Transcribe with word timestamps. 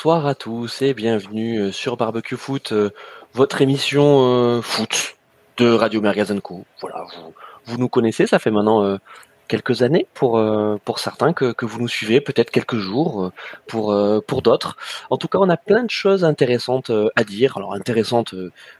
Bonsoir 0.00 0.24
à 0.24 0.34
tous 0.34 0.80
et 0.80 0.94
bienvenue 0.94 1.58
euh, 1.58 1.72
sur 1.72 1.98
Barbecue 1.98 2.38
Foot, 2.38 2.72
euh, 2.72 2.88
votre 3.34 3.60
émission 3.60 4.24
euh, 4.24 4.62
foot 4.62 5.18
de 5.58 5.70
Radio 5.70 6.00
Magazine 6.00 6.40
Co. 6.40 6.64
Voilà, 6.80 7.04
vous, 7.04 7.34
vous 7.66 7.76
nous 7.76 7.90
connaissez, 7.90 8.26
ça 8.26 8.38
fait 8.38 8.50
maintenant 8.50 8.96
quelques 9.50 9.82
années 9.82 10.06
pour 10.14 10.38
euh, 10.38 10.78
pour 10.84 11.00
certains 11.00 11.32
que, 11.32 11.52
que 11.52 11.66
vous 11.66 11.80
nous 11.80 11.88
suivez, 11.88 12.20
peut-être 12.20 12.52
quelques 12.52 12.76
jours 12.76 13.24
euh, 13.24 13.32
pour 13.66 13.92
euh, 13.92 14.20
pour 14.26 14.42
d'autres. 14.42 14.76
En 15.10 15.16
tout 15.16 15.26
cas, 15.26 15.38
on 15.40 15.50
a 15.50 15.56
plein 15.56 15.82
de 15.82 15.90
choses 15.90 16.24
intéressantes 16.24 16.92
à 17.16 17.24
dire. 17.24 17.56
Alors 17.56 17.74
intéressantes, 17.74 18.34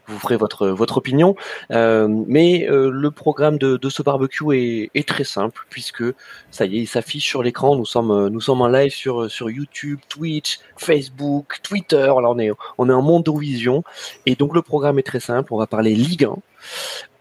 vous 0.07 0.19
ferez 0.19 0.37
votre 0.37 0.67
votre 0.67 0.97
opinion, 0.97 1.35
mais 1.69 2.67
le 2.69 3.09
programme 3.11 3.57
de, 3.57 3.77
de 3.77 3.89
ce 3.89 4.01
barbecue 4.01 4.55
est, 4.55 4.91
est 4.95 5.07
très 5.07 5.25
simple 5.25 5.65
puisque 5.69 6.05
ça 6.51 6.65
y 6.65 6.77
est, 6.77 6.81
il 6.81 6.87
s'affiche 6.87 7.27
sur 7.27 7.43
l'écran. 7.43 7.75
Nous 7.75 7.85
sommes 7.85 8.29
nous 8.29 8.41
sommes 8.41 8.61
en 8.61 8.67
live 8.67 8.93
sur 8.93 9.29
sur 9.29 9.49
YouTube, 9.49 9.99
Twitch, 10.07 10.59
Facebook, 10.77 11.59
Twitter. 11.63 12.09
Alors 12.17 12.33
on 12.35 12.39
est 12.39 12.51
on 12.77 12.89
est 12.89 12.93
en 12.93 13.01
monde 13.01 13.25
vision 13.37 13.83
et 14.25 14.35
donc 14.35 14.55
le 14.55 14.61
programme 14.61 14.97
est 14.99 15.09
très 15.11 15.19
simple. 15.19 15.53
On 15.53 15.57
va 15.57 15.67
parler 15.67 15.93
Ligue 15.95 16.25
1. 16.25 16.35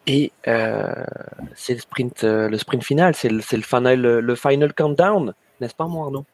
Et 0.06 0.32
euh, 0.48 1.04
c'est 1.54 1.74
le 1.74 1.80
sprint, 1.80 2.24
euh, 2.24 2.48
le 2.48 2.58
sprint 2.58 2.82
final, 2.84 3.14
c'est 3.14 3.28
le, 3.28 3.36
le, 3.36 3.62
final, 3.62 4.00
le 4.00 4.34
final 4.34 4.72
countdown, 4.72 5.34
n'est-ce 5.60 5.74
pas, 5.74 5.86
moi, 5.86 6.06
Arnaud? 6.06 6.24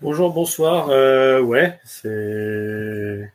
Bonjour, 0.00 0.32
bonsoir. 0.32 0.88
Euh, 0.90 1.40
ouais, 1.40 1.80
c'est 1.84 3.32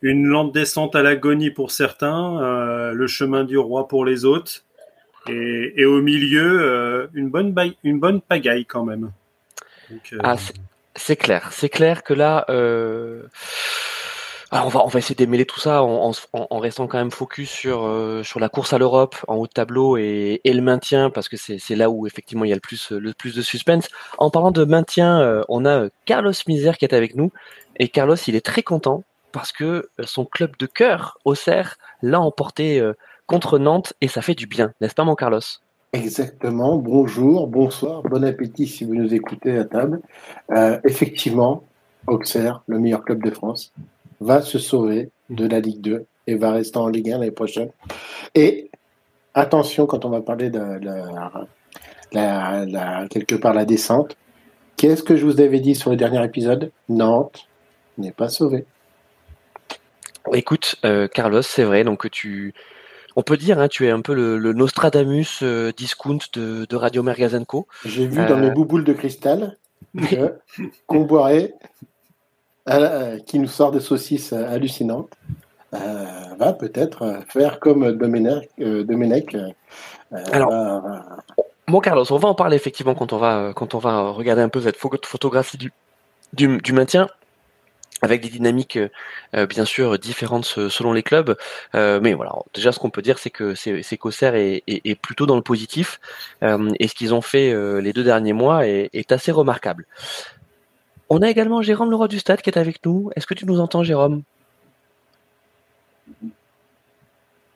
une 0.00 0.26
lente 0.26 0.52
descente 0.52 0.96
à 0.96 1.02
l'agonie 1.02 1.50
pour 1.50 1.70
certains, 1.70 2.42
euh, 2.42 2.92
le 2.92 3.06
chemin 3.06 3.44
du 3.44 3.58
roi 3.58 3.86
pour 3.86 4.04
les 4.04 4.24
autres, 4.24 4.64
et, 5.28 5.74
et 5.76 5.84
au 5.84 6.00
milieu, 6.00 7.08
une, 7.14 7.30
bonne 7.30 7.54
une 7.84 8.00
bonne 8.00 8.20
pagaille 8.20 8.64
quand 8.64 8.84
même. 8.84 9.12
Ah, 10.20 10.36
c'est 10.96 11.16
clair, 11.16 11.52
c'est 11.52 11.68
clair 11.68 12.02
que 12.02 12.14
là. 12.14 12.44
Alors 14.54 14.66
on 14.66 14.68
va 14.68 14.84
on 14.84 14.88
va 14.88 14.98
essayer 14.98 15.14
de 15.14 15.18
démêler 15.18 15.46
tout 15.46 15.60
ça 15.60 15.82
en, 15.82 16.12
restant 16.58 16.86
quand 16.86 16.98
même 16.98 17.10
focus 17.10 17.48
sur 17.48 17.84
euh, 17.84 18.22
sur 18.22 18.38
la 18.38 18.50
course 18.50 18.74
à 18.74 18.78
l'Europe 18.78 19.16
en 19.26 19.36
haut 19.36 19.46
de 19.46 19.52
tableau 19.52 19.96
et, 19.96 20.42
le 20.44 20.60
maintien 20.60 21.08
parce 21.08 21.30
que 21.30 21.38
c'est 21.38 21.74
là 21.74 21.88
où 21.88 22.06
effectivement 22.06 22.44
il 22.44 22.50
y 22.50 22.52
a 22.52 22.56
le 22.56 23.12
plus 23.14 23.34
de 23.34 23.40
suspense. 23.40 23.88
En 24.18 24.28
parlant 24.28 24.50
de 24.50 24.64
maintien, 24.64 25.22
euh, 25.22 25.42
on 25.48 25.64
a 25.64 25.88
Carlos 26.04 26.34
Miser 26.46 26.72
qui 26.78 26.84
est 26.84 26.92
avec 26.92 27.16
nous 27.16 27.32
et 27.78 27.88
Carlos 27.88 28.16
il 28.26 28.36
est 28.36 28.44
très 28.44 28.62
content 28.62 29.04
parce 29.32 29.52
que 29.52 29.88
son 30.04 30.26
club 30.26 30.54
de 30.58 30.66
cœur 30.66 31.16
Auxerre 31.24 31.78
l'a 32.02 32.20
emporté 32.20 32.78
euh, 32.78 32.92
contre 33.26 33.58
Nantes 33.58 33.94
et 34.02 34.08
ça 34.08 34.20
fait 34.20 34.34
du 34.34 34.46
bien, 34.46 34.74
n'est-ce 34.82 34.94
pas 34.94 35.04
mon 35.04 35.14
Carlos? 35.14 35.40
Exactement. 35.94 36.76
Bonjour, 36.76 37.46
bonsoir, 37.46 38.02
bon 38.02 38.22
appétit 38.22 38.66
si 38.66 38.84
vous 38.84 38.96
nous 38.96 39.14
écoutez 39.14 39.56
à 39.56 39.64
table. 39.64 40.02
effectivement, 40.84 41.64
Auxerre, 42.06 42.62
le 42.66 42.78
meilleur 42.78 43.02
club 43.02 43.22
de 43.22 43.30
France, 43.30 43.72
va 44.22 44.42
se 44.42 44.58
sauver 44.58 45.10
de 45.30 45.46
la 45.46 45.60
Ligue 45.60 45.80
2 45.80 46.06
et 46.26 46.34
va 46.34 46.52
rester 46.52 46.78
en 46.78 46.88
Ligue 46.88 47.10
1 47.10 47.18
l'année 47.18 47.30
prochaine. 47.30 47.70
Et 48.34 48.70
attention 49.34 49.86
quand 49.86 50.04
on 50.04 50.10
va 50.10 50.20
parler 50.20 50.50
de 50.50 50.60
la, 52.12 52.64
la, 52.66 53.06
quelque 53.08 53.34
part 53.34 53.54
la 53.54 53.64
descente. 53.64 54.16
Qu'est-ce 54.76 55.02
que 55.02 55.16
je 55.16 55.24
vous 55.24 55.40
avais 55.40 55.60
dit 55.60 55.74
sur 55.74 55.90
le 55.90 55.96
dernier 55.96 56.24
épisode? 56.24 56.72
Nantes 56.88 57.48
n'est 57.98 58.12
pas 58.12 58.28
sauvé. 58.28 58.64
Écoute, 60.32 60.76
euh, 60.84 61.08
Carlos, 61.08 61.42
c'est 61.42 61.64
vrai, 61.64 61.84
donc 61.84 62.08
tu, 62.10 62.54
on 63.16 63.22
peut 63.22 63.36
dire, 63.36 63.58
hein, 63.58 63.68
tu 63.68 63.86
es 63.86 63.90
un 63.90 64.00
peu 64.00 64.14
le, 64.14 64.52
Nostradamus 64.52 65.40
euh, 65.42 65.72
discount 65.76 66.18
de, 66.32 66.76
Radio 66.76 67.02
Mergazenco. 67.02 67.66
J'ai 67.84 68.06
vu 68.06 68.24
dans 68.26 68.36
mes 68.36 68.48
euh, 68.48 68.50
bouboules 68.50 68.84
de 68.84 68.92
cristal 68.92 69.58
qu'on 70.86 71.00
boirait 71.04 71.54
euh, 72.68 73.18
qui 73.18 73.40
nous 73.40 73.48
sort 73.48 73.72
des 73.72 73.80
saucisses 73.80 74.32
euh, 74.32 74.46
hallucinantes, 74.46 75.10
euh, 75.74 76.04
va 76.38 76.52
peut-être 76.52 77.24
faire 77.26 77.58
comme 77.58 77.90
Domenech. 77.90 78.50
Domenech 78.56 79.36
Alors, 80.30 80.52
Bon 81.66 81.80
Carlos, 81.80 82.04
on 82.12 82.18
va 82.18 82.28
en 82.28 82.34
parler 82.36 82.54
effectivement 82.54 82.94
quand 82.94 83.12
on 83.12 83.18
va 83.18 83.52
quand 83.56 83.74
on 83.74 83.78
va 83.78 84.10
regarder 84.10 84.42
un 84.42 84.48
peu 84.48 84.60
cette 84.60 84.76
photographie 84.76 85.56
du, 85.56 85.72
du, 86.32 86.72
maintien 86.72 87.08
avec 88.00 88.20
des 88.20 88.28
dynamiques 88.28 88.78
bien 89.48 89.64
sûr 89.64 89.98
différentes 89.98 90.44
selon 90.44 90.92
les 90.92 91.02
clubs. 91.02 91.36
mais 91.72 92.12
voilà, 92.12 92.32
déjà 92.52 92.70
ce 92.70 92.78
qu'on 92.78 92.90
peut 92.90 93.02
dire 93.02 93.18
c'est 93.18 93.30
que 93.30 93.54
c'est 93.54 93.96
qu'Auxerre 93.96 94.34
est, 94.34 94.62
est, 94.66 94.86
est, 94.86 94.94
plutôt 94.94 95.24
dans 95.24 95.36
le 95.36 95.42
positif 95.42 96.00
et 96.42 96.88
ce 96.88 96.94
qu'ils 96.94 97.14
ont 97.14 97.22
fait 97.22 97.54
les 97.80 97.92
deux 97.94 98.04
derniers 98.04 98.34
mois 98.34 98.66
est, 98.66 98.90
est 98.92 99.10
assez 99.10 99.32
remarquable. 99.32 99.86
On 101.14 101.20
a 101.20 101.28
également 101.28 101.60
Jérôme 101.60 101.90
Leroy 101.90 102.08
du 102.08 102.18
Stade 102.18 102.40
qui 102.40 102.48
est 102.48 102.56
avec 102.56 102.82
nous. 102.86 103.10
Est-ce 103.14 103.26
que 103.26 103.34
tu 103.34 103.44
nous 103.44 103.60
entends, 103.60 103.82
Jérôme? 103.82 104.22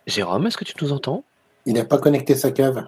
Jérôme, 0.06 0.47
est-ce 0.47 0.59
que 0.59 0.65
tu 0.65 0.75
nous 0.83 0.93
entends? 0.93 1.25
Il 1.65 1.72
n'a 1.72 1.87
pas 1.87 1.97
connecté 1.97 2.34
sa 2.34 2.50
cave. 2.50 2.87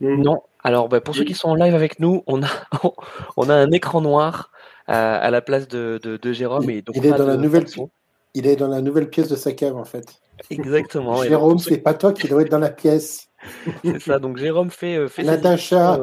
Non. 0.00 0.44
Alors, 0.62 0.88
bah, 0.88 1.00
pour 1.00 1.16
ceux 1.16 1.24
qui 1.24 1.34
sont 1.34 1.48
en 1.48 1.56
live 1.56 1.74
avec 1.74 1.98
nous, 1.98 2.22
on 2.28 2.40
a, 2.40 2.46
on 3.36 3.50
a 3.50 3.54
un 3.54 3.72
écran 3.72 4.00
noir 4.00 4.52
euh, 4.88 4.92
à 4.92 5.28
la 5.32 5.40
place 5.40 5.66
de, 5.66 6.20
Jérôme. 6.32 6.70
Et 6.70 6.82
donc 6.82 6.94
il, 6.94 7.04
est 7.04 7.10
dans 7.10 7.26
la 7.26 7.36
nouvelle, 7.36 7.66
il 8.34 8.46
est 8.46 8.56
dans 8.56 8.68
la 8.68 8.80
nouvelle 8.80 9.10
pièce 9.10 9.28
de 9.28 9.36
sa 9.36 9.52
cave, 9.52 9.76
en 9.76 9.84
fait. 9.84 10.20
Exactement. 10.50 11.22
Jérôme, 11.22 11.58
c'est 11.58 11.78
pas 11.78 11.94
toi 11.94 12.12
qui 12.12 12.28
dois 12.28 12.42
être 12.42 12.50
dans 12.50 12.58
la 12.58 12.70
pièce. 12.70 13.28
C'est 13.84 14.00
ça. 14.00 14.18
Donc, 14.18 14.36
Jérôme 14.36 14.70
fait. 14.70 14.96
Euh, 14.96 15.08
fait 15.08 15.22
Natacha. 15.22 15.98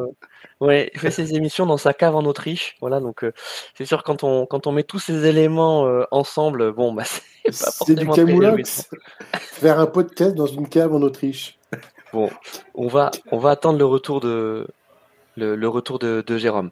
Ouais, 0.60 0.90
il 0.94 1.00
fait 1.00 1.12
ses 1.12 1.36
émissions 1.36 1.68
dans 1.68 1.78
sa 1.78 1.94
cave 1.94 2.16
en 2.16 2.26
Autriche. 2.26 2.76
Voilà, 2.82 3.00
donc 3.00 3.24
euh, 3.24 3.32
c'est 3.78 3.86
sûr 3.86 4.04
quand 4.04 4.24
on 4.24 4.48
quand 4.48 4.66
on 4.66 4.72
met 4.72 4.84
tous 4.84 4.98
ces 4.98 5.26
éléments 5.28 5.86
euh, 5.86 6.04
ensemble, 6.10 6.72
bon 6.72 6.94
bah 6.94 7.04
c'est 7.46 7.66
pas 7.66 7.72
forcément 7.72 8.14
C'est 8.16 8.26
du 8.26 8.32
camoulox. 8.32 8.90
Faire 9.34 9.80
un 9.80 9.86
podcast 9.86 10.34
dans 10.34 10.48
une 10.48 10.68
cave 10.68 10.96
en 10.96 11.02
Autriche. 11.04 11.60
Bon, 12.12 12.32
on 12.74 12.88
va 12.88 13.12
on 13.32 13.38
va 13.38 13.52
attendre 13.52 13.78
le 13.78 13.86
retour 13.86 14.20
de 14.20 14.68
le, 15.36 15.56
le 15.56 15.68
retour 15.68 16.00
de, 16.00 16.24
de 16.26 16.38
Jérôme. 16.40 16.72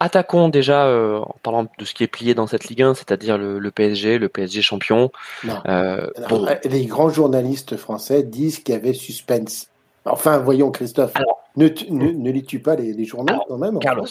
Euh, 0.00 0.04
attaquons 0.04 0.48
déjà 0.48 0.88
en 0.88 1.36
parlant 1.42 1.66
de 1.78 1.84
ce 1.84 1.94
qui 1.94 2.04
est 2.04 2.08
plié 2.08 2.34
dans 2.34 2.46
cette 2.46 2.68
Ligue 2.68 2.82
1, 2.82 2.94
c'est-à-dire 2.94 3.38
le, 3.38 3.58
le, 3.58 3.70
PSG, 3.70 4.18
le 4.18 4.28
PSG 4.28 4.62
champion. 4.62 5.10
Bon. 5.44 6.46
Les 6.64 6.86
grands 6.86 7.10
journalistes 7.10 7.76
français 7.76 8.22
disent 8.22 8.60
qu'il 8.60 8.74
y 8.74 8.78
avait 8.78 8.94
suspense. 8.94 9.68
Enfin, 10.04 10.38
voyons 10.38 10.70
Christophe. 10.70 11.12
Ne, 11.56 11.68
ne, 11.90 12.10
ne 12.12 12.30
lis-tu 12.30 12.60
pas 12.60 12.76
les, 12.76 12.92
les 12.92 13.04
journaux 13.04 13.42
quand 13.48 13.58
même 13.58 13.78
Carlos, 13.80 14.06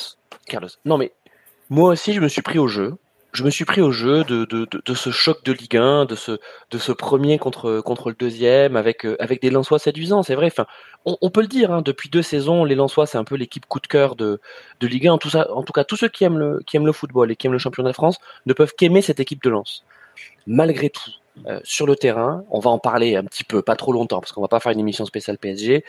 Carlos. 0.45 0.69
Non, 0.85 0.97
mais 0.97 1.11
moi 1.69 1.91
aussi, 1.91 2.13
je 2.13 2.19
me 2.19 2.27
suis 2.27 2.41
pris 2.41 2.59
au 2.59 2.67
jeu. 2.67 2.95
Je 3.33 3.43
me 3.43 3.49
suis 3.49 3.65
pris 3.65 3.81
au 3.81 3.91
jeu 3.91 4.23
de, 4.23 4.93
ce 4.95 5.11
choc 5.11 5.43
de 5.43 5.51
Ligue 5.51 5.77
1, 5.77 6.05
de 6.05 6.15
ce, 6.15 6.91
premier 6.91 7.37
contre, 7.37 7.83
le 8.07 8.15
deuxième, 8.15 8.75
avec, 8.75 9.05
euh, 9.05 9.15
avec 9.19 9.41
des 9.41 9.49
Lensois 9.49 9.79
séduisants, 9.79 10.23
c'est 10.23 10.35
vrai. 10.35 10.51
On, 11.05 11.29
peut 11.29 11.41
le 11.41 11.47
dire, 11.47 11.71
hein, 11.71 11.81
depuis 11.81 12.09
deux 12.09 12.21
saisons, 12.21 12.63
les 12.63 12.75
Lensois, 12.75 13.05
c'est 13.05 13.17
un 13.17 13.23
peu 13.23 13.35
l'équipe 13.35 13.65
coup 13.65 13.79
de 13.79 13.87
cœur 13.87 14.15
de, 14.15 14.39
de 14.79 14.87
Ligue 14.87 15.07
1. 15.07 15.17
Tout 15.19 15.29
ça, 15.29 15.51
en 15.53 15.63
tout 15.63 15.73
cas, 15.73 15.83
tous 15.83 15.97
ceux 15.97 16.07
qui 16.07 16.23
aiment, 16.23 16.39
le, 16.39 16.91
football 16.91 17.31
et 17.31 17.35
qui 17.35 17.47
aiment 17.47 17.53
le 17.53 17.59
championnat 17.59 17.89
de 17.89 17.95
France 17.95 18.17
ne 18.45 18.53
peuvent 18.53 18.73
qu'aimer 18.75 19.01
cette 19.01 19.19
équipe 19.19 19.43
de 19.43 19.49
Lens. 19.49 19.83
Malgré 20.47 20.89
tout, 20.89 21.11
euh, 21.45 21.59
sur 21.63 21.85
le 21.85 21.95
terrain, 21.95 22.43
on 22.49 22.59
va 22.59 22.71
en 22.71 22.79
parler 22.79 23.15
un 23.15 23.23
petit 23.23 23.43
peu, 23.43 23.61
pas 23.61 23.75
trop 23.75 23.93
longtemps, 23.93 24.19
parce 24.19 24.31
qu'on 24.31 24.41
va 24.41 24.47
pas 24.47 24.59
faire 24.59 24.71
une 24.71 24.79
émission 24.79 25.05
spéciale 25.05 25.37
PSG. 25.37 25.83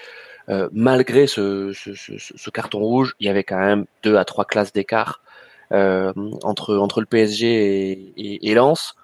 Euh, 0.51 0.69
malgré 0.73 1.27
ce, 1.27 1.73
ce, 1.73 2.51
carton 2.51 2.79
rouge, 2.79 3.15
il 3.21 3.27
y 3.27 3.31
avait 3.31 3.45
quand 3.45 3.59
même 3.59 3.87
deux 4.03 4.17
à 4.17 4.25
trois 4.25 4.45
classes 4.45 4.73
d'écart 4.73 5.21
entre 5.71 6.77
entre 6.77 7.01
le 7.01 7.07
PSG 7.07 8.13
et, 8.17 8.51
et, 8.51 8.55
Lens. 8.55 8.95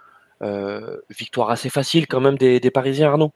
Euh, 0.42 0.98
victoire 1.10 1.50
assez 1.50 1.70
facile 1.70 2.06
quand 2.06 2.20
même 2.20 2.36
des, 2.36 2.70
Parisiens, 2.70 3.08
Arnaud. 3.10 3.30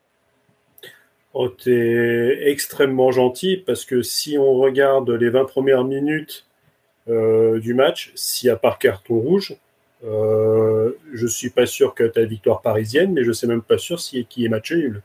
Oh, 1.32 1.48
t'es 1.48 2.50
extrêmement 2.50 3.12
gentil 3.12 3.56
parce 3.56 3.84
que 3.84 4.02
si 4.02 4.36
on 4.36 4.54
regarde 4.54 5.08
les 5.10 5.30
20 5.30 5.44
premières 5.44 5.84
minutes 5.84 6.46
euh, 7.08 7.60
du 7.60 7.74
match, 7.74 8.12
s'il 8.14 8.48
n'y 8.48 8.52
a 8.52 8.56
pas 8.56 8.76
carton 8.78 9.18
rouge, 9.20 9.56
euh, 10.04 10.92
je 11.12 11.26
suis 11.26 11.50
pas 11.50 11.66
sûr 11.66 11.94
que 11.94 12.04
ta 12.04 12.24
victoire 12.24 12.60
parisienne, 12.60 13.12
mais 13.12 13.24
je 13.24 13.32
sais 13.32 13.46
même 13.46 13.62
pas 13.62 13.78
sûr 13.78 14.00
si 14.00 14.24
qui 14.26 14.44
est 14.44 14.48
match 14.48 14.72
nul 14.72 15.02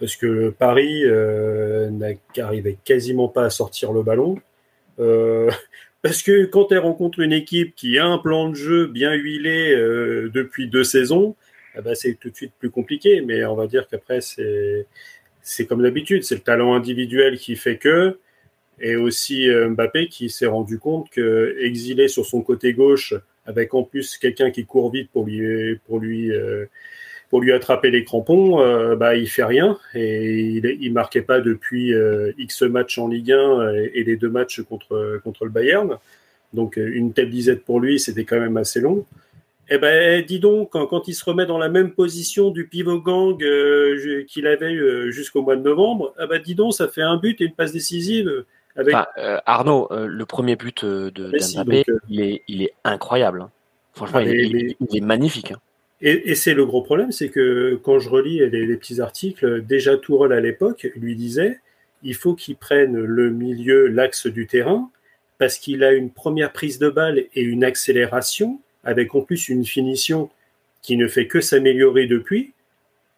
parce 0.00 0.16
que 0.16 0.50
Paris 0.50 1.02
euh, 1.04 1.90
n'arrivait 2.36 2.78
quasiment 2.84 3.28
pas 3.28 3.44
à 3.44 3.50
sortir 3.50 3.92
le 3.92 4.02
ballon. 4.02 4.38
Parce 6.02 6.22
que 6.22 6.44
quand 6.44 6.70
elle 6.70 6.78
rencontre 6.78 7.20
une 7.20 7.32
équipe 7.32 7.74
qui 7.74 7.98
a 7.98 8.06
un 8.06 8.18
plan 8.18 8.48
de 8.48 8.54
jeu 8.54 8.86
bien 8.86 9.12
huilé 9.14 9.72
euh, 9.74 10.30
depuis 10.32 10.68
deux 10.68 10.84
saisons, 10.84 11.34
eh 11.76 11.82
ben 11.82 11.94
c'est 11.94 12.14
tout 12.14 12.30
de 12.30 12.36
suite 12.36 12.52
plus 12.58 12.70
compliqué. 12.70 13.20
Mais 13.20 13.44
on 13.44 13.56
va 13.56 13.66
dire 13.66 13.88
qu'après, 13.88 14.20
c'est, 14.20 14.86
c'est 15.42 15.66
comme 15.66 15.82
d'habitude, 15.82 16.22
c'est 16.24 16.36
le 16.36 16.40
talent 16.42 16.74
individuel 16.74 17.38
qui 17.38 17.56
fait 17.56 17.78
que, 17.78 18.18
et 18.80 18.96
aussi 18.96 19.48
euh, 19.48 19.70
Mbappé 19.70 20.08
qui 20.08 20.30
s'est 20.30 20.46
rendu 20.46 20.78
compte 20.78 21.10
que 21.10 21.56
exilé 21.60 22.06
sur 22.08 22.24
son 22.24 22.42
côté 22.42 22.72
gauche, 22.74 23.14
avec 23.44 23.74
en 23.74 23.82
plus 23.82 24.18
quelqu'un 24.18 24.50
qui 24.50 24.66
court 24.66 24.92
vite 24.92 25.10
pour 25.10 25.24
lui, 25.24 25.76
pour 25.86 25.98
lui 25.98 26.30
euh, 26.30 26.66
pour 27.30 27.40
lui 27.40 27.52
attraper 27.52 27.90
les 27.90 28.04
crampons, 28.04 28.60
euh, 28.60 28.96
bah, 28.96 29.16
il 29.16 29.28
fait 29.28 29.44
rien 29.44 29.78
et 29.94 30.40
il, 30.40 30.78
il 30.80 30.92
marquait 30.92 31.22
pas 31.22 31.40
depuis 31.40 31.92
euh, 31.94 32.32
X 32.38 32.62
matchs 32.62 32.98
en 32.98 33.08
Ligue 33.08 33.32
1 33.32 33.74
et, 33.74 33.90
et, 33.94 34.04
les 34.04 34.16
deux 34.16 34.30
matchs 34.30 34.62
contre, 34.62 35.20
contre 35.22 35.44
le 35.44 35.50
Bayern. 35.50 35.98
Donc 36.54 36.76
une 36.76 37.12
telle 37.12 37.30
disette 37.30 37.64
pour 37.64 37.80
lui, 37.80 38.00
c'était 38.00 38.24
quand 38.24 38.40
même 38.40 38.56
assez 38.56 38.80
long. 38.80 39.04
Eh 39.70 39.78
ben, 39.78 40.24
dis 40.24 40.40
donc, 40.40 40.70
quand, 40.70 41.08
il 41.08 41.14
se 41.14 41.24
remet 41.24 41.44
dans 41.44 41.58
la 41.58 41.68
même 41.68 41.92
position 41.92 42.50
du 42.50 42.66
pivot 42.66 43.00
gang 43.00 43.42
euh, 43.42 44.24
qu'il 44.26 44.46
avait 44.46 44.74
euh, 44.74 45.10
jusqu'au 45.10 45.42
mois 45.42 45.56
de 45.56 45.62
novembre, 45.62 46.14
eh 46.22 46.26
ben, 46.26 46.40
dis 46.40 46.54
donc, 46.54 46.72
ça 46.72 46.88
fait 46.88 47.02
un 47.02 47.18
but 47.18 47.40
et 47.40 47.44
une 47.44 47.52
passe 47.52 47.72
décisive. 47.72 48.44
Avec... 48.76 48.94
Euh, 49.18 49.38
Arnaud, 49.44 49.88
le 49.90 50.24
premier 50.24 50.56
but 50.56 50.84
de 50.84 51.32
Mbappé, 51.54 51.84
il, 52.08 52.20
est, 52.20 52.42
il 52.48 52.62
est 52.62 52.72
incroyable. 52.84 53.42
Hein. 53.42 53.50
Franchement, 53.92 54.20
il, 54.20 54.76
est 54.78 55.00
magnifique. 55.00 55.52
Hein. 55.52 55.60
Et, 56.00 56.36
c'est 56.36 56.54
le 56.54 56.64
gros 56.64 56.82
problème, 56.82 57.10
c'est 57.10 57.28
que 57.28 57.78
quand 57.82 57.98
je 57.98 58.08
relis 58.08 58.38
les, 58.38 58.76
petits 58.76 59.00
articles, 59.00 59.62
déjà 59.62 59.96
Tourelle 59.96 60.32
à 60.32 60.40
l'époque 60.40 60.88
lui 60.94 61.16
disait 61.16 61.58
il 62.04 62.14
faut 62.14 62.34
qu'il 62.34 62.54
prenne 62.54 62.96
le 62.96 63.30
milieu, 63.30 63.88
l'axe 63.88 64.28
du 64.28 64.46
terrain, 64.46 64.90
parce 65.38 65.58
qu'il 65.58 65.82
a 65.82 65.92
une 65.92 66.10
première 66.10 66.52
prise 66.52 66.78
de 66.78 66.88
balle 66.88 67.24
et 67.34 67.42
une 67.42 67.64
accélération 67.64 68.60
avec 68.84 69.14
en 69.14 69.22
plus 69.22 69.48
une 69.48 69.64
finition 69.64 70.30
qui 70.82 70.96
ne 70.96 71.08
fait 71.08 71.26
que 71.26 71.40
s'améliorer 71.40 72.06
depuis, 72.06 72.52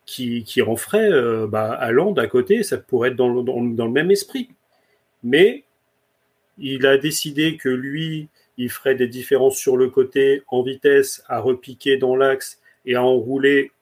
qui, 0.06 0.42
qui 0.44 0.62
en 0.62 0.76
ferait 0.76 1.10
euh, 1.12 1.46
bah, 1.46 1.78
à 1.78 2.26
côté, 2.26 2.62
ça 2.62 2.78
pourrait 2.78 3.10
être 3.10 3.16
dans, 3.16 3.28
le 3.28 3.90
même 3.90 4.10
esprit. 4.10 4.48
Mais 5.22 5.64
il 6.58 6.86
a 6.86 6.98
décidé 6.98 7.56
que 7.56 7.68
lui, 7.68 8.28
il 8.56 8.70
ferait 8.70 8.94
des 8.94 9.06
différences 9.06 9.56
sur 9.56 9.76
le 9.76 9.88
côté 9.88 10.42
en 10.48 10.62
vitesse, 10.62 11.22
à 11.28 11.40
repiquer 11.40 11.96
dans 11.96 12.16
l'axe 12.16 12.60
et 12.86 12.94
à 12.94 13.02
enrouler 13.02 13.72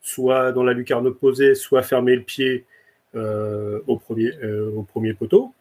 soit 0.00 0.52
dans 0.52 0.64
la 0.64 0.72
lucarne 0.72 1.06
opposée, 1.06 1.54
soit 1.54 1.82
fermer 1.82 2.16
le 2.16 2.22
pied 2.22 2.64
euh, 3.14 3.80
au, 3.86 3.96
premier, 3.96 4.32
euh, 4.42 4.70
au 4.74 4.82
premier 4.82 5.14
poteau 5.14 5.52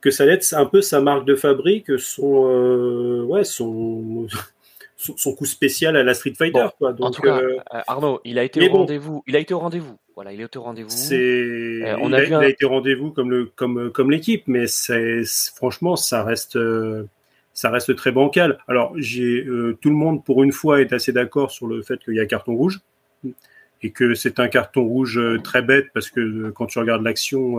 que 0.00 0.10
ça 0.10 0.24
être 0.26 0.54
un 0.54 0.64
peu 0.64 0.80
sa 0.80 1.00
marque 1.02 1.26
de 1.26 1.34
fabrique, 1.34 1.98
son, 1.98 2.48
euh, 2.48 3.22
ouais, 3.24 3.44
son, 3.44 4.26
son, 4.96 5.34
coup 5.34 5.44
spécial 5.44 5.94
à 5.94 6.02
la 6.02 6.14
Street 6.14 6.32
Fighter. 6.36 6.66
quoi. 6.78 6.94
Donc, 6.94 7.06
en 7.06 7.10
tout 7.10 7.20
cas, 7.20 7.38
Arnaud, 7.86 8.20
il 8.24 8.38
a 8.38 8.44
été 8.44 8.66
au 8.66 8.72
rendez-vous. 8.72 9.22
Il 9.26 9.36
a 9.36 9.40
été 9.40 9.52
au 9.52 9.58
rendez-vous. 9.58 9.98
Voilà, 10.14 10.32
il 10.32 10.40
est 10.40 10.56
au 10.56 10.62
rendez-vous. 10.62 10.88
On 10.90 12.08
il, 12.08 12.14
a, 12.34 12.38
a 12.38 12.48
été 12.48 12.64
au 12.64 12.70
rendez-vous 12.70 13.10
comme 13.10 13.30
le, 13.30 13.44
comme, 13.44 13.92
comme 13.92 14.10
l'équipe, 14.10 14.44
mais 14.46 14.66
c'est, 14.66 15.22
franchement, 15.54 15.96
ça 15.96 16.24
reste, 16.24 16.58
ça 17.60 17.70
reste 17.70 17.94
très 17.94 18.10
bancal. 18.10 18.58
Alors, 18.68 18.92
j'ai, 18.96 19.44
tout 19.80 19.90
le 19.90 19.96
monde 19.96 20.24
pour 20.24 20.42
une 20.42 20.52
fois 20.52 20.80
est 20.80 20.92
assez 20.92 21.12
d'accord 21.12 21.50
sur 21.50 21.66
le 21.66 21.82
fait 21.82 21.98
qu'il 22.02 22.14
y 22.14 22.20
a 22.20 22.26
carton 22.26 22.54
rouge 22.54 22.80
et 23.82 23.90
que 23.90 24.14
c'est 24.14 24.40
un 24.40 24.48
carton 24.48 24.82
rouge 24.82 25.20
très 25.44 25.62
bête 25.62 25.88
parce 25.92 26.10
que 26.10 26.50
quand 26.50 26.66
tu 26.66 26.78
regardes 26.78 27.02
l'action 27.02 27.58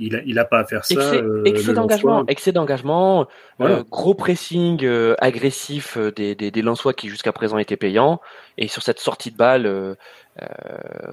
il 0.00 0.34
n'a 0.34 0.44
pas 0.44 0.60
à 0.60 0.64
faire 0.64 0.84
ça. 0.84 0.94
Excès, 0.94 1.22
euh, 1.22 1.44
excès 1.44 1.72
d'engagement, 1.72 2.26
excès 2.26 2.52
d'engagement, 2.52 3.26
euh, 3.60 3.84
gros 3.90 4.14
pressing 4.14 4.84
euh, 4.84 5.14
agressif 5.18 5.98
des, 5.98 6.34
des, 6.34 6.50
des 6.50 6.62
Lensois 6.62 6.94
qui 6.94 7.08
jusqu'à 7.08 7.32
présent 7.32 7.58
étaient 7.58 7.76
payants. 7.76 8.20
Et 8.56 8.68
sur 8.68 8.82
cette 8.82 8.98
sortie 8.98 9.30
de 9.30 9.36
balle, 9.36 9.96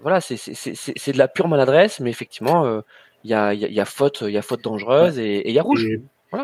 voilà, 0.01 0.21
c'est 0.21 1.11
de 1.11 1.17
la 1.17 1.27
pure 1.27 1.47
maladresse, 1.47 1.99
mais 1.99 2.09
effectivement, 2.09 2.81
il 3.23 3.31
y 3.31 3.33
a, 3.33 3.53
y, 3.53 3.79
a, 3.79 3.85
faute, 3.85 4.23
il 4.25 4.31
y 4.31 4.37
a 4.37 4.41
faute 4.41 4.63
dangereuse 4.63 5.19
et 5.19 5.47
il 5.49 5.53
y 5.53 5.59
a 5.59 5.63
rouge. 5.63 5.87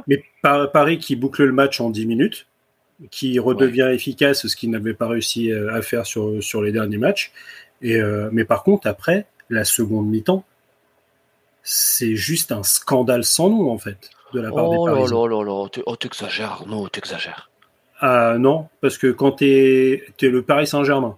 Mais 0.07 0.23
Paris 0.41 0.97
qui 0.97 1.15
boucle 1.15 1.43
le 1.43 1.51
match 1.51 1.81
en 1.81 1.89
10 1.89 2.05
minutes, 2.05 2.47
qui 3.11 3.39
redevient 3.39 3.89
efficace, 3.91 4.47
ce 4.47 4.55
qu'il 4.55 4.69
n'avait 4.69 4.93
pas 4.93 5.07
réussi 5.07 5.51
à 5.51 5.81
faire 5.81 6.05
sur, 6.05 6.41
sur 6.41 6.61
les 6.61 6.71
derniers 6.71 6.97
matchs. 6.97 7.31
Et, 7.81 7.99
mais 8.31 8.45
par 8.45 8.63
contre, 8.63 8.87
après, 8.87 9.25
la 9.49 9.65
seconde 9.65 10.07
mi-temps, 10.07 10.45
c'est 11.63 12.15
juste 12.15 12.51
un 12.51 12.63
scandale 12.63 13.23
sans 13.23 13.49
nom, 13.49 13.71
en 13.71 13.77
fait, 13.77 14.09
de 14.33 14.41
la 14.41 14.51
part 14.51 14.69
des 14.69 14.77
Parisiens. 14.77 15.17
Oh 15.17 15.27
là 15.27 15.43
là 15.43 15.63
là, 15.63 15.69
oh, 15.85 15.95
t'exagères, 15.95 16.63
non, 16.67 16.87
t'exagères. 16.87 17.49
Ah 17.99 18.35
non, 18.37 18.67
parce 18.81 18.97
que 18.97 19.07
quand 19.07 19.31
t'es 19.31 20.03
es 20.21 20.27
le 20.27 20.41
Paris 20.41 20.67
Saint-Germain, 20.67 21.17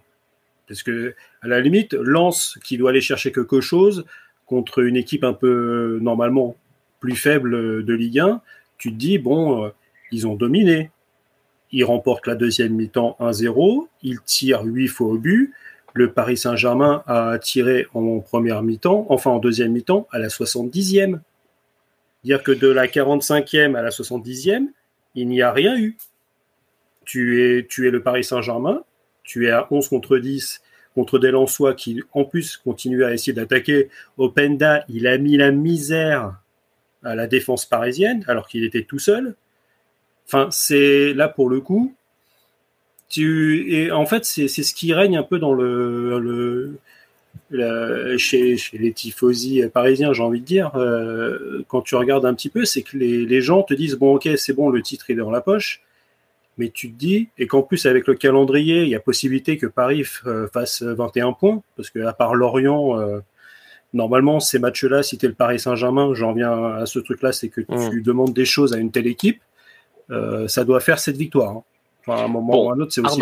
parce 0.68 0.84
que 0.84 1.16
à 1.42 1.48
la 1.48 1.60
limite, 1.60 1.94
Lens 1.94 2.60
qui 2.64 2.78
doit 2.78 2.92
aller 2.92 3.02
chercher 3.02 3.32
quelque 3.32 3.60
chose 3.60 4.06
contre 4.46 4.84
une 4.84 4.96
équipe 4.96 5.24
un 5.24 5.34
peu 5.34 5.98
normalement 6.02 6.56
plus 7.00 7.16
faible 7.16 7.84
de 7.84 7.94
Ligue 7.94 8.20
1, 8.20 8.42
tu 8.78 8.92
te 8.92 8.98
dis 8.98 9.18
bon, 9.18 9.66
euh, 9.66 9.70
ils 10.12 10.28
ont 10.28 10.36
dominé. 10.36 10.92
Ils 11.72 11.84
remportent 11.84 12.28
la 12.28 12.36
deuxième 12.36 12.74
mi-temps 12.74 13.18
1-0, 13.20 13.88
ils 14.04 14.22
tirent 14.22 14.64
8 14.64 14.88
fois 14.88 15.08
au 15.08 15.18
but, 15.18 15.54
le 15.94 16.12
Paris 16.12 16.38
Saint-Germain 16.38 17.04
a 17.08 17.38
tiré 17.40 17.88
en 17.94 18.20
première 18.20 18.62
mi-temps, 18.62 19.06
enfin 19.10 19.32
en 19.32 19.40
deuxième 19.40 19.72
mi-temps, 19.72 20.08
à 20.12 20.20
la 20.20 20.28
70e. 20.28 21.20
Dire 22.24 22.44
que 22.44 22.52
de 22.52 22.68
la 22.68 22.88
45e 22.88 23.76
à 23.76 23.82
la 23.82 23.90
70e, 23.90 24.68
il 25.16 25.28
n'y 25.28 25.42
a 25.42 25.52
rien 25.52 25.78
eu. 25.78 25.98
Tu 27.06 27.44
es, 27.44 27.66
tu 27.68 27.88
es 27.88 27.92
le 27.92 28.02
Paris 28.02 28.24
Saint-Germain, 28.24 28.84
tu 29.24 29.48
es 29.48 29.52
à 29.52 29.68
11 29.72 29.88
contre 29.90 30.18
10 30.18 30.62
contre 30.96 31.20
des 31.20 31.32
qui, 31.76 32.02
en 32.14 32.24
plus, 32.24 32.58
continuent 32.58 33.04
à 33.04 33.14
essayer 33.14 33.34
d'attaquer. 33.34 33.90
Openda, 34.18 34.86
il 34.88 35.08
a 35.08 35.18
mis 35.18 35.36
la 35.36 35.52
misère 35.52 36.40
à 37.06 37.16
la 37.16 37.28
défense 37.28 37.66
parisienne 37.66 38.24
alors 38.28 38.48
qu'il 38.48 38.64
était 38.64 38.84
tout 38.84 39.00
seul. 39.00 39.36
Enfin, 40.28 40.50
c'est 40.52 41.14
là 41.14 41.28
pour 41.28 41.50
le 41.50 41.62
coup, 41.62 41.94
tu, 43.10 43.72
et 43.74 43.92
en 43.92 44.06
fait, 44.06 44.26
c'est 44.26 44.48
ce 44.48 44.74
qui 44.74 44.94
règne 44.94 45.18
un 45.18 45.24
peu 45.24 45.40
dans 45.40 45.54
le, 45.54 46.20
le 47.52 48.18
chez, 48.18 48.58
chez, 48.58 48.78
les 48.78 48.92
tifosi 48.92 49.62
parisiens, 49.74 50.14
j'ai 50.14 50.24
envie 50.24 50.42
de 50.42 50.46
dire, 50.46 50.76
euh, 50.76 51.64
quand 51.68 51.82
tu 51.82 51.96
regardes 51.96 52.26
un 52.26 52.34
petit 52.34 52.50
peu, 52.50 52.66
c'est 52.66 52.82
que 52.82 52.98
les, 52.98 53.26
les, 53.26 53.42
gens 53.42 53.64
te 53.64 53.74
disent 53.74 53.96
bon, 53.96 54.16
ok, 54.16 54.30
c'est 54.38 54.54
bon, 54.54 54.70
le 54.70 54.82
titre 54.82 55.10
est 55.10 55.16
dans 55.16 55.32
la 55.32 55.42
poche, 55.42 55.82
mais 56.58 56.70
tu 56.70 56.92
te 56.92 56.98
dis, 56.98 57.30
et 57.38 57.48
qu'en 57.48 57.62
plus 57.62 57.86
avec 57.86 58.08
le 58.08 58.16
calendrier, 58.16 58.84
il 58.84 58.90
y 58.90 58.96
a 58.96 59.00
possibilité 59.00 59.58
que 59.58 59.68
Paris 59.68 60.04
euh, 60.26 60.48
fasse 60.54 60.82
21 60.82 61.34
points, 61.34 61.62
parce 61.76 61.90
que 61.90 62.00
à 62.00 62.14
part 62.14 62.36
Lorient, 62.36 63.00
euh, 63.00 63.20
normalement 63.96 64.40
ces 64.40 64.60
matchs-là, 64.60 65.02
si 65.02 65.18
tu 65.18 65.26
es 65.26 65.30
le 65.30 65.36
Paris 65.36 65.60
Saint-Germain, 65.60 66.14
j'en 66.14 66.34
viens 66.34 66.76
à 66.76 66.86
ce 66.86 67.00
truc-là, 67.00 67.32
c'est 67.32 67.50
que 67.50 67.62
tu 67.62 67.74
mmh. 67.74 68.02
demandes 68.04 68.34
des 68.34 68.46
choses 68.46 68.74
à 68.74 68.78
une 68.78 68.92
telle 68.92 69.08
équipe, 69.08 69.42
ça 70.48 70.64
doit 70.64 70.80
faire 70.80 71.00
cette 71.00 71.18
victoire. 71.18 71.52
Hein 71.52 71.64
un 72.14 72.28
moment 72.28 72.66
ou 72.66 72.72
un 72.72 72.80
autre, 72.80 72.92
c'est 72.92 73.02
aussi 73.02 73.20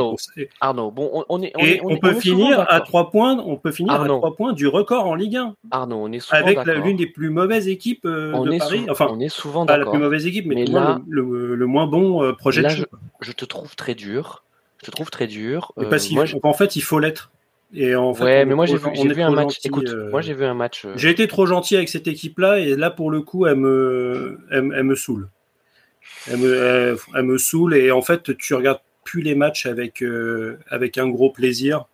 Arnaud, 0.60 0.92
bon, 0.92 1.24
on, 1.30 1.42
est, 1.42 1.54
et 1.60 1.80
on, 1.84 1.98
peut 1.98 2.14
finir 2.14 2.66
à 2.70 2.82
trois 2.82 3.10
points. 3.10 3.38
On 3.38 3.56
peut 3.56 3.72
finir 3.72 3.94
à 4.02 4.06
trois 4.06 4.36
points 4.36 4.54
du 4.54 4.68
record 4.68 5.06
en 5.06 5.16
Ligue 5.16 5.38
1. 5.38 5.56
Arnaud, 5.72 5.98
on 5.98 6.12
est 6.12 6.20
souvent 6.20 6.42
avec 6.42 6.66
l'une 6.66 6.98
des 6.98 7.08
plus 7.08 7.30
mauvaises 7.30 7.68
équipes 7.68 8.06
euh, 8.06 8.32
de 8.32 8.58
Paris. 8.58 8.86
Enfin, 8.90 9.08
on 9.10 9.20
est 9.20 9.30
souvent 9.30 9.66
pas 9.66 9.78
la 9.78 9.86
plus 9.86 10.00
mauvaise 10.00 10.26
équipe, 10.26 10.46
mais, 10.46 10.66
le, 10.66 11.66
moins 11.66 11.88
bon 11.88 12.24
euh, 12.24 12.34
projet. 12.34 12.62
Là, 12.62 12.70
je, 12.70 13.32
te 13.32 13.46
trouve 13.46 13.76
très 13.76 13.96
dur. 13.96 14.44
Je 14.80 14.86
te 14.86 14.92
trouve 14.92 15.10
très 15.10 15.28
dur. 15.28 15.72
Euh, 15.78 15.90
parce 15.90 16.08
qu'en 16.10 16.54
fait, 16.54 16.76
il 16.76 16.82
faut 16.82 17.00
l'être. 17.00 17.32
Et 17.76 17.96
en 17.96 18.14
fait, 18.14 18.24
ouais, 18.24 18.46
mais 18.46 18.54
moi 18.54 18.66
j'ai 18.68 18.78
vu, 18.78 19.22
un 19.22 19.32
match. 19.32 19.60
Écoute, 19.66 19.94
moi 20.12 20.22
j'ai 20.22 20.34
vu 20.34 20.46
un 20.46 20.54
match. 20.54 20.86
J'ai 20.96 21.10
été 21.10 21.28
trop 21.28 21.46
gentil 21.46 21.76
avec 21.76 21.90
cette 21.90 22.08
équipe-là, 22.08 22.60
et 22.60 22.76
là 22.76 22.92
pour 22.92 23.10
le 23.10 23.22
coup, 23.22 23.48
elle 23.48 23.56
me, 23.56 24.40
elle, 24.52 24.84
me 24.84 24.96
saoule. 24.96 25.30
Elle 26.30 26.38
me, 26.38 26.98
elle 27.16 27.24
me 27.24 27.38
saoule, 27.38 27.76
et 27.76 27.92
en 27.92 28.02
fait, 28.02 28.38
tu 28.38 28.54
regardes 28.54 28.82
plus 29.04 29.22
les 29.22 29.36
matchs 29.36 29.66
avec, 29.66 30.02
euh, 30.02 30.58
avec 30.68 30.98
un 30.98 31.08
gros 31.08 31.30
plaisir. 31.30 31.86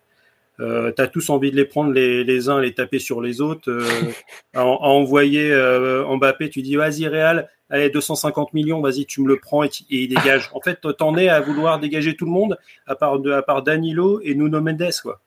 Euh, 0.60 0.92
tu 0.94 1.00
as 1.00 1.08
tous 1.08 1.30
envie 1.30 1.50
de 1.50 1.56
les 1.56 1.64
prendre 1.64 1.92
les, 1.92 2.22
les 2.22 2.50
uns, 2.50 2.60
les 2.60 2.74
taper 2.74 2.98
sur 2.98 3.22
les 3.22 3.40
autres. 3.40 3.70
Euh, 3.70 3.86
à, 4.54 4.64
envoyer 4.64 5.50
Mbappé, 6.06 6.50
tu 6.50 6.62
dis 6.62 6.76
vas-y 6.76 7.08
Real, 7.08 7.48
allez 7.70 7.88
250 7.88 8.52
millions, 8.52 8.80
vas-y 8.80 9.06
tu 9.06 9.22
me 9.22 9.28
le 9.28 9.38
prends 9.38 9.64
et, 9.64 9.70
il 9.88 10.08
dégage. 10.08 10.50
En 10.52 10.60
fait, 10.60 10.80
t'en 10.98 11.16
es 11.16 11.28
à 11.28 11.40
vouloir 11.40 11.80
dégager 11.80 12.14
tout 12.14 12.26
le 12.26 12.32
monde, 12.32 12.58
à 12.86 12.94
part, 12.94 13.18
de, 13.18 13.32
à 13.32 13.42
part 13.42 13.62
Danilo 13.62 14.20
et 14.22 14.34
Nuno 14.34 14.60
Mendes. 14.60 14.92
Quoi. 15.02 15.20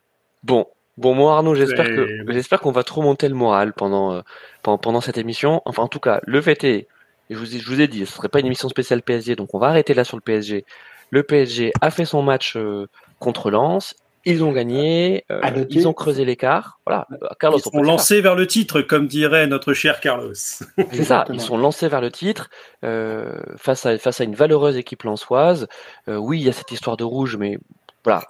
Bon, 0.43 0.67
Bon, 0.97 1.15
moi 1.15 1.37
Arnaud, 1.37 1.55
j'espère 1.55 1.87
que 1.87 2.23
j'espère 2.27 2.61
qu'on 2.61 2.71
va 2.71 2.83
trop 2.83 3.01
monter 3.01 3.27
le 3.27 3.33
moral 3.33 3.73
pendant, 3.73 4.21
pendant, 4.61 4.77
pendant 4.77 5.01
cette 5.01 5.17
émission. 5.17 5.63
Enfin, 5.65 5.81
en 5.81 5.87
tout 5.87 5.99
cas, 5.99 6.21
le 6.23 6.39
fait 6.39 6.63
est, 6.63 6.87
je 7.29 7.37
vous, 7.37 7.55
ai, 7.55 7.59
je 7.59 7.67
vous 7.67 7.81
ai 7.81 7.87
dit, 7.87 8.05
ce 8.05 8.13
serait 8.13 8.29
pas 8.29 8.39
une 8.39 8.45
émission 8.45 8.69
spéciale 8.69 9.01
PSG, 9.01 9.35
donc 9.35 9.53
on 9.53 9.59
va 9.59 9.67
arrêter 9.67 9.93
là 9.93 10.03
sur 10.03 10.17
le 10.17 10.21
PSG. 10.21 10.65
Le 11.09 11.23
PSG 11.23 11.73
a 11.81 11.91
fait 11.91 12.05
son 12.05 12.21
match 12.21 12.55
euh, 12.55 12.87
contre 13.19 13.51
Lens. 13.51 13.95
Ils 14.25 14.43
ont 14.43 14.53
gagné, 14.53 15.25
euh, 15.31 15.65
ils 15.69 15.85
ont 15.87 15.93
creusé 15.93 16.23
l'écart. 16.23 16.79
Voilà, 16.85 17.07
euh, 17.11 17.27
Carlos. 17.39 17.57
Ils 17.57 17.61
sont 17.61 17.81
lancés 17.81 18.21
vers 18.21 18.35
le 18.35 18.47
titre, 18.47 18.81
comme 18.81 19.07
dirait 19.07 19.47
notre 19.47 19.73
cher 19.73 19.99
Carlos. 19.99 20.33
C'est 20.33 21.03
ça, 21.03 21.25
ils 21.33 21.41
sont 21.41 21.57
lancés 21.57 21.89
vers 21.89 22.01
le 22.01 22.09
titre 22.09 22.49
face 22.81 23.85
à 23.85 23.97
face 23.97 24.21
à 24.21 24.23
une 24.23 24.35
valeureuse 24.35 24.77
équipe 24.77 25.03
lensoise. 25.03 25.67
oui, 26.07 26.39
il 26.39 26.45
y 26.45 26.49
a 26.49 26.53
cette 26.53 26.71
histoire 26.71 26.95
de 26.95 27.03
rouge, 27.03 27.35
mais 27.35 27.57
voilà. 28.05 28.23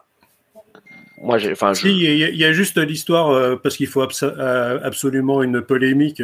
Moi, 1.23 1.37
enfin, 1.51 1.73
il 1.85 2.35
y, 2.35 2.45
a 2.45 2.53
juste 2.53 2.77
l'histoire 2.77 3.59
parce 3.61 3.77
qu'il 3.77 3.87
faut 3.87 4.01
absolument 4.01 5.41
une 5.41 5.61
polémique 5.61 6.21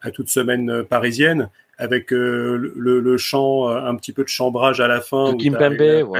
à 0.00 0.10
toute 0.10 0.28
semaine 0.28 0.84
parisienne 0.84 1.50
avec 1.78 2.12
euh, 2.12 2.72
le, 2.76 3.00
le, 3.00 3.18
chant, 3.18 3.68
euh, 3.68 3.80
un 3.84 3.96
petit 3.96 4.12
peu 4.12 4.22
de 4.22 4.28
chambrage 4.28 4.80
à 4.80 4.88
la 4.88 5.00
fin. 5.00 5.32
De 5.32 5.42
Kimpembe, 5.42 6.10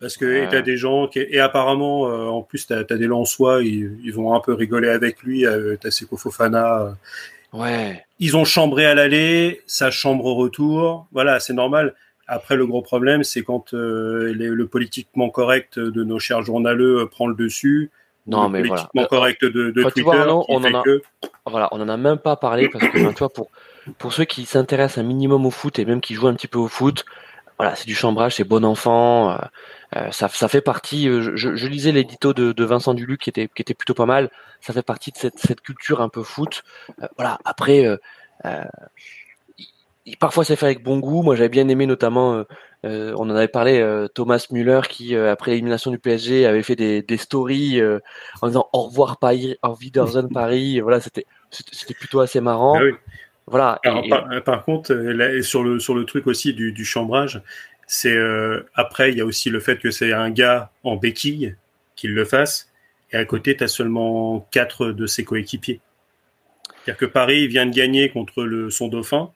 parce 0.00 0.16
que 0.18 0.50
tu 0.50 0.56
as 0.56 0.62
des 0.62 0.76
gens 0.76 1.08
qui, 1.08 1.20
et 1.20 1.40
apparemment, 1.40 2.08
euh, 2.08 2.26
en 2.26 2.42
plus, 2.42 2.66
tu 2.66 2.74
as, 2.74 2.84
des 2.84 3.06
Lensois, 3.06 3.62
ils, 3.62 3.98
ils 4.04 4.12
vont 4.12 4.34
un 4.34 4.40
peu 4.40 4.52
rigoler 4.52 4.88
avec 4.88 5.22
lui, 5.22 5.46
tu 5.80 5.86
as 5.86 5.90
Seko 5.90 6.16
Fofana. 6.16 6.96
Ouais. 7.52 8.04
Ils 8.18 8.36
ont 8.36 8.44
chambré 8.44 8.84
à 8.84 8.94
l'aller, 8.94 9.62
ça 9.66 9.90
chambre 9.90 10.26
au 10.26 10.34
retour. 10.34 11.06
Voilà, 11.12 11.40
c'est 11.40 11.54
normal. 11.54 11.94
Après, 12.26 12.56
le 12.56 12.66
gros 12.66 12.82
problème, 12.82 13.22
c'est 13.24 13.42
quand 13.42 13.74
euh, 13.74 14.32
les- 14.34 14.48
le 14.48 14.66
politiquement 14.66 15.28
correct 15.30 15.78
de 15.78 16.04
nos 16.04 16.18
chers 16.18 16.42
journaleux 16.42 17.00
euh, 17.00 17.06
prend 17.06 17.26
le 17.26 17.34
dessus. 17.34 17.90
Non, 18.26 18.44
le 18.44 18.48
mais 18.48 18.62
voilà. 18.62 18.84
politiquement 18.84 19.06
correct 19.06 19.44
de, 19.44 19.70
de 19.70 19.80
Enfin, 19.82 19.90
Twitter. 19.90 20.02
vois, 20.02 20.24
qui 20.44 20.46
on 20.48 20.56
en 20.56 20.74
a- 20.74 20.82
que- 20.82 21.02
Voilà, 21.46 21.68
on 21.72 21.80
en 21.82 21.88
a 21.90 21.96
même 21.98 22.16
pas 22.18 22.36
parlé 22.36 22.68
parce 22.70 22.88
que, 22.88 22.98
vois, 23.18 23.28
pour, 23.28 23.50
pour 23.98 24.12
ceux 24.14 24.24
qui 24.24 24.46
s'intéressent 24.46 25.04
un 25.04 25.06
minimum 25.06 25.44
au 25.44 25.50
foot 25.50 25.78
et 25.78 25.84
même 25.84 26.00
qui 26.00 26.14
jouent 26.14 26.28
un 26.28 26.34
petit 26.34 26.48
peu 26.48 26.58
au 26.58 26.68
foot, 26.68 27.04
voilà, 27.58 27.76
c'est 27.76 27.86
du 27.86 27.94
chambrage, 27.94 28.36
c'est 28.36 28.44
bon 28.44 28.64
enfant, 28.64 29.32
euh, 29.32 29.36
euh, 29.96 30.10
ça, 30.10 30.28
ça 30.28 30.48
fait 30.48 30.62
partie. 30.62 31.06
euh, 31.08 31.36
je, 31.36 31.54
je 31.54 31.66
lisais 31.68 31.92
l'édito 31.92 32.32
de, 32.32 32.52
de 32.52 32.64
Vincent 32.64 32.94
Duluc 32.94 33.20
qui 33.20 33.28
était, 33.30 33.48
qui 33.54 33.60
était 33.60 33.74
plutôt 33.74 33.94
pas 33.94 34.06
mal. 34.06 34.30
Ça 34.62 34.72
fait 34.72 34.82
partie 34.82 35.12
de 35.12 35.18
cette, 35.18 35.38
cette 35.38 35.60
culture 35.60 36.00
un 36.00 36.08
peu 36.08 36.22
foot. 36.22 36.62
Euh, 37.02 37.06
voilà. 37.16 37.38
Après, 37.44 37.84
euh, 37.86 37.98
euh, 38.46 38.64
parfois 40.20 40.44
c'est 40.44 40.56
fait 40.56 40.66
avec 40.66 40.82
bon 40.82 40.98
goût. 40.98 41.22
Moi, 41.22 41.34
j'avais 41.36 41.48
bien 41.48 41.68
aimé 41.68 41.86
notamment. 41.86 42.34
euh, 42.34 42.44
euh, 42.84 43.14
on 43.16 43.22
en 43.30 43.34
avait 43.36 43.48
parlé, 43.48 43.80
euh, 43.80 44.08
Thomas 44.08 44.46
Müller 44.50 44.82
qui, 44.90 45.14
euh, 45.16 45.32
après 45.32 45.52
l'élimination 45.52 45.90
du 45.90 45.98
PSG, 45.98 46.44
avait 46.46 46.62
fait 46.62 46.76
des, 46.76 47.00
des 47.02 47.16
stories 47.16 47.80
en 48.42 48.46
disant 48.48 48.68
au 48.72 48.82
revoir 48.82 49.16
Paris, 49.18 49.56
au 49.62 49.74
Wiedersehen 49.74 50.28
Paris. 50.32 50.80
Voilà, 50.80 51.00
c'était 51.00 51.24
c'était 51.50 51.94
plutôt 51.94 52.20
assez 52.20 52.40
marrant. 52.40 52.76
Ah 52.78 52.84
oui. 52.84 52.92
Voilà. 53.46 53.80
et- 53.84 54.08
par, 54.08 54.42
par 54.44 54.64
contre, 54.64 54.92
là, 54.94 55.42
sur 55.42 55.62
le 55.64 55.78
sur 55.80 55.94
le 55.94 56.04
truc 56.04 56.26
aussi 56.26 56.52
du, 56.52 56.72
du 56.72 56.84
chambrage, 56.84 57.40
c'est 57.86 58.16
après 58.74 59.12
il 59.12 59.18
y 59.18 59.20
a 59.20 59.24
aussi 59.24 59.48
le 59.50 59.60
fait 59.60 59.78
que 59.78 59.90
c'est 59.90 60.12
un 60.12 60.30
gars 60.30 60.70
en 60.82 60.96
béquille 60.96 61.54
qui 61.96 62.08
le 62.08 62.24
fasse, 62.24 62.68
et 63.12 63.16
à 63.16 63.24
côté 63.24 63.56
tu 63.56 63.64
as 63.64 63.68
seulement 63.68 64.46
quatre 64.50 64.88
de 64.88 65.06
ses 65.06 65.24
coéquipiers. 65.24 65.80
C'est-à-dire 66.84 66.98
que 66.98 67.06
Paris 67.06 67.46
vient 67.48 67.66
de 67.66 67.74
gagner 67.74 68.10
contre 68.10 68.44
le 68.44 68.70
son 68.70 68.88
dauphin. 68.88 69.30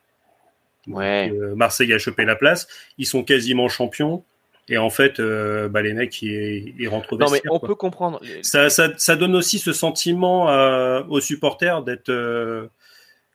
Ouais. 0.89 1.33
Euh, 1.35 1.55
Marseille 1.55 1.93
a 1.93 1.99
chopé 1.99 2.25
la 2.25 2.37
place. 2.37 2.69
Ils 2.99 3.07
sont 3.07 3.23
quasiment 3.25 3.69
champions. 3.69 4.25
Et 4.71 4.77
en 4.77 4.91
fait, 4.91 5.19
euh, 5.19 5.69
bah, 5.69 5.81
les 5.81 5.95
mecs, 5.95 6.21
ils, 6.21 6.75
ils 6.79 6.89
rentrent 6.89 7.15
au 7.15 7.19
Non, 7.19 7.31
mais 7.31 7.41
on 7.51 7.59
quoi. 7.59 7.69
peut 7.69 7.75
comprendre. 7.75 8.21
ça, 8.43 8.69
ça, 8.69 8.91
ça 8.99 9.17
donne 9.17 9.35
aussi 9.35 9.59
ce 9.59 9.73
sentiment 9.73 10.49
à- 10.49 11.07
aux 11.09 11.21
supporters 11.21 11.83
d'être 11.83 12.11
euh, 12.11 12.67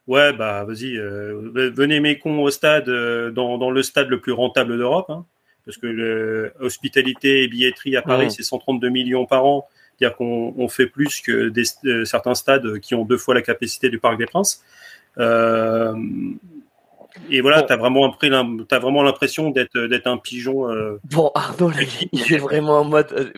ouais 0.06 0.34
bah 0.34 0.64
vas-y 0.66 0.98
euh, 0.98 1.50
venez 1.74 2.02
mes 2.02 2.20
cons 2.20 2.40
au 2.44 2.50
stade 2.52 2.90
euh, 2.90 3.32
dans, 3.32 3.58
dans 3.58 3.72
le 3.72 3.82
stade 3.82 4.10
le 4.10 4.20
plus 4.20 4.34
rentable 4.34 4.78
d'Europe 4.78 5.06
hein, 5.10 5.26
parce 5.66 5.78
que 5.78 5.88
le 5.88 6.52
hospitalité 6.60 7.44
et 7.44 7.48
billetterie 7.48 7.96
à 7.96 8.02
Paris 8.02 8.26
Mhm. 8.26 8.30
c'est 8.32 8.44
132 8.44 8.90
millions 8.90 9.26
par 9.26 9.46
an 9.46 9.66
c'est-à-dire 9.98 10.18
qu'on 10.18 10.54
on 10.58 10.68
fait 10.68 10.88
plus 10.88 11.22
que 11.22 11.48
des, 11.48 11.64
euh, 11.86 12.04
certains 12.04 12.36
stades 12.36 12.80
qui 12.80 12.96
ont 12.96 13.06
deux 13.06 13.18
fois 13.18 13.34
la 13.34 13.42
capacité 13.42 13.90
du 13.90 13.98
Parc 13.98 14.18
des 14.18 14.26
Princes 14.26 14.62
euh, 15.20 15.96
et 17.30 17.42
voilà 17.42 17.62
Bon. 17.62 17.68
t'as 17.68 17.78
vraiment 17.78 18.12
t'as 18.68 18.80
vraiment 18.80 19.04
l'impression 19.04 19.50
d'être 19.50 19.78
d'être 19.88 20.08
un 20.08 20.18
pigeon 20.18 20.70
euh, 20.70 21.00
Bon, 21.12 21.32
Arnaud, 21.36 21.70
là, 21.70 21.78
il- 22.12 22.34
est 22.34 22.38
vraiment 22.38 22.80
en 22.80 22.84
mode. 22.86 23.12
euh, 23.14 23.32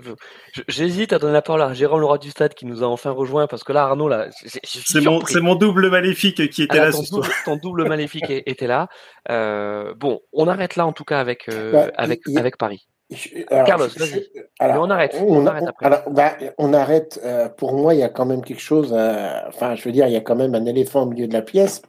J'hésite 0.68 1.12
à 1.14 1.20
donner 1.20 1.34
la 1.34 1.42
parole 1.42 1.62
à 1.62 1.74
Jérôme 1.74 2.00
Leroy 2.02 2.18
du 2.18 2.30
Stade 2.30 2.54
qui 2.54 2.66
nous 2.66 2.84
a 2.84 2.88
enfin 2.88 3.12
rejoint 3.12 3.48
parce 3.48 3.64
que 3.64 3.74
là, 3.74 3.84
Arnaud, 3.84 4.08
là, 4.08 4.28
c'est 4.32 5.02
mon 5.02 5.20
surpris. 5.20 5.34
c'est 5.34 5.42
mon 5.42 5.56
double 5.56 5.90
maléfique 5.90 6.50
qui 6.50 6.64
était 6.64 6.80
Ah, 6.80 6.86
là 6.86 6.92
ton, 6.92 7.00
ce 7.02 7.06
soir 7.08 7.22
double, 7.24 7.34
ton 7.46 7.56
double 7.58 7.86
maléfique 7.90 8.26
était 8.30 8.68
là. 8.68 8.88
Euh, 9.30 9.94
bon, 9.96 10.22
on 10.34 10.48
arrête 10.48 10.76
là 10.76 10.86
en 10.86 10.94
tout 10.94 11.04
cas 11.04 11.20
avec 11.20 11.50
euh, 11.50 11.72
Bah, 11.72 11.92
avec 11.98 12.58
Paris. 12.58 12.88
Je- 13.12 13.30
alors, 13.52 13.68
Carlos, 13.68 13.88
vas-y. 13.98 14.26
on 14.62 14.90
arrête, 14.90 15.16
On, 15.20 15.42
on 15.42 15.46
arrête 15.46 15.66
après. 15.68 15.86
alors, 15.86 16.10
bah, 16.10 16.32
on 16.58 16.74
arrête. 16.74 17.20
euh, 17.24 17.50
pour 17.50 17.74
moi, 17.74 17.94
il 17.94 18.00
y 18.00 18.04
a 18.04 18.10
quand 18.10 18.26
même 18.26 18.44
quelque 18.44 18.62
chose. 18.62 18.94
euh, 18.98 19.30
enfin, 19.48 19.76
je 19.76 19.84
veux 19.84 19.92
dire, 19.92 20.08
il 20.08 20.14
y 20.14 20.18
a 20.18 20.22
quand 20.22 20.36
même 20.36 20.56
un 20.56 20.66
éléphant 20.66 21.04
au 21.04 21.06
milieu 21.06 21.28
de 21.28 21.34
la 21.34 21.44
pièce 21.44 21.84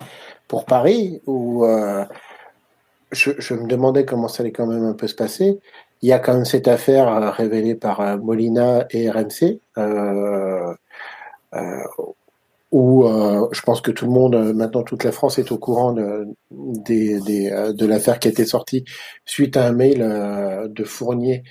pour 0.48 0.64
Paris 0.64 1.20
où 1.26 1.64
euh, 1.64 2.04
je, 3.12 3.32
je 3.38 3.54
me 3.54 3.66
demandais 3.66 4.04
comment 4.04 4.28
ça 4.28 4.42
allait 4.42 4.52
quand 4.52 4.66
même 4.66 4.84
un 4.84 4.94
peu 4.94 5.06
se 5.06 5.14
passer. 5.14 5.58
Il 6.02 6.08
y 6.08 6.12
a 6.12 6.18
quand 6.18 6.34
même 6.34 6.44
cette 6.44 6.68
affaire 6.68 7.08
euh, 7.08 7.30
révélée 7.30 7.74
par 7.74 8.00
euh, 8.00 8.16
Molina 8.16 8.86
et 8.90 9.10
RMC. 9.10 9.60
Euh, 9.78 10.74
où 12.72 13.06
je 13.52 13.60
pense 13.62 13.80
que 13.80 13.90
tout 13.92 14.04
le 14.04 14.10
monde, 14.10 14.34
maintenant 14.52 14.82
toute 14.82 15.04
la 15.04 15.12
France 15.12 15.38
est 15.38 15.52
au 15.52 15.56
courant 15.56 15.92
de, 15.92 16.26
des, 16.50 17.20
des, 17.20 17.72
de 17.72 17.86
l'affaire 17.86 18.18
qui 18.18 18.28
a 18.28 18.30
été 18.32 18.44
sortie 18.44 18.84
suite 19.24 19.56
à 19.56 19.66
un 19.66 19.72
mail 19.72 19.98
de 20.68 20.84
Fournier 20.84 21.44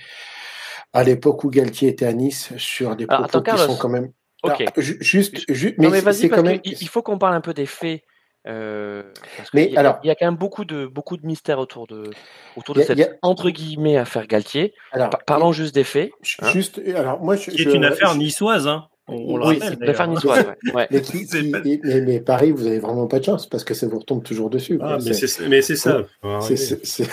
à 0.92 1.02
l'époque 1.02 1.42
où 1.42 1.50
Galtier 1.50 1.88
était 1.88 2.06
à 2.06 2.12
Nice 2.12 2.52
sur 2.58 2.94
des 2.94 3.06
Alors, 3.08 3.26
propos 3.26 3.38
attends, 3.38 3.50
qui 3.50 3.56
Carlos. 3.56 3.74
sont 3.74 3.78
quand 3.80 3.88
même... 3.88 4.12
Ok. 4.44 4.60
Alors, 4.60 4.72
ju- 4.76 4.98
juste, 5.00 5.40
ju- 5.52 5.74
non 5.78 5.88
mais 5.90 5.96
mais 5.96 6.00
vas-y 6.00 6.28
parce 6.28 6.42
même... 6.42 6.60
qu'il 6.60 6.76
il 6.80 6.88
faut 6.88 7.02
qu'on 7.02 7.18
parle 7.18 7.34
un 7.34 7.40
peu 7.40 7.54
des 7.54 7.66
faits. 7.66 8.02
Euh, 8.46 9.02
parce 9.36 9.50
que 9.50 9.56
Mais 9.56 9.66
il 9.66 9.72
y 9.72 9.76
a- 9.76 9.80
alors- 9.80 9.98
il 10.04 10.06
y 10.06 10.10
a 10.10 10.14
quand 10.14 10.26
même 10.26 10.36
beaucoup 10.36 10.64
de 10.64 10.86
beaucoup 10.86 11.16
de 11.16 11.26
mystères 11.26 11.58
autour 11.58 11.86
de 11.86 12.10
autour 12.56 12.76
Il 12.76 12.78
de 12.78 12.80
y 12.80 12.84
a- 13.02 13.06
cette 13.06 13.14
a- 13.14 13.16
entre 13.22 13.50
guillemets 13.50 13.96
affaire 13.96 14.26
Galtier. 14.26 14.72
Alors, 14.92 15.10
Pa- 15.10 15.18
Parlons 15.26 15.52
juste 15.52 15.74
des 15.74 15.84
faits. 15.84 16.12
hein. 16.40 16.50
juste, 16.52 16.80
alors 16.94 17.20
moi, 17.20 17.36
je, 17.36 17.50
qui 17.50 17.62
est 17.62 17.64
je- 17.64 17.70
une 17.70 17.84
affaire 17.84 18.12
je- 18.12 18.18
niçoise 18.18 18.66
hein 18.68 18.86
on, 19.08 19.14
on 19.14 19.36
le 19.36 19.46
Oui, 19.46 19.58
rappelle 19.60 19.94
C'est 19.96 20.06
niçoise. 20.08 20.44
Ouais. 20.64 20.72
ouais. 20.74 20.88
Mais, 20.90 21.00
qui- 21.00 21.26
C'est 21.26 21.40
qui- 21.42 21.50
pas- 21.50 21.60
mais, 21.64 22.00
mais 22.00 22.20
Paris, 22.20 22.50
vous 22.50 22.66
avez 22.66 22.80
vraiment 22.80 23.06
pas 23.06 23.20
de 23.20 23.24
chance 23.24 23.46
parce 23.46 23.62
que 23.62 23.72
ça 23.74 23.86
vous 23.86 23.98
retombe 24.00 24.22
toujours 24.24 24.50
dessus. 24.50 24.78
Ah, 24.82 24.98
mais 25.04 25.12
C'est- 25.12 25.26
c'est 25.28 25.48
mais 25.48 25.62
c'est 25.62 25.76
ça. 25.76 26.02
C'est- 26.40 26.56
c'est- 26.56 26.84
c'est- 26.86 27.08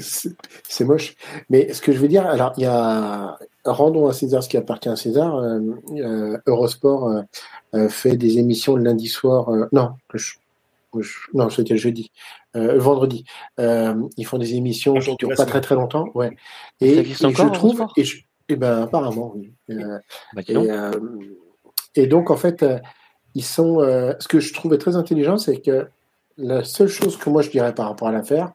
c'est 0.00 0.30
c'est 0.68 0.84
moche. 0.84 1.14
Mais 1.50 1.72
ce 1.74 1.80
que 1.82 1.92
je 1.92 1.98
veux 1.98 2.08
dire, 2.08 2.26
alors, 2.26 2.52
il 2.56 2.62
y 2.62 2.66
a. 2.66 3.38
Rendons 3.64 4.06
à 4.06 4.12
César 4.12 4.42
ce 4.44 4.48
qui 4.48 4.56
appartient 4.56 4.88
à 4.88 4.96
César. 4.96 5.36
euh, 5.36 5.60
euh, 5.96 6.38
Eurosport 6.46 7.10
euh, 7.74 7.88
fait 7.88 8.16
des 8.16 8.38
émissions 8.38 8.76
le 8.76 8.84
lundi 8.84 9.08
soir. 9.08 9.48
euh, 9.50 9.66
non, 9.72 9.90
je- 10.14 10.34
non, 11.34 11.50
c'était 11.50 11.74
le 11.74 11.80
jeudi. 11.80 12.10
Euh, 12.56 12.72
le 12.74 12.78
vendredi. 12.78 13.24
Euh, 13.60 13.94
ils 14.16 14.24
font 14.24 14.38
des 14.38 14.54
émissions 14.54 14.94
qui 14.94 15.10
de 15.10 15.16
durent 15.16 15.36
pas 15.36 15.46
très 15.46 15.60
très 15.60 15.74
longtemps. 15.74 16.06
Ouais. 16.14 16.30
Ça 16.30 16.86
Et, 16.86 16.98
existe 16.98 17.22
et 17.22 17.26
encore, 17.26 17.46
je 17.46 17.52
trouve. 17.52 17.78
Eurosport 17.80 17.92
Et, 17.96 18.04
je- 18.04 18.22
eh 18.48 18.56
ben, 18.56 18.82
apparemment, 18.82 19.32
oui. 19.34 19.52
Euh, 19.70 19.98
Bah, 20.34 20.42
et, 20.46 20.54
donc. 20.54 20.68
euh, 20.68 20.90
et 21.94 22.06
donc, 22.06 22.30
en 22.30 22.36
fait, 22.36 22.64
ils 23.34 23.44
sont. 23.44 23.80
euh, 23.80 24.12
ce 24.20 24.28
que 24.28 24.40
je 24.40 24.52
trouvais 24.54 24.78
très 24.78 24.96
intelligent, 24.96 25.36
c'est 25.38 25.60
que 25.60 25.88
la 26.38 26.64
seule 26.64 26.88
chose 26.88 27.16
que 27.16 27.30
moi 27.30 27.40
je 27.42 27.50
dirais 27.50 27.74
par 27.74 27.88
rapport 27.88 28.08
à 28.08 28.12
l'affaire, 28.12 28.52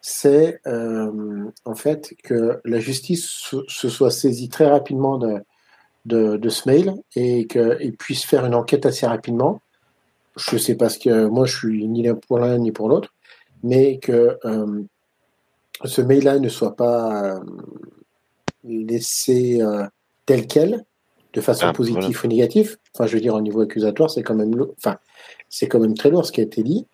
c'est 0.00 0.60
euh, 0.66 1.44
en 1.64 1.74
fait 1.74 2.12
que 2.24 2.60
la 2.64 2.80
justice 2.80 3.26
se, 3.28 3.56
se 3.68 3.88
soit 3.88 4.10
saisie 4.10 4.48
très 4.48 4.66
rapidement 4.66 5.16
de, 5.16 5.38
de, 6.06 6.36
de 6.36 6.48
ce 6.48 6.68
mail 6.68 6.92
et 7.16 7.46
qu'ils 7.46 7.96
puissent 7.96 8.24
faire 8.26 8.44
une 8.44 8.54
enquête 8.54 8.84
assez 8.84 9.06
rapidement. 9.06 9.60
Je 10.36 10.56
sais 10.56 10.74
pas 10.74 10.88
ce 10.88 10.98
que 10.98 11.26
moi 11.26 11.46
je 11.46 11.56
suis 11.56 11.86
ni 11.86 12.08
pour 12.26 12.38
l'un 12.38 12.58
ni 12.58 12.72
pour 12.72 12.88
l'autre, 12.88 13.14
mais 13.62 13.98
que 13.98 14.36
euh, 14.44 14.82
ce 15.84 16.00
mail-là 16.02 16.38
ne 16.38 16.48
soit 16.48 16.74
pas 16.76 17.36
euh, 17.36 17.40
laissé 18.64 19.60
euh, 19.62 19.84
tel 20.26 20.46
quel, 20.46 20.84
de 21.32 21.40
façon 21.40 21.66
Ah, 21.66 21.72
positive 21.72 22.20
ou 22.24 22.28
négative. 22.28 22.78
Enfin, 22.94 23.06
je 23.06 23.14
veux 23.14 23.20
dire, 23.20 23.34
au 23.34 23.40
niveau 23.40 23.60
accusatoire, 23.60 24.10
c'est 24.10 24.22
quand 24.22 24.34
même, 24.34 24.54
lourd- 24.54 24.74
enfin, 24.78 24.96
c'est 25.48 25.66
quand 25.68 25.80
même 25.80 25.94
très 25.94 26.10
lourd 26.10 26.24
ce 26.24 26.32
qui 26.32 26.40
a 26.40 26.44
été 26.44 26.62
dit. 26.62 26.86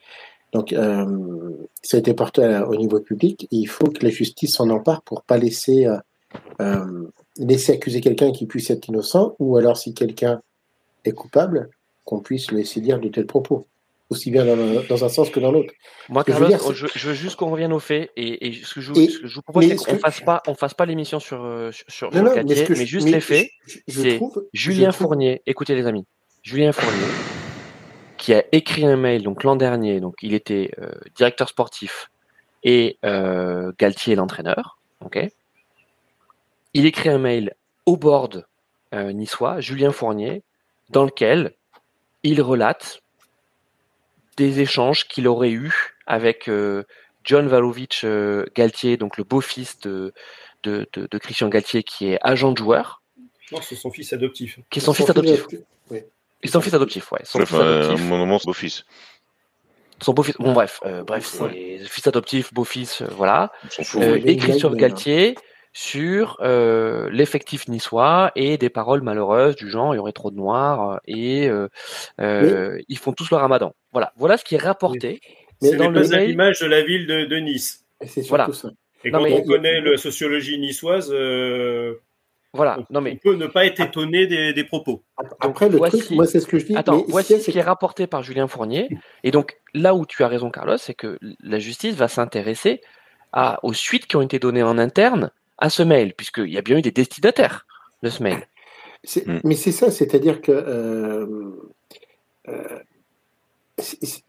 Donc, 0.52 0.72
euh, 0.72 1.50
ça 1.82 1.96
a 1.96 2.00
été 2.00 2.12
porté 2.14 2.42
à- 2.42 2.68
au 2.68 2.74
niveau 2.74 3.00
public. 3.00 3.44
Et 3.52 3.56
il 3.56 3.66
faut 3.68 3.86
que 3.86 4.02
la 4.04 4.10
justice 4.10 4.54
s'en 4.56 4.68
empare 4.70 5.02
pour 5.02 5.22
pas 5.22 5.36
laisser 5.38 5.86
euh, 5.86 5.98
euh, 6.60 7.06
laisser 7.38 7.72
accuser 7.72 8.00
quelqu'un 8.00 8.32
qui 8.32 8.46
puisse 8.46 8.70
être 8.70 8.86
innocent, 8.88 9.34
ou 9.38 9.56
alors 9.56 9.76
si 9.76 9.94
quelqu'un 9.94 10.40
est 11.04 11.12
coupable, 11.12 11.70
qu'on 12.04 12.20
puisse 12.20 12.50
laisser 12.50 12.80
dire 12.80 12.98
de 12.98 13.08
tels 13.08 13.26
propos, 13.26 13.66
aussi 14.08 14.30
bien 14.30 14.44
dans, 14.44 14.56
le- 14.56 14.86
dans 14.88 15.04
un 15.04 15.08
sens 15.08 15.30
que 15.30 15.38
dans 15.40 15.52
l'autre. 15.52 15.72
Moi, 16.08 16.24
que 16.24 16.32
je 16.32 16.38
veux 16.38 16.48
Carlos, 16.48 16.66
dire, 16.72 16.74
je, 16.74 16.86
je 16.98 17.08
veux 17.08 17.14
juste 17.14 17.36
qu'on 17.36 17.50
revienne 17.50 17.72
aux 17.72 17.78
faits 17.80 18.10
et, 18.16 18.48
et 18.48 18.52
ce, 18.64 18.74
que 18.74 18.80
je, 18.80 18.92
Et- 18.94 19.08
ce 19.08 19.18
que 19.20 19.26
je 19.28 19.34
vous 19.36 19.42
propose, 19.42 19.66
c'est 19.68 19.76
ce 19.76 19.84
qu'on 19.86 19.92
que- 19.94 19.98
fasse 19.98 20.20
pas, 20.20 20.42
on 20.48 20.54
fasse 20.54 20.74
pas 20.74 20.86
l'émission 20.86 21.20
sur 21.20 21.44
euh, 21.44 21.70
sur, 21.88 22.12
Non, 22.14 22.22
mais, 22.34 22.64
que 22.64 22.74
juste 22.74 23.04
mais 23.06 23.12
les 23.12 23.20
faits. 23.20 23.48
c'est 23.88 24.20
Julien 24.52 24.90
trouve- 24.90 25.06
Fournier, 25.08 25.42
écoutez 25.46 25.74
les 25.74 25.86
amis, 25.86 26.04
Julien 26.42 26.72
Fournier, 26.72 27.06
qui 28.16 28.34
a 28.34 28.44
écrit 28.52 28.84
un 28.86 28.96
mail 28.96 29.22
donc 29.22 29.44
l'an 29.44 29.56
dernier, 29.56 30.00
donc 30.00 30.16
il 30.22 30.34
était 30.34 30.70
euh, 30.80 30.90
directeur 31.16 31.48
sportif 31.48 32.10
et 32.64 32.98
euh, 33.04 33.72
Galtier 33.78 34.14
l'entraîneur, 34.16 34.78
ok. 35.04 35.28
Il 36.74 36.86
écrit 36.86 37.08
un 37.08 37.18
mail 37.18 37.54
au 37.86 37.96
board 37.96 38.46
euh, 38.94 39.12
niçois, 39.12 39.60
Julien 39.60 39.92
Fournier, 39.92 40.42
dans 40.90 41.04
lequel 41.04 41.52
il 42.22 42.40
relate 42.42 43.00
des 44.36 44.60
échanges 44.60 45.06
qu'il 45.08 45.26
aurait 45.28 45.50
eus 45.50 45.96
avec 46.06 46.48
euh, 46.48 46.84
John 47.24 47.46
Valovich 47.48 48.02
euh, 48.04 48.46
Galtier, 48.54 48.96
donc 48.96 49.16
le 49.18 49.24
beau-fils 49.24 49.78
de, 49.80 50.12
de, 50.62 50.88
de, 50.94 51.06
de 51.10 51.18
Christian 51.18 51.48
Galtier, 51.48 51.82
qui 51.82 52.08
est 52.08 52.18
agent 52.22 52.52
de 52.52 52.58
joueur, 52.58 53.02
Non, 53.52 53.60
c'est 53.60 53.76
son 53.76 53.90
fils 53.90 54.12
adoptif. 54.12 54.58
qui 54.70 54.78
est 54.78 54.82
son 54.82 54.94
fils 54.94 55.10
adoptif. 55.10 55.46
Et 56.42 56.48
son 56.48 56.60
fils 56.62 56.72
adoptif, 56.72 57.12
ouais. 57.12 57.20
Son 57.24 57.38
fils 57.40 57.52
Enfin, 57.54 57.62
euh, 57.64 57.84
adoptif. 57.84 58.06
mon 58.06 58.16
moment, 58.16 58.38
c'est 58.38 58.46
beau-fils. 58.46 58.84
Son 60.00 60.14
beau-fils. 60.14 60.36
Bon, 60.38 60.54
bref, 60.54 60.80
euh, 60.86 61.02
bref, 61.04 61.26
c'est 61.26 61.78
fils 61.84 62.06
adoptif, 62.06 62.54
beau-fils, 62.54 63.02
euh, 63.02 63.08
voilà. 63.10 63.52
Euh, 63.96 64.12
Ouais, 64.12 64.22
écrit 64.32 64.52
mais- 64.52 64.58
sur 65.72 66.36
euh, 66.40 67.08
l'effectif 67.10 67.68
niçois 67.68 68.32
et 68.34 68.58
des 68.58 68.70
paroles 68.70 69.02
malheureuses 69.02 69.54
du 69.54 69.70
genre 69.70 69.94
il 69.94 69.98
y 69.98 70.00
aurait 70.00 70.12
trop 70.12 70.30
de 70.30 70.36
noirs 70.36 70.94
euh, 70.94 70.98
et 71.06 71.48
euh, 71.48 71.68
euh, 72.20 72.80
ils 72.88 72.98
font 72.98 73.12
tous 73.12 73.30
le 73.30 73.36
ramadan. 73.36 73.74
Voilà, 73.92 74.12
voilà 74.16 74.36
ce 74.36 74.44
qui 74.44 74.56
est 74.56 74.62
rapporté. 74.62 75.20
Mais 75.62 75.72
dans 75.76 75.90
le 75.90 76.02
l'image 76.24 76.60
de 76.60 76.66
la 76.66 76.82
ville 76.82 77.06
de, 77.06 77.36
Nice. 77.36 77.84
C'est 78.06 78.26
voilà. 78.26 78.48
ça. 78.52 78.70
Et 79.04 79.10
quand 79.10 79.22
on 79.22 79.42
connaît 79.42 79.80
la 79.80 79.96
sociologie 79.96 80.58
niçoise, 80.58 81.10
euh, 81.12 81.94
voilà. 82.52 82.78
On, 82.78 82.94
non, 82.94 83.00
mais... 83.00 83.16
peut 83.22 83.36
ne 83.36 83.46
pas 83.46 83.64
être 83.64 83.80
étonné 83.80 84.26
des, 84.26 84.64
propos. 84.64 85.02
Après, 85.40 85.68
le 85.68 85.78
truc, 85.78 86.10
moi, 86.10 86.26
c'est 86.26 86.40
ce 86.40 86.46
que 86.46 86.58
je 86.58 86.66
dis. 86.66 86.76
Attends, 86.76 87.04
voici 87.08 87.40
ce 87.40 87.50
qui 87.50 87.58
est 87.58 87.62
rapporté 87.62 88.06
par 88.06 88.22
Julien 88.22 88.48
Fournier. 88.48 88.88
Et 89.22 89.30
donc, 89.30 89.58
là 89.74 89.94
où 89.94 90.04
tu 90.04 90.22
as 90.24 90.28
raison, 90.28 90.50
Carlos, 90.50 90.76
c'est 90.78 90.94
que 90.94 91.18
la 91.40 91.58
justice 91.58 91.94
va 91.94 92.08
s'intéresser 92.08 92.80
aux 93.62 93.72
suites 93.72 94.06
qui 94.06 94.16
ont 94.16 94.22
été 94.22 94.38
données 94.38 94.62
en 94.62 94.78
interne 94.78 95.30
à 95.60 95.70
ce 95.70 95.82
mail, 95.82 96.14
puisqu'il 96.14 96.50
y 96.50 96.58
a 96.58 96.62
bien 96.62 96.78
eu 96.78 96.82
des 96.82 96.90
destinataires 96.90 97.66
de 98.02 98.10
ce 98.10 98.22
mail. 98.22 98.46
Hmm. 99.26 99.38
Mais 99.44 99.54
c'est 99.54 99.72
ça, 99.72 99.90
c'est-à-dire 99.90 100.40
que 100.42 100.52
euh, 100.52 101.26
euh, 102.48 102.78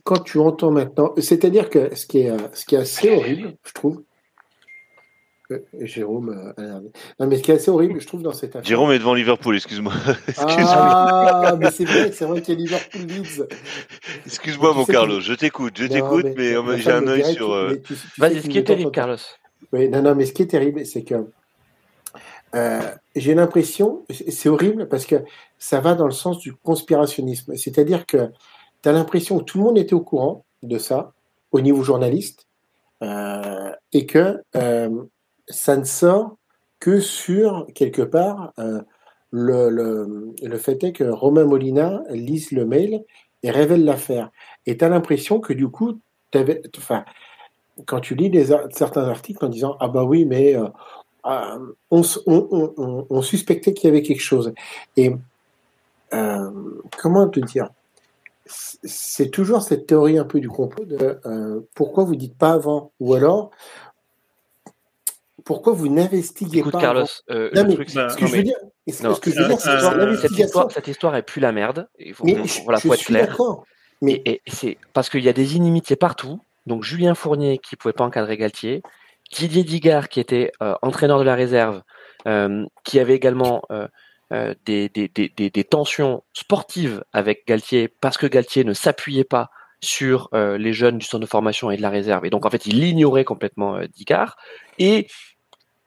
quand 0.03 0.23
tu 0.23 0.39
entends 0.39 0.71
maintenant, 0.71 1.13
c'est-à-dire 1.17 1.69
que 1.69 1.93
ce 1.95 2.05
qui 2.05 2.19
est, 2.19 2.33
ce 2.53 2.65
qui 2.65 2.75
est 2.75 2.79
assez 2.79 3.09
horrible, 3.09 3.55
je 3.65 3.73
trouve, 3.73 4.03
Jérôme. 5.81 6.53
Euh, 6.57 6.79
non, 7.19 7.27
mais 7.27 7.35
ce 7.35 7.43
qui 7.43 7.51
est 7.51 7.55
assez 7.55 7.69
horrible, 7.69 7.99
je 7.99 8.07
trouve, 8.07 8.21
dans 8.21 8.31
cette 8.31 8.55
affaire. 8.55 8.63
Jérôme 8.63 8.93
est 8.93 8.99
devant 8.99 9.13
Liverpool, 9.13 9.57
excuse-moi. 9.57 9.91
ah, 10.37 11.57
mais 11.59 11.69
c'est 11.71 11.83
vrai, 11.83 12.11
c'est 12.13 12.23
vrai 12.23 12.41
qu'il 12.41 12.53
y 12.53 12.57
a 12.57 12.59
Liverpool 12.61 13.01
Leeds. 13.01 13.47
Excuse-moi, 14.25 14.73
mon 14.73 14.85
Carlos, 14.85 15.19
je 15.19 15.33
t'écoute, 15.33 15.73
je 15.75 15.87
t'écoute, 15.87 16.27
mais, 16.37 16.55
j'ai 16.77 16.91
un 16.91 17.07
œil 17.07 17.25
sur. 17.33 17.49
Vas-y, 18.17 18.41
ce 18.41 18.47
qui 18.47 18.57
est 18.57 18.63
terrible, 18.63 18.91
Carlos. 18.91 19.17
Oui, 19.71 19.89
non, 19.89 20.01
non, 20.01 20.15
mais 20.15 20.25
ce 20.25 20.33
qui 20.33 20.43
est 20.43 20.47
terrible, 20.47 20.85
c'est 20.85 21.03
que 21.03 21.25
euh, 22.53 22.81
j'ai 23.15 23.33
l'impression, 23.33 24.05
c'est 24.09 24.49
horrible 24.49 24.87
parce 24.89 25.05
que 25.05 25.23
ça 25.57 25.79
va 25.79 25.95
dans 25.95 26.05
le 26.05 26.11
sens 26.11 26.39
du 26.39 26.53
conspirationnisme. 26.53 27.55
C'est-à-dire 27.55 28.05
que 28.05 28.31
tu 28.81 28.89
as 28.89 28.91
l'impression 28.91 29.39
que 29.39 29.43
tout 29.43 29.57
le 29.57 29.63
monde 29.63 29.77
était 29.77 29.93
au 29.93 30.01
courant 30.01 30.43
de 30.63 30.77
ça, 30.77 31.13
au 31.51 31.61
niveau 31.61 31.83
journaliste, 31.83 32.47
euh, 33.03 33.71
et 33.93 34.05
que 34.05 34.41
euh, 34.55 35.03
ça 35.47 35.77
ne 35.77 35.85
sort 35.85 36.37
que 36.79 36.99
sur, 36.99 37.67
quelque 37.75 38.01
part, 38.01 38.53
le, 39.31 39.69
le, 39.69 40.57
fait 40.57 40.83
est 40.83 40.93
que 40.93 41.03
Romain 41.03 41.45
Molina 41.45 42.01
lise 42.09 42.51
le 42.51 42.65
mail 42.65 43.03
et 43.43 43.51
révèle 43.51 43.85
l'affaire. 43.85 44.31
Et 44.65 44.77
tu 44.77 44.85
as 44.85 44.89
l'impression 44.89 45.39
que 45.39 45.53
du 45.53 45.67
coup, 45.67 45.99
avais, 46.33 46.61
enfin, 46.77 47.05
quand 47.85 47.99
tu 47.99 48.15
lis 48.15 48.29
des, 48.29 48.47
certains 48.71 49.07
articles 49.07 49.43
en 49.43 49.49
disant 49.49 49.77
Ah 49.79 49.87
bah 49.87 50.03
oui, 50.03 50.25
mais 50.25 50.55
euh, 50.55 50.67
euh, 51.25 51.73
on, 51.89 52.01
on, 52.25 52.73
on, 52.77 53.07
on, 53.09 53.21
suspectait 53.21 53.73
qu'il 53.73 53.87
y 53.87 53.91
avait 53.91 54.01
quelque 54.01 54.21
chose. 54.21 54.53
Et 54.97 55.15
euh, 56.13 56.51
comment 56.97 57.27
te 57.29 57.39
dire 57.39 57.69
c'est 58.83 59.29
toujours 59.29 59.61
cette 59.61 59.87
théorie 59.87 60.17
un 60.17 60.25
peu 60.25 60.39
du 60.39 60.49
complot 60.49 60.85
de 60.85 61.19
euh, 61.25 61.61
pourquoi 61.75 62.03
vous 62.03 62.15
dites 62.15 62.37
pas 62.37 62.51
avant? 62.51 62.91
Ou 62.99 63.13
alors 63.13 63.51
pourquoi 65.43 65.73
vous 65.73 65.87
n'investiguez 65.87 66.59
Écoute, 66.59 66.73
pas 66.73 66.81
Carlos, 66.81 67.05
euh, 67.29 67.49
non, 67.55 67.63
mais, 67.65 67.71
ce 67.87 68.15
que 68.15 68.27
je 68.27 68.35
veux 68.35 68.43
dire, 68.43 68.57
ce 68.87 69.19
que 69.19 69.31
je 69.31 69.41
veux 69.41 69.47
dire, 69.47 69.59
c'est 69.59 69.69
euh, 69.69 70.15
cette 70.17 70.37
histoire, 70.37 70.71
cette 70.71 70.87
histoire 70.87 71.15
est 71.15 71.23
plus 71.23 71.41
la 71.41 71.51
merde. 71.51 71.87
Il 71.99 72.13
faut, 72.13 72.25
mais 72.25 72.35
voilà, 72.63 72.79
je, 72.79 72.87
faut 72.87 72.93
être 72.93 73.05
clair. 73.05 73.35
Mais 74.01 74.21
et, 74.25 74.41
et 74.45 74.51
c'est 74.51 74.77
parce 74.93 75.09
qu'il 75.09 75.23
y 75.23 75.29
a 75.29 75.33
des 75.33 75.55
inimitiés 75.55 75.95
partout. 75.95 76.39
Donc 76.65 76.83
Julien 76.83 77.15
Fournier 77.15 77.57
qui 77.57 77.75
pouvait 77.75 77.93
pas 77.93 78.03
encadrer 78.03 78.37
Galtier, 78.37 78.81
Didier 79.31 79.63
Digard 79.63 80.09
qui 80.09 80.19
était 80.19 80.51
euh, 80.61 80.75
entraîneur 80.81 81.19
de 81.19 81.23
la 81.23 81.35
réserve, 81.35 81.81
euh, 82.27 82.65
qui 82.83 82.99
avait 82.99 83.15
également 83.15 83.63
euh, 83.71 83.87
euh 84.33 84.53
des, 84.65 84.89
des, 84.89 85.07
des, 85.07 85.29
des, 85.29 85.63
tensions 85.63 86.23
sportives 86.33 87.03
avec 87.13 87.47
Galtier 87.47 87.87
parce 87.87 88.17
que 88.17 88.27
Galtier 88.27 88.63
ne 88.63 88.73
s'appuyait 88.73 89.23
pas 89.23 89.49
sur 89.83 90.29
euh, 90.33 90.57
les 90.57 90.73
jeunes 90.73 90.99
du 90.99 91.05
centre 91.05 91.21
de 91.21 91.29
formation 91.29 91.71
et 91.71 91.77
de 91.77 91.81
la 91.81 91.89
réserve. 91.89 92.25
Et 92.25 92.29
donc, 92.29 92.45
en 92.45 92.49
fait, 92.49 92.65
il 92.65 92.83
ignorait 92.83 93.23
complètement 93.23 93.77
euh, 93.77 93.87
Digard. 93.87 94.37
Et 94.77 95.07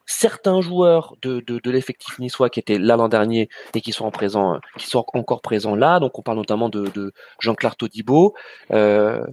certains 0.07 0.61
joueurs 0.61 1.15
de, 1.23 1.41
de, 1.41 1.59
de 1.59 1.71
l'effectif 1.71 2.19
niçois 2.19 2.51
qui 2.51 2.61
étaient 2.61 2.79
là 2.79 2.97
l'an 2.97 3.09
dernier 3.09 3.49
et 3.75 3.81
qui 3.81 3.93
sont 3.93 4.05
en 4.05 4.11
présent, 4.11 4.55
euh, 4.55 4.59
qui 4.79 4.87
sont 4.87 5.05
encore 5.15 5.41
présents 5.41 5.75
là. 5.75 6.01
Donc, 6.01 6.19
on 6.19 6.23
parle 6.23 6.39
notamment 6.39 6.69
de, 6.69 6.87
de 6.95 7.13
Jean-Claire 7.41 7.77
Todibo. 7.77 8.35
Euh, 8.73 9.25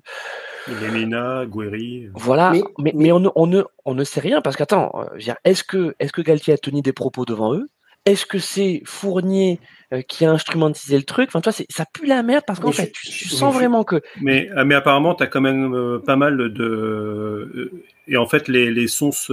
Lemina, 0.68 1.46
Guéry. 1.46 2.10
Voilà, 2.14 2.54
mais, 2.78 2.94
mais, 2.96 3.12
on, 3.12 3.20
ne, 3.20 3.30
on, 3.36 3.48
ne, 3.48 3.64
on 3.86 3.94
ne 3.94 4.04
sait 4.04 4.20
rien 4.20 4.42
parce 4.42 4.56
qu'attends, 4.56 4.92
euh, 4.96 5.34
est-ce 5.44 5.64
que, 5.64 5.96
est-ce 6.00 6.14
que 6.14 6.22
Galtier 6.22 6.54
a 6.54 6.58
tenu 6.58 6.82
des 6.82 6.94
propos 6.94 7.26
devant 7.26 7.54
eux? 7.54 7.70
Est-ce 8.06 8.26
que 8.26 8.40
c'est 8.40 8.82
Fournier 8.86 9.60
euh, 9.94 10.02
qui 10.02 10.26
a 10.26 10.32
instrumentisé 10.32 10.98
le 10.98 11.04
truc? 11.04 11.30
Enfin, 11.30 11.42
toi, 11.42 11.52
ça 11.52 11.86
pue 11.94 12.08
la 12.08 12.24
merde 12.24 12.44
parce 12.48 12.60
qu'en 12.60 12.72
fait, 12.72 12.92
tu, 12.92 13.30
sens 13.30 13.54
vraiment 13.54 13.84
que. 13.84 14.02
Mais, 14.22 14.50
mais 14.66 14.74
apparemment, 14.74 15.14
tu 15.14 15.22
as 15.22 15.28
quand 15.28 15.42
même 15.42 15.76
euh, 15.76 16.00
pas 16.00 16.16
mal 16.16 16.36
de. 16.52 17.72
Et 18.08 18.18
en 18.18 18.26
fait, 18.26 18.48
les, 18.48 18.72
les 18.72 18.88
sources. 18.88 19.32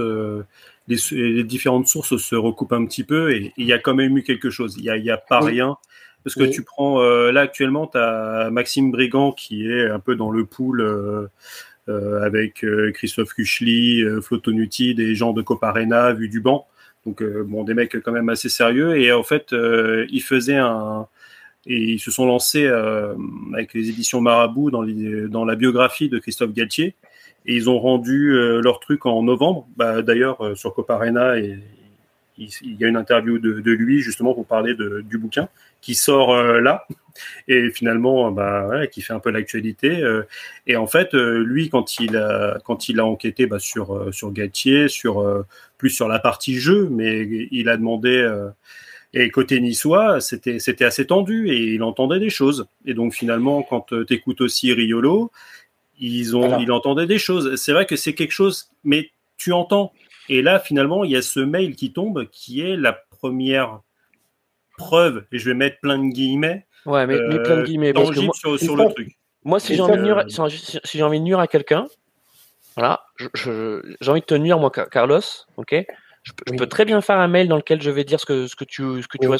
Les, 0.89 0.97
les, 1.11 1.43
différentes 1.43 1.87
sources 1.87 2.17
se 2.17 2.35
recoupent 2.35 2.73
un 2.73 2.85
petit 2.85 3.05
peu 3.05 3.31
et 3.31 3.53
il 3.55 3.65
y 3.65 3.73
a 3.73 3.79
quand 3.79 3.95
même 3.95 4.17
eu 4.17 4.23
quelque 4.23 4.49
chose. 4.49 4.75
Il 4.77 4.83
n'y 4.83 4.89
a, 4.89 4.97
y 4.97 5.11
a 5.11 5.17
pas 5.17 5.39
rien. 5.39 5.77
Parce 6.25 6.35
que 6.35 6.43
tu 6.43 6.63
prends. 6.63 7.01
là, 7.01 7.41
actuellement, 7.41 7.87
tu 7.87 7.97
as 7.97 8.49
Maxime 8.51 8.91
Brigand 8.91 9.31
qui 9.31 9.69
est 9.69 9.89
un 9.89 9.99
peu 9.99 10.15
dans 10.15 10.31
le 10.31 10.45
pool. 10.45 11.29
avec 11.87 12.65
Christophe 12.93 13.33
Kuchli, 13.33 14.03
Flo 14.21 14.37
Tonuti, 14.37 14.93
des 14.93 15.15
gens 15.15 15.31
de 15.31 15.41
Coparena, 15.41 16.11
vu 16.11 16.27
du 16.27 16.41
banc. 16.41 16.67
Donc 17.05 17.21
euh, 17.21 17.43
bon, 17.43 17.63
des 17.63 17.73
mecs 17.73 17.99
quand 18.01 18.11
même 18.11 18.29
assez 18.29 18.49
sérieux. 18.49 18.97
Et 18.99 19.11
en 19.11 19.23
fait, 19.23 19.53
euh, 19.53 20.05
ils 20.09 20.21
faisaient 20.21 20.57
un 20.57 21.07
et 21.65 21.77
ils 21.77 21.99
se 21.99 22.09
sont 22.09 22.25
lancés 22.25 22.65
euh, 22.65 23.15
avec 23.53 23.73
les 23.73 23.89
éditions 23.89 24.21
Marabout 24.21 24.71
dans, 24.71 24.83
dans 25.27 25.45
la 25.45 25.55
biographie 25.55 26.09
de 26.09 26.17
Christophe 26.17 26.53
Galtier. 26.53 26.95
Et 27.45 27.55
ils 27.55 27.69
ont 27.69 27.79
rendu 27.79 28.31
leur 28.61 28.79
truc 28.79 29.05
en 29.05 29.23
novembre. 29.23 29.67
Bah, 29.75 30.01
D'ailleurs, 30.01 30.57
sur 30.57 30.73
Coparena, 30.73 31.39
et, 31.39 31.57
il, 32.37 32.75
y 32.79 32.85
a 32.85 32.87
une 32.87 32.97
interview 32.97 33.37
de, 33.37 33.71
lui 33.71 34.01
justement 34.01 34.33
pour 34.33 34.45
parler 34.45 34.73
du 34.75 35.17
bouquin 35.17 35.49
qui 35.81 35.93
sort 35.93 36.33
là 36.41 36.87
et 37.49 37.69
finalement 37.69 38.31
bah, 38.31 38.87
qui 38.87 39.01
fait 39.01 39.13
un 39.13 39.19
peu 39.19 39.29
l'actualité. 39.29 40.01
et 40.67 40.77
en 40.77 40.87
fait, 40.87 41.13
lui, 41.13 41.69
quand 41.69 41.99
il 41.99 42.15
a, 42.15 42.59
enquêté 43.03 43.45
bah, 43.45 43.59
sur, 43.59 44.13
sur 44.13 44.31
Galtier, 44.31 44.87
sur 44.87 45.45
plus 45.79 45.89
sur 45.89 46.07
la 46.07 46.19
partie 46.19 46.59
jeu, 46.59 46.87
mais 46.91 47.47
il 47.49 47.69
a 47.69 47.77
demandé. 47.77 48.09
Euh, 48.09 48.49
et 49.11 49.31
côté 49.31 49.59
niçois, 49.59 50.21
c'était 50.21 50.85
assez 50.85 51.07
tendu 51.07 51.49
et 51.49 51.73
il 51.73 51.81
entendait 51.81 52.19
des 52.19 52.29
choses. 52.29 52.67
Et 52.85 52.93
donc 52.93 53.15
finalement, 53.15 53.63
quand 53.63 53.91
euh, 53.91 54.05
tu 54.05 54.13
écoutes 54.13 54.41
aussi 54.41 54.71
Riolo, 54.71 55.31
ils 55.99 56.35
ont, 56.35 56.59
il 56.59 56.71
entendait 56.71 57.05
des 57.05 57.19
choses. 57.19 57.55
C'est 57.55 57.73
vrai 57.73 57.85
que 57.85 57.95
c'est 57.95 58.13
quelque 58.13 58.31
chose, 58.31 58.69
mais 58.83 59.11
tu 59.37 59.51
entends. 59.51 59.91
Et 60.29 60.41
là, 60.41 60.59
finalement, 60.59 61.03
il 61.03 61.11
y 61.11 61.15
a 61.15 61.21
ce 61.21 61.39
mail 61.39 61.75
qui 61.75 61.91
tombe, 61.91 62.27
qui 62.31 62.61
est 62.61 62.75
la 62.75 62.93
première 62.93 63.81
preuve. 64.77 65.25
Et 65.31 65.39
je 65.39 65.49
vais 65.49 65.55
mettre 65.55 65.79
plein 65.79 65.97
de 65.97 66.09
guillemets. 66.11 66.65
Ouais, 66.85 67.05
mais, 67.05 67.17
plein 67.17 67.57
de 67.57 67.61
euh, 67.61 67.63
guillemets. 67.63 67.93
sur, 68.33 68.59
sur 68.59 68.75
le 68.75 68.93
truc. 68.93 69.17
Moi, 69.43 69.59
si 69.59 69.75
j'ai 69.75 69.81
envie, 69.81 70.11
si 70.29 70.97
j'ai 70.97 71.03
envie 71.03 71.19
de 71.19 71.25
nuire 71.25 71.39
à 71.39 71.47
quelqu'un, 71.47 71.87
voilà, 72.75 73.01
j'ai 73.35 74.11
envie 74.11 74.21
de 74.21 74.25
te 74.25 74.35
nuire, 74.35 74.59
moi, 74.59 74.69
Carlos, 74.69 75.21
ok? 75.57 75.85
Je, 76.23 76.33
peux 76.33 76.67
très 76.67 76.85
bien 76.85 77.01
faire 77.01 77.17
un 77.17 77.27
mail 77.27 77.47
dans 77.47 77.55
lequel 77.55 77.81
je 77.81 77.89
vais 77.89 78.03
dire 78.03 78.19
ce 78.19 78.25
que, 78.25 78.47
ce 78.47 78.55
que 78.55 78.65
tu, 78.65 78.83
ce 79.01 79.07
que 79.07 79.17
tu 79.17 79.27
oui. 79.27 79.37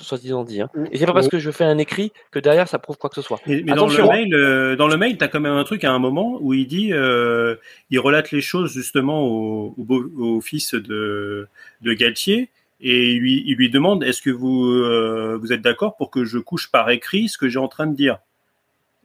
soi-disant 0.00 0.44
dit. 0.44 0.62
Hein. 0.62 0.70
Et 0.90 0.98
c'est 0.98 1.06
pas 1.06 1.12
parce 1.12 1.28
que 1.28 1.38
je 1.38 1.50
fais 1.50 1.64
un 1.64 1.78
écrit 1.78 2.12
que 2.30 2.38
derrière 2.38 2.68
ça 2.68 2.78
prouve 2.78 2.96
quoi 2.96 3.10
que 3.10 3.16
ce 3.16 3.22
soit. 3.22 3.40
Mais, 3.46 3.62
dans 3.62 3.86
le 3.86 4.06
mail, 4.06 4.34
euh, 4.34 4.76
dans 4.76 4.88
le 4.88 4.96
mail, 4.96 5.18
t'as 5.18 5.28
quand 5.28 5.40
même 5.40 5.54
un 5.54 5.64
truc 5.64 5.84
à 5.84 5.92
un 5.92 5.98
moment 5.98 6.38
où 6.40 6.54
il 6.54 6.66
dit, 6.66 6.92
euh, 6.92 7.56
il 7.90 7.98
relate 7.98 8.30
les 8.30 8.40
choses 8.40 8.72
justement 8.72 9.22
au, 9.22 9.74
au, 9.78 10.40
fils 10.40 10.74
de, 10.74 11.46
de 11.82 11.92
Galtier 11.92 12.50
et 12.80 13.10
il 13.12 13.18
lui, 13.18 13.42
il 13.46 13.56
lui 13.56 13.70
demande, 13.70 14.02
est-ce 14.02 14.22
que 14.22 14.30
vous, 14.30 14.66
euh, 14.66 15.38
vous 15.40 15.52
êtes 15.52 15.62
d'accord 15.62 15.96
pour 15.96 16.10
que 16.10 16.24
je 16.24 16.38
couche 16.38 16.70
par 16.70 16.90
écrit 16.90 17.28
ce 17.28 17.38
que 17.38 17.48
j'ai 17.48 17.58
en 17.58 17.68
train 17.68 17.86
de 17.86 17.94
dire? 17.94 18.18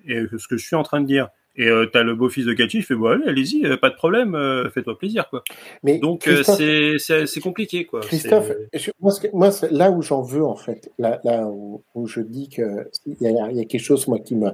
Et 0.07 0.23
ce 0.37 0.47
que 0.47 0.57
je 0.57 0.65
suis 0.65 0.75
en 0.75 0.83
train 0.83 1.01
de 1.01 1.05
dire. 1.05 1.29
Et 1.59 1.67
euh, 1.67 1.85
t'as 1.91 2.03
le 2.03 2.15
beau-fils 2.15 2.45
de 2.45 2.53
Cathy, 2.53 2.77
il 2.77 2.83
fait 2.83 2.95
bon, 2.95 3.07
allez, 3.07 3.27
allez-y, 3.27 3.65
euh, 3.65 3.75
pas 3.75 3.89
de 3.89 3.95
problème, 3.95 4.33
euh, 4.33 4.69
fais-toi 4.69 4.97
plaisir, 4.97 5.29
quoi. 5.29 5.43
Mais 5.83 5.99
Donc 5.99 6.25
euh, 6.25 6.41
c'est 6.45 7.41
compliqué, 7.41 7.83
quoi. 7.83 7.99
Christophe, 7.99 8.53
moi, 9.01 9.11
moi 9.33 9.49
là 9.69 9.91
où 9.91 10.01
j'en 10.01 10.21
veux 10.21 10.45
en 10.45 10.55
fait, 10.55 10.89
là, 10.97 11.19
là 11.25 11.45
où, 11.47 11.83
où, 11.95 12.07
je 12.07 12.21
dis 12.21 12.47
que 12.47 12.89
il 13.05 13.17
y 13.19 13.27
a, 13.27 13.51
y 13.51 13.59
a, 13.59 13.65
quelque 13.65 13.83
chose 13.83 14.07
moi 14.07 14.19
qui 14.19 14.37
me 14.37 14.51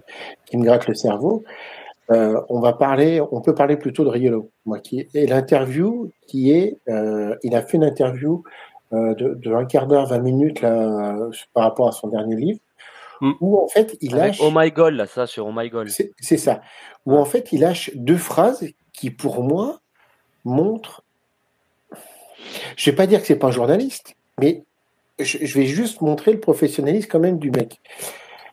qui 0.48 0.58
me 0.58 0.66
gratte 0.66 0.88
le 0.88 0.96
cerveau. 0.96 1.44
On 2.10 2.60
va 2.60 2.74
parler, 2.74 3.22
on 3.32 3.42
peut 3.42 3.54
parler 3.54 3.78
plutôt 3.78 4.04
de 4.04 4.10
Riolo, 4.10 4.50
moi 4.66 4.80
qui 4.80 5.08
et 5.14 5.28
l'interview 5.28 6.12
qui 6.28 6.50
est, 6.50 6.80
il 6.88 7.56
a 7.56 7.62
fait 7.62 7.78
une 7.78 7.84
interview 7.84 8.44
de, 8.92 9.36
de 9.36 9.54
un 9.54 9.66
quart 9.66 9.86
d'heure, 9.86 10.08
20 10.08 10.20
minutes 10.20 10.62
là 10.62 11.18
par 11.54 11.64
rapport 11.66 11.88
à 11.88 11.92
son 11.92 12.08
dernier 12.08 12.36
livre 12.36 12.60
Mm. 13.22 13.32
où 13.40 13.60
en 13.60 13.68
fait 13.68 13.98
il 14.02 14.16
lâche. 14.16 14.38
oh 14.42 14.52
my 14.54 14.72
god, 14.72 14.94
là, 14.94 15.08
ça, 15.08 15.28
sur 15.28 15.48
Oh 15.48 15.54
my 15.56 15.70
god. 15.70 15.88
C'est 15.90 16.38
ça. 16.38 16.62
Où 17.06 17.16
en 17.16 17.26
fait 17.26 17.52
il 17.52 17.62
lâche 17.62 17.92
deux 17.96 18.18
phrases 18.18 18.68
qui, 18.94 19.12
pour 19.12 19.44
moi, 19.44 19.82
montrent. 20.44 21.04
Je 22.78 22.90
vais 22.90 22.96
pas 22.96 23.08
dire 23.08 23.22
que 23.22 23.28
c'est 23.28 23.38
pas 23.38 23.48
un 23.48 23.52
journaliste, 23.52 24.16
mais 24.40 24.64
je, 25.20 25.38
vais 25.58 25.66
juste 25.66 26.02
montrer 26.02 26.34
le 26.34 26.40
professionnalisme 26.40 27.08
quand 27.10 27.20
même 27.20 27.40
du 27.40 27.52
mec. 27.52 27.80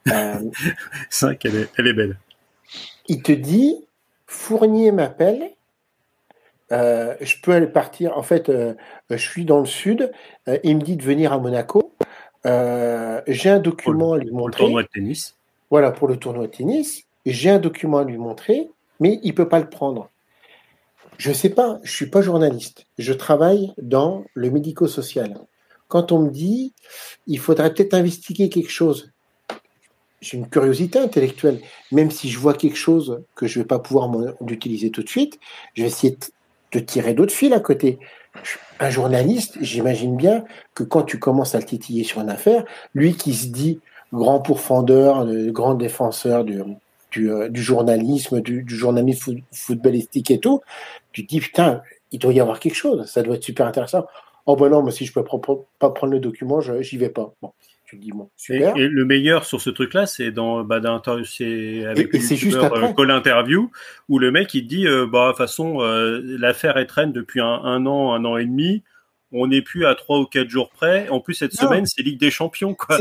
Euh... 0.08 0.40
c'est 1.10 1.26
vrai 1.26 1.36
qu'elle 1.36 1.56
est, 1.56 1.68
elle 1.78 1.86
est 1.88 1.92
belle. 1.92 2.16
il 3.08 3.22
te 3.22 3.32
dit 3.32 3.76
Fournier 4.26 4.92
m'appelle. 4.92 5.50
Euh, 6.72 7.14
je 7.20 7.36
peux 7.42 7.52
aller 7.52 7.66
partir. 7.66 8.16
En 8.16 8.22
fait, 8.22 8.48
euh, 8.48 8.74
je 9.10 9.16
suis 9.16 9.44
dans 9.44 9.60
le 9.60 9.66
sud. 9.66 10.10
Euh, 10.48 10.58
il 10.64 10.76
me 10.76 10.82
dit 10.82 10.96
de 10.96 11.02
venir 11.02 11.32
à 11.32 11.38
Monaco. 11.38 11.92
J'ai 12.44 13.50
un 13.50 13.60
document 13.60 14.14
à 14.14 14.18
lui 14.18 14.30
montrer. 14.30 14.58
Pour 14.58 14.66
le 14.66 14.72
tournoi 14.72 14.82
de 14.82 14.88
tennis. 14.88 15.36
Voilà, 15.70 15.90
pour 15.90 16.08
le 16.08 16.16
tournoi 16.16 16.46
de 16.46 16.52
tennis. 16.52 17.04
J'ai 17.24 17.50
un 17.50 17.58
document 17.58 17.98
à 17.98 18.04
lui 18.04 18.18
montrer, 18.18 18.68
mais 19.00 19.20
il 19.22 19.34
peut 19.34 19.48
pas 19.48 19.60
le 19.60 19.68
prendre. 19.68 20.10
Je 21.18 21.28
ne 21.28 21.34
sais 21.34 21.50
pas, 21.50 21.78
je 21.82 21.92
suis 21.92 22.10
pas 22.10 22.20
journaliste. 22.20 22.86
Je 22.98 23.12
travaille 23.12 23.72
dans 23.80 24.24
le 24.34 24.50
médico-social. 24.50 25.38
Quand 25.86 26.10
on 26.10 26.20
me 26.20 26.30
dit, 26.30 26.72
il 27.26 27.38
faudrait 27.38 27.72
peut-être 27.72 27.94
investiguer 27.94 28.48
quelque 28.48 28.70
chose, 28.70 29.12
j'ai 30.20 30.38
une 30.38 30.48
curiosité 30.48 30.98
intellectuelle. 30.98 31.60
Même 31.90 32.10
si 32.10 32.28
je 32.30 32.38
vois 32.38 32.54
quelque 32.54 32.76
chose 32.76 33.22
que 33.34 33.46
je 33.46 33.58
ne 33.58 33.64
vais 33.64 33.68
pas 33.68 33.78
pouvoir 33.78 34.10
utiliser 34.48 34.90
tout 34.90 35.02
de 35.02 35.08
suite, 35.08 35.38
je 35.74 35.82
vais 35.82 35.88
essayer 35.88 36.16
de 36.72 36.78
tirer 36.78 37.14
d'autres 37.14 37.32
fils 37.32 37.52
à 37.52 37.60
côté. 37.60 37.98
Un 38.80 38.90
journaliste, 38.90 39.58
j'imagine 39.60 40.16
bien 40.16 40.44
que 40.74 40.82
quand 40.82 41.02
tu 41.02 41.18
commences 41.18 41.54
à 41.54 41.58
le 41.58 41.64
titiller 41.64 42.04
sur 42.04 42.20
une 42.20 42.30
affaire, 42.30 42.64
lui 42.94 43.14
qui 43.14 43.34
se 43.34 43.46
dit 43.48 43.80
grand 44.12 44.40
pourfendeur, 44.40 45.26
grand 45.52 45.74
défenseur 45.74 46.44
du, 46.44 46.60
du, 47.12 47.30
euh, 47.30 47.48
journalisme, 47.54 48.40
du, 48.40 48.64
journalisme 48.66 49.36
footballistique 49.52 50.30
et 50.30 50.40
tout, 50.40 50.60
tu 51.12 51.24
te 51.24 51.28
dis 51.28 51.40
putain, 51.40 51.82
il 52.10 52.18
doit 52.18 52.32
y 52.32 52.40
avoir 52.40 52.58
quelque 52.58 52.74
chose, 52.74 53.06
ça 53.06 53.22
doit 53.22 53.36
être 53.36 53.44
super 53.44 53.66
intéressant. 53.66 54.06
Oh 54.46 54.56
ben 54.56 54.68
non, 54.70 54.82
mais 54.82 54.90
si 54.90 55.06
je 55.06 55.12
peux 55.12 55.22
pas 55.22 55.90
prendre 55.90 56.12
le 56.12 56.18
document, 56.18 56.60
j'y 56.60 56.96
vais 56.96 57.10
pas. 57.10 57.32
Bon. 57.40 57.52
Et, 58.48 58.88
le 58.88 59.04
meilleur 59.04 59.44
sur 59.44 59.60
ce 59.60 59.70
truc-là, 59.70 60.06
c'est 60.06 60.30
dans 60.30 60.64
bah, 60.64 60.80
c'est 61.24 61.84
avec 61.84 62.14
et, 62.14 62.20
juste 62.20 62.56
euh, 62.56 62.92
Call 62.96 63.10
Interview 63.10 63.70
où 64.08 64.18
le 64.18 64.30
mec 64.30 64.54
il 64.54 64.66
dit 64.66 64.86
euh, 64.86 65.06
bah 65.06 65.26
de 65.26 65.30
toute 65.30 65.38
façon 65.38 65.80
euh, 65.80 66.20
l'affaire 66.38 66.76
est 66.76 66.86
traîne 66.86 67.12
depuis 67.12 67.40
un, 67.40 67.86
an, 67.86 68.12
un 68.12 68.24
an 68.24 68.36
et 68.36 68.44
demi. 68.44 68.82
On 69.34 69.46
n'est 69.46 69.62
plus 69.62 69.86
à 69.86 69.94
trois 69.94 70.18
ou 70.18 70.26
quatre 70.26 70.50
jours 70.50 70.68
près. 70.68 71.08
En 71.08 71.20
plus, 71.20 71.32
cette 71.32 71.54
semaine, 71.54 71.86
c'est 71.86 72.02
Ligue 72.02 72.20
des 72.20 72.30
Champions. 72.30 72.74
Quoi. 72.74 72.98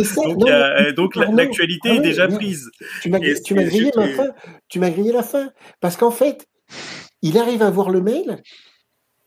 donc, 0.96 1.16
l'actualité 1.18 1.96
est 1.96 2.00
déjà 2.00 2.30
prise. 2.30 2.72
Tu 3.02 3.10
m'as 3.10 3.20
grillé 3.20 3.92
ma 3.98 4.08
fin. 4.08 4.30
Tu 4.70 4.80
m'as 4.80 4.90
grillé 4.92 5.12
la 5.12 5.24
fin. 5.24 5.52
Parce 5.82 5.98
qu'en 5.98 6.12
fait, 6.12 6.48
il 7.22 7.38
arrive 7.38 7.62
à 7.62 7.70
voir 7.70 7.90
le 7.90 8.00
mail, 8.00 8.42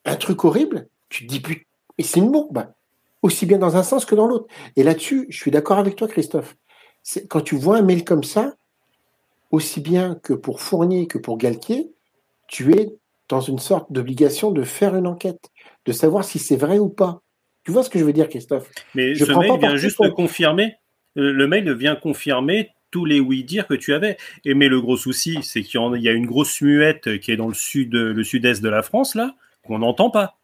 un 0.06 0.16
truc 0.16 0.44
horrible. 0.44 0.88
Tu 1.10 1.26
te 1.26 1.28
dis, 1.28 1.40
putain, 1.40 1.60
et 1.98 2.02
c'est 2.02 2.20
une 2.20 2.32
bourbe 2.32 2.64
aussi 3.24 3.46
bien 3.46 3.56
dans 3.56 3.76
un 3.76 3.82
sens 3.82 4.04
que 4.04 4.14
dans 4.14 4.26
l'autre. 4.26 4.46
Et 4.76 4.82
là-dessus, 4.82 5.26
je 5.30 5.38
suis 5.38 5.50
d'accord 5.50 5.78
avec 5.78 5.96
toi, 5.96 6.06
Christophe. 6.06 6.56
Quand 7.30 7.40
tu 7.40 7.56
vois 7.56 7.78
un 7.78 7.82
mail 7.82 8.04
comme 8.04 8.22
ça, 8.22 8.52
aussi 9.50 9.80
bien 9.80 10.20
que 10.22 10.34
pour 10.34 10.60
Fournier 10.60 11.06
que 11.06 11.16
pour 11.16 11.38
Galtier, 11.38 11.90
tu 12.48 12.76
es 12.76 12.94
dans 13.30 13.40
une 13.40 13.58
sorte 13.58 13.90
d'obligation 13.90 14.52
de 14.52 14.62
faire 14.62 14.94
une 14.94 15.06
enquête, 15.06 15.50
de 15.86 15.92
savoir 15.92 16.22
si 16.22 16.38
c'est 16.38 16.56
vrai 16.56 16.78
ou 16.78 16.90
pas. 16.90 17.22
Tu 17.64 17.72
vois 17.72 17.82
ce 17.82 17.88
que 17.88 17.98
je 17.98 18.04
veux 18.04 18.12
dire, 18.12 18.28
Christophe? 18.28 18.70
Mais 18.94 19.14
je 19.14 19.24
ce 19.24 19.32
mail 19.32 19.58
vient 19.58 19.76
juste 19.76 20.06
confirmer. 20.10 20.74
Euh, 21.16 21.32
le 21.32 21.46
mail 21.46 21.72
vient 21.72 21.96
confirmer 21.96 22.72
tous 22.90 23.06
les 23.06 23.20
oui-dire 23.20 23.66
que 23.66 23.72
tu 23.72 23.94
avais. 23.94 24.18
Et 24.44 24.52
mais 24.52 24.68
le 24.68 24.82
gros 24.82 24.98
souci, 24.98 25.38
c'est 25.42 25.62
qu'il 25.62 25.80
y 25.80 26.08
a 26.10 26.12
une 26.12 26.26
grosse 26.26 26.60
muette 26.60 27.18
qui 27.20 27.32
est 27.32 27.38
dans 27.38 27.48
le 27.48 27.54
sud, 27.54 27.94
le 27.94 28.22
sud-est 28.22 28.62
de 28.62 28.68
la 28.68 28.82
France 28.82 29.14
là, 29.14 29.34
qu'on 29.66 29.78
n'entend 29.78 30.10
pas. 30.10 30.36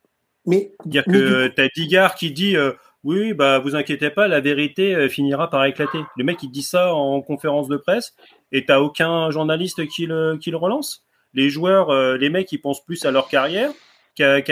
Mais 0.51 0.73
dire 0.85 1.05
que 1.05 1.47
tu 1.49 1.61
as 1.61 1.69
Digard 1.69 2.15
qui 2.17 2.33
dit 2.33 2.57
euh, 2.57 2.73
oui, 3.05 3.33
bah 3.35 3.61
vous 3.61 3.77
inquiétez 3.77 4.11
pas, 4.11 4.27
la 4.27 4.41
vérité 4.41 4.95
euh, 4.95 5.09
finira 5.09 5.49
par 5.49 5.65
éclater. 5.65 6.01
Le 6.17 6.25
mec 6.25 6.43
il 6.43 6.51
dit 6.51 6.63
ça 6.63 6.93
en 6.93 7.23
conférence 7.23 7.69
de 7.69 7.77
presse 7.77 8.15
et 8.51 8.65
t'as 8.65 8.81
aucun 8.81 9.31
journaliste 9.31 9.87
qui 9.87 10.07
le 10.07 10.39
qui 10.39 10.51
le 10.51 10.57
relance. 10.57 11.05
Les 11.33 11.49
joueurs, 11.49 11.91
euh, 11.91 12.17
les 12.17 12.29
mecs, 12.29 12.51
ils 12.51 12.59
pensent 12.59 12.85
plus 12.85 13.05
à 13.05 13.13
leur 13.13 13.29
carrière 13.29 13.71
qu'à 14.17 14.43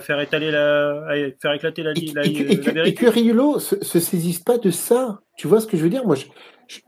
faire 0.00 0.20
étaler 0.20 0.50
la, 0.50 1.06
faire 1.40 1.52
éclater 1.52 1.82
la, 1.82 1.92
et, 1.92 2.12
la, 2.12 2.26
et, 2.26 2.32
vérité. 2.32 2.80
Et 2.86 2.94
que 2.94 3.06
Riolo 3.06 3.60
se, 3.60 3.82
se 3.82 4.00
saisisse 4.00 4.40
pas 4.40 4.58
de 4.58 4.70
ça. 4.70 5.20
Tu 5.38 5.46
vois 5.46 5.60
ce 5.60 5.66
que 5.66 5.76
je 5.76 5.82
veux 5.84 5.88
dire? 5.88 6.04
Moi, 6.04 6.16
je, 6.16 6.24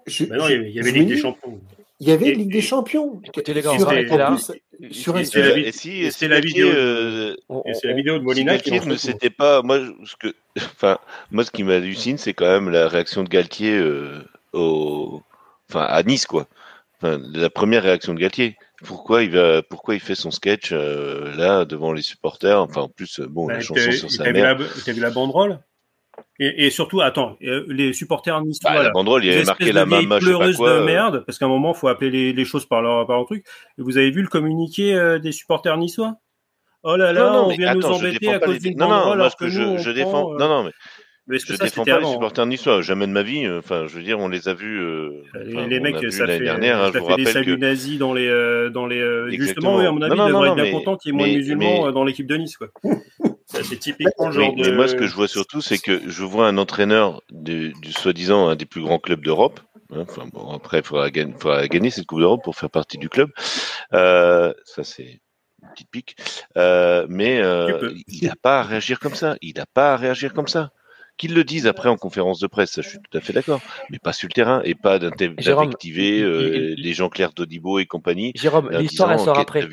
je, 0.07 0.25
non, 0.25 0.49
il 0.49 0.71
y 0.71 0.81
avait 0.81 0.91
Ligue 0.91 1.09
des 1.09 1.17
Champions. 1.17 1.61
Il 1.99 2.09
y 2.09 2.13
avait 2.13 2.33
Ligue 2.33 2.53
des 2.53 2.61
Champions. 2.61 3.21
Écoutez 3.25 3.55
les 3.55 3.63
gars, 3.63 3.73
on 3.73 4.17
là. 4.17 4.37
Sur 4.91 5.17
c'est 5.25 5.41
la, 5.41 5.55
vidéo. 5.55 6.05
c'est 6.13 6.29
la 6.29 7.95
vidéo 7.95 8.19
de 8.19 8.25
Molina 8.25 8.59
qui 8.59 8.71
ne 8.73 8.97
c'était 8.97 9.31
pas. 9.31 9.63
Moi, 9.63 9.81
ce 10.05 10.17
que, 10.17 10.35
enfin, 10.59 10.99
moi, 11.31 11.45
ce 11.45 11.51
qui 11.51 11.65
m'hallucine, 11.65 12.19
c'est 12.19 12.35
quand 12.35 12.47
même 12.47 12.69
la 12.69 12.89
réaction 12.89 13.25
de 13.25 13.29
Galtier 13.31 13.73
euh, 13.73 14.23
au, 14.53 15.23
enfin, 15.71 15.85
à 15.85 16.03
Nice, 16.03 16.27
quoi. 16.27 16.47
Enfin, 17.01 17.19
la 17.33 17.49
première 17.49 17.83
réaction 17.83 18.13
de 18.13 18.21
Galtier. 18.21 18.57
Pourquoi 18.85 19.23
il 19.23 19.31
va, 19.31 19.63
pourquoi 19.63 19.95
il 19.95 20.01
fait 20.01 20.15
son 20.15 20.31
sketch 20.31 20.69
euh, 20.73 21.35
là 21.35 21.65
devant 21.65 21.95
les 21.95 22.03
supporters? 22.03 22.61
Enfin, 22.61 22.83
en 22.83 22.89
plus, 22.91 23.21
bon, 23.21 23.49
la 23.49 23.55
bah, 23.55 23.61
chanson 23.61 23.91
sur 23.93 24.11
sa 24.11 24.31
mère. 24.31 24.59
T'as 24.85 24.93
vu 24.93 25.01
la 25.01 25.11
banderole? 25.11 25.61
Et, 26.39 26.67
et, 26.67 26.71
surtout, 26.71 27.01
attends, 27.01 27.37
euh, 27.43 27.65
les 27.69 27.93
supporters 27.95 28.41
niçois. 28.43 28.73
Bah, 28.73 28.83
la 28.83 28.91
banderole, 28.91 29.25
il 29.25 29.33
y 29.33 29.35
avait 29.35 29.45
marqué 29.45 29.73
la 29.73 29.87
main, 29.87 30.01
je 30.21 30.27
sais 30.27 30.33
pas 30.33 30.53
quoi. 30.53 30.71
de 30.71 30.77
euh. 30.77 30.85
merde, 30.85 31.25
parce 31.25 31.39
qu'à 31.39 31.47
un 31.47 31.49
moment, 31.49 31.73
faut 31.73 31.89
appeler 31.89 32.11
les, 32.11 32.33
les, 32.35 32.45
choses 32.45 32.67
par 32.67 32.83
leur, 32.83 33.07
par 33.07 33.17
leur 33.17 33.25
truc. 33.25 33.45
Vous 33.79 33.97
avez 33.97 34.11
vu 34.11 34.21
le 34.21 34.29
communiqué 34.29 34.95
euh, 34.95 35.19
des 35.19 35.33
supporters 35.33 35.77
niçois? 35.79 36.17
Oh 36.83 36.97
là 36.97 37.13
là, 37.13 37.43
on 37.43 37.49
vient 37.49 37.75
nous 37.75 37.87
embêter 37.87 38.29
à 38.29 38.39
cause 38.39 38.59
d'une 38.59 38.77
banderole. 38.77 39.05
Non, 39.05 39.17
non, 39.17 39.23
parce 39.23 39.35
que, 39.35 39.49
je, 39.49 39.79
je 39.79 39.91
défends. 39.91 40.35
non, 40.35 40.49
non, 40.49 40.65
mais. 40.65 40.73
Mais 41.29 41.41
je 41.41 41.57
défends 41.57 41.85
pas 41.85 41.99
les 41.99 42.07
supporters 42.07 42.47
niçois, 42.47 42.83
jamais 42.83 43.09
de 43.09 43.13
ma 43.13 43.23
vie. 43.23 43.49
Enfin, 43.49 43.87
je 43.89 43.97
veux 43.97 44.03
dire, 44.05 44.21
on 44.21 44.29
les 44.29 44.47
a 44.47 44.55
vus. 44.55 44.81
Euh, 44.81 45.11
les, 45.45 45.67
les 45.67 45.81
mecs, 45.81 45.97
ça 46.13 46.25
fait, 46.25 46.39
dernière, 46.39 46.81
hein, 46.81 46.93
ça 46.93 47.03
fait 47.03 47.17
des 47.17 47.25
saluts 47.25 47.57
que... 47.57 47.61
nazis 47.61 47.99
dans 47.99 48.15
les, 48.15 48.69
dans 48.73 48.87
les. 48.87 49.37
Justement, 49.37 49.79
oui, 49.79 49.87
à 49.87 49.91
mon 49.91 50.03
avis, 50.03 50.15
ils 50.15 50.29
devraient 50.29 50.49
être 50.51 50.55
bien 50.55 50.71
contents 50.71 50.97
qu'il 50.97 51.13
y 51.13 51.15
ait 51.15 51.19
moins 51.19 51.29
de 51.29 51.39
musulmans 51.39 51.91
dans 51.91 52.05
l'équipe 52.05 52.27
de 52.27 52.37
Nice, 52.37 52.57
quoi. 52.59 52.69
C'est 53.47 53.79
typiquement 53.79 54.33
genre 54.33 54.55
mais, 54.57 54.73
moi, 54.73 54.89
ce 54.89 54.95
que 54.95 55.07
je 55.07 55.15
vois 55.15 55.29
surtout, 55.29 55.61
c'est 55.61 55.79
que 55.79 56.09
je 56.09 56.25
vois 56.25 56.49
un 56.49 56.59
entraîneur 56.59 57.23
du, 57.31 57.73
du 57.81 57.93
soi-disant 57.93 58.49
un 58.49 58.57
des 58.57 58.67
plus 58.67 58.83
grands 58.83 58.99
clubs 58.99 59.23
d'Europe. 59.23 59.61
Hein, 59.93 60.05
enfin, 60.09 60.27
bon, 60.33 60.51
après, 60.51 60.79
il 60.79 60.85
faudra, 60.85 61.09
faudra, 61.39 61.69
gagner 61.69 61.91
cette 61.91 62.07
Coupe 62.07 62.19
d'Europe 62.19 62.43
pour 62.43 62.57
faire 62.57 62.71
partie 62.71 62.99
du 62.99 63.09
club. 63.09 63.31
Euh, 63.93 64.53
ça, 64.65 64.83
c'est 64.83 65.21
une 65.63 65.69
petite 65.71 65.91
pique. 65.91 66.17
Euh, 66.57 67.07
mais 67.09 67.41
euh, 67.41 67.95
il 68.09 68.27
n'a 68.27 68.35
pas 68.41 68.61
à 68.61 68.63
réagir 68.65 68.99
comme 68.99 69.15
ça. 69.15 69.37
Il 69.43 69.57
n'a 69.57 69.67
pas 69.67 69.95
à 69.95 69.97
réagir 69.97 70.35
comme 70.35 70.49
ça. 70.49 70.73
Qu'ils 71.17 71.33
le 71.33 71.45
disent 71.45 71.67
après 71.67 71.89
en 71.89 71.97
conférence 71.97 72.41
de 72.41 72.47
presse, 72.47 72.73
ça, 72.73 72.83
je 72.83 72.91
suis 72.91 72.99
tout 72.99 73.17
à 73.17 73.21
fait 73.23 73.33
d'accord. 73.33 73.61
Mais 73.89 73.99
pas 73.99 74.13
sur 74.13 74.29
le 74.29 74.35
terrain 74.35 74.61
et 74.65 74.75
pas 74.75 74.99
d'invectiver 74.99 76.21
euh, 76.21 76.75
les 76.77 76.93
gens 76.93 77.09
clairs 77.09 77.33
d'Odibo 77.33 77.79
et 77.79 77.87
compagnie. 77.87 78.33
Jérôme, 78.35 78.71
l'histoire, 78.71 79.13
elle 79.13 79.21
sort 79.21 79.39
après. 79.39 79.67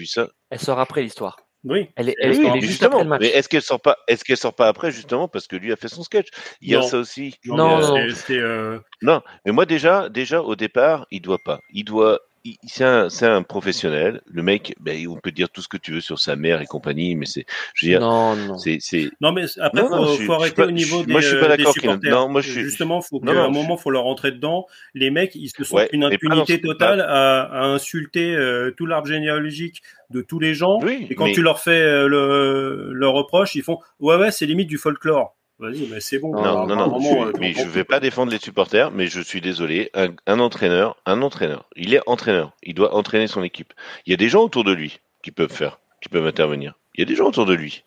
Elle 0.52 0.60
sort 0.60 0.80
après 0.80 1.02
l'histoire. 1.02 1.38
Oui. 1.64 1.90
Elle 1.96 2.10
est, 2.10 2.16
elle, 2.20 2.32
est 2.32 2.62
justement. 2.62 3.06
Mais 3.06 3.28
est-ce 3.28 3.48
qu'elle 3.48 3.62
sort 3.62 3.82
pas 3.82 3.98
Est-ce 4.08 4.24
qu'elle 4.24 4.38
sort 4.38 4.54
pas 4.54 4.68
après 4.68 4.92
justement 4.92 5.28
parce 5.28 5.48
que 5.48 5.56
lui 5.56 5.72
a 5.72 5.76
fait 5.76 5.88
son 5.88 6.04
sketch? 6.04 6.28
Il 6.62 6.70
y 6.70 6.76
a 6.76 6.82
ça 6.82 6.98
aussi. 6.98 7.36
Non, 7.46 7.80
non. 7.80 8.08
Euh... 8.30 8.80
non. 9.02 9.22
Mais 9.46 9.52
moi 9.52 9.66
déjà, 9.66 10.10
déjà 10.10 10.42
au 10.42 10.56
départ, 10.56 11.08
il 11.12 11.22
doit 11.22 11.40
pas. 11.44 11.60
Il 11.72 11.86
doit 11.86 12.20
c'est 12.66 12.84
un, 12.84 13.08
un, 13.22 13.44
professionnel. 13.44 14.22
Le 14.26 14.44
mec, 14.44 14.76
ben, 14.80 15.08
on 15.08 15.16
peut 15.16 15.32
dire 15.32 15.50
tout 15.50 15.62
ce 15.62 15.68
que 15.68 15.78
tu 15.78 15.94
veux 15.94 16.02
sur 16.02 16.20
sa 16.20 16.36
mère 16.36 16.62
et 16.62 16.66
compagnie, 16.66 17.16
mais 17.16 17.26
c'est, 17.26 17.46
je 17.74 17.86
veux 17.86 17.92
dire, 17.92 18.02
non, 18.02 18.36
non. 18.36 18.58
c'est, 18.58 18.78
c'est. 18.82 19.10
Non, 19.22 19.32
mais 19.32 19.46
après, 19.60 19.82
il 19.82 19.88
faut, 19.88 20.24
faut 20.24 20.34
arrêter 20.34 20.64
au 20.64 20.72
niveau 20.72 21.04
des, 21.04 21.12
moi, 21.12 21.22
je 21.22 21.28
suis 21.30 21.40
pas 21.40 21.52
euh, 21.52 21.72
supporters. 21.72 22.12
Non, 22.12 22.28
moi, 22.28 22.42
je 22.42 22.52
suis... 22.52 22.62
Justement, 22.62 23.02
faut 23.02 23.20
qu'à 23.20 23.32
un 23.32 23.50
moment, 23.50 23.78
faut 23.78 23.92
leur 23.92 24.04
rentrer 24.04 24.32
dedans. 24.32 24.66
Les 24.94 25.10
mecs, 25.10 25.36
ils 25.36 25.50
se 25.50 25.64
sentent 25.64 25.88
une 25.94 26.04
impunité 26.04 26.60
totale 26.60 27.02
à, 27.02 27.44
à, 27.44 27.66
insulter 27.66 28.36
euh, 28.36 28.72
tout 28.76 28.86
l'arbre 28.86 29.08
généalogique 29.08 29.82
de 30.10 30.22
tous 30.22 30.40
les 30.40 30.54
gens. 30.54 30.80
Oui, 30.82 31.08
et 31.10 31.16
quand 31.16 31.32
tu 31.32 31.42
leur 31.42 31.60
fais 31.60 31.82
euh, 31.82 32.08
le, 32.08 32.90
le 32.92 33.08
reproche, 33.08 33.56
ils 33.56 33.64
font, 33.64 33.80
ouais, 34.00 34.18
ouais, 34.18 34.32
c'est 34.32 34.46
limite 34.46 34.68
du 34.68 34.78
folklore. 34.78 35.36
Vas-y, 35.64 35.88
mais 35.88 36.02
c'est 36.02 36.20
bon. 36.20 36.34
Non, 36.34 36.68
non, 36.68 36.76
non. 36.76 37.00
je, 37.00 37.08
euh, 37.08 37.32
mais 37.40 37.54
je 37.54 37.66
vais 37.66 37.86
pas 37.86 38.02
défendre 38.02 38.34
les 38.34 38.38
supporters, 38.38 38.92
mais 38.92 39.08
je 39.08 39.22
suis 39.22 39.40
désolé. 39.40 39.92
Un, 39.94 40.40
entraîneur, 40.40 40.98
un 41.06 41.22
entraîneur, 41.22 41.70
il 41.78 41.94
est 41.94 42.02
entraîneur. 42.06 42.52
Il 42.64 42.74
doit 42.74 42.94
entraîner 42.94 43.28
son 43.28 43.44
équipe. 43.44 43.74
Il 44.06 44.12
y 44.12 44.14
a 44.14 44.18
des 44.18 44.28
gens 44.28 44.44
autour 44.44 44.66
de 44.66 44.74
lui 44.74 45.00
qui 45.24 45.32
peuvent 45.32 45.54
faire, 45.54 45.80
qui 46.02 46.10
peuvent 46.10 46.28
intervenir. 46.28 46.74
Il 46.96 47.00
y 47.00 47.04
a 47.04 47.06
des 47.06 47.16
gens 47.16 47.28
autour 47.28 47.46
de 47.46 47.54
lui. 47.54 47.86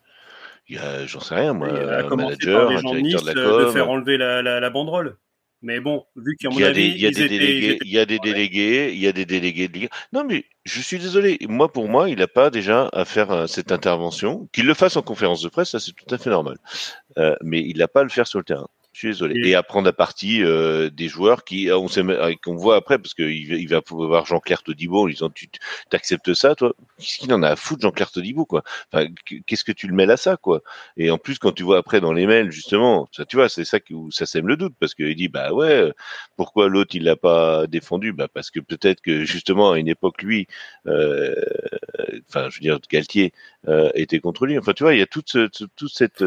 Il 0.69 0.77
y 0.77 0.79
a, 0.79 1.05
j'en 1.07 1.21
sais 1.21 1.35
rien, 1.35 1.53
moi, 1.53 1.69
un 1.69 2.17
manager, 2.17 2.71
un 2.71 3.01
directeur 3.03 3.23
de 3.23 3.27
la 3.27 3.35
com. 3.35 3.65
De 3.67 3.71
faire 3.71 3.91
enlever 3.91 4.17
la, 4.17 4.41
la, 4.41 4.59
la 4.59 4.71
banderole. 4.71 5.19
Mais 5.63 5.81
bon, 5.81 6.05
vu 6.17 6.37
qu'il 6.37 6.53
y 6.59 6.65
a, 6.65 6.71
des, 6.71 6.87
il 6.87 7.01
y 7.01 7.07
a 7.07 7.11
des 7.11 7.29
délégués, 7.29 7.79
il 7.83 7.91
y 7.91 7.99
a 7.99 8.07
des 8.07 8.19
délégués, 8.19 8.93
il 8.93 8.99
y 8.99 9.07
a 9.07 9.13
des 9.13 9.25
délégués 9.25 9.69
de 9.69 9.89
Non, 10.13 10.25
mais 10.25 10.45
je 10.65 10.81
suis 10.81 10.99
désolé. 10.99 11.39
Moi, 11.49 11.73
pour 11.73 11.89
moi, 11.89 12.11
il 12.11 12.19
n'a 12.19 12.29
pas 12.29 12.51
déjà 12.51 12.89
à 12.93 13.05
faire 13.05 13.31
euh, 13.31 13.47
cette 13.47 13.73
intervention. 13.73 14.49
Qu'il 14.53 14.67
le 14.67 14.75
fasse 14.75 14.97
en 14.97 15.03
conférence 15.03 15.43
de 15.43 15.49
presse, 15.49 15.71
ça 15.71 15.81
c'est 15.81 15.93
tout 15.93 16.15
à 16.15 16.19
fait 16.19 16.31
normal. 16.31 16.59
Euh, 17.19 17.35
mais 17.43 17.61
il 17.61 17.79
n'a 17.79 17.89
pas 17.89 18.01
à 18.01 18.05
le 18.05 18.11
faire 18.11 18.27
sur 18.27 18.39
le 18.39 18.45
terrain. 18.45 18.69
Je 18.97 19.01
suis 19.01 19.09
désolé. 19.09 19.47
Et, 19.47 19.55
apprendre 19.55 19.91
à 19.91 19.93
partie 19.93 20.43
euh, 20.43 20.89
des 20.89 21.09
joueurs 21.09 21.45
qui, 21.45 21.69
on 21.71 21.87
sait, 21.87 22.03
qu'on 22.43 22.57
voit 22.57 22.77
après, 22.77 22.99
parce 22.99 23.13
qu'il 23.13 23.29
il 23.29 23.69
va 23.69 23.83
pouvoir 23.83 24.25
Jean-Claire 24.25 24.63
Todibo 24.63 25.03
en 25.03 25.07
disant, 25.07 25.29
tu 25.29 25.51
t'acceptes 25.91 26.33
ça, 26.33 26.55
toi? 26.55 26.73
Qu'est-ce 26.97 27.19
qu'il 27.19 27.35
en 27.35 27.43
a 27.43 27.51
à 27.51 27.57
foutre, 27.57 27.83
Jean-Claire 27.83 28.11
Todibo, 28.11 28.47
quoi? 28.47 28.63
Enfin, 28.91 29.09
Qu'est-ce 29.47 29.65
que 29.65 29.73
tu 29.73 29.87
le 29.87 29.93
mêles 29.95 30.11
à 30.11 30.17
ça, 30.17 30.39
quoi? 30.39 30.63
Et 30.97 31.11
en 31.11 31.19
plus, 31.19 31.39
quand 31.39 31.53
tu 31.53 31.63
vois 31.63 31.77
après 31.77 32.01
dans 32.01 32.15
les 32.15 32.27
mails, 32.27 32.51
justement, 32.51 33.07
ça, 33.13 33.27
tu 33.27 33.37
vois, 33.37 33.51
c'est 33.51 33.67
ça 33.67 33.81
où 33.91 34.11
ça 34.11 34.25
sème 34.25 34.49
le 34.49 34.57
doute, 34.57 34.75
parce 34.81 34.95
qu'il 34.95 35.15
dit, 35.15 35.29
bah 35.29 35.53
ouais, 35.53 35.93
pourquoi 36.39 36.71
l'autre 36.71 36.97
il 36.97 37.05
l'a 37.05 37.17
pas 37.17 37.67
défendu? 37.67 38.15
Bah 38.15 38.29
parce 38.33 38.51
que 38.51 38.61
peut-être 38.61 39.03
que 39.03 39.27
justement 39.27 39.73
à 39.73 39.79
une 39.79 39.89
époque, 39.89 40.23
lui, 40.23 40.47
euh, 40.87 41.35
enfin, 42.31 42.49
je 42.49 42.57
veux 42.57 42.63
dire, 42.63 42.79
Galtier 42.91 43.35
euh, 43.69 43.91
était 43.95 44.21
contre 44.21 44.47
lui. 44.47 44.59
Enfin, 44.59 44.73
tu 44.73 44.83
vois, 44.85 44.95
il 44.95 44.99
y 44.99 45.03
a 45.03 45.07
toute, 45.07 45.31
ce, 45.31 45.49
toute 45.49 45.93
cette, 45.93 46.25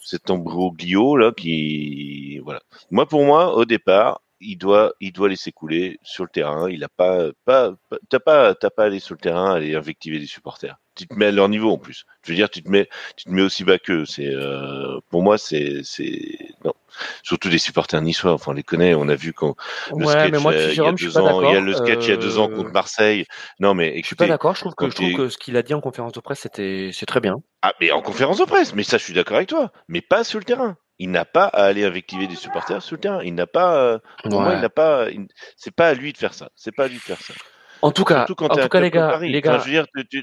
cet 0.00 0.30
embroglio 0.30 1.16
là 1.16 1.32
qui, 1.32 2.38
voilà. 2.40 2.62
Moi, 2.90 3.06
pour 3.06 3.24
moi, 3.24 3.56
au 3.56 3.64
départ, 3.64 4.20
il 4.42 4.56
doit, 4.56 4.94
il 5.00 5.12
doit 5.12 5.28
laisser 5.28 5.52
couler 5.52 5.98
sur 6.02 6.24
le 6.24 6.30
terrain. 6.30 6.68
Il 6.68 6.84
a 6.84 6.88
pas, 6.88 7.30
pas, 7.44 7.72
t'as 8.08 8.20
pas, 8.20 8.54
t'as 8.54 8.70
pas 8.70 8.84
aller 8.84 8.98
sur 8.98 9.14
le 9.14 9.20
terrain, 9.20 9.54
aller 9.54 9.74
invectiver 9.74 10.18
des 10.18 10.26
supporters. 10.26 10.76
Tu 10.94 11.06
te 11.06 11.14
mets 11.14 11.26
à 11.26 11.30
leur 11.30 11.48
niveau 11.48 11.70
en 11.70 11.78
plus. 11.78 12.04
Je 12.22 12.32
veux 12.32 12.36
dire, 12.36 12.50
tu 12.50 12.62
te 12.62 12.68
mets, 12.68 12.88
tu 13.16 13.24
te 13.24 13.30
mets 13.30 13.42
aussi 13.42 13.64
bas 13.64 13.78
qu'eux. 13.78 14.04
C'est, 14.04 14.28
euh, 14.28 14.98
pour 15.08 15.22
moi, 15.22 15.38
c'est, 15.38 15.80
c'est, 15.84 16.51
non. 16.64 16.74
Surtout 17.22 17.48
des 17.48 17.58
supporters 17.58 18.00
niçois. 18.02 18.32
Enfin, 18.32 18.52
on 18.52 18.54
les 18.54 18.62
connaît. 18.62 18.94
On 18.94 19.08
a 19.08 19.14
vu 19.14 19.32
quand 19.32 19.56
le 19.96 20.06
sketch, 20.06 20.76
il 20.76 20.76
y 20.76 20.86
a 20.86 20.92
deux 20.92 21.18
ans, 21.18 21.42
il 21.42 21.52
y 21.52 21.56
a 21.56 21.60
le 21.60 21.74
sketch 21.74 22.06
il 22.06 22.10
y 22.10 22.12
a 22.12 22.16
deux 22.16 22.38
ans 22.38 22.48
contre 22.48 22.68
euh, 22.68 22.72
Marseille. 22.72 23.26
Non, 23.60 23.74
mais 23.74 23.88
écoutez, 23.88 24.02
je 24.02 24.06
suis 24.06 24.16
pas 24.16 24.26
d'accord. 24.26 24.54
Je 24.54 24.60
trouve 24.60 24.74
que, 24.74 24.90
je 24.90 24.94
trouve 24.94 25.14
que 25.14 25.28
ce 25.28 25.38
qu'il 25.38 25.56
a 25.56 25.62
dit 25.62 25.74
en 25.74 25.80
conférence 25.80 26.12
de 26.12 26.20
presse, 26.20 26.40
c'était, 26.40 26.90
c'est 26.92 27.06
très 27.06 27.20
bien. 27.20 27.36
Ah, 27.62 27.72
mais 27.80 27.90
en 27.92 28.02
conférence 28.02 28.38
de 28.38 28.44
presse. 28.44 28.74
Mais 28.74 28.82
ça, 28.82 28.98
je 28.98 29.04
suis 29.04 29.14
d'accord 29.14 29.36
avec 29.36 29.48
toi. 29.48 29.72
Mais 29.88 30.00
pas 30.00 30.24
sur 30.24 30.38
le 30.38 30.44
terrain 30.44 30.76
il 30.98 31.10
n'a 31.10 31.24
pas 31.24 31.46
à 31.46 31.64
aller 31.64 31.84
invectiver 31.84 32.28
des 32.28 32.36
supporters 32.36 32.80
sur 32.80 32.94
le 32.94 33.00
terrain. 33.00 33.22
Il 33.24 33.34
n'a 33.34 33.48
pas, 33.48 33.76
euh, 33.76 33.98
pour 34.22 34.40
moi, 34.40 34.54
il 34.54 34.60
n'a 34.60 34.68
pas, 34.68 35.08
c'est 35.56 35.74
pas 35.74 35.88
à 35.88 35.94
lui 35.94 36.12
de 36.12 36.18
faire 36.18 36.32
ça. 36.32 36.50
C'est 36.54 36.70
pas 36.70 36.84
à 36.84 36.88
lui 36.88 36.94
de 36.94 37.00
faire 37.00 37.20
ça. 37.20 37.34
En 37.82 37.90
tout 37.90 38.04
cas, 38.04 38.22
en 38.22 38.26
tout 38.26 38.68
cas, 38.68 38.80
les 38.80 38.90
gars, 38.90 39.18
les 39.20 39.40
gars, 39.40 39.60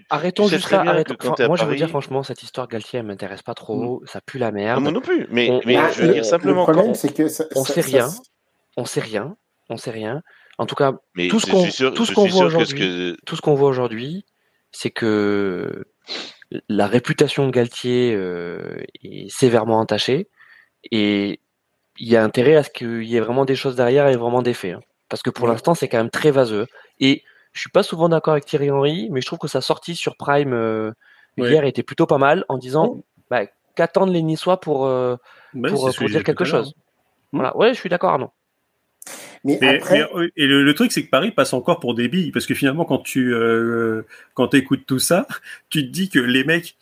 arrêtons 0.10 0.48
juste 0.48 0.72
là. 0.72 1.04
moi, 1.48 1.58
je 1.58 1.66
veux 1.66 1.76
dire 1.76 1.90
franchement, 1.90 2.24
cette 2.24 2.42
histoire 2.42 2.68
Galtier, 2.68 3.00
elle 3.00 3.06
m'intéresse 3.06 3.42
pas 3.42 3.54
trop. 3.54 4.02
Ça 4.06 4.22
pue 4.22 4.38
la 4.38 4.52
merde. 4.52 4.82
moi 4.82 4.92
non 4.92 5.02
plus. 5.02 5.28
Mais, 5.30 5.60
mais 5.66 5.78
je 5.94 6.02
veux 6.02 6.14
dire 6.14 6.26
simplement. 6.26 6.66
Le 6.66 6.74
problème, 6.74 6.96
c'est 6.96 7.14
que 7.14 7.28
on 7.56 7.64
sait 7.64 7.82
rien. 7.82 8.10
On 8.78 8.86
sait 8.86 9.02
rien. 9.02 9.36
On 9.70 9.78
sait 9.78 9.92
rien. 9.92 10.22
En 10.58 10.66
tout 10.66 10.76
cas, 10.76 10.94
tout 11.30 11.40
ce 11.40 11.46
qu'on, 11.50 11.92
tout 11.92 12.06
ce 12.06 12.14
qu'on 12.14 12.28
voit 12.28 12.46
aujourd'hui, 12.46 13.18
tout 13.26 13.36
ce 13.36 13.42
qu'on 13.42 13.56
voit 13.56 13.70
aujourd'hui, 13.70 14.26
c'est 14.72 14.92
que 14.92 15.86
la 16.68 16.88
réputation 16.88 17.46
de 17.46 17.52
Galtier 17.52 18.14
euh, 18.16 18.82
est 19.04 19.30
sévèrement 19.30 19.80
entachée. 19.80 20.30
Et 20.92 21.42
il 21.98 22.08
y 22.08 22.16
a 22.16 22.24
intérêt 22.24 22.56
à 22.56 22.64
ce 22.64 22.70
qu'il 22.70 23.04
y 23.04 23.18
ait 23.18 23.20
vraiment 23.20 23.46
des 23.46 23.56
choses 23.56 23.76
derrière 23.76 24.08
et 24.08 24.16
vraiment 24.16 24.42
des 24.42 24.54
faits. 24.54 24.76
Hein. 24.76 24.82
Parce 25.10 25.22
que 25.24 25.30
pour 25.30 25.48
l'instant, 25.48 25.76
c'est 25.76 25.88
quand 25.88 25.98
même 25.98 26.10
très 26.10 26.32
vaseux. 26.32 26.68
Et 27.00 27.24
je 27.54 27.62
suis 27.62 27.70
pas 27.70 27.84
souvent 27.84 28.10
d'accord 28.10 28.34
avec 28.34 28.46
Thierry 28.46 28.72
Henry, 28.72 29.10
mais 29.12 29.22
je 29.22 29.26
trouve 29.26 29.40
que 29.40 29.48
sa 29.48 29.62
sortie 29.62 29.96
sur 29.96 30.16
Prime 30.16 30.54
euh, 30.54 30.92
hier 31.38 31.64
était 31.66 31.84
plutôt 31.84 32.06
pas 32.06 32.18
mal 32.18 32.46
en 32.50 32.58
disant 32.58 33.04
bah, 33.30 33.46
qu'attendent 33.76 34.14
les 34.14 34.22
Niçois 34.22 34.60
pour, 34.60 34.86
euh, 34.86 35.16
pour, 35.54 35.90
dire 36.08 36.24
quelque 36.24 36.46
chose. 36.46 36.74
Hmm. 37.32 37.38
Voilà. 37.38 37.58
Ouais, 37.58 37.74
je 37.74 37.80
suis 37.80 37.90
d'accord, 37.90 38.12
Arnaud. 38.12 38.32
Mais, 39.46 39.58
après... 39.64 40.06
et 40.36 40.48
le, 40.48 40.74
truc, 40.74 40.92
c'est 40.92 41.04
que 41.06 41.10
Paris 41.10 41.32
passe 41.32 41.54
encore 41.54 41.80
pour 41.80 41.96
des 41.96 42.10
billes, 42.10 42.32
parce 42.32 42.46
que 42.46 42.54
finalement, 42.54 42.84
quand 42.84 43.00
tu 43.00 43.34
euh, 43.34 44.04
quand 44.34 44.54
écoutes 44.54 44.86
tout 44.86 45.00
ça, 45.00 45.28
tu 45.70 45.84
te 45.86 45.92
dis 45.92 46.10
que 46.10 46.20
les 46.20 46.44
mecs, 46.44 46.78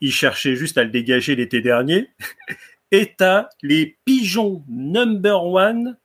ils 0.00 0.12
cherchaient 0.12 0.56
juste 0.56 0.78
à 0.78 0.84
le 0.84 0.90
dégager 0.90 1.36
l'été 1.36 1.60
dernier, 1.60 2.10
et 2.90 3.14
t'as 3.16 3.48
les 3.62 3.98
pigeons 4.04 4.64
number 4.68 5.44
one, 5.44 5.96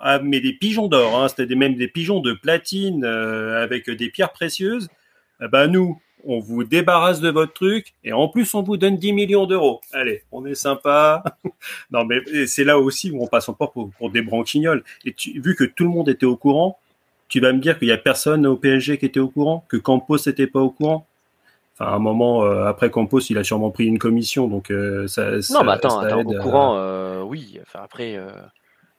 ah, 0.00 0.18
mais 0.18 0.40
des 0.40 0.52
pigeons 0.52 0.88
d'or, 0.88 1.20
hein, 1.20 1.28
c'était 1.28 1.54
même 1.54 1.74
des 1.74 1.88
pigeons 1.88 2.20
de 2.20 2.32
platine 2.32 3.04
euh, 3.04 3.62
avec 3.62 3.88
des 3.88 4.10
pierres 4.10 4.32
précieuses. 4.32 4.88
Eh 5.40 5.48
ben 5.48 5.68
nous, 5.68 6.00
on 6.24 6.40
vous 6.40 6.64
débarrasse 6.64 7.20
de 7.20 7.30
votre 7.30 7.52
truc 7.52 7.94
et 8.02 8.12
en 8.12 8.28
plus 8.28 8.52
on 8.54 8.62
vous 8.62 8.76
donne 8.76 8.96
10 8.96 9.12
millions 9.12 9.46
d'euros. 9.46 9.80
Allez, 9.92 10.24
on 10.32 10.44
est 10.46 10.56
sympa. 10.56 11.22
non 11.90 12.04
mais 12.04 12.20
c'est 12.46 12.64
là 12.64 12.78
aussi 12.78 13.10
où 13.10 13.22
on 13.22 13.28
passe 13.28 13.48
encore 13.48 13.72
pour, 13.72 13.90
pour 13.90 14.10
des 14.10 14.22
branquignoles. 14.22 14.82
Et 15.04 15.14
vu 15.36 15.54
que 15.54 15.64
tout 15.64 15.84
le 15.84 15.90
monde 15.90 16.08
était 16.08 16.26
au 16.26 16.36
courant, 16.36 16.78
tu 17.28 17.40
vas 17.40 17.52
me 17.52 17.60
dire 17.60 17.78
qu'il 17.78 17.88
y 17.88 17.92
a 17.92 17.98
personne 17.98 18.46
au 18.46 18.56
PSG 18.56 18.98
qui 18.98 19.06
était 19.06 19.20
au 19.20 19.28
courant, 19.28 19.64
que 19.68 19.76
Campos 19.76 20.18
n'était 20.26 20.46
pas 20.46 20.60
au 20.60 20.70
courant? 20.70 21.06
Enfin, 21.74 21.92
à 21.92 21.94
un 21.94 21.98
moment, 21.98 22.44
euh, 22.44 22.64
après 22.64 22.90
Campos, 22.90 23.20
il 23.20 23.38
a 23.38 23.44
sûrement 23.44 23.70
pris 23.70 23.86
une 23.86 23.98
commission, 23.98 24.48
donc 24.48 24.70
euh, 24.70 25.06
ça, 25.06 25.30
Non, 25.50 25.62
mais 25.62 25.72
attends, 25.72 26.00
attends 26.00 26.24
au 26.24 26.34
courant, 26.34 26.76
euh, 26.76 27.22
oui. 27.22 27.60
Enfin, 27.62 27.80
après. 27.84 28.18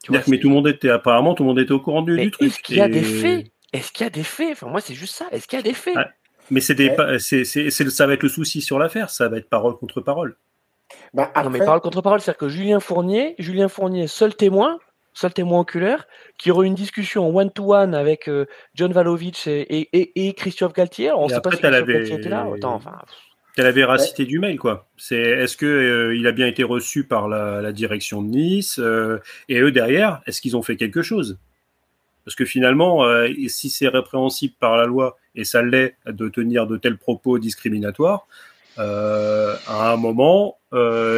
Tu 0.04 0.12
vois, 0.12 0.22
mais 0.28 0.40
tout 0.40 0.48
le 0.48 0.56
monde 0.56 0.68
était, 0.68 0.90
apparemment, 0.90 1.34
tout 1.34 1.44
le 1.44 1.50
monde 1.50 1.60
était 1.60 1.72
au 1.72 1.80
courant 1.80 2.02
du, 2.02 2.18
du 2.18 2.32
truc. 2.32 2.48
Est-ce 2.48 2.60
qu'il 2.60 2.78
y 2.78 2.82
a 2.82 2.88
des 2.88 3.04
faits? 3.04 3.48
Est-ce 3.74 3.92
qu'il 3.92 4.06
y 4.06 4.08
a 4.08 4.10
des 4.10 4.24
faits? 4.24 4.52
Enfin, 4.54 4.68
moi, 4.68 4.82
c'est 4.82 4.96
juste 4.96 5.16
ça. 5.16 5.28
Est-ce 5.32 5.48
qu'il 5.48 5.58
y 5.58 5.60
a 5.60 5.64
des 5.64 5.74
faits? 5.74 5.96
Ah, 5.98 6.10
Mais 6.50 6.62
c'est 6.62 6.76
des, 6.76 6.96
c'est, 7.20 7.44
c'est, 7.44 7.70
ça 7.72 8.08
va 8.08 8.14
être 8.14 8.24
le 8.24 8.30
souci 8.30 8.62
sur 8.62 8.80
l'affaire. 8.80 9.10
Ça 9.10 9.28
va 9.28 9.38
être 9.38 9.50
parole 9.50 9.78
contre 9.78 10.02
parole. 10.02 10.38
Bah, 11.14 11.32
Non, 11.44 11.50
mais 11.50 11.60
parole 11.60 11.82
contre 11.82 12.02
parole, 12.02 12.22
c'est-à-dire 12.22 12.40
que 12.40 12.50
Julien 12.50 12.80
Fournier, 12.80 13.36
Julien 13.38 13.68
Fournier, 13.68 14.08
seul 14.08 14.36
témoin, 14.36 14.80
seul 15.14 15.34
témoin 15.34 15.60
oculaire, 15.60 16.08
qui 16.38 16.50
aurait 16.50 16.66
une 16.66 16.76
discussion 16.76 17.36
one-to-one 17.36 17.94
avec 17.94 18.28
euh, 18.28 18.46
John 18.74 18.92
Valovich 18.92 19.48
et, 19.48 19.62
et, 19.62 20.28
et, 20.28 20.34
Christophe 20.34 20.74
Galtier. 20.74 21.12
on 21.12 21.28
ne 21.28 21.30
sait 21.30 21.42
pas 21.42 21.52
si 21.52 21.58
Christophe 21.58 21.88
Galtier 21.88 22.16
était 22.16 22.30
là. 22.30 22.48
Enfin... 22.64 23.00
la 23.58 23.72
véracité 23.72 24.26
du 24.26 24.40
mail, 24.40 24.58
quoi. 24.58 24.88
C'est 24.98 25.20
est-ce 25.20 25.58
que 25.58 25.66
euh, 25.66 26.16
il 26.16 26.28
a 26.28 26.32
bien 26.32 26.48
été 26.48 26.64
reçu 26.64 27.04
par 27.04 27.28
la, 27.28 27.72
direction 27.72 28.22
de 28.22 28.30
Nice 28.30 28.80
euh, 28.80 29.20
et 29.50 29.60
eux 29.60 29.72
derrière, 29.72 30.22
est-ce 30.26 30.42
qu'ils 30.42 30.56
ont 30.56 30.62
fait 30.62 30.78
quelque 30.78 31.02
chose? 31.02 31.38
Parce 32.26 32.36
que 32.36 32.46
finalement, 32.46 33.04
si 33.48 33.72
c'est 33.72 33.88
répréhensible 33.88 34.54
par 34.60 34.78
la 34.78 34.86
loi 34.86 35.18
et 35.34 35.46
ça 35.46 35.64
l'est 35.64 35.96
de 36.06 36.30
tenir 36.30 36.68
de 36.68 36.78
tels 36.78 36.98
propos 36.98 37.40
discriminatoires, 37.40 38.28
à 38.78 39.92
un 39.92 39.96
moment, 39.96 40.60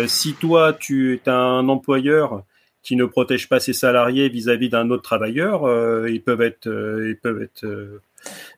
si 0.07 0.35
toi 0.35 0.71
tu 0.71 1.15
es 1.15 1.29
un 1.29 1.67
employeur 1.67 2.45
qui 2.83 2.95
ne 2.95 3.05
protège 3.05 3.47
pas 3.47 3.59
ses 3.59 3.73
salariés 3.73 4.29
vis-à-vis 4.29 4.69
d'un 4.69 4.89
autre 4.89 5.03
travailleur, 5.03 5.65
euh, 5.65 6.09
ils 6.09 6.21
peuvent 6.21 6.41
être, 6.41 6.67
euh, 6.67 7.09
ils 7.09 7.17
peuvent 7.17 7.41
être, 7.41 8.01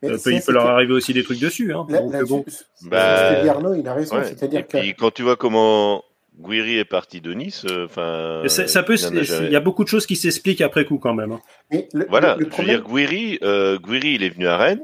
euh, 0.03 0.17
il 0.27 0.41
peut 0.41 0.51
leur 0.51 0.67
arriver 0.67 0.93
aussi 0.93 1.13
des 1.13 1.23
trucs 1.23 1.39
dessus. 1.39 1.73
Hein. 1.73 1.85
bon. 2.27 2.45
bah, 2.83 3.49
Arnaud, 3.49 3.75
il 3.75 3.87
a 3.87 3.93
raison, 3.93 4.17
c'est-à-dire 4.23 4.67
que 4.67 4.77
quand 4.97 5.11
tu 5.11 5.23
vois 5.23 5.35
comment 5.35 6.03
Guiri 6.39 6.79
est 6.79 6.85
parti 6.85 7.21
de 7.21 7.33
Nice, 7.33 7.65
enfin, 7.85 8.43
ça, 8.47 8.83
peut, 8.83 8.95
il 8.95 9.51
y 9.51 9.55
a 9.55 9.59
beaucoup 9.59 9.83
de 9.83 9.89
choses 9.89 10.05
qui 10.05 10.15
s'expliquent 10.15 10.61
après 10.61 10.85
coup 10.85 10.97
quand 10.97 11.13
même. 11.13 11.31
Hein. 11.31 11.41
Mais 11.71 11.87
voilà, 12.09 12.37
je 12.39 12.61
veux 12.61 12.65
dire, 12.65 12.83
Guiri, 12.83 13.39
Guiri, 13.41 14.13
il 14.13 14.23
est 14.23 14.29
venu 14.29 14.47
à 14.47 14.57
Rennes. 14.57 14.81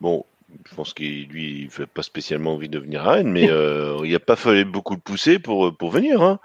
Bon, 0.00 0.24
je 0.68 0.74
pense 0.74 0.94
qu'il 0.94 1.28
lui 1.28 1.62
il 1.62 1.70
fait 1.70 1.86
pas 1.86 2.02
spécialement 2.02 2.54
envie 2.54 2.68
de 2.68 2.78
venir 2.78 3.06
à 3.06 3.12
Rennes, 3.12 3.30
mais 3.30 3.48
euh, 3.50 3.98
il 4.02 4.08
n'y 4.08 4.14
a 4.14 4.20
pas 4.20 4.36
fallu 4.36 4.64
beaucoup 4.64 4.94
le 4.94 5.00
pousser 5.00 5.38
pour 5.38 5.76
pour 5.76 5.90
venir. 5.90 6.22
Hein. 6.22 6.38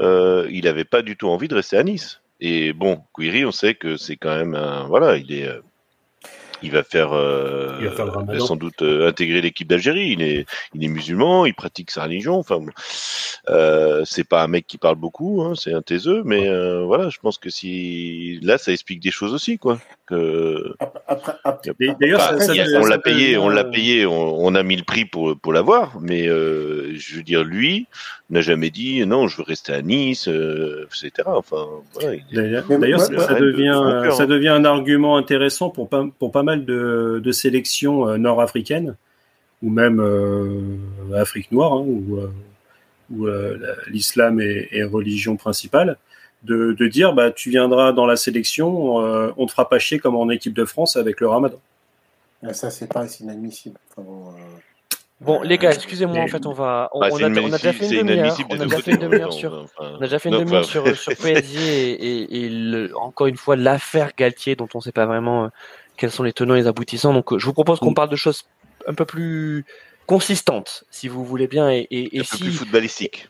Euh, 0.00 0.48
il 0.50 0.64
n'avait 0.64 0.84
pas 0.84 1.02
du 1.02 1.16
tout 1.16 1.28
envie 1.28 1.48
de 1.48 1.54
rester 1.54 1.76
à 1.76 1.82
Nice. 1.82 2.20
Et 2.40 2.72
bon, 2.72 3.00
Quiri, 3.16 3.44
on 3.44 3.52
sait 3.52 3.74
que 3.74 3.96
c'est 3.96 4.16
quand 4.16 4.36
même 4.36 4.54
un 4.54 4.86
voilà, 4.86 5.16
il 5.16 5.32
est 5.32 5.48
euh, 5.48 5.60
il 6.62 6.70
va 6.70 6.82
faire, 6.82 7.12
euh, 7.12 7.78
il 7.80 7.88
va 7.88 8.38
sans 8.38 8.56
doute 8.56 8.82
euh, 8.82 9.08
intégrer 9.08 9.40
l'équipe 9.40 9.68
d'Algérie. 9.68 10.10
Il 10.10 10.22
est, 10.22 10.46
il 10.74 10.84
est 10.84 10.88
musulman, 10.88 11.46
il 11.46 11.54
pratique 11.54 11.90
sa 11.90 12.04
religion. 12.04 12.38
Enfin, 12.38 12.60
euh, 13.48 14.02
c'est 14.04 14.24
pas 14.24 14.42
un 14.42 14.48
mec 14.48 14.66
qui 14.66 14.78
parle 14.78 14.96
beaucoup, 14.96 15.42
hein, 15.42 15.54
c'est 15.54 15.72
un 15.72 15.82
taiseux, 15.82 16.22
mais 16.24 16.48
euh, 16.48 16.84
voilà, 16.84 17.10
je 17.10 17.18
pense 17.18 17.38
que 17.38 17.50
si 17.50 18.38
là, 18.42 18.58
ça 18.58 18.72
explique 18.72 19.00
des 19.00 19.10
choses 19.10 19.34
aussi, 19.34 19.58
quoi. 19.58 19.78
D'ailleurs, 22.00 22.34
on 22.76 22.86
l'a 22.86 22.98
payé, 22.98 23.38
on 23.38 23.48
l'a 23.48 23.64
payé, 23.64 24.06
on, 24.06 24.54
a 24.54 24.62
mis 24.62 24.76
le 24.76 24.84
prix 24.84 25.04
pour 25.04 25.38
pour 25.38 25.52
l'avoir, 25.52 25.98
mais 26.00 26.26
je 26.26 27.16
veux 27.16 27.22
dire, 27.22 27.44
lui 27.44 27.86
n'a 28.30 28.40
jamais 28.40 28.70
dit 28.70 29.04
non, 29.06 29.28
je 29.28 29.38
veux 29.38 29.44
rester 29.44 29.72
à 29.72 29.82
Nice, 29.82 30.28
etc. 30.28 31.12
Enfin, 31.26 31.66
d'ailleurs, 32.32 33.00
ça, 33.00 33.34
devient, 33.34 34.10
ça 34.12 34.26
devient 34.26 34.48
un 34.48 34.64
argument 34.64 35.16
intéressant 35.16 35.70
pour 35.70 35.88
pas 35.88 36.06
pour 36.18 36.32
pas 36.32 36.42
mal 36.42 36.64
de, 36.64 37.32
sélections 37.32 38.08
euh, 38.08 38.16
nord-africaines, 38.16 38.96
ou 39.62 39.70
même 39.70 40.00
euh, 40.00 40.76
Afrique 41.14 41.52
noire, 41.52 41.72
hein, 41.74 41.84
où, 41.86 43.26
euh, 43.26 43.58
l'islam 43.88 44.40
est, 44.40 44.82
religion 44.84 45.36
principale, 45.36 45.98
de, 46.44 46.86
dire 46.86 47.12
bah, 47.12 47.30
tu 47.30 47.50
viendras 47.50 47.92
dans 47.92 48.06
la 48.06 48.16
sélection, 48.16 48.96
on 48.96 49.46
te 49.46 49.50
fera 49.50 49.68
pas 49.68 49.78
chier 49.78 49.98
comme 49.98 50.16
en 50.16 50.28
équipe 50.30 50.54
de 50.54 50.64
France 50.64 50.96
avec 50.96 51.20
le 51.20 51.28
ramadan. 51.28 51.58
Ah, 52.46 52.52
ça, 52.52 52.70
c'est 52.70 52.92
pas 52.92 53.06
inadmissible. 53.20 53.78
Bon, 55.20 55.40
les 55.42 55.56
gars, 55.58 55.72
excusez-moi, 55.72 56.18
en 56.18 56.28
fait, 56.28 56.44
on 56.44 56.52
va. 56.52 56.90
On, 56.92 57.00
a, 57.00 57.08
déjà 57.30 57.72
fait 57.72 57.88
une 57.88 58.06
demi-heure. 58.06 58.36
On 58.50 58.60
a 58.60 58.64
déjà 58.64 58.80
fait 58.80 58.90
une 58.92 58.98
demi-heure 58.98 59.32
sur. 59.32 59.66
On 59.78 59.96
a 59.96 60.00
déjà 60.00 60.18
fait 60.18 60.28
une 60.28 60.38
demi-heure 60.38 60.64
sur, 60.64 60.84
PSG 60.84 62.36
et, 62.36 62.92
encore 62.94 63.26
une 63.26 63.36
fois 63.36 63.56
l'affaire 63.56 64.10
Galtier, 64.16 64.56
dont 64.56 64.68
on 64.74 64.78
ne 64.78 64.82
sait 64.82 64.92
pas 64.92 65.06
vraiment 65.06 65.50
quels 65.96 66.10
sont 66.10 66.24
les 66.24 66.32
tenants 66.32 66.54
et 66.54 66.60
les 66.60 66.66
aboutissants. 66.66 67.14
Donc, 67.14 67.32
euh, 67.32 67.38
je 67.38 67.46
vous 67.46 67.52
propose 67.52 67.78
qu'on 67.78 67.94
parle 67.94 68.10
de 68.10 68.16
choses 68.16 68.44
un 68.86 68.94
peu 68.94 69.04
plus 69.04 69.64
consistantes, 70.06 70.84
si 70.90 71.08
vous 71.08 71.24
voulez 71.24 71.46
bien, 71.46 71.70
et, 71.70 71.86
et, 71.90 72.20
un 72.20 72.24
si 72.24 72.30
peu 72.32 72.44
plus 72.44 72.52
footballistique. 72.52 73.28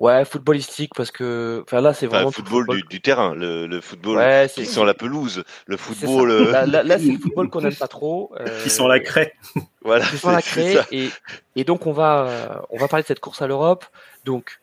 Ouais, 0.00 0.24
footballistique 0.24 0.92
parce 0.96 1.10
que, 1.10 1.62
enfin 1.66 1.82
là, 1.82 1.92
c'est 1.92 2.06
Enfin, 2.06 2.16
vraiment 2.16 2.28
le 2.30 2.32
football, 2.34 2.66
Du, 2.68 2.82
du 2.88 3.00
terrain, 3.02 3.34
le, 3.34 3.66
le 3.66 3.80
football 3.82 4.16
Ouais, 4.16 4.50
qui 4.52 4.64
sent 4.64 4.84
la 4.86 4.94
pelouse, 4.94 5.44
le 5.66 5.76
football. 5.76 6.30
euh, 6.30 6.50
Là, 6.52 6.64
là, 6.66 6.82
là, 6.82 6.98
c'est 6.98 7.12
le 7.12 7.18
football 7.22 7.50
qu'on 7.50 7.60
n'aime 7.60 7.74
pas 7.74 7.86
trop. 7.86 8.32
euh, 8.40 8.62
Qui 8.62 8.70
sont 8.70 8.88
la 8.88 8.98
craie. 8.98 9.34
voilà, 9.82 10.06
qui 10.06 10.16
sont 10.16 10.30
la 10.30 10.40
ça. 10.40 10.86
et, 10.90 11.10
et 11.54 11.64
donc 11.64 11.86
on 11.86 11.92
va 11.92 12.26
euh, 12.26 12.48
on 12.70 12.78
va 12.78 12.88
parler 12.88 13.02
de 13.02 13.08
cette 13.08 13.20
course 13.20 13.42
à 13.42 13.46
l'Europe. 13.46 13.84
Donc 14.24 14.58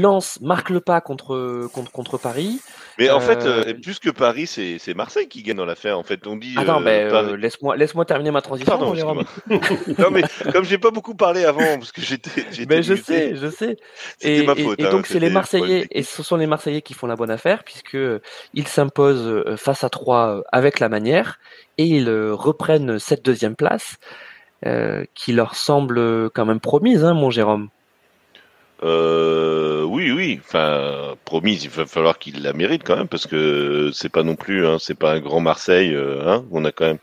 Lens 0.00 0.38
marque 0.40 0.70
le 0.70 0.80
pas 0.80 1.00
contre 1.00 1.68
contre 1.72 1.90
contre 1.92 2.18
Paris. 2.18 2.60
Mais 2.98 3.10
en 3.10 3.18
fait, 3.20 3.44
Euh, 3.44 3.64
euh, 3.68 3.74
plus 3.74 3.98
que 3.98 4.10
Paris, 4.10 4.46
c'est 4.46 4.78
c'est 4.78 4.94
Marseille 4.94 5.28
qui 5.28 5.42
gagne 5.42 5.56
dans 5.56 5.64
l'affaire. 5.64 5.98
En 5.98 6.02
fait, 6.04 6.26
on 6.26 6.36
dit. 6.36 6.54
Attends, 6.56 6.80
euh, 6.84 7.10
Paris- 7.10 7.30
euh, 7.32 7.36
laisse-moi 7.36 7.76
laisse-moi 7.76 8.04
terminer 8.04 8.30
ma 8.30 8.40
transition. 8.42 8.70
Pardon, 8.70 8.86
mon 8.90 8.94
Jérôme. 8.94 9.24
excuse-moi. 9.50 9.94
non, 9.98 10.10
mais 10.10 10.22
comme 10.52 10.64
j'ai 10.64 10.78
pas 10.78 10.90
beaucoup 10.90 11.14
parlé 11.14 11.44
avant, 11.44 11.78
parce 11.78 11.92
que 11.92 12.00
j'étais. 12.00 12.30
j'étais 12.52 12.66
Ben, 12.66 12.82
je 12.82 12.92
muté, 12.94 13.04
sais, 13.04 13.36
je 13.36 13.48
sais. 13.48 13.76
C'était 14.18 14.36
Et, 14.38 14.46
ma 14.46 14.54
faute. 14.54 14.78
et 14.80 14.86
hein, 14.86 14.90
donc 14.90 15.06
c'est 15.06 15.18
les 15.18 15.30
Marseillais 15.30 15.64
problème 15.82 15.88
et 15.90 16.02
ce 16.02 16.22
sont 16.22 16.36
les 16.36 16.46
Marseillais 16.46 16.82
qui 16.82 16.94
font 16.94 17.06
la 17.06 17.16
bonne 17.16 17.30
affaire 17.30 17.64
puisque 17.64 17.96
ils 18.54 18.68
s'imposent 18.68 19.44
face 19.56 19.82
à 19.84 19.88
trois 19.88 20.42
avec 20.52 20.78
la 20.80 20.88
manière 20.88 21.38
et 21.78 21.84
ils 21.84 22.08
reprennent 22.32 22.98
cette 22.98 23.24
deuxième 23.24 23.56
place 23.56 23.96
euh, 24.66 25.04
qui 25.14 25.32
leur 25.32 25.56
semble 25.56 26.30
quand 26.30 26.46
même 26.46 26.60
promise, 26.60 27.04
hein, 27.04 27.12
mon 27.14 27.30
Jérôme. 27.30 27.68
Euh, 28.82 29.82
oui, 29.84 30.10
oui. 30.12 30.40
Enfin, 30.44 31.14
promise, 31.24 31.64
il 31.64 31.70
va 31.70 31.86
falloir 31.86 32.18
qu'il 32.18 32.42
la 32.42 32.52
mérite 32.52 32.82
quand 32.84 32.96
même 32.96 33.08
parce 33.08 33.26
que 33.26 33.90
c'est 33.92 34.08
pas 34.08 34.22
non 34.22 34.36
plus, 34.36 34.66
hein, 34.66 34.78
c'est 34.80 34.98
pas 34.98 35.12
un 35.12 35.20
grand 35.20 35.40
Marseille. 35.40 35.94
euh, 35.94 36.26
hein, 36.28 36.44
on 36.50 36.64
a 36.64 36.72
quand 36.72 36.86
même 36.86 36.98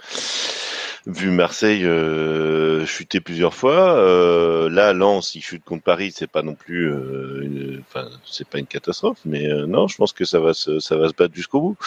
vu 1.08 1.32
Marseille 1.32 1.84
euh, 1.86 2.86
chuter 2.86 3.22
plusieurs 3.22 3.54
fois. 3.54 3.96
Euh, 3.98 4.70
là, 4.70 4.94
Lens, 4.94 5.36
il 5.36 5.42
chute 5.42 5.64
contre 5.64 5.84
Paris, 5.84 6.12
c'est 6.16 6.30
pas 6.30 6.44
non 6.44 6.54
plus, 6.56 6.92
euh, 6.92 7.80
enfin, 7.82 8.08
c'est 8.26 8.48
pas 8.48 8.60
une 8.60 8.68
catastrophe, 8.68 9.20
mais 9.26 9.48
euh, 9.48 9.66
non, 9.66 9.88
je 9.88 9.98
pense 9.98 10.14
que 10.14 10.26
ça 10.26 10.40
va 10.40 10.54
se, 10.54 10.80
ça 10.80 10.98
va 10.98 11.10
se 11.10 11.14
battre 11.14 11.34
jusqu'au 11.34 11.62
bout. 11.62 11.78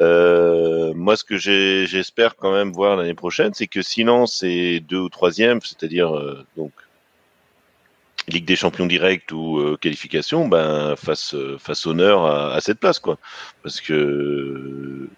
Euh, 0.00 0.92
moi, 0.94 1.16
ce 1.16 1.24
que 1.24 1.36
j'espère 1.36 2.36
quand 2.36 2.52
même 2.52 2.72
voir 2.72 2.96
l'année 2.96 3.14
prochaine, 3.14 3.52
c'est 3.54 3.66
que 3.66 3.82
si 3.82 4.04
Lens 4.04 4.42
est 4.42 4.80
deux 4.80 4.98
ou 4.98 5.08
troisième, 5.08 5.60
c'est-à-dire 5.60 6.16
euh, 6.16 6.44
donc 6.56 6.72
Ligue 8.28 8.44
des 8.44 8.56
Champions 8.56 8.86
direct 8.86 9.32
ou 9.32 9.58
euh, 9.58 9.76
qualification, 9.76 10.46
ben 10.46 10.94
fasse 10.96 11.34
euh, 11.34 11.58
fasse 11.58 11.86
honneur 11.86 12.24
à, 12.24 12.54
à 12.54 12.60
cette 12.60 12.78
place 12.78 12.98
quoi, 12.98 13.18
parce 13.62 13.80
que 13.80 15.08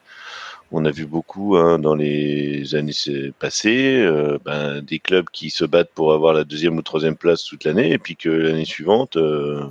on 0.72 0.84
a 0.84 0.90
vu 0.90 1.06
beaucoup 1.06 1.56
hein, 1.56 1.78
dans 1.78 1.94
les 1.94 2.74
années 2.74 2.92
passées, 3.38 4.02
euh, 4.02 4.38
ben, 4.44 4.80
des 4.80 4.98
clubs 4.98 5.28
qui 5.30 5.50
se 5.50 5.64
battent 5.64 5.92
pour 5.94 6.12
avoir 6.12 6.32
la 6.32 6.44
deuxième 6.44 6.76
ou 6.76 6.82
troisième 6.82 7.16
place 7.16 7.44
toute 7.44 7.64
l'année, 7.64 7.92
et 7.92 7.98
puis 7.98 8.16
que 8.16 8.28
l'année 8.28 8.64
suivante, 8.64 9.16
euh, 9.16 9.62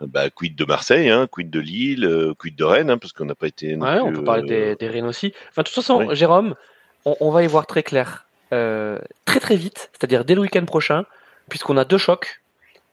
bah, 0.00 0.30
quid 0.30 0.54
de 0.54 0.64
Marseille, 0.64 1.10
hein, 1.10 1.26
quid 1.28 1.50
de 1.50 1.58
Lille, 1.58 2.34
quid 2.38 2.54
de 2.54 2.64
Rennes, 2.64 2.90
hein, 2.90 2.98
parce 2.98 3.12
qu'on 3.12 3.24
n'a 3.24 3.34
pas 3.34 3.48
été. 3.48 3.74
Ouais, 3.74 3.98
on 3.98 4.12
peut 4.12 4.22
parler 4.22 4.44
des, 4.44 4.76
des 4.76 4.88
Rennes 4.88 5.06
aussi. 5.06 5.32
Enfin, 5.48 5.62
de 5.62 5.66
toute 5.66 5.74
façon, 5.74 6.04
Oui. 6.04 6.14
Jérôme, 6.14 6.54
on, 7.04 7.16
on 7.20 7.30
va 7.30 7.42
y 7.42 7.46
voir 7.46 7.66
très 7.66 7.82
clair 7.82 8.26
très 8.50 9.40
très 9.40 9.56
vite, 9.56 9.90
c'est-à-dire 9.92 10.24
dès 10.24 10.36
le 10.36 10.42
week-end 10.42 10.64
prochain, 10.66 11.04
puisqu'on 11.48 11.76
a 11.76 11.84
deux 11.84 11.98
chocs. 11.98 12.40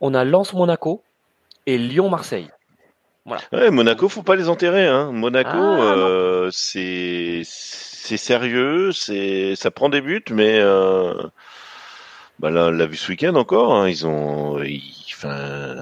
On 0.02 0.14
a 0.14 0.24
Lens-Monaco 0.26 1.02
et 1.66 1.78
Lyon-Marseille. 1.78 2.50
Ouais, 3.54 3.72
Monaco, 3.72 4.10
faut 4.10 4.24
pas 4.24 4.36
les 4.36 4.50
enterrer. 4.50 4.86
Hein. 4.86 5.12
Monaco, 5.14 5.50
Ah, 5.56 5.96
euh, 5.96 6.50
c'est 6.52 7.42
c'est 7.46 8.18
sérieux, 8.18 8.92
c'est 8.92 9.56
ça 9.56 9.72
prend 9.72 9.88
des 9.88 10.02
buts, 10.02 10.26
mais 10.30 10.60
euh, 10.60 11.14
bah 12.40 12.50
là, 12.50 12.66
on 12.66 12.72
l'a 12.72 12.86
vu 12.86 12.98
ce 12.98 13.10
week-end 13.10 13.36
encore. 13.36 13.74
Hein, 13.76 13.88
ils 13.88 14.06
ont, 14.06 14.62
ils- 14.62 15.06
enfin, 15.16 15.30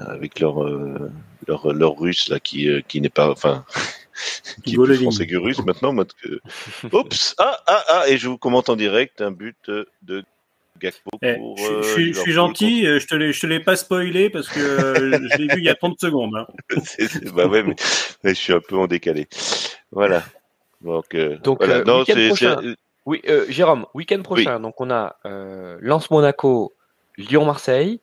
avec 0.08 0.38
leur 0.38 0.62
euh, 0.62 1.10
leur 1.48 1.72
leur 1.72 1.98
russe 1.98 2.28
là 2.28 2.38
qui 2.38 2.68
euh, 2.68 2.80
qui 2.86 3.00
n'est 3.00 3.08
pas, 3.08 3.28
enfin, 3.28 3.64
qui 4.64 4.74
est 4.74 4.78
plus 4.78 4.98
français 5.02 5.26
que 5.26 5.36
russe 5.36 5.58
maintenant. 5.64 5.92
mode 5.92 6.12
que... 6.22 6.40
Oups, 6.96 7.34
ah 7.38 7.58
ah 7.66 7.84
ah, 7.88 8.08
et 8.08 8.18
je 8.18 8.28
vous 8.28 8.38
commente 8.38 8.68
en 8.68 8.76
direct 8.76 9.20
un 9.20 9.32
but 9.32 9.56
de 10.02 10.22
Gakpo 10.82 11.10
Eh, 11.22 11.34
pour. 11.36 11.56
je, 11.58 11.62
euh, 11.64 11.82
je 11.82 11.88
suis- 11.88 12.12
je 12.14 12.20
suis 12.20 12.30
Liverpool 12.30 12.32
gentil, 12.34 12.86
euh, 12.86 12.98
je 12.98 13.06
te 13.06 13.14
l'ai, 13.14 13.32
je 13.32 13.40
te 13.40 13.46
l'ai 13.46 13.60
pas 13.60 13.76
spoilé 13.76 14.28
parce 14.30 14.48
que 14.48 14.58
euh, 14.60 15.28
je 15.30 15.36
l'ai 15.38 15.46
vu 15.54 15.58
il 15.60 15.64
y 15.64 15.68
a 15.68 15.74
30 15.74 15.98
secondes. 16.00 16.34
hein. 16.36 16.46
C'est- 16.84 17.32
bah 17.32 17.46
ouais, 17.46 17.62
mais, 17.62 17.74
mais 18.24 18.30
je 18.34 18.40
suis 18.40 18.52
un 18.52 18.60
peu 18.60 18.76
en 18.76 18.86
décalé. 18.86 19.28
Voilà. 19.92 20.22
Donc, 20.80 21.14
euh, 21.14 21.38
Donc, 21.38 21.58
voilà. 21.58 21.76
euh, 21.80 21.84
Non, 21.84 22.00
week-end 22.00 22.14
c'est- 22.16 22.26
prochain. 22.28 22.56
c'est- 22.62 22.76
Oui, 23.06 23.20
euh, 23.28 23.46
Jérôme, 23.48 23.86
week-end 23.94 24.22
prochain, 24.22 24.60
donc 24.60 24.80
on 24.80 24.90
a 24.90 25.16
euh, 25.26 25.76
Lens-Monaco, 25.80 26.72
Lyon-Marseille. 27.18 28.00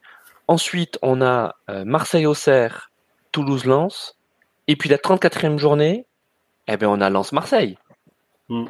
Ensuite, 0.48 0.98
on 1.02 1.22
a 1.22 1.56
euh, 1.70 1.86
Marseille-Auxerre, 1.86 2.92
Toulouse-Lens. 3.32 4.18
Et 4.68 4.76
puis 4.76 4.89
la 4.89 4.98
34e 4.98 5.58
journée, 5.58 6.06
eh 6.68 6.76
ben, 6.78 6.88
on 6.88 7.00
a 7.02 7.10
Lens-Marseille. 7.10 7.78
Hmm. 8.50 8.65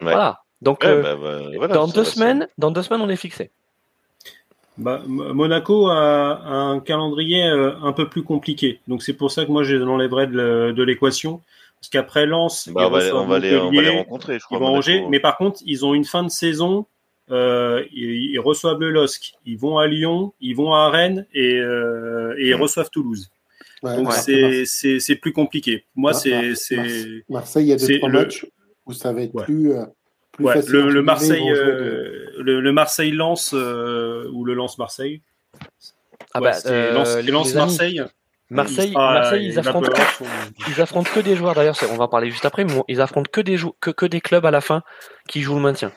Voilà. 0.00 0.43
Donc, 0.64 0.82
ouais, 0.82 0.88
euh, 0.90 1.02
bah, 1.02 1.16
bah, 1.16 1.40
voilà, 1.56 1.74
dans, 1.74 1.86
deux 1.86 2.04
semaines, 2.04 2.48
dans 2.58 2.70
deux 2.70 2.82
semaines, 2.82 3.02
on 3.02 3.08
est 3.08 3.16
fixé. 3.16 3.50
Bah, 4.76 5.02
Monaco 5.06 5.86
a 5.88 6.42
un 6.46 6.80
calendrier 6.80 7.44
euh, 7.44 7.72
un 7.82 7.92
peu 7.92 8.08
plus 8.08 8.24
compliqué, 8.24 8.80
donc 8.88 9.02
c'est 9.04 9.12
pour 9.12 9.30
ça 9.30 9.44
que 9.44 9.50
moi 9.52 9.62
je 9.62 9.76
l'enlèverais 9.76 10.26
de 10.26 10.82
l'équation. 10.82 11.40
Parce 11.80 11.90
qu'après 11.90 12.24
Lens, 12.24 12.70
Bah, 12.72 12.80
ils 12.82 12.86
on, 12.86 12.90
va, 12.90 12.96
reçoivent 12.96 13.22
on, 13.22 13.26
va 13.26 13.38
les, 13.38 13.54
on 13.56 13.64
va 13.66 13.70
les 13.70 13.76
Montpellier, 13.76 13.98
rencontrer, 13.98 14.38
je 14.38 14.44
crois. 14.46 14.56
ils 14.56 14.60
vont. 14.60 14.66
Angers, 14.68 15.04
mais 15.10 15.20
par 15.20 15.36
contre, 15.36 15.60
ils 15.66 15.84
ont 15.84 15.92
une 15.92 16.06
fin 16.06 16.22
de 16.22 16.30
saison. 16.30 16.86
Euh, 17.30 17.84
ils, 17.92 18.32
ils 18.32 18.38
reçoivent 18.40 18.80
le 18.80 18.90
LOSC, 18.90 19.34
ils 19.44 19.58
vont 19.58 19.76
à 19.78 19.86
Lyon, 19.86 20.32
ils 20.40 20.54
vont 20.56 20.72
à 20.72 20.88
Rennes 20.90 21.26
et, 21.34 21.56
euh, 21.58 22.34
et 22.38 22.48
ils 22.48 22.54
reçoivent 22.54 22.88
Toulouse. 22.90 23.30
Ouais, 23.82 23.96
Donc 23.96 24.12
c'est 24.14 25.16
plus 25.20 25.32
compliqué. 25.34 25.84
Moi, 25.94 26.14
c'est 26.14 26.30
Mar- 26.30 26.56
c'est 26.56 26.76
Mar- 26.76 26.86
Marseille, 27.28 27.64
il 27.66 27.68
y 27.68 27.72
a 27.74 27.76
deux 27.76 27.98
trois 27.98 28.08
le- 28.08 28.18
matchs 28.18 28.46
où 28.86 28.92
ça 28.94 29.12
va 29.12 29.20
être 29.22 29.34
Ouais. 29.34 29.44
plus, 29.44 29.72
euh, 29.72 29.84
plus 30.34 30.44
ouais, 30.44 30.54
facile. 30.54 30.72
le, 30.72 31.02
Marseille, 31.02 31.48
de- 31.48 31.54
euh, 31.54 32.32
le, 32.38 32.60
le 32.60 32.72
Marseille 32.72 33.10
Lens 33.12 33.52
euh, 33.54 34.28
ou 34.32 34.44
le 34.44 34.54
Lens 34.54 34.78
Marseille. 34.78 35.22
Ah 36.32 36.40
Ouais, 36.40 36.50
bah, 36.50 36.56
euh, 36.66 36.92
Lens, 36.92 37.16
les 37.16 37.28
amis, 37.30 37.54
Marseille. 37.54 38.02
Marseille, 38.50 38.88
Il 38.88 38.92
sera- 38.92 39.12
Marseille, 39.14 39.46
ils 39.46 39.58
affrontent, 39.58 39.90
que, 39.90 40.24
ils 40.70 40.80
affrontent 40.80 41.10
que 41.14 41.20
des 41.20 41.34
joueurs. 41.36 41.54
D'ailleurs, 41.54 41.76
on 41.90 41.96
va 41.96 42.04
en 42.04 42.08
parler 42.08 42.30
juste 42.30 42.44
après, 42.44 42.64
mais 42.64 42.74
bon, 42.74 42.84
ils 42.88 43.00
affrontent 43.00 43.30
que 43.32 43.40
des 43.40 43.56
que, 43.80 43.90
que 43.90 44.06
des 44.06 44.20
clubs 44.20 44.44
à 44.44 44.50
la 44.50 44.60
fin 44.60 44.82
qui 45.28 45.40
jouent 45.40 45.54
le 45.56 45.62
maintien. 45.62 45.92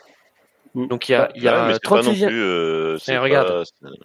Mm. 0.73 0.87
Donc 0.87 1.09
il 1.09 1.11
y 1.11 1.15
a, 1.15 1.29
il 1.35 1.43
y 1.43 1.47
a 1.47 1.67
mais 1.67 1.73
c'est 1.73 1.83
pas 1.83 2.01
non 2.01 2.11
36e 2.13 2.27
plus. 2.27 2.41
Euh, 2.43 2.97
Eh, 3.07 3.11
pas- 3.15 3.19
regarde. 3.21 3.47
connaît 3.81 3.97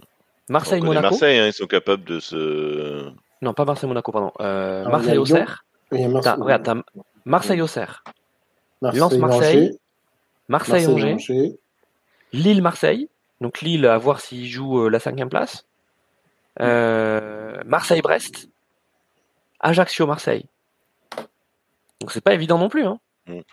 Marseille-Monaco. 0.48 1.02
Marseille, 1.02 1.38
hein, 1.38 1.46
ils 1.46 1.52
sont 1.52 1.66
capables 1.66 2.04
de 2.04 2.18
se. 2.18 3.08
Non, 3.42 3.54
pas 3.54 3.64
Marseille-Monaco, 3.64 4.10
pardon. 4.12 4.32
Euh, 4.40 4.80
il 4.80 4.84
y 4.84 4.86
a 4.86 4.90
Marseille-Auxerre. 4.90 5.64
Il 5.92 6.00
y 6.00 6.04
a 6.04 6.20
T'as- 6.20 6.36
Marseille, 6.36 6.62
t'as 6.64 6.74
Marseille-Auxerre, 7.24 8.02
Marseille, 8.80 9.78
Marseille-Angers, 10.48 11.14
Angers. 11.14 11.58
Lille-Marseille. 12.32 13.08
Donc 13.40 13.60
Lille, 13.60 13.86
à 13.86 13.98
voir 13.98 14.20
s'ils 14.20 14.48
jouent 14.48 14.86
euh, 14.86 14.88
la 14.88 15.00
cinquième 15.00 15.28
place. 15.28 15.66
Euh, 16.60 17.60
Marseille-Brest. 17.64 18.48
Ajaccio-Marseille. 19.60 20.46
Donc 22.00 22.12
c'est 22.12 22.20
pas 22.20 22.34
évident 22.34 22.58
non 22.58 22.68
plus. 22.68 22.84
Hein. 22.84 22.98
Mais 23.26 23.44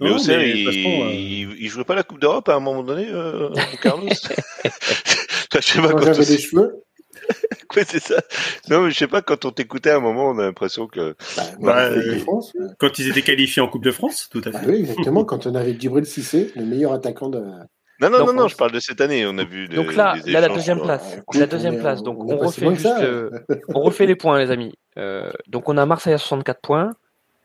Non, 0.00 0.16
Auxerre, 0.16 0.38
mais 0.38 0.52
de 0.52 0.56
il, 0.56 0.64
toute 0.64 0.74
façon, 0.74 1.04
euh, 1.06 1.12
il, 1.12 1.62
il 1.62 1.68
jouait 1.68 1.84
pas 1.84 1.94
la 1.94 2.02
Coupe 2.02 2.20
d'Europe 2.20 2.48
à 2.48 2.54
un 2.54 2.60
moment 2.60 2.82
donné, 2.82 3.06
euh, 3.08 3.50
Carlos? 3.82 4.08
J'avais 5.60 6.24
des 6.24 6.38
cheveux, 6.38 6.84
Ouais, 7.76 7.84
c'est 7.86 8.00
ça. 8.02 8.22
Non, 8.70 8.82
mais 8.82 8.90
je 8.90 8.96
sais 8.96 9.06
pas, 9.08 9.20
quand 9.20 9.44
on 9.44 9.50
t'écoutait 9.50 9.90
à 9.90 9.96
un 9.96 10.00
moment, 10.00 10.30
on 10.30 10.38
a 10.38 10.44
l'impression 10.44 10.86
que. 10.86 11.14
bah, 11.36 11.42
Bah, 11.60 11.78
euh, 11.86 12.14
de 12.14 12.18
France, 12.20 12.52
ouais. 12.58 12.68
Quand 12.78 12.98
ils 12.98 13.08
étaient 13.08 13.20
qualifiés 13.22 13.60
en 13.60 13.68
Coupe 13.68 13.84
de 13.84 13.90
France, 13.90 14.28
tout 14.30 14.40
à 14.46 14.50
Bah 14.50 14.60
fait. 14.60 14.66
oui, 14.70 14.76
exactement. 14.80 15.24
Quand 15.26 15.46
on 15.46 15.54
avait 15.54 15.78
Djibril 15.78 16.06
Cissé, 16.06 16.52
le 16.56 16.64
meilleur 16.64 16.92
attaquant 16.94 17.28
de. 17.28 17.38
Non, 17.38 18.10
non, 18.10 18.24
non, 18.24 18.32
non, 18.32 18.44
on- 18.44 18.48
je 18.48 18.56
parle 18.56 18.72
de 18.72 18.80
cette 18.80 19.00
année. 19.02 19.26
On 19.26 19.36
a 19.36 19.44
vu. 19.44 19.68
Donc 19.68 19.94
là, 19.94 20.16
des 20.24 20.32
là 20.32 20.40
la 20.40 20.48
deuxième 20.48 20.80
place. 20.80 21.16
Écoute, 21.18 21.38
la 21.38 21.46
deuxième 21.46 21.74
on 21.74 21.78
est- 21.78 21.80
place. 21.80 22.02
Donc 22.02 22.18
on 22.20 22.30
on, 22.32 22.38
refait 22.38 22.70
juste, 22.74 22.86
euh, 22.86 23.30
on 23.68 23.80
refait 23.82 24.06
les 24.06 24.16
points, 24.16 24.38
les 24.38 24.50
amis. 24.50 24.74
Euh, 24.96 25.30
donc 25.48 25.68
on 25.68 25.76
a 25.76 25.84
Marseille 25.84 26.14
à 26.14 26.18
64 26.18 26.60
points, 26.62 26.92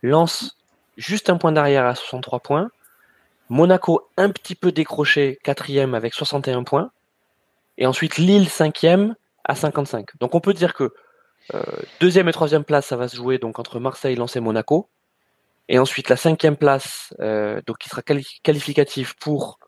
Lens 0.02 0.56
juste 0.98 1.30
un 1.30 1.36
point 1.38 1.52
derrière 1.52 1.86
à 1.86 1.96
63 1.96 2.40
points, 2.40 2.70
Monaco 3.50 4.08
un 4.18 4.30
petit 4.30 4.56
peu 4.56 4.72
décroché 4.72 5.40
quatrième 5.44 5.94
avec 5.94 6.14
61 6.14 6.64
points, 6.64 6.92
et 7.78 7.86
ensuite 7.86 8.18
Lille 8.18 8.48
cinquième 8.50 9.16
à 9.44 9.56
55. 9.56 10.10
Donc 10.20 10.36
on 10.36 10.40
peut 10.40 10.54
dire 10.54 10.74
que 10.74 10.94
euh, 11.54 11.62
deuxième 12.00 12.30
et 12.30 12.32
troisième 12.34 12.64
place, 12.64 12.86
ça 12.86 12.96
va 12.98 13.08
se 13.08 13.16
jouer 13.16 13.38
donc 13.38 13.60
entre 13.60 13.80
Marseille, 13.80 14.16
Lens 14.16 14.36
et 14.36 14.40
Monaco, 14.40 14.90
et 15.70 15.80
ensuite 15.80 16.10
la 16.10 16.18
cinquième 16.18 16.58
place, 16.58 17.14
euh, 17.20 17.62
donc 17.66 17.78
qui 17.80 17.90
sera 17.90 18.02
quali- 18.02 18.40
qualificatif 18.44 19.16
pour 19.16 19.60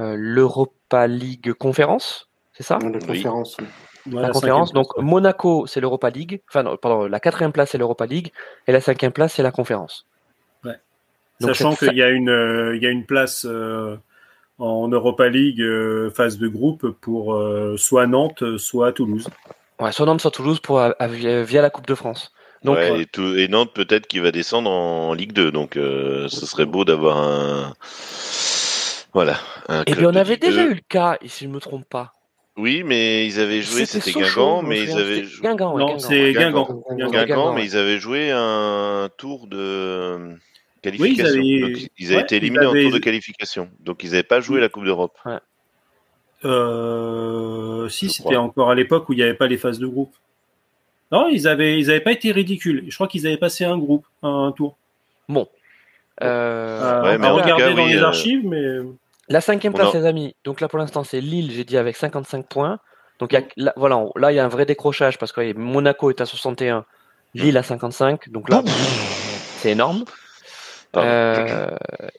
euh, 0.00 0.14
l'Europa 0.18 1.06
League 1.06 1.52
Conférence, 1.52 2.28
c'est 2.52 2.62
ça? 2.62 2.78
La 2.82 2.88
Oui. 2.88 3.00
conférence. 3.06 3.56
oui. 3.58 3.66
Voilà, 4.06 4.28
la 4.28 4.32
conférence. 4.32 4.72
Donc 4.72 4.94
place. 4.94 5.04
Monaco, 5.04 5.66
c'est 5.66 5.80
l'Europa 5.80 6.10
League. 6.10 6.42
Enfin, 6.48 6.64
non, 6.64 6.76
pardon, 6.76 7.06
la 7.06 7.20
quatrième 7.20 7.52
place, 7.52 7.70
c'est 7.70 7.78
l'Europa 7.78 8.04
League. 8.04 8.32
Et 8.66 8.72
la 8.72 8.80
cinquième 8.80 9.12
place, 9.12 9.34
c'est 9.34 9.44
la 9.44 9.52
conférence. 9.52 10.06
Ouais. 10.64 10.76
Donc, 11.40 11.54
Sachant 11.54 11.76
qu'il 11.76 11.94
y 11.94 12.02
a 12.02 12.08
une, 12.10 12.28
euh, 12.28 12.74
il 12.76 12.82
y 12.82 12.86
a 12.86 12.90
une 12.90 13.06
place 13.06 13.44
euh, 13.44 13.96
en 14.62 14.88
Europa 14.88 15.28
League 15.28 15.60
euh, 15.60 16.10
phase 16.10 16.38
de 16.38 16.48
groupe 16.48 16.88
pour 17.00 17.34
euh, 17.34 17.76
soit 17.76 18.06
Nantes, 18.06 18.56
soit 18.58 18.92
Toulouse. 18.92 19.26
Ouais, 19.80 19.90
soit 19.92 20.06
Nantes, 20.06 20.20
soit 20.20 20.30
Toulouse 20.30 20.60
pour, 20.60 20.78
à- 20.80 20.94
à- 20.98 21.08
via 21.08 21.60
la 21.62 21.70
Coupe 21.70 21.86
de 21.86 21.94
France. 21.94 22.32
Donc, 22.62 22.76
Ouais, 22.76 22.90
euh, 22.92 23.00
et, 23.00 23.06
tout- 23.06 23.34
et 23.36 23.48
Nantes 23.48 23.72
peut-être 23.74 24.06
qu'il 24.06 24.22
va 24.22 24.30
descendre 24.30 24.70
en 24.70 25.14
Ligue 25.14 25.32
2, 25.32 25.50
donc 25.50 25.76
euh, 25.76 26.28
ce 26.28 26.46
serait 26.46 26.66
beau 26.66 26.84
d'avoir 26.84 27.18
un 27.18 27.74
voilà. 29.14 29.36
Un 29.68 29.82
eh 29.86 29.94
bien, 29.94 30.08
on 30.10 30.14
avait 30.14 30.36
déjà 30.36 30.64
2. 30.64 30.70
eu 30.70 30.74
le 30.74 30.80
cas, 30.88 31.18
et 31.20 31.28
si 31.28 31.44
je 31.44 31.48
ne 31.48 31.54
me 31.54 31.60
trompe 31.60 31.84
pas. 31.88 32.12
Oui, 32.56 32.82
mais 32.84 33.26
ils 33.26 33.40
avaient 33.40 33.62
joué, 33.62 33.84
c'était 33.86 34.12
Guingamp, 34.12 34.62
mais 34.62 34.80
ils 34.82 34.88
souviens, 34.88 35.04
avaient 35.04 35.14
c'était 35.16 35.26
joué 35.26 35.42
Guingamp, 35.42 35.74
ouais, 35.74 35.80
Non, 35.80 35.98
c'est. 35.98 36.32
Guingamp. 36.32 36.50
Guingamp. 36.66 36.84
Guingamp. 36.88 37.10
Guingamp, 37.10 37.26
Guingamp, 37.26 37.52
mais 37.54 37.64
ils 37.64 37.76
avaient 37.76 37.98
joué 37.98 38.30
un 38.30 39.08
tour 39.16 39.46
de 39.48 40.36
Oui, 40.84 41.14
ils 41.16 41.26
avaient, 41.26 41.60
Donc, 41.60 41.88
ils 41.98 42.06
avaient 42.08 42.16
ouais, 42.16 42.22
été 42.22 42.36
éliminés 42.36 42.66
en 42.66 42.72
tour 42.72 42.92
de 42.92 42.98
qualification. 42.98 43.70
Donc 43.80 44.02
ils 44.04 44.10
n'avaient 44.10 44.22
pas 44.22 44.40
joué 44.40 44.60
la 44.60 44.68
Coupe 44.68 44.84
d'Europe. 44.84 45.16
Euh, 46.44 47.88
si, 47.88 48.08
c'était 48.10 48.36
encore 48.36 48.70
à 48.70 48.74
l'époque 48.74 49.08
où 49.08 49.12
il 49.12 49.16
n'y 49.16 49.22
avait 49.22 49.34
pas 49.34 49.46
les 49.46 49.58
phases 49.58 49.78
de 49.78 49.86
groupe. 49.86 50.14
Non, 51.12 51.28
ils 51.28 51.46
avaient, 51.46 51.78
ils 51.78 51.90
avaient 51.90 52.00
pas 52.00 52.12
été 52.12 52.32
ridicules. 52.32 52.84
Je 52.88 52.94
crois 52.94 53.06
qu'ils 53.06 53.26
avaient 53.26 53.36
passé 53.36 53.64
un 53.64 53.78
groupe, 53.78 54.06
un 54.22 54.52
tour. 54.56 54.76
Bon. 55.28 55.46
Euh, 56.22 56.26
Euh, 56.82 57.02
Ouais, 57.02 57.18
mais 57.18 57.26
à 57.26 57.32
en 57.32 57.36
tout 57.36 57.42
regarder 57.42 57.64
cas, 57.64 57.74
dans 57.74 57.84
oui, 57.84 57.92
les 57.92 58.02
archives, 58.02 58.46
mais 58.46 58.64
La 59.28 59.40
cinquième 59.40 59.72
On 59.72 59.76
place, 59.76 59.94
a- 59.94 59.98
les 60.00 60.06
amis. 60.06 60.34
Donc 60.44 60.60
là, 60.60 60.68
pour 60.68 60.78
l'instant, 60.78 61.04
c'est 61.04 61.20
Lille, 61.20 61.50
j'ai 61.52 61.64
dit, 61.64 61.76
avec 61.76 61.96
55 61.96 62.46
points. 62.48 62.78
Donc 63.18 63.32
il 63.32 63.36
y 63.36 63.38
a- 63.38 63.46
là, 63.56 63.72
voilà, 63.76 63.98
on- 63.98 64.12
là, 64.16 64.32
il 64.32 64.34
y 64.34 64.38
a 64.38 64.44
un 64.44 64.48
vrai 64.48 64.66
décrochage 64.66 65.16
parce 65.18 65.30
que 65.32 65.36
voyez, 65.40 65.54
Monaco 65.54 66.10
est 66.10 66.20
à 66.20 66.26
61, 66.26 66.84
Lille 67.34 67.56
à 67.56 67.62
55. 67.62 68.28
Donc 68.30 68.48
là, 68.50 68.62
c'est 69.58 69.70
énorme. 69.70 70.04
Euh, 70.96 71.76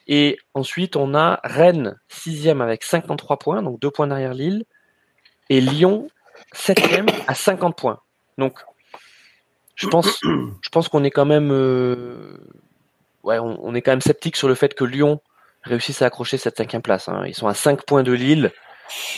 et 0.07 0.37
ensuite, 0.53 0.95
on 0.95 1.13
a 1.13 1.39
Rennes, 1.43 1.95
sixième 2.09 2.61
avec 2.61 2.83
53 2.83 3.37
points, 3.37 3.61
donc 3.61 3.79
deux 3.79 3.91
points 3.91 4.07
derrière 4.07 4.33
Lille. 4.33 4.63
Et 5.49 5.61
Lyon, 5.61 6.07
septième 6.53 7.05
à 7.27 7.35
50 7.35 7.77
points. 7.77 7.99
Donc, 8.37 8.59
je 9.75 9.87
pense, 9.87 10.19
je 10.23 10.69
pense 10.69 10.87
qu'on 10.87 11.03
est 11.03 11.11
quand 11.11 11.25
même, 11.25 11.51
euh, 11.51 12.37
ouais, 13.23 13.37
on, 13.39 13.59
on 13.63 13.75
est 13.75 13.81
quand 13.81 13.91
même 13.91 14.01
sceptique 14.01 14.35
sur 14.35 14.47
le 14.47 14.55
fait 14.55 14.73
que 14.73 14.83
Lyon 14.83 15.21
réussisse 15.61 16.01
à 16.01 16.07
accrocher 16.07 16.37
cette 16.37 16.57
cinquième 16.57 16.81
place. 16.81 17.07
hein. 17.09 17.23
Ils 17.27 17.35
sont 17.35 17.47
à 17.47 17.53
5 17.53 17.85
points 17.85 18.03
de 18.03 18.11
Lille. 18.11 18.51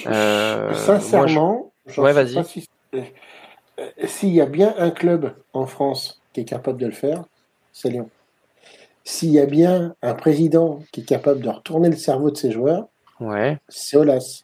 Euh, 0.06 0.66
moi, 0.68 0.74
je- 0.74 0.80
Sincèrement, 0.80 1.74
j'en 1.88 2.04
Ouais, 2.04 2.14
sais 2.14 2.24
vas-y. 2.24 2.36
pas 2.36 2.44
si- 2.44 2.70
s'il 4.06 4.30
y 4.34 4.42
a 4.42 4.46
bien 4.46 4.74
un 4.78 4.92
club 4.92 5.36
en 5.54 5.66
France 5.66 6.22
qui 6.34 6.42
est 6.42 6.46
capable 6.46 6.80
de 6.80 6.86
le 6.88 6.92
faire, 6.92 7.24
c'est 7.72 7.90
Lyon. 7.90 8.10
S'il 9.08 9.30
y 9.30 9.40
a 9.40 9.46
bien 9.46 9.96
un 10.02 10.16
président 10.16 10.84
qui 10.92 11.02
est 11.02 11.06
capable 11.06 11.40
de 11.42 11.50
retourner 11.50 11.90
le 11.90 11.96
cerveau 11.96 12.32
de 12.32 12.36
ses 12.38 12.52
joueurs, 12.52 12.88
ouais. 13.20 13.58
c'est 13.70 13.96
Olas. 13.98 14.44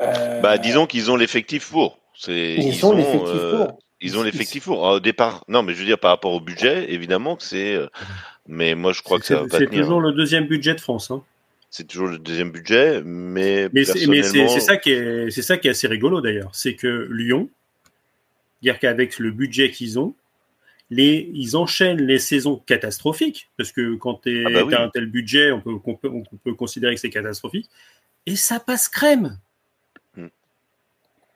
Euh, 0.00 0.40
Bah 0.40 0.58
disons 0.58 0.86
qu'ils 0.86 1.10
ont 1.10 1.16
l'effectif 1.16 1.70
pour. 1.70 1.98
C'est 2.14 2.56
ils, 2.56 2.84
ont 2.84 2.90
ont, 2.90 2.96
l'effectif 2.96 3.30
euh, 3.34 3.66
pour. 3.66 3.78
Ils 4.00 4.18
ont 4.18 4.22
l'effectif 4.22 4.64
pour. 4.64 4.82
Au 4.82 4.98
départ, 5.00 5.44
non, 5.48 5.62
mais 5.62 5.72
je 5.74 5.78
veux 5.80 5.84
dire 5.86 5.98
par 5.98 6.10
rapport 6.10 6.32
au 6.32 6.40
budget, 6.40 6.92
évidemment 6.92 7.36
que 7.36 7.42
c'est. 7.44 7.74
euh, 7.74 7.86
Mais 8.48 8.74
moi, 8.74 8.92
je 8.92 9.02
crois 9.02 9.18
que 9.20 9.26
ça 9.26 9.36
va 9.36 9.42
c'est 9.42 9.48
pas 9.50 9.58
c'est 9.58 9.66
tenir. 9.66 9.82
toujours 9.82 10.00
le 10.00 10.12
deuxième 10.12 10.46
budget 10.46 10.74
de 10.74 10.80
France. 10.80 11.10
Hein. 11.10 11.22
C'est 11.70 11.86
toujours 11.86 12.08
le 12.08 12.18
deuxième 12.18 12.50
budget, 12.50 13.00
mais, 13.04 13.68
Mais 13.72 13.84
c'est 13.84 13.94
mais 14.08 14.22
c'est- 14.24 14.38
personnellement, 14.42 14.48
c'est 14.54 14.60
ça 14.60 14.76
qui 14.76 14.90
est 14.90 15.30
c'est 15.30 15.42
ça 15.42 15.56
qui 15.58 15.68
est 15.68 15.70
assez 15.70 15.86
rigolo 15.86 16.20
d'ailleurs, 16.20 16.50
c'est 16.52 16.74
que 16.74 17.06
Lyon, 17.12 17.48
dire 18.62 18.78
qu'avec 18.80 19.18
le 19.20 19.30
budget 19.30 19.70
qu'ils 19.70 19.96
ont, 19.98 20.14
les 20.90 21.30
ils 21.34 21.56
enchaînent 21.56 22.02
les 22.02 22.18
saisons 22.18 22.56
catastrophiques 22.66 23.48
parce 23.56 23.70
que 23.72 23.94
quand 23.96 24.22
tu 24.22 24.44
Ah 24.46 24.50
bah 24.50 24.64
oui. 24.64 24.74
as 24.74 24.82
un 24.82 24.88
tel 24.88 25.06
budget, 25.06 25.52
on 25.52 25.60
peut, 25.60 25.74
on 25.84 25.94
peut 25.94 26.08
on 26.08 26.24
peut 26.36 26.54
considérer 26.54 26.94
que 26.94 27.00
c'est 27.00 27.10
catastrophique 27.10 27.68
et 28.26 28.36
ça 28.36 28.58
passe 28.60 28.88
crème. 28.88 29.38
Hmm. 30.16 30.26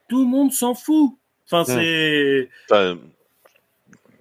Tout 0.08 0.20
le 0.24 0.26
monde 0.28 0.52
s'en 0.52 0.74
fout. 0.74 1.12
Enfin 1.46 1.62
Hmm. 1.62 1.76
c'est 1.78 2.48
enfin, 2.70 2.98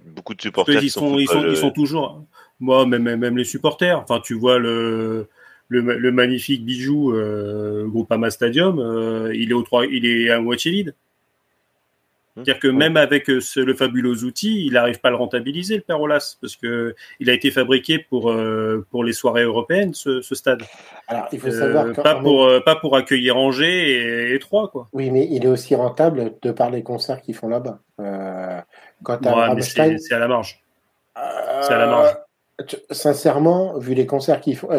beaucoup 0.06 0.34
de 0.36 0.42
supporters 0.42 0.82
sont, 0.92 1.18
ils 1.18 1.28
sont, 1.28 1.42
le- 1.42 1.52
ils 1.52 1.58
sont 1.58 1.72
toujours. 1.72 2.24
Moi, 2.60 2.86
même, 2.86 3.38
les 3.38 3.44
supporters. 3.44 4.00
Enfin, 4.00 4.22
tu 4.24 4.36
vois 4.36 4.60
le, 4.60 5.28
le, 5.68 5.82
le 5.82 6.12
magnifique 6.12 6.64
bijou 6.64 7.14
euh, 7.14 7.88
Groupama 7.88 8.30
Stadium, 8.30 8.80
euh, 8.80 9.34
il 9.36 9.50
est 9.50 9.54
au 9.54 9.64
trois, 9.64 9.86
il 9.86 10.06
est 10.06 10.30
à 10.30 10.40
moitié 10.40 10.72
vide. 10.72 10.96
C'est-à-dire 12.36 12.60
que 12.60 12.68
même 12.68 12.98
avec 12.98 13.30
euh, 13.30 13.40
ce- 13.40 13.60
le 13.60 13.76
fabuleux 13.76 14.24
outil, 14.24 14.66
il 14.66 14.74
n'arrive 14.74 15.00
pas 15.00 15.10
à 15.10 15.12
le 15.12 15.18
rentabiliser, 15.18 15.76
le 15.76 15.82
père 15.82 16.02
Olas, 16.02 16.38
parce 16.42 16.56
que 16.56 16.96
il 17.20 17.30
a 17.30 17.34
été 17.34 17.52
fabriqué 17.52 18.00
pour, 18.00 18.32
euh, 18.32 18.86
pour 18.90 19.04
les 19.04 19.14
soirées 19.14 19.44
européennes, 19.44 19.94
ce, 19.94 20.22
ce 20.22 20.34
stade. 20.34 20.64
Alors, 21.08 21.28
il 21.32 21.40
faut 21.40 21.50
Euh, 21.50 21.60
savoir 21.60 21.94
pas, 21.94 22.16
pour, 22.16 22.50
pas 22.66 22.76
pour 22.76 22.96
accueillir 22.96 23.38
Angers 23.38 24.32
et, 24.32 24.34
et 24.34 24.40
Troyes, 24.40 24.68
quoi. 24.70 24.88
Oui, 24.94 25.12
mais 25.12 25.28
il 25.30 25.46
est 25.46 25.48
aussi 25.48 25.76
rentable 25.76 26.34
de 26.42 26.52
par 26.52 26.72
les 26.72 26.82
concerts 26.82 27.22
qu'ils 27.22 27.36
font 27.36 27.50
là-bas. 27.50 27.78
Euh, 28.00 28.60
quand 29.04 29.24
Ouais, 29.26 29.62
c'est 29.62 30.14
à 30.14 30.20
la 30.20 30.28
marge. 30.28 30.60
c'est 31.62 31.74
à 31.74 31.78
la 31.78 31.86
marge. 31.88 32.18
Sincèrement, 32.92 33.78
vu 33.78 33.94
les 33.94 34.06
concerts 34.06 34.42
qu'ils 34.42 34.58
font, 34.58 34.70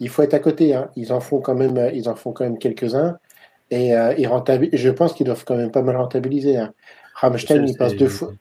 il 0.00 0.08
faut 0.08 0.22
être 0.22 0.34
à 0.34 0.38
côté. 0.38 0.74
Hein. 0.74 0.90
Ils 0.96 1.12
en 1.12 1.20
font 1.20 1.40
quand 1.40 1.54
même, 1.54 1.90
ils 1.94 2.08
en 2.08 2.14
font 2.16 2.32
quand 2.32 2.44
même 2.44 2.58
quelques-uns. 2.58 3.18
Et 3.72 3.94
euh, 3.96 4.14
ils 4.18 4.28
je 4.72 4.90
pense 4.90 5.14
qu'ils 5.14 5.26
doivent 5.26 5.44
quand 5.44 5.56
même 5.56 5.72
pas 5.72 5.82
mal 5.82 5.96
rentabiliser. 5.96 6.58
Hein. 6.58 6.72
Rammstein, 7.14 7.66
C'est- 7.66 7.72
il 7.72 7.76
passe 7.78 7.96
deux 7.96 8.08
fois. 8.08 8.32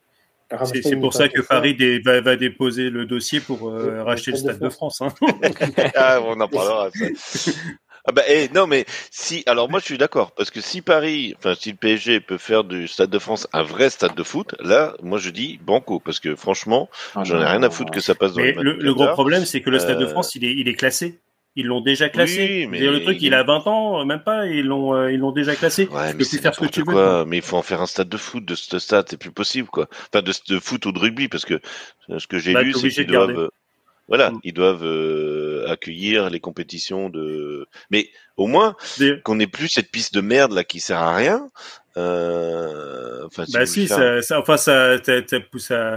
C'est 0.83 0.97
pour 0.97 1.13
ça 1.13 1.29
que. 1.29 1.41
Paris 1.41 1.73
dé- 1.75 1.99
va, 1.99 2.19
va 2.19 2.35
déposer 2.35 2.89
le 2.89 3.05
dossier 3.05 3.39
pour 3.39 3.69
euh, 3.69 3.93
Le- 3.93 4.01
racheter 4.03 4.31
le 4.31 4.37
Stade 4.37 4.59
de 4.59 4.65
de 4.65 4.69
France. 4.69 5.01
hein. 5.01 5.07
Ah, 5.95 6.19
on 6.21 6.39
en 6.39 6.47
parlera. 6.47 6.91
Ça. 6.91 7.05
Ah 8.03 8.11
bah, 8.11 8.23
eh, 8.27 8.49
non, 8.51 8.65
mais 8.65 8.85
si, 9.11 9.43
alors 9.45 9.69
moi 9.69 9.79
je 9.79 9.85
suis 9.85 9.97
d'accord, 9.99 10.31
parce 10.31 10.49
que 10.49 10.59
si 10.59 10.81
Paris, 10.81 11.35
enfin 11.37 11.53
si 11.53 11.69
le 11.69 11.77
PSG 11.77 12.19
peut 12.19 12.39
faire 12.39 12.63
du 12.63 12.87
Stade 12.87 13.11
de 13.11 13.19
France 13.19 13.47
un 13.53 13.61
vrai 13.61 13.91
stade 13.91 14.15
de 14.15 14.23
foot, 14.23 14.55
là, 14.59 14.95
moi 15.03 15.19
je 15.19 15.29
dis 15.29 15.59
banco, 15.63 15.99
parce 15.99 16.19
que 16.19 16.35
franchement, 16.35 16.89
Ah 17.15 17.23
j'en 17.23 17.39
ai 17.39 17.45
rien 17.45 17.61
à 17.61 17.69
foutre 17.69 17.91
que 17.91 17.99
ça 17.99 18.15
passe 18.15 18.33
dans 18.33 18.41
Mais 18.41 18.53
les 18.53 18.63
le, 18.63 18.73
le 18.73 18.93
gros 18.95 19.03
24 19.03 19.07
heures. 19.09 19.13
problème, 19.13 19.45
c'est 19.45 19.61
que 19.61 19.69
le 19.69 19.77
Stade 19.77 19.99
de 19.99 20.05
Euh, 20.05 20.09
France, 20.09 20.33
il 20.33 20.43
est, 20.45 20.51
il 20.53 20.67
est 20.67 20.73
classé. 20.73 21.19
Ils 21.57 21.65
l'ont 21.65 21.81
déjà 21.81 22.07
classé. 22.09 22.61
Oui, 22.63 22.67
mais 22.67 22.79
le 22.79 23.01
truc, 23.03 23.17
il- 23.21 23.25
il 23.27 23.33
a 23.33 23.43
20 23.43 23.67
ans, 23.67 24.05
même 24.05 24.23
pas, 24.23 24.47
ils 24.47 24.65
l'ont, 24.65 24.95
euh, 24.95 25.11
ils 25.11 25.19
l'ont 25.19 25.33
déjà 25.33 25.53
classé. 25.55 25.85
Ouais, 25.87 26.11
tu 26.11 26.17
mais 26.17 26.23
peux 26.23 26.37
faire 26.37 26.55
ce 26.55 26.61
que 26.61 26.65
tu 26.67 26.79
veux. 26.79 26.85
quoi. 26.85 27.25
Mais 27.27 27.37
il 27.37 27.43
faut 27.43 27.57
en 27.57 27.61
faire 27.61 27.81
un 27.81 27.85
stade 27.87 28.07
de 28.07 28.17
foot 28.17 28.45
de 28.45 28.55
ce 28.55 28.79
stade, 28.79 29.07
c'est 29.09 29.17
plus 29.17 29.31
possible, 29.31 29.67
quoi. 29.67 29.87
Enfin, 30.13 30.21
de, 30.21 30.31
de 30.47 30.59
foot 30.59 30.85
ou 30.85 30.91
de 30.93 30.99
rugby, 30.99 31.27
parce 31.27 31.43
que 31.43 31.55
euh, 32.09 32.19
ce 32.19 32.27
que 32.27 32.39
j'ai 32.39 32.53
Bah, 32.53 32.63
lu, 32.63 32.73
c'est 32.73 32.89
qu'ils 32.89 33.05
doivent, 33.07 33.37
euh, 33.37 33.49
voilà, 34.07 34.31
Mm. 34.31 34.39
ils 34.45 34.53
doivent 34.53 34.85
euh, 34.85 35.65
accueillir 35.69 36.29
les 36.29 36.39
compétitions 36.39 37.09
de. 37.09 37.67
Mais 37.89 38.09
au 38.37 38.47
moins 38.47 38.75
qu'on 39.25 39.35
n'ait 39.35 39.47
plus 39.47 39.67
cette 39.67 39.91
piste 39.91 40.13
de 40.13 40.21
merde 40.21 40.53
là 40.53 40.63
qui 40.63 40.79
sert 40.79 40.99
à 40.99 41.13
rien. 41.15 41.47
Euh... 41.97 43.25
Enfin, 43.25 43.43
Bah 43.53 43.61
vous 43.61 43.65
si, 43.65 43.87
ça, 43.87 44.21
ça- 44.21 44.39
enfin 44.39 44.57
ça- 44.57 44.97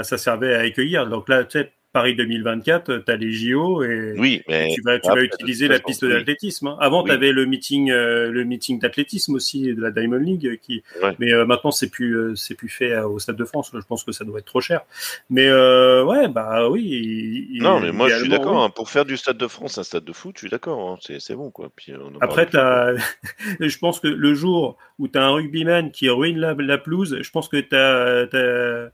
ça 0.03 0.19
servait 0.19 0.55
à 0.55 0.61
accueillir. 0.61 1.07
Donc 1.09 1.29
là, 1.29 1.45
tu 1.45 1.59
sais, 1.61 1.73
Paris 1.95 2.17
2024, 2.17 3.05
t'as 3.07 3.15
les 3.15 3.31
JO 3.31 3.85
et, 3.85 4.17
Oui, 4.19 4.43
et 4.49 4.53
mais 4.53 4.69
tu 4.75 4.83
vas, 4.83 4.99
tu 4.99 5.09
utiliser 5.25 5.69
la 5.69 5.79
piste 5.79 6.05
d'athlétisme. 6.05 6.67
hein. 6.67 6.77
Avant, 6.81 7.03
Oui. 7.05 7.09
tu 7.11 7.15
avais 7.15 7.31
le 7.31 7.47
meeting, 7.47 7.93
euh, 7.93 8.33
le 8.33 8.43
meeting 8.45 8.81
d'athlétisme 8.81 9.37
aussi 9.37 9.73
de 9.73 9.81
la 9.81 9.93
Diamond 9.93 10.17
League, 10.19 10.59
qui, 10.61 10.83
Ouais. 11.01 11.15
mais 11.21 11.33
euh, 11.33 11.47
maintenant 11.47 11.71
c'est 11.71 11.89
plus, 11.89 12.17
euh, 12.19 12.35
c'est 12.35 12.57
plus 12.57 12.69
fait 12.69 12.99
au 12.99 13.21
Stade 13.21 13.37
de 13.37 13.45
France. 13.45 13.71
Je 13.73 13.79
pense 13.87 14.03
que 14.03 14.11
ça 14.11 14.25
doit 14.25 14.41
être 14.41 14.45
trop 14.45 14.61
cher. 14.61 14.81
Mais 15.31 15.49
ouais, 15.49 16.27
bah 16.27 16.69
oui. 16.69 17.49
il- 17.53 17.63
Non, 17.63 17.79
mais 17.79 17.93
moi 17.93 18.09
je 18.09 18.17
suis 18.17 18.29
d'accord. 18.29 18.57
oui. 18.57 18.63
hein. 18.65 18.71
Pour 18.71 18.91
faire 18.91 19.05
du 19.05 19.17
Stade 19.17 19.39
de 19.39 19.47
France 19.47 19.79
un 19.79 19.85
stade 19.85 20.05
de 20.05 20.13
foot, 20.13 20.35
je 20.35 20.41
suis 20.41 20.51
d'accord. 20.51 20.91
hein. 20.91 20.99
C'est 21.01 21.21
c'est 21.21 21.37
bon 21.37 21.53
quoi. 21.53 21.71
Puis 21.77 21.93
on 21.95 22.17
en 22.17 22.19
Après, 22.21 22.47
t'as, 22.47 22.93
je 23.61 23.79
pense 23.79 24.01
que 24.01 24.09
le 24.09 24.35
jour 24.35 24.79
où 24.99 25.07
tu 25.07 25.17
as 25.17 25.23
un 25.25 25.31
rugbyman 25.31 25.93
qui 25.93 26.09
ruine 26.09 26.39
la, 26.39 26.55
la 26.59 26.77
pelouse, 26.79 27.19
je 27.23 27.31
pense 27.31 27.49
que 27.49 27.59
tu 27.59 27.77
as, 27.77 28.91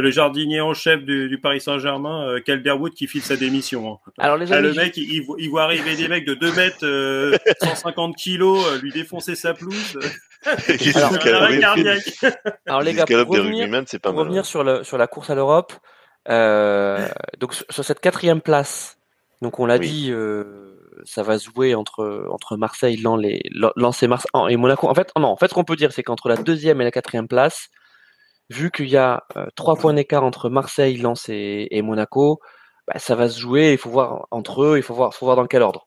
le 0.00 0.10
jardinier 0.10 0.60
en 0.60 0.72
chef 0.74 1.02
du, 1.04 1.28
du 1.28 1.38
Paris 1.38 1.60
Saint-Germain, 1.60 2.26
euh, 2.26 2.40
Calderwood, 2.40 2.94
qui 2.94 3.06
file 3.06 3.22
sa 3.22 3.36
démission. 3.36 3.92
hein. 3.92 4.10
Alors 4.18 4.36
les 4.38 4.52
Ah, 4.52 4.56
amis, 4.56 4.68
le 4.68 4.74
mec, 4.74 4.96
il, 4.96 5.12
il 5.12 5.22
voit- 5.22 5.36
il 5.38 5.50
voit 5.50 5.62
arriver 5.64 5.94
des 5.96 6.08
mecs 6.08 6.24
de 6.26 6.34
2 6.34 6.52
mètres, 6.54 6.78
euh, 6.84 7.36
150 7.62 8.16
kilos, 8.16 8.66
euh, 8.68 8.78
lui 8.80 8.90
défoncer 8.90 9.34
sa 9.34 9.52
pelouse. 9.54 9.98
Alors, 10.96 11.12
alors 12.66 12.82
les 12.82 12.94
gars, 12.94 13.04
pour 13.06 13.28
revenir, 13.36 13.68
c'est 13.86 14.00
pas 14.00 14.08
pour 14.08 14.16
mal. 14.16 14.24
revenir 14.24 14.44
sur, 14.44 14.64
le, 14.64 14.82
sur 14.82 14.98
la 14.98 15.06
course 15.06 15.30
à 15.30 15.36
l'Europe, 15.36 15.72
euh, 16.28 17.06
donc 17.38 17.54
sur, 17.54 17.84
cette 17.84 18.00
quatrième 18.00 18.40
place, 18.40 18.98
donc 19.40 19.60
on 19.60 19.66
l'a 19.66 19.76
Oui. 19.76 19.88
dit, 19.88 20.08
euh, 20.10 20.76
ça 21.04 21.22
va 21.22 21.38
se 21.38 21.48
jouer 21.48 21.76
entre, 21.76 22.26
entre 22.30 22.56
Marseille, 22.56 22.96
Lens, 22.96 23.20
les, 23.20 23.40
Lens 23.76 24.02
et, 24.02 24.08
Marseille, 24.08 24.30
et 24.48 24.56
Monaco. 24.56 24.88
En 24.88 24.94
fait, 24.94 25.12
non, 25.16 25.28
en 25.28 25.36
fait, 25.36 25.46
ce 25.48 25.54
qu'on 25.54 25.62
peut 25.64 25.76
dire, 25.76 25.92
c'est 25.92 26.02
qu'entre 26.02 26.28
la 26.28 26.36
deuxième 26.36 26.80
et 26.80 26.84
la 26.84 26.90
quatrième 26.90 27.28
place, 27.28 27.68
vu 28.50 28.70
qu'il 28.70 28.88
y 28.88 28.96
a 28.96 29.24
euh, 29.36 29.46
trois 29.54 29.76
points 29.76 29.94
d'écart 29.94 30.24
entre 30.24 30.50
Marseille, 30.50 30.96
Lens 30.96 31.28
et, 31.28 31.68
et 31.70 31.82
Monaco, 31.82 32.40
bah, 32.86 32.98
ça 32.98 33.14
va 33.14 33.28
se 33.28 33.38
jouer. 33.38 33.72
Il 33.72 33.78
faut 33.78 33.90
voir 33.90 34.26
entre 34.30 34.62
eux, 34.64 34.76
il 34.76 34.82
faut 34.82 34.94
voir, 34.94 35.14
faut 35.14 35.26
voir 35.26 35.36
dans 35.36 35.46
quel 35.46 35.62
ordre. 35.62 35.86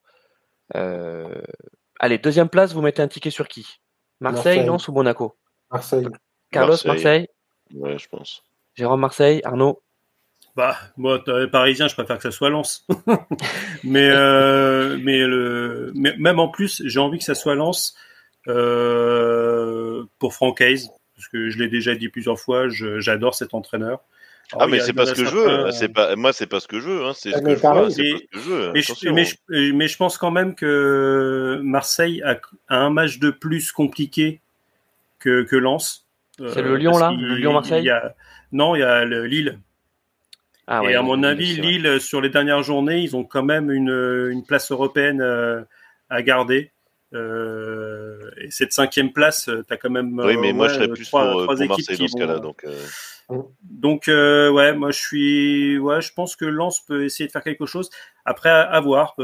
Euh, 0.74 1.42
allez, 2.00 2.18
deuxième 2.18 2.48
place, 2.48 2.72
vous 2.72 2.82
mettez 2.82 3.02
un 3.02 3.08
ticket 3.08 3.30
sur 3.30 3.48
qui? 3.48 3.66
Marseille, 4.20 4.56
Marseille. 4.56 4.66
Lens 4.66 4.88
ou 4.88 4.92
Monaco? 4.92 5.36
Marseille. 5.70 6.06
Carlos, 6.50 6.70
Marseille. 6.70 6.90
Marseille, 6.90 7.28
Ouais, 7.74 7.98
je 7.98 8.08
pense. 8.08 8.42
Jérôme, 8.74 9.00
Marseille, 9.00 9.40
Arnaud? 9.44 9.82
Bah, 10.54 10.76
moi, 10.96 11.20
t'es 11.24 11.48
parisien, 11.48 11.88
je 11.88 11.94
préfère 11.94 12.16
que 12.16 12.22
ça 12.22 12.30
soit 12.30 12.48
Lens. 12.48 12.86
mais, 13.84 14.08
euh, 14.10 14.98
mais, 15.02 15.18
le, 15.18 15.92
mais 15.94 16.14
même 16.16 16.38
en 16.38 16.48
plus, 16.48 16.82
j'ai 16.86 17.00
envie 17.00 17.18
que 17.18 17.24
ça 17.24 17.34
soit 17.34 17.54
Lens 17.54 17.94
euh, 18.48 20.04
pour 20.18 20.32
Francaise. 20.34 20.90
Parce 21.16 21.28
que 21.28 21.50
je 21.50 21.58
l'ai 21.58 21.68
déjà 21.68 21.94
dit 21.94 22.08
plusieurs 22.08 22.38
fois, 22.38 22.68
j'adore 22.68 23.34
cet 23.34 23.54
entraîneur. 23.54 24.00
ah 24.52 24.66
mais 24.66 24.80
c'est 24.80 24.92
pas 24.92 25.06
ce 25.06 25.14
que 25.14 25.24
je 25.24 25.34
veux. 25.34 25.70
C'est 25.72 25.88
pas 25.88 26.14
moi, 26.14 26.32
c'est 26.32 26.46
pas 26.46 26.60
ce 26.60 26.68
que 26.68 26.78
je 26.78 26.88
veux. 26.88 27.04
Hein. 27.06 27.12
C'est 27.14 27.32
ce 27.32 27.40
que 27.40 27.54
je 27.54 27.60
vois. 27.60 27.88
Mais, 27.88 29.24
je, 29.24 29.72
mais, 29.72 29.88
je, 29.88 29.96
pense 29.96 30.18
quand 30.18 30.30
même 30.30 30.54
que 30.54 31.58
Marseille 31.62 32.22
a, 32.22 32.38
un 32.68 32.90
match 32.90 33.18
de 33.18 33.30
plus 33.30 33.72
compliqué 33.72 34.40
que, 35.18 35.42
que 35.42 35.56
Lens. 35.56 36.06
C'est 36.38 36.62
le 36.62 36.76
Lyon 36.76 36.98
là, 36.98 37.12
le 37.18 37.34
Lyon 37.34 37.54
Marseille. 37.54 37.90
Non, 38.52 38.76
il 38.76 38.80
y 38.80 38.82
a 38.82 39.04
le 39.04 39.26
Lille. 39.26 39.58
Ah 40.68 40.82
et 40.84 40.94
à 40.94 41.02
mon 41.02 41.22
avis, 41.22 41.54
Lille, 41.60 42.00
sur 42.00 42.20
les 42.20 42.28
dernières 42.28 42.62
journées, 42.62 43.00
ils 43.00 43.14
ont 43.14 43.24
quand 43.24 43.44
même 43.44 43.70
une, 43.70 44.28
une 44.32 44.44
place 44.44 44.70
européenne 44.72 45.20
euh, 45.20 45.62
à 46.10 46.22
garder. 46.22 46.72
Euh, 47.14 48.18
et 48.38 48.50
cette 48.50 48.72
cinquième 48.72 49.12
place, 49.12 49.48
euh, 49.48 49.62
tu 49.66 49.72
as 49.72 49.76
quand 49.76 49.90
même. 49.90 50.18
Oui, 50.18 50.36
mais 50.36 50.52
moi, 50.52 50.68
je 50.68 50.74
serais 50.74 50.88
plus 50.88 51.06
trois, 51.06 51.30
pour, 51.30 51.42
trois 51.44 51.56
équipes 51.56 51.70
Marseille 51.70 51.98
dans 51.98 52.08
ce 52.08 52.16
cas-là. 52.16 52.38
Donc, 52.40 52.66
donc 53.62 54.04
ouais, 54.08 54.74
moi, 54.74 54.90
je 54.90 54.98
suis. 54.98 55.78
Ouais, 55.78 56.00
je 56.00 56.12
pense 56.12 56.36
que 56.36 56.44
Lens 56.44 56.80
peut 56.80 57.04
essayer 57.04 57.26
de 57.26 57.32
faire 57.32 57.44
quelque 57.44 57.66
chose. 57.66 57.90
Après, 58.24 58.50
à, 58.50 58.80
voir 58.80 59.14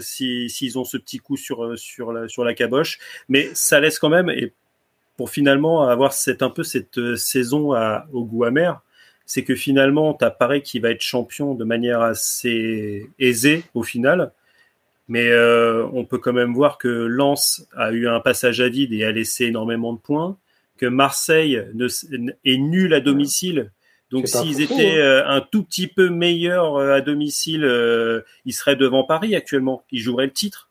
s'ils 0.00 0.50
si, 0.50 0.72
ont 0.76 0.84
ce 0.84 0.96
petit 0.96 1.18
coup 1.18 1.36
sur, 1.36 1.78
sur, 1.78 2.12
la, 2.12 2.28
sur 2.28 2.44
la 2.44 2.54
caboche. 2.54 2.98
Mais 3.28 3.50
ça 3.54 3.80
laisse 3.80 3.98
quand 3.98 4.08
même. 4.08 4.30
Et 4.30 4.52
pour 5.16 5.30
finalement 5.30 5.88
avoir 5.88 6.12
cette, 6.12 6.42
un 6.42 6.50
peu 6.50 6.62
cette 6.62 7.16
saison 7.16 7.72
à, 7.72 8.06
au 8.12 8.24
goût 8.24 8.44
amer, 8.44 8.80
c'est 9.28 9.44
que 9.44 9.54
finalement, 9.54 10.14
tu 10.14 10.24
as 10.24 10.30
Paris 10.30 10.62
qui 10.62 10.80
va 10.80 10.90
être 10.90 11.02
champion 11.02 11.54
de 11.54 11.62
manière 11.62 12.00
assez 12.00 13.10
aisée 13.18 13.62
au 13.74 13.82
final. 13.82 14.32
Mais 15.08 15.28
euh, 15.28 15.86
on 15.92 16.04
peut 16.04 16.18
quand 16.18 16.34
même 16.34 16.52
voir 16.52 16.76
que 16.76 16.88
Lens 16.88 17.66
a 17.74 17.92
eu 17.92 18.06
un 18.06 18.20
passage 18.20 18.60
à 18.60 18.68
vide 18.68 18.92
et 18.92 19.04
a 19.04 19.12
laissé 19.12 19.46
énormément 19.46 19.94
de 19.94 19.98
points, 19.98 20.36
que 20.76 20.86
Marseille 20.86 21.62
est 22.44 22.56
nul 22.58 22.92
à 22.94 23.00
domicile. 23.00 23.72
Donc 24.10 24.28
s'ils 24.28 24.60
étaient 24.60 25.00
hein. 25.00 25.04
euh, 25.04 25.26
un 25.26 25.40
tout 25.40 25.62
petit 25.62 25.86
peu 25.86 26.08
meilleurs 26.08 26.76
euh, 26.76 26.94
à 26.94 27.00
domicile, 27.00 27.62
ils 28.44 28.52
seraient 28.52 28.76
devant 28.76 29.04
Paris 29.04 29.34
actuellement. 29.34 29.84
Ils 29.90 30.00
joueraient 30.00 30.26
le 30.26 30.32
titre 30.32 30.70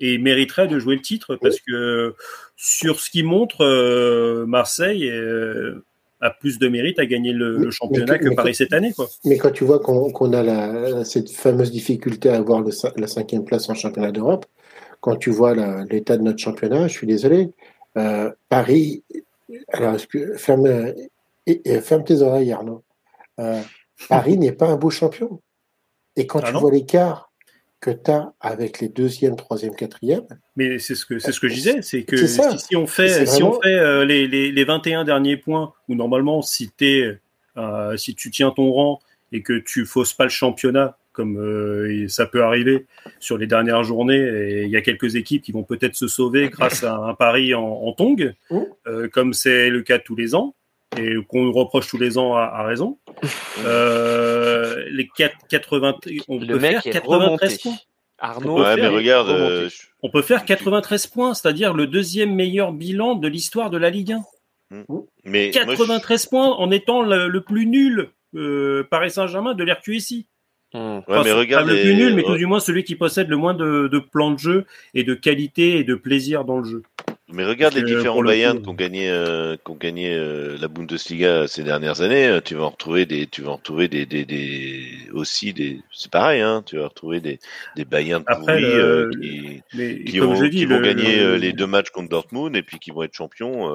et 0.00 0.18
mériteraient 0.18 0.68
de 0.68 0.78
jouer 0.78 0.96
le 0.96 1.02
titre 1.02 1.36
parce 1.36 1.60
que 1.60 2.14
sur 2.56 3.00
ce 3.00 3.10
qui 3.10 3.22
montre, 3.22 4.44
Marseille 4.46 5.12
a 6.22 6.30
plus 6.30 6.58
de 6.58 6.68
mérite 6.68 6.98
à 7.00 7.06
gagner 7.06 7.32
le, 7.32 7.70
championnat 7.70 8.18
que 8.18 8.32
Paris 8.34 8.54
cette 8.54 8.72
année. 8.72 8.92
Quoi. 8.92 9.08
Mais 9.24 9.36
quand 9.36 9.50
tu 9.50 9.64
vois 9.64 9.80
qu'on 9.80 10.32
a 10.32 10.42
la, 10.42 11.04
cette 11.04 11.30
fameuse 11.30 11.72
difficulté 11.72 12.30
à 12.30 12.36
avoir 12.36 12.62
la 12.96 13.06
cinquième 13.08 13.44
place 13.44 13.68
en 13.68 13.74
championnat 13.74 14.12
d'Europe, 14.12 14.46
quand 15.00 15.16
tu 15.16 15.30
vois 15.30 15.54
l'état 15.84 16.16
de 16.16 16.22
notre 16.22 16.38
championnat, 16.38 16.86
je 16.86 16.92
suis 16.92 17.08
désolé, 17.08 17.50
euh, 17.98 18.30
Paris, 18.48 19.02
alors 19.72 19.96
ferme, 20.36 20.94
ferme 21.82 22.04
tes 22.04 22.22
oreilles 22.22 22.52
Arnaud, 22.52 22.84
euh, 23.40 23.60
Paris 24.08 24.38
n'est 24.38 24.52
pas 24.52 24.68
un 24.68 24.76
beau 24.76 24.90
champion. 24.90 25.40
Et 26.14 26.26
quand 26.26 26.40
ah 26.44 26.52
tu 26.52 26.58
vois 26.58 26.70
l'écart 26.70 27.31
que 27.82 27.90
tu 27.90 28.10
as 28.12 28.32
avec 28.40 28.80
les 28.80 28.88
deuxième, 28.88 29.34
troisième, 29.36 29.74
quatrième. 29.74 30.24
Mais 30.56 30.78
c'est 30.78 30.94
ce 30.94 31.04
que 31.04 31.18
c'est 31.18 31.32
ce 31.32 31.40
que 31.40 31.48
je 31.48 31.54
disais, 31.54 31.82
c'est 31.82 32.04
que 32.04 32.16
si, 32.16 32.40
on 32.76 32.86
fait 32.86 33.26
si 33.26 33.42
on 33.42 33.60
fait 33.60 33.78
euh, 33.78 34.04
les, 34.04 34.28
les, 34.28 34.52
les, 34.52 34.64
21 34.64 35.04
derniers 35.04 35.36
points 35.36 35.74
où 35.88 35.96
normalement 35.96 36.42
si 36.42 36.70
es, 36.80 37.18
euh, 37.56 37.96
si 37.96 38.14
tu 38.14 38.30
tiens 38.30 38.52
ton 38.52 38.72
rang 38.72 39.00
et 39.32 39.42
que 39.42 39.58
tu 39.58 39.84
fausses 39.84 40.14
pas 40.14 40.24
le 40.24 40.30
championnat 40.30 40.96
comme 41.12 41.36
euh, 41.38 42.08
ça 42.08 42.24
peut 42.24 42.42
arriver 42.42 42.86
sur 43.18 43.36
les 43.36 43.46
dernières 43.46 43.82
journées 43.82 44.20
et 44.20 44.62
il 44.62 44.70
y 44.70 44.76
a 44.76 44.80
quelques 44.80 45.16
équipes 45.16 45.42
qui 45.42 45.52
vont 45.52 45.64
peut-être 45.64 45.96
se 45.96 46.06
sauver 46.06 46.48
grâce 46.48 46.84
à 46.84 46.94
un 46.94 47.14
pari 47.14 47.52
en, 47.52 47.64
en 47.64 47.92
tong 47.92 48.32
mmh. 48.50 49.08
comme 49.12 49.34
c'est 49.34 49.68
le 49.68 49.82
cas 49.82 49.98
tous 49.98 50.14
les 50.14 50.34
ans 50.34 50.54
et 50.98 51.14
qu'on 51.28 51.44
nous 51.44 51.52
reproche 51.52 51.88
tous 51.88 51.98
les 51.98 52.18
ans 52.18 52.34
à, 52.34 52.62
raison. 52.64 52.98
Euh, 53.64 54.84
les 54.90 55.06
4, 55.06 55.36
80, 55.48 55.98
on 56.26 56.40
peut 56.40 56.58
faire 56.58 56.82
93 56.82 57.58
points. 57.58 57.76
Arnaud, 58.18 58.60
ouais, 58.60 58.76
mais 58.76 58.88
regarde, 58.88 59.28
euh, 59.28 59.68
on 60.02 60.10
peut 60.10 60.22
faire 60.22 60.44
93 60.44 61.06
points, 61.06 61.34
c'est-à-dire 61.34 61.74
le 61.74 61.86
deuxième 61.86 62.34
meilleur 62.34 62.72
bilan 62.72 63.14
de 63.14 63.28
l'histoire 63.28 63.70
de 63.70 63.76
la 63.76 63.90
Ligue 63.90 64.12
1. 64.12 64.22
Hmm. 64.70 65.00
Mais 65.24 65.50
93 65.50 66.26
points 66.26 66.48
en 66.48 66.70
étant 66.70 67.02
le, 67.02 67.40
plus 67.40 67.66
nul 67.66 68.10
euh, 68.34 68.84
Paris 68.90 69.12
Saint-Germain 69.12 69.54
de 69.54 69.64
l'RQSI. 69.64 70.26
Hmm. 70.72 71.00
Ouais, 71.06 71.22
mais 71.24 71.32
regarde 71.32 71.68
le 71.68 71.80
plus 71.80 71.94
nul, 71.94 72.14
mais 72.14 72.22
tout 72.22 72.36
du 72.36 72.46
moins 72.46 72.60
celui 72.60 72.84
qui 72.84 72.96
possède 72.96 73.28
le 73.28 73.36
moins 73.36 73.54
de, 73.54 73.88
de 73.88 73.98
plans 73.98 74.30
de 74.30 74.38
jeu 74.38 74.64
et 74.94 75.04
de 75.04 75.14
qualité 75.14 75.76
et 75.76 75.84
de 75.84 75.94
plaisir 75.94 76.44
dans 76.44 76.58
le 76.58 76.64
jeu. 76.64 76.82
Mais 77.32 77.44
regarde 77.44 77.74
les 77.74 77.82
différents 77.82 78.22
Bayern 78.22 78.60
qui 78.60 78.68
ont 78.68 78.74
gagné, 78.74 79.10
euh, 79.10 79.56
qui 79.56 79.70
ont 79.70 79.76
gagné 79.76 80.14
euh, 80.14 80.56
la 80.60 80.68
Bundesliga 80.68 81.46
ces 81.48 81.62
dernières 81.62 82.02
années. 82.02 82.26
Euh, 82.26 82.40
tu 82.40 82.54
vas 82.54 82.64
en 82.64 82.70
retrouver 82.70 83.06
des, 83.06 83.26
tu 83.26 83.42
vas 83.42 83.50
en 83.50 83.56
retrouver 83.56 83.88
des, 83.88 84.04
des, 84.04 84.24
des 84.24 84.84
aussi 85.12 85.52
des, 85.52 85.80
c'est 85.90 86.10
pareil, 86.10 86.40
hein. 86.42 86.62
Tu 86.66 86.76
vas 86.76 86.88
retrouver 86.88 87.20
des, 87.20 87.38
des 87.76 87.84
Bayern 87.84 88.22
pourris 88.24 88.64
euh, 88.64 89.10
qui, 89.10 89.62
qui, 90.04 90.18
vont, 90.18 90.48
qui 90.48 90.64
vont 90.66 90.80
gagner 90.80 91.38
les 91.38 91.52
deux 91.52 91.66
matchs 91.66 91.90
contre 91.90 92.10
Dortmund 92.10 92.54
et 92.54 92.62
puis 92.62 92.78
qui 92.78 92.90
vont 92.90 93.02
être 93.02 93.14
champions. 93.14 93.68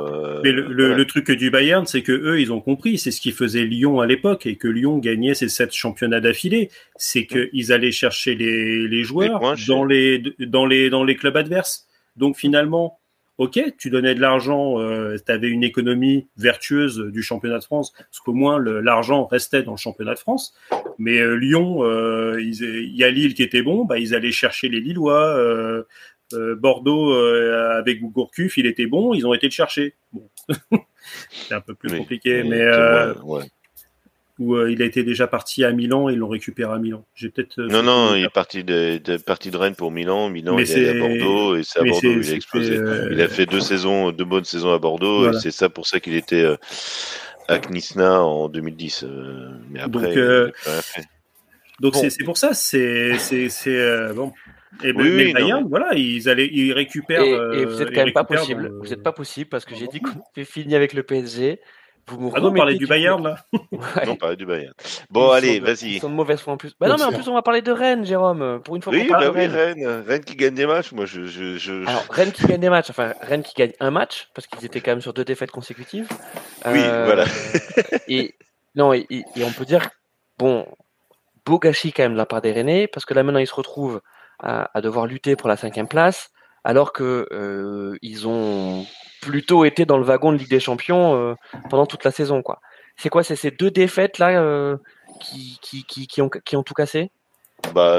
mais 0.44 0.52
le, 0.52 0.94
le, 0.94 1.06
truc 1.08 1.32
du 1.32 1.50
Bayern, 1.50 1.86
c'est 1.86 2.04
que 2.04 2.12
eux, 2.12 2.40
ils 2.40 2.52
ont 2.52 2.62
compris. 2.62 2.98
C'est 2.98 3.12
ce 3.12 3.22
qui 3.22 3.32
faisait 3.32 3.64
Lyon 3.64 4.00
à 4.00 4.06
l'époque 4.06 4.46
et 4.46 4.56
que 4.56 4.68
Lyon 4.68 4.98
gagnait 4.98 5.34
ces 5.34 5.50
sept 5.50 5.74
championnats 5.74 6.20
d'affilée. 6.20 6.70
C'est 6.96 7.26
qu'ils 7.26 7.72
allaient 7.72 7.92
chercher 7.92 8.36
les, 8.36 8.88
les 8.88 9.04
joueurs 9.04 9.42
dans 9.68 9.84
les, 9.84 10.22
dans 10.40 10.66
les, 10.66 10.90
dans 10.90 11.04
les 11.04 11.16
clubs 11.16 11.38
adverses. 11.38 11.88
Donc 12.16 12.36
finalement 12.38 13.00
ok, 13.38 13.60
tu 13.78 13.90
donnais 13.90 14.16
de 14.16 14.22
l'argent, 14.22 14.80
euh, 14.80 15.18
tu 15.24 15.32
avais 15.32 15.50
une 15.50 15.64
économie 15.64 16.28
vertueuse 16.38 17.00
du 17.00 17.22
championnat 17.22 17.60
de 17.60 17.64
France, 17.64 17.92
parce 17.92 18.20
qu'au 18.20 18.34
moins 18.34 18.60
l'argent 18.60 19.26
restait 19.26 19.64
dans 19.64 19.72
le 19.72 19.78
championnat 19.78 20.14
de 20.14 20.20
France. 20.20 20.56
Mais 20.98 21.20
euh, 21.20 21.36
Lyon, 21.36 21.84
euh, 21.84 22.42
il 22.42 22.96
y 22.96 23.04
a 23.04 23.10
Lille 23.10 23.34
qui 23.34 23.44
était 23.44 23.62
bon, 23.62 23.86
bah, 23.86 24.00
ils 24.00 24.16
allaient 24.16 24.32
chercher 24.32 24.70
les 24.70 24.80
Lillois. 24.80 25.38
Euh, 25.38 25.84
Bordeaux 26.56 27.14
avec 27.14 28.02
Gourcuff, 28.02 28.58
il 28.58 28.66
était 28.66 28.86
bon, 28.86 29.14
ils 29.14 29.26
ont 29.26 29.34
été 29.34 29.48
le 29.48 29.52
chercher. 29.52 29.94
Bon. 30.12 30.30
C'est 31.32 31.54
un 31.54 31.62
peu 31.62 31.74
plus 31.74 31.98
compliqué, 31.98 32.44
mais, 32.44 32.66
où 33.24 33.40
euh, 34.40 34.72
il 34.72 34.82
a 34.82 34.86
été 34.86 35.04
déjà 35.04 35.26
parti 35.28 35.64
à 35.64 35.72
Milan 35.72 36.10
et 36.10 36.14
ils 36.14 36.20
l'ont 36.20 36.28
récupéré 36.28 36.72
à 36.74 36.78
Milan. 36.78 37.06
J'ai 37.16 37.30
peut-être. 37.30 37.60
Euh, 37.60 37.68
non, 37.68 37.82
non, 37.82 38.16
il 38.16 38.24
est 38.24 38.30
parti 38.30 38.64
de, 38.64 39.00
de, 39.04 39.18
parti 39.18 39.50
de 39.50 39.58
Rennes 39.58 39.76
pour 39.76 39.92
Milan. 39.92 40.30
Milan, 40.30 40.58
il 40.60 40.72
est 40.72 40.90
à 40.90 40.94
Bordeaux 40.94 41.56
et 41.56 41.64
c'est 41.64 41.80
à 41.80 41.84
Bordeaux 41.84 42.22
il 42.22 42.30
a 42.30 42.34
explosé. 42.34 42.78
Euh, 42.78 43.10
il 43.12 43.22
a 43.22 43.28
fait 43.28 43.46
deux 43.46 43.60
saisons, 43.62 44.12
deux 44.12 44.26
bonnes 44.26 44.44
saisons 44.44 44.74
à 44.74 44.80
Bordeaux 44.80 45.32
et 45.32 45.40
c'est 45.40 45.52
ça 45.52 45.70
pour 45.70 45.88
ça 45.88 46.00
qu'il 46.00 46.14
était 46.14 46.46
à 47.48 47.60
Knisna 47.60 48.22
en 48.22 48.48
2010. 48.50 49.06
mais 49.72 49.80
après, 49.80 50.14
donc, 51.80 51.94
donc 51.94 51.96
c'est 51.96 52.24
pour 52.24 52.38
ça, 52.38 52.54
c'est 52.54 53.18
c'est 53.18 54.14
bon. 54.14 54.34
Et 54.84 54.92
oui, 54.92 55.12
mais 55.16 55.34
Bayern, 55.34 55.66
voilà, 55.68 55.96
ils 55.96 56.30
allaient, 56.30 56.50
ils 56.52 56.72
récupèrent. 56.74 57.24
Et, 57.24 57.62
et 57.62 57.66
vous 57.66 57.82
êtes 57.82 57.94
quand 57.96 58.04
même 58.06 58.14
pas 58.14 58.24
possible. 58.24 58.72
Vous 58.80 58.90
n'êtes 58.90 59.02
pas 59.02 59.14
possible 59.14 59.50
parce 59.50 59.66
que 59.66 59.74
j'ai 59.74 59.88
dit 59.88 60.00
qu'on 60.02 60.22
fait 60.36 60.46
fini 60.46 60.76
avec 60.76 60.94
le 60.94 61.02
PSG. 61.02 61.60
Vous 62.10 62.32
ah 62.34 62.40
non, 62.40 62.50
on 62.50 62.54
parlait 62.54 62.76
du 62.76 62.88
Bayern 62.88 63.22
là. 63.22 63.36
ouais. 63.54 64.06
Non, 64.06 64.14
on 64.14 64.16
parlait 64.16 64.38
du 64.38 64.46
Bayern. 64.46 64.74
Bon, 65.10 65.30
allez, 65.32 65.60
vas-y. 65.60 65.96
Ils 65.96 66.00
sont 66.00 66.10
de 66.10 66.16
mauvaise 66.16 66.40
foi 66.40 66.54
en 66.54 66.58
plus. 66.58 66.74
Bah 66.80 66.88
non, 66.88 66.96
mais 66.98 67.04
en 67.04 67.12
plus, 67.12 67.28
on 67.28 67.34
va 67.34 67.42
parler 67.42 67.62
de 67.62 67.72
Rennes, 67.72 68.06
Jérôme. 68.06 68.62
Pour 68.64 68.78
une 68.78 68.82
fois, 68.82 68.94
oui, 68.94 69.04
on 69.06 69.10
parle 69.10 69.26
bah 69.26 69.30
de 69.30 69.38
Rennes. 69.38 69.52
oui, 69.76 69.86
Rennes. 69.86 70.04
Rennes 70.08 70.24
qui 70.24 70.36
gagne 70.38 70.54
des 70.54 70.66
matchs. 70.66 70.94
Moi, 70.94 71.06
je, 71.06 71.26
je, 71.26 71.58
je... 71.58 71.86
Alors, 71.86 72.06
Rennes 72.10 72.32
qui 72.32 72.46
gagne 72.46 72.62
des 72.62 72.70
matchs. 72.70 72.90
Enfin, 72.90 73.14
Rennes 73.22 73.44
qui 73.44 73.54
gagne 73.56 73.74
un 73.82 73.92
match 73.92 74.30
parce 74.34 74.48
qu'ils 74.48 74.64
étaient 74.64 74.80
quand 74.80 74.92
même 74.92 75.02
sur 75.02 75.14
deux 75.14 75.26
défaites 75.26 75.52
consécutives. 75.52 76.08
Oui, 76.66 76.80
euh, 76.82 77.06
voilà. 77.06 77.26
et 78.08 78.36
non, 78.76 78.94
et, 78.94 79.06
et, 79.10 79.44
on 79.44 79.52
peut 79.52 79.66
dire 79.66 79.90
bon, 80.38 80.66
beau 81.46 81.60
gâchis 81.60 81.92
quand 81.92 82.04
même 82.04 82.14
de 82.14 82.18
la 82.18 82.26
part 82.26 82.42
des 82.42 82.54
Rennais 82.54 82.88
parce 82.88 83.06
que 83.06 83.14
là 83.14 83.24
maintenant 83.24 83.40
ils 83.40 83.48
se 83.48 83.56
retrouvent 83.56 84.02
à, 84.40 84.70
à 84.74 84.82
devoir 84.82 85.08
lutter 85.08 85.36
pour 85.36 85.50
la 85.50 85.58
cinquième 85.58 85.88
place 85.88 86.30
alors 86.68 86.92
que 86.92 87.30
euh, 87.32 87.98
ils 88.02 88.28
ont 88.28 88.86
plutôt 89.22 89.64
été 89.64 89.86
dans 89.86 89.98
le 89.98 90.04
wagon 90.04 90.34
de 90.34 90.38
Ligue 90.38 90.50
des 90.50 90.60
Champions 90.60 91.16
euh, 91.16 91.34
pendant 91.70 91.86
toute 91.86 92.04
la 92.04 92.12
saison, 92.12 92.42
quoi. 92.42 92.60
C'est 92.98 93.08
quoi 93.08 93.24
ces 93.24 93.52
deux 93.52 93.72
défaites 93.72 94.18
là 94.18 94.42
euh, 94.42 94.76
qui, 95.22 96.22
ont, 96.22 96.64
tout 96.64 96.74
cassé? 96.74 97.10
Bah, 97.74 97.98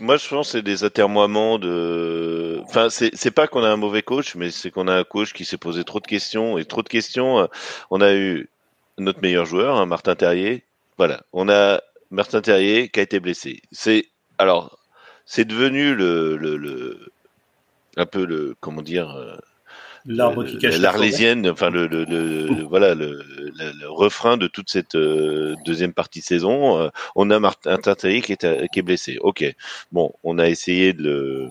moi 0.00 0.16
je 0.16 0.28
pense 0.28 0.52
c'est 0.52 0.62
des 0.62 0.82
atermoiements 0.84 1.58
de. 1.58 2.62
Enfin, 2.64 2.88
c'est 2.88 3.30
pas 3.30 3.48
qu'on 3.48 3.62
a 3.62 3.68
un 3.68 3.76
mauvais 3.76 4.02
coach, 4.02 4.34
mais 4.34 4.50
c'est 4.50 4.70
qu'on 4.70 4.88
a 4.88 4.94
un 4.94 5.04
coach 5.04 5.34
qui 5.34 5.44
s'est 5.44 5.58
posé 5.58 5.84
trop 5.84 6.00
de 6.00 6.06
questions 6.06 6.56
et 6.56 6.64
trop 6.64 6.82
de 6.82 6.88
questions. 6.88 7.40
Euh, 7.40 7.46
on 7.90 8.00
a 8.00 8.14
eu 8.14 8.48
notre 8.96 9.20
meilleur 9.20 9.44
joueur, 9.44 9.76
hein, 9.76 9.84
Martin 9.84 10.14
Terrier. 10.14 10.64
Voilà, 10.96 11.22
on 11.34 11.50
a 11.50 11.82
Martin 12.10 12.40
Terrier 12.40 12.88
qui 12.88 13.00
a 13.00 13.02
été 13.02 13.20
blessé. 13.20 13.60
C'est 13.72 14.06
alors, 14.38 14.78
c'est 15.26 15.44
devenu 15.44 15.94
le, 15.94 17.12
un 17.96 18.06
peu 18.06 18.24
le 18.24 18.54
comment 18.60 18.82
dire 18.82 19.10
euh, 19.10 19.36
l'arbre 20.06 20.44
qui 20.44 20.58
cache 20.58 20.78
l'arlésienne, 20.78 21.48
enfin 21.48 21.70
le, 21.70 21.86
le, 21.86 22.04
le, 22.04 22.62
voilà 22.68 22.94
le, 22.94 23.22
le, 23.22 23.88
refrain 23.88 24.36
de 24.36 24.46
toute 24.46 24.70
cette 24.70 24.94
euh, 24.94 25.54
deuxième 25.64 25.92
partie 25.92 26.20
de 26.20 26.24
saison. 26.24 26.78
Euh, 26.78 26.88
on 27.14 27.30
a 27.30 27.38
Martin 27.38 27.78
Terrier 27.78 28.22
qui 28.22 28.32
est 28.32 28.68
qui 28.72 28.78
est 28.78 28.82
blessé. 28.82 29.18
Ok, 29.20 29.44
bon, 29.92 30.12
on 30.22 30.38
a 30.38 30.48
essayé 30.48 30.92
de 30.92 31.48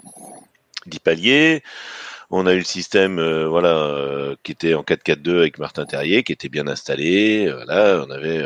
d'y 0.86 1.00
pallier. 1.00 1.64
On 2.30 2.48
a 2.48 2.54
eu 2.54 2.58
le 2.58 2.64
système, 2.64 3.20
euh, 3.20 3.48
voilà, 3.48 4.36
qui 4.42 4.54
était 4.54 4.74
en 4.74 4.82
4-4-2 4.82 5.38
avec 5.38 5.60
Martin 5.60 5.86
Terrier, 5.86 6.24
qui 6.24 6.34
était 6.34 6.50
bien 6.50 6.68
installé. 6.68 7.52
Voilà, 7.52 8.04
on 8.08 8.10
avait 8.10 8.44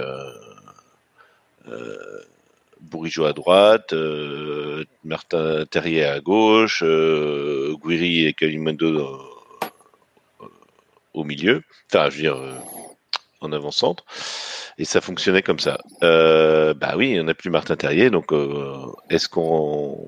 euh, 1.69 2.19
Bourigeau 2.89 3.25
à 3.25 3.33
droite, 3.33 3.93
Martin 5.03 5.65
Terrier 5.65 6.05
à 6.05 6.19
gauche, 6.19 6.83
Guiri 6.83 8.25
et 8.25 8.33
Kalimando 8.33 9.19
au 11.13 11.23
milieu. 11.23 11.63
Enfin, 11.91 12.09
je 12.09 12.15
veux 12.15 12.21
dire, 12.21 12.37
en 13.41 13.51
avant-centre. 13.51 14.05
Et 14.77 14.85
ça 14.85 15.01
fonctionnait 15.01 15.41
comme 15.41 15.59
ça. 15.59 15.79
bah 16.01 16.95
oui, 16.95 17.17
on 17.19 17.23
n'a 17.23 17.33
plus 17.33 17.49
Martin 17.49 17.75
Terrier, 17.75 18.09
donc 18.09 18.31
est-ce 19.09 19.27
qu'on 19.29 20.07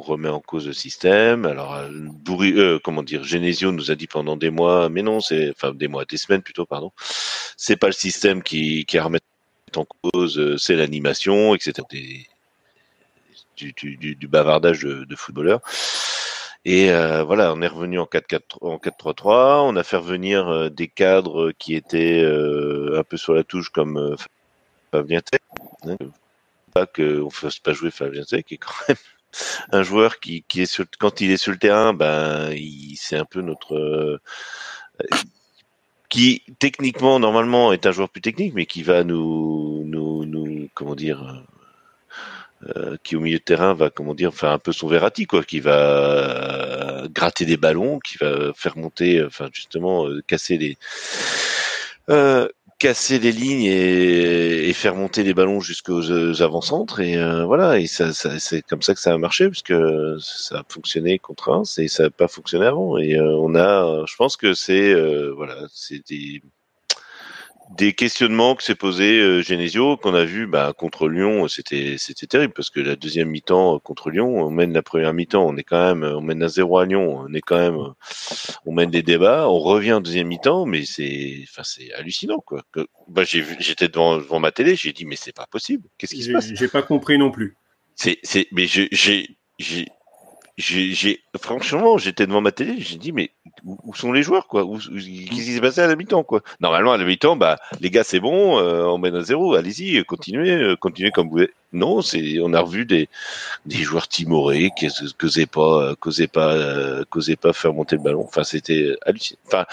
remet 0.00 0.28
en 0.28 0.40
cause 0.40 0.66
le 0.66 0.72
système? 0.72 1.44
Alors, 1.44 1.74
euh, 1.74 1.90
euh, 2.28 2.78
comment 2.82 3.02
dire, 3.02 3.24
Genesio 3.24 3.72
nous 3.72 3.90
a 3.90 3.94
dit 3.94 4.06
pendant 4.06 4.36
des 4.36 4.50
mois, 4.50 4.88
mais 4.88 5.02
non, 5.02 5.20
c'est, 5.20 5.50
enfin 5.50 5.72
des 5.72 5.88
mois, 5.88 6.04
des 6.04 6.16
semaines 6.16 6.42
plutôt, 6.42 6.66
pardon. 6.66 6.92
C'est 7.56 7.76
pas 7.76 7.86
le 7.86 7.92
système 7.92 8.42
qui, 8.42 8.84
qui 8.86 8.98
remet 8.98 9.20
en 9.76 9.84
cause, 9.84 10.38
euh, 10.38 10.56
c'est 10.58 10.76
l'animation, 10.76 11.54
etc. 11.54 11.86
du, 13.56 14.28
bavardage 14.28 14.80
de, 14.80 15.04
de 15.04 15.16
footballeurs. 15.16 15.60
Et 16.64 16.90
euh, 16.90 17.22
voilà, 17.24 17.54
on 17.54 17.62
est 17.62 17.66
revenu 17.66 17.98
en 17.98 18.04
4-4, 18.04 18.40
en 18.60 18.76
4-3-3. 18.76 19.62
On 19.64 19.76
a 19.76 19.82
fait 19.82 19.96
revenir 19.96 20.70
des 20.70 20.88
cadres 20.88 21.52
qui 21.52 21.74
étaient 21.74 22.22
un 22.22 23.02
peu 23.02 23.16
sur 23.16 23.32
la 23.34 23.44
touche 23.44 23.70
comme 23.70 24.16
Fabien 24.90 25.20
Tech. 25.20 25.40
Hein. 25.84 25.96
Pas 26.74 26.86
qu'on 26.86 27.24
ne 27.24 27.30
fasse 27.30 27.58
pas 27.58 27.72
jouer 27.72 27.90
Fabien 27.90 28.24
Tech, 28.24 28.44
qui 28.44 28.54
est 28.54 28.58
quand 28.58 28.74
même 28.88 28.96
un 29.72 29.82
joueur 29.82 30.20
qui, 30.20 30.44
est 30.56 30.66
sur, 30.66 30.84
quand 30.98 31.20
il 31.20 31.30
est 31.30 31.36
sur 31.36 31.52
le 31.52 31.58
terrain, 31.58 31.92
ben, 31.92 32.54
c'est 32.96 33.16
un 33.16 33.24
peu 33.24 33.40
notre, 33.40 33.74
euh, 33.76 34.20
qui 36.10 36.42
techniquement 36.58 37.18
normalement 37.18 37.72
est 37.72 37.86
un 37.86 37.92
joueur 37.92 38.10
plus 38.10 38.20
technique, 38.20 38.52
mais 38.54 38.66
qui 38.66 38.82
va 38.82 39.04
nous, 39.04 39.84
nous, 39.86 40.26
nous 40.26 40.68
comment 40.74 40.94
dire, 40.96 41.44
euh, 42.76 42.96
qui 43.02 43.16
au 43.16 43.20
milieu 43.20 43.38
de 43.38 43.42
terrain 43.42 43.72
va 43.72 43.88
comment 43.88 44.14
dire 44.14 44.34
faire 44.34 44.50
un 44.50 44.58
peu 44.58 44.72
son 44.72 44.88
Verratti 44.88 45.26
quoi, 45.26 45.42
qui 45.42 45.60
va 45.60 47.06
gratter 47.08 47.46
des 47.46 47.56
ballons, 47.56 48.00
qui 48.00 48.18
va 48.18 48.52
faire 48.54 48.76
monter, 48.76 49.24
enfin 49.24 49.48
justement 49.52 50.06
euh, 50.06 50.20
casser 50.26 50.76
euh, 52.10 52.48
casser 52.80 53.18
les 53.18 53.30
lignes 53.30 53.66
et, 53.66 54.72
faire 54.72 54.96
monter 54.96 55.22
les 55.22 55.34
ballons 55.34 55.60
jusqu'aux 55.60 56.10
avant-centres. 56.40 57.00
Et 57.00 57.16
euh, 57.16 57.44
voilà. 57.44 57.78
Et 57.78 57.86
ça, 57.86 58.12
c'est 58.12 58.62
comme 58.62 58.82
ça 58.82 58.94
que 58.94 59.00
ça 59.00 59.12
a 59.12 59.18
marché 59.18 59.48
parce 59.48 59.62
que 59.62 60.16
ça 60.20 60.60
a 60.60 60.64
fonctionné 60.66 61.18
contre 61.18 61.52
un 61.52 61.62
et 61.78 61.88
ça 61.88 62.04
n'a 62.04 62.10
pas 62.10 62.28
fonctionné 62.28 62.66
avant. 62.66 62.96
Et 62.98 63.16
euh, 63.16 63.36
on 63.36 63.54
a 63.54 64.04
je 64.06 64.16
pense 64.16 64.36
que 64.36 64.54
c'est 64.54 64.92
euh, 64.92 65.32
voilà 65.36 65.56
c'est 65.72 66.02
des 66.08 66.42
des 67.76 67.92
questionnements 67.92 68.56
que 68.56 68.62
s'est 68.62 68.74
posé 68.74 69.20
euh, 69.20 69.42
Genesio 69.42 69.96
qu'on 69.96 70.14
a 70.14 70.24
vu 70.24 70.46
bah, 70.46 70.72
contre 70.76 71.08
Lyon 71.08 71.46
c'était 71.48 71.96
c'était 71.98 72.26
terrible 72.26 72.52
parce 72.52 72.68
que 72.70 72.80
la 72.80 72.96
deuxième 72.96 73.28
mi-temps 73.28 73.76
euh, 73.76 73.78
contre 73.78 74.10
Lyon 74.10 74.42
on 74.42 74.50
mène 74.50 74.72
la 74.72 74.82
première 74.82 75.14
mi-temps 75.14 75.46
on 75.46 75.56
est 75.56 75.62
quand 75.62 75.94
même 75.94 76.02
on 76.02 76.20
mène 76.20 76.42
à 76.42 76.48
zéro 76.48 76.78
à 76.78 76.86
Lyon 76.86 77.20
on 77.20 77.32
est 77.32 77.40
quand 77.40 77.58
même 77.58 77.78
on 78.66 78.72
mène 78.72 78.90
des 78.90 79.02
débats 79.02 79.48
on 79.48 79.60
revient 79.60 79.92
en 79.94 80.00
deuxième 80.00 80.26
mi-temps 80.26 80.66
mais 80.66 80.84
c'est 80.84 81.44
enfin 81.44 81.62
c'est 81.64 81.92
hallucinant 81.94 82.38
quoi. 82.38 82.62
Que, 82.72 82.86
bah, 83.08 83.24
j'ai 83.24 83.44
j'étais 83.60 83.88
devant 83.88 84.16
devant 84.16 84.40
ma 84.40 84.50
télé 84.50 84.74
j'ai 84.74 84.92
dit 84.92 85.04
mais 85.04 85.16
c'est 85.16 85.34
pas 85.34 85.46
possible 85.46 85.88
qu'est-ce 85.96 86.14
qui 86.14 86.22
se 86.22 86.32
passe? 86.32 86.50
j'ai 86.52 86.68
pas 86.68 86.82
compris 86.82 87.18
non 87.18 87.30
plus. 87.30 87.56
C'est 87.94 88.18
c'est 88.22 88.48
mais 88.52 88.66
j'ai 88.66 88.88
j'ai 90.56 91.22
franchement, 91.40 91.96
j'étais 91.98 92.26
devant 92.26 92.40
ma 92.40 92.52
télé, 92.52 92.76
j'ai 92.78 92.96
dit, 92.96 93.12
mais 93.12 93.30
où, 93.64 93.94
sont 93.94 94.12
les 94.12 94.22
joueurs, 94.22 94.46
quoi? 94.46 94.64
Qu'est-ce 94.64 94.90
qui 94.90 95.42
s'est 95.42 95.60
passé 95.60 95.80
à 95.80 95.86
la 95.86 95.96
mi-temps, 95.96 96.22
quoi? 96.22 96.42
Normalement, 96.60 96.92
à 96.92 96.98
la 96.98 97.04
mi-temps, 97.04 97.36
bah, 97.36 97.58
les 97.80 97.90
gars, 97.90 98.04
c'est 98.04 98.20
bon, 98.20 98.58
euh, 98.58 98.84
on 98.84 98.98
mène 98.98 99.14
à 99.14 99.22
zéro, 99.22 99.54
allez-y, 99.54 100.04
continuez, 100.04 100.52
euh, 100.52 100.76
continuez 100.76 101.10
comme 101.10 101.26
vous 101.26 101.32
voulez. 101.32 101.50
Non, 101.72 102.02
c'est, 102.02 102.40
on 102.40 102.52
a 102.52 102.60
revu 102.60 102.84
des, 102.84 103.08
des 103.64 103.76
joueurs 103.76 104.08
timorés 104.08 104.70
qui 104.76 104.88
n'osaient 105.22 105.46
pas, 105.46 105.94
causaient 105.96 106.26
pas, 106.26 106.54
euh, 106.54 107.04
causaient 107.08 107.36
pas 107.36 107.52
faire 107.52 107.72
monter 107.72 107.96
le 107.96 108.02
ballon. 108.02 108.24
Enfin, 108.24 108.44
c'était 108.44 108.96
hallucinant. 109.06 109.38
Enfin, 109.46 109.66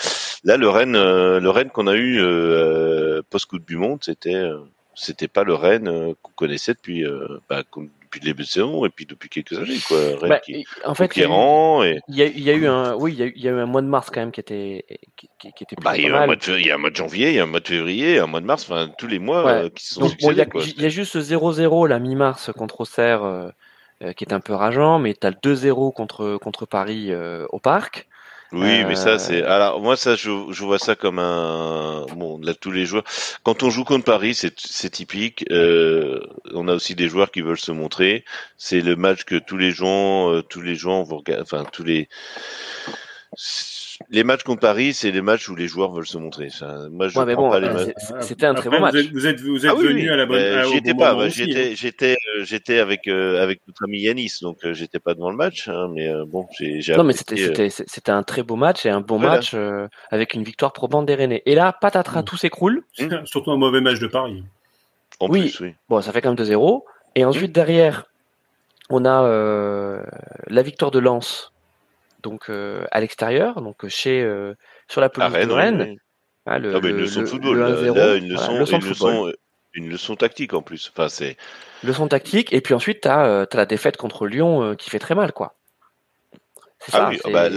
là, 0.43 0.57
le 0.57 0.69
Rennes, 0.69 0.93
le 0.93 1.49
Rennes 1.49 1.69
qu'on 1.69 1.87
a 1.87 1.95
eu 1.95 2.21
post 3.29 3.47
coup 3.47 3.59
de 3.59 3.65
Bumonde, 3.65 4.03
c'était, 4.03 4.43
c'était 4.93 5.27
pas 5.27 5.43
le 5.43 5.55
Rennes 5.55 6.13
qu'on 6.21 6.31
connaissait 6.33 6.73
depuis, 6.73 7.03
bah, 7.49 7.63
depuis 8.07 8.21
le 8.21 8.25
début 8.25 8.43
de 8.43 8.47
saison 8.47 8.85
et 8.85 8.89
puis 8.89 9.05
depuis 9.05 9.29
quelques 9.29 9.53
années 9.53 9.79
quoi. 9.87 9.97
Bah, 10.27 10.39
en 10.85 10.95
fait, 10.95 11.15
il 11.15 11.21
y, 11.21 11.25
a, 11.25 11.97
il 12.07 12.39
y, 12.39 12.49
a, 12.49 12.53
eu 12.53 12.67
un, 12.67 12.95
oui, 12.95 13.13
il 13.13 13.41
y, 13.41 13.47
a, 13.47 13.51
eu 13.51 13.59
un 13.59 13.65
mois 13.65 13.81
de 13.81 13.87
mars 13.87 14.09
quand 14.09 14.21
même 14.21 14.31
qui 14.31 14.39
était, 14.39 14.85
qui, 15.17 15.29
qui 15.39 15.63
était 15.63 15.75
bah, 15.81 15.97
il, 15.97 16.03
y 16.03 16.09
a 16.09 16.21
un 16.21 16.25
mois 16.25 16.35
de, 16.35 16.57
il 16.57 16.65
y 16.65 16.71
a 16.71 16.75
un 16.75 16.77
mois 16.77 16.89
de 16.89 16.95
janvier, 16.95 17.29
il 17.29 17.35
y 17.35 17.39
a 17.39 17.43
un 17.43 17.47
mois 17.47 17.59
de 17.59 17.67
février, 17.67 18.19
un 18.19 18.27
mois 18.27 18.39
de 18.39 18.45
mars, 18.45 18.63
enfin 18.63 18.89
tous 18.97 19.07
les 19.07 19.19
mois 19.19 19.47
euh, 19.47 19.69
qui 19.69 19.85
sont 19.85 20.07
succédés, 20.07 20.45
il, 20.55 20.81
y 20.81 20.85
a, 20.85 20.89
juste 20.89 21.17
0-0 21.17 21.87
la 21.87 21.99
mi-mars 21.99 22.51
contre 22.55 22.81
Auxerre 22.81 23.23
euh, 23.23 23.49
euh, 24.03 24.13
qui 24.13 24.23
est 24.23 24.33
un 24.33 24.39
peu 24.39 24.53
rageant, 24.53 24.99
mais 24.99 25.13
tu 25.13 25.27
as 25.27 25.31
le 25.31 25.35
2-0 25.35 25.93
contre 25.93 26.37
contre 26.37 26.65
Paris 26.65 27.11
au 27.49 27.59
parc. 27.59 28.06
Oui, 28.53 28.85
mais 28.85 28.95
ça 28.95 29.19
c'est. 29.19 29.43
Euh. 29.43 29.51
Alors 29.51 29.81
moi 29.81 29.97
ça 29.97 30.15
je, 30.15 30.29
je, 30.51 30.63
vois 30.63 30.79
ça 30.79 30.95
comme 30.95 31.19
un 31.19 32.05
bon 32.15 32.39
là 32.41 32.53
tous 32.53 32.71
les 32.71 32.85
joueurs. 32.85 33.03
Quand 33.43 33.61
on 33.63 33.69
joue 33.69 33.83
contre 33.83 34.05
Paris, 34.05 34.35
c'est 34.35 34.57
c'est 34.57 34.89
typique. 34.89 35.43
Euh, 35.51 36.21
on 36.53 36.69
a 36.69 36.73
aussi 36.73 36.95
des 36.95 37.09
joueurs 37.09 37.31
qui 37.31 37.41
veulent 37.41 37.59
se 37.59 37.73
montrer. 37.73 38.23
C'est 38.57 38.79
le 38.79 38.95
match 38.95 39.25
que 39.25 39.35
tous 39.35 39.57
les 39.57 39.71
gens, 39.71 40.31
euh, 40.31 40.41
tous 40.41 40.61
les 40.61 40.75
gens 40.75 41.03
vont 41.03 41.17
regarder. 41.17 41.41
Enfin 41.43 41.65
tous 41.71 41.83
les 41.83 42.07
les 44.09 44.23
matchs 44.23 44.43
contre 44.43 44.61
Paris, 44.61 44.93
c'est 44.93 45.11
les 45.11 45.21
matchs 45.21 45.49
où 45.49 45.55
les 45.55 45.67
joueurs 45.67 45.91
veulent 45.91 46.07
se 46.07 46.17
montrer. 46.17 46.49
moi, 46.91 47.07
je 47.07 47.19
ouais, 47.19 47.35
pas 47.35 47.59
les 47.59 47.69
matchs. 47.69 47.93
C'était 48.21 48.45
un 48.45 48.53
très 48.53 48.69
bon 48.69 48.79
match. 48.79 48.95
Vous 49.11 49.25
êtes, 49.25 49.41
vous 49.41 49.65
êtes, 49.65 49.71
ah 49.75 49.79
venu 49.79 50.09
à 50.11 50.15
la 50.15 50.25
bonne. 50.25 50.37
Euh, 50.37 50.63
j'étais 50.71 50.93
pas. 50.93 51.15
Bah, 51.15 51.29
j'étais, 51.29 51.71
hein. 51.71 51.75
j'étais, 51.75 52.15
euh, 52.35 52.43
j'étais 52.43 52.79
avec 52.79 53.07
euh, 53.07 53.41
avec 53.41 53.61
notre 53.67 53.83
ami 53.83 53.99
Yanis, 53.99 54.39
donc 54.41 54.63
euh, 54.63 54.73
j'étais 54.73 54.99
pas 54.99 55.13
devant 55.13 55.29
le 55.29 55.35
match. 55.35 55.67
Hein, 55.67 55.89
mais 55.93 56.07
euh, 56.07 56.25
bon, 56.25 56.47
j'ai. 56.57 56.95
Non, 56.95 57.03
mais 57.03 57.13
c'était, 57.13 57.37
c'était, 57.37 57.69
c'était 57.69 58.11
un 58.11 58.23
très 58.23 58.43
beau 58.43 58.55
match 58.55 58.85
et 58.85 58.89
un 58.89 59.01
bon 59.01 59.19
match 59.19 59.55
avec 60.11 60.33
une 60.33 60.43
victoire 60.43 60.73
probante 60.73 61.05
des 61.05 61.15
Rennais. 61.15 61.41
Et 61.45 61.55
là, 61.55 61.73
patatras, 61.73 62.21
mmh. 62.21 62.25
tout 62.25 62.37
s'écroule. 62.37 62.83
Surtout 63.25 63.51
un 63.51 63.57
mauvais 63.57 63.81
match 63.81 63.99
de 63.99 64.07
Paris. 64.07 64.43
En 65.19 65.29
oui. 65.29 65.41
Plus, 65.41 65.59
oui. 65.61 65.75
Bon, 65.89 66.01
ça 66.01 66.11
fait 66.11 66.21
quand 66.21 66.37
même 66.37 66.45
2-0. 66.45 66.83
Et 67.15 67.25
ensuite 67.25 67.49
mmh. 67.49 67.53
derrière, 67.53 68.05
on 68.89 69.05
a 69.05 70.01
la 70.47 70.61
victoire 70.61 70.91
de 70.91 70.99
Lens 70.99 71.51
donc 72.23 72.49
à 72.49 72.99
l'extérieur, 72.99 73.61
donc 73.61 73.87
chez 73.87 74.27
sur 74.87 75.01
la 75.01 75.09
pelouse 75.09 75.31
de 75.33 75.51
Rennes. 75.51 75.97
Ah, 76.49 76.59
le, 76.59 76.75
ah, 76.75 76.79
une 76.81 76.97
leçon 76.97 77.21
de 77.21 77.25
football, 77.25 77.57
une 78.15 78.29
leçon, 78.29 79.33
une, 79.73 79.89
leçon, 79.89 80.15
tactique 80.15 80.53
en 80.53 80.61
plus. 80.61 80.89
Enfin, 80.93 81.09
c'est 81.09 81.35
leçon 81.83 82.07
tactique 82.07 82.53
et 82.53 82.61
puis 82.61 82.73
ensuite 82.73 83.01
tu 83.01 83.07
as, 83.09 83.41
as, 83.41 83.55
la 83.55 83.65
défaite 83.65 83.97
contre 83.97 84.27
Lyon 84.27 84.75
qui 84.75 84.89
fait 84.89 84.99
très 84.99 85.13
mal 85.13 85.33
quoi. 85.33 85.57
Ah 86.93 87.09
oui, 87.09 87.19
bah, 87.31 87.49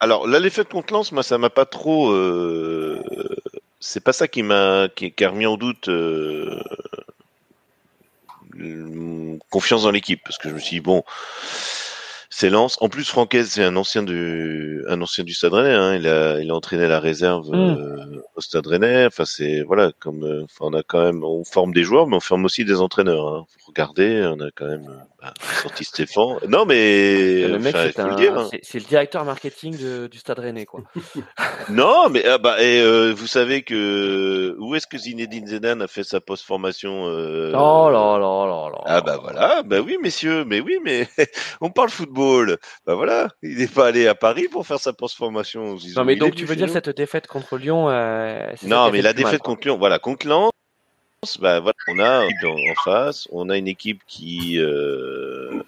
alors 0.00 0.26
la 0.26 0.40
défaite 0.40 0.68
contre 0.68 0.92
Lens, 0.92 1.12
moi 1.12 1.22
ça 1.22 1.38
m'a 1.38 1.48
pas 1.48 1.64
trop. 1.64 2.10
Euh, 2.10 3.02
c'est 3.80 4.02
pas 4.02 4.12
ça 4.12 4.28
qui 4.28 4.42
m'a 4.42 4.88
qui, 4.94 5.12
a 5.24 5.28
remis 5.28 5.46
en 5.46 5.56
doute 5.56 5.88
euh, 5.88 6.60
confiance 9.48 9.84
dans 9.84 9.90
l'équipe 9.90 10.20
parce 10.24 10.38
que 10.38 10.48
je 10.48 10.54
me 10.54 10.58
suis 10.58 10.76
dit 10.76 10.80
bon 10.80 11.04
c'est 12.42 12.50
Lens. 12.50 12.76
En 12.80 12.88
plus, 12.88 13.08
Francaise, 13.08 13.50
c'est 13.52 13.62
un 13.62 13.76
ancien 13.76 14.02
du, 14.02 14.82
un 14.88 15.00
ancien 15.00 15.22
du 15.22 15.32
Stade 15.32 15.52
Rennais. 15.52 15.74
Hein. 15.74 15.94
Il 15.94 16.08
a, 16.08 16.40
il 16.40 16.50
a 16.50 16.54
entraîné 16.56 16.88
la 16.88 16.98
réserve 16.98 17.48
mm. 17.50 17.54
euh, 17.54 18.20
au 18.34 18.40
Stade 18.40 18.66
Rennais. 18.66 19.06
Enfin, 19.06 19.24
c'est 19.24 19.62
voilà, 19.62 19.92
comme, 20.00 20.24
euh, 20.24 20.44
on 20.58 20.74
a 20.74 20.82
quand 20.82 21.04
même, 21.04 21.22
on 21.22 21.44
forme 21.44 21.72
des 21.72 21.84
joueurs, 21.84 22.08
mais 22.08 22.16
on 22.16 22.20
forme 22.20 22.44
aussi 22.44 22.64
des 22.64 22.80
entraîneurs. 22.80 23.28
Hein. 23.28 23.44
Faut 23.60 23.68
regarder, 23.68 24.28
on 24.28 24.40
a 24.40 24.50
quand 24.56 24.66
même 24.66 24.88
euh, 24.88 25.22
bah, 25.22 25.32
sorti 25.62 25.84
Stéphane. 25.84 26.38
Non, 26.48 26.64
mais 26.66 27.46
le 27.46 27.60
mec, 27.60 27.76
c'est, 27.76 28.00
hein. 28.00 28.48
c'est, 28.60 28.78
le 28.80 28.86
directeur 28.86 29.24
marketing 29.24 29.78
de, 29.78 30.08
du 30.08 30.18
Stade 30.18 30.40
Rennais, 30.40 30.66
quoi. 30.66 30.80
non, 31.70 32.08
mais 32.10 32.24
ah, 32.26 32.38
bah, 32.38 32.60
et, 32.60 33.12
vous 33.12 33.28
savez 33.28 33.62
que 33.62 34.56
où 34.58 34.74
est-ce 34.74 34.88
que 34.88 34.98
Zinedine 34.98 35.46
Zidane 35.46 35.80
a 35.80 35.86
fait 35.86 36.02
sa 36.02 36.20
post-formation 36.20 37.04
Oh 37.04 37.88
là 37.88 38.18
là 38.18 38.46
là 38.46 38.68
là. 38.68 38.80
Ah 38.84 39.00
bah 39.00 39.18
voilà, 39.22 39.62
bah 39.62 39.78
oui, 39.80 39.96
messieurs, 40.02 40.44
mais 40.44 40.60
oui, 40.60 40.78
mais 40.82 41.06
on 41.60 41.70
parle 41.70 41.90
football 41.90 42.31
bah 42.86 42.94
voilà, 42.94 43.28
il 43.42 43.58
n'est 43.58 43.66
pas 43.66 43.88
allé 43.88 44.06
à 44.06 44.14
Paris 44.14 44.48
pour 44.50 44.66
faire 44.66 44.78
sa 44.78 44.92
transformation. 44.92 45.76
Non, 45.96 46.04
mais 46.04 46.16
donc 46.16 46.34
tu 46.34 46.44
veux 46.44 46.56
dire 46.56 46.68
cette 46.68 46.90
défaite 46.90 47.26
contre 47.26 47.58
Lyon 47.58 47.88
euh, 47.88 48.52
Non, 48.62 48.90
mais 48.90 49.02
la 49.02 49.12
défaite 49.12 49.42
contre 49.42 49.66
Lyon, 49.66 49.78
voilà, 49.78 49.98
contre 49.98 50.26
Lens, 50.26 50.52
bah 51.40 51.60
voilà, 51.60 51.76
on 51.88 51.98
a 51.98 52.26
en 52.26 52.74
face, 52.84 53.28
on 53.30 53.48
a 53.48 53.56
une 53.56 53.68
équipe 53.68 54.00
qui, 54.06 54.58
euh, 54.58 55.62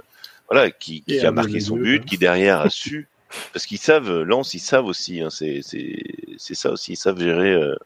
voilà, 0.51 0.71
qui, 0.71 1.05
a 1.23 1.31
marqué 1.31 1.61
son 1.61 1.77
but, 1.77 2.03
hein. 2.03 2.05
qui 2.07 2.19
derrière 2.19 2.61
a 2.61 2.71
su, 2.71 3.09
parce 3.53 3.67
qu'ils 3.67 3.79
savent, 3.79 4.23
Lens, 4.23 4.55
ils 4.55 4.61
savent 4.61 4.87
aussi, 4.87 5.21
hein, 5.21 5.31
c'est 5.31 5.63
ça 5.63 6.71
aussi, 6.71 6.93
ils 6.93 6.97
savent 6.97 7.21
gérer, 7.21 7.53
euh, 7.53 7.77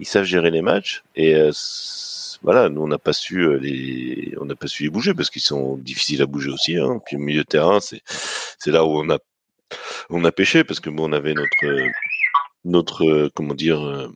ils 0.00 0.06
savent 0.06 0.24
gérer 0.24 0.50
les 0.50 0.62
matchs 0.62 1.02
et 1.14 1.34
voilà, 2.46 2.68
nous 2.68 2.80
on 2.82 2.86
n'a 2.86 2.98
pas 2.98 3.12
su 3.12 3.40
euh, 3.40 3.58
les, 3.58 4.32
on 4.40 4.44
n'a 4.44 4.54
pas 4.54 4.68
su 4.68 4.84
les 4.84 4.88
bouger 4.88 5.14
parce 5.14 5.30
qu'ils 5.30 5.42
sont 5.42 5.76
difficiles 5.78 6.22
à 6.22 6.26
bouger 6.26 6.50
aussi. 6.50 6.76
Hein. 6.76 7.00
Puis 7.04 7.16
au 7.16 7.18
milieu 7.18 7.42
de 7.42 7.46
terrain, 7.46 7.80
c'est 7.80 8.02
c'est 8.06 8.70
là 8.70 8.84
où 8.84 8.90
on 9.00 9.10
a 9.10 9.18
on 10.10 10.24
a 10.24 10.32
pêché 10.32 10.64
parce 10.64 10.78
que 10.80 10.88
bon, 10.90 11.10
on 11.10 11.12
avait 11.12 11.34
notre 11.34 11.90
notre 12.64 13.30
comment 13.34 13.54
dire 13.54 14.10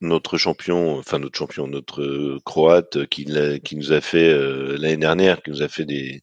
notre 0.00 0.38
champion, 0.38 0.98
enfin 0.98 1.20
notre 1.20 1.38
champion, 1.38 1.68
notre 1.68 2.38
croate 2.44 3.06
qui, 3.06 3.26
qui 3.64 3.76
nous 3.76 3.92
a 3.92 4.00
fait 4.00 4.28
l'année 4.78 4.96
dernière, 4.96 5.42
qui 5.42 5.50
nous 5.50 5.62
a 5.62 5.68
fait 5.68 5.84
des 5.84 6.22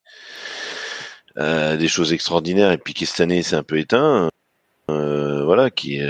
des 1.38 1.88
choses 1.88 2.14
extraordinaires 2.14 2.72
et 2.74 2.78
puis 2.78 2.94
qui 2.94 3.06
cette 3.06 3.22
année 3.22 3.44
s'est 3.44 3.56
un 3.56 3.64
peu 3.64 3.78
éteint. 3.78 4.30
voilà, 4.90 5.72
qui 5.72 6.02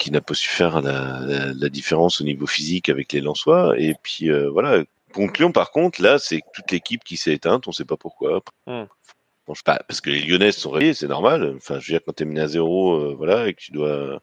qui 0.00 0.10
n'a 0.10 0.20
pas 0.20 0.34
su 0.34 0.48
faire 0.48 0.80
la, 0.80 1.20
la, 1.54 1.68
différence 1.68 2.20
au 2.20 2.24
niveau 2.24 2.46
physique 2.46 2.88
avec 2.88 3.12
les 3.12 3.20
Lensois. 3.20 3.74
Et 3.78 3.94
puis 4.02 4.30
voilà, 4.50 4.82
contre 5.12 5.40
Lyon, 5.40 5.52
par 5.52 5.70
contre, 5.70 6.02
là, 6.02 6.18
c'est 6.18 6.40
toute 6.54 6.70
l'équipe 6.72 7.04
qui 7.04 7.16
s'est 7.16 7.32
éteinte, 7.32 7.66
on 7.66 7.70
ne 7.70 7.74
sait 7.74 7.84
pas 7.84 7.96
pourquoi. 7.96 8.42
Mmh. 8.66 8.84
pas, 9.64 9.80
parce 9.86 10.00
que 10.00 10.10
les 10.10 10.22
Lyonnais 10.22 10.52
sont 10.52 10.70
réveillés, 10.70 10.94
c'est 10.94 11.08
normal. 11.08 11.54
Enfin, 11.56 11.78
je 11.80 11.92
veux 11.92 11.98
dire, 11.98 12.00
quand 12.04 12.14
tu 12.14 12.22
es 12.22 12.26
mené 12.26 12.40
à 12.40 12.48
zéro, 12.48 12.94
euh, 12.94 13.14
voilà, 13.16 13.48
et 13.48 13.54
que 13.54 13.60
tu 13.60 13.72
dois 13.72 14.20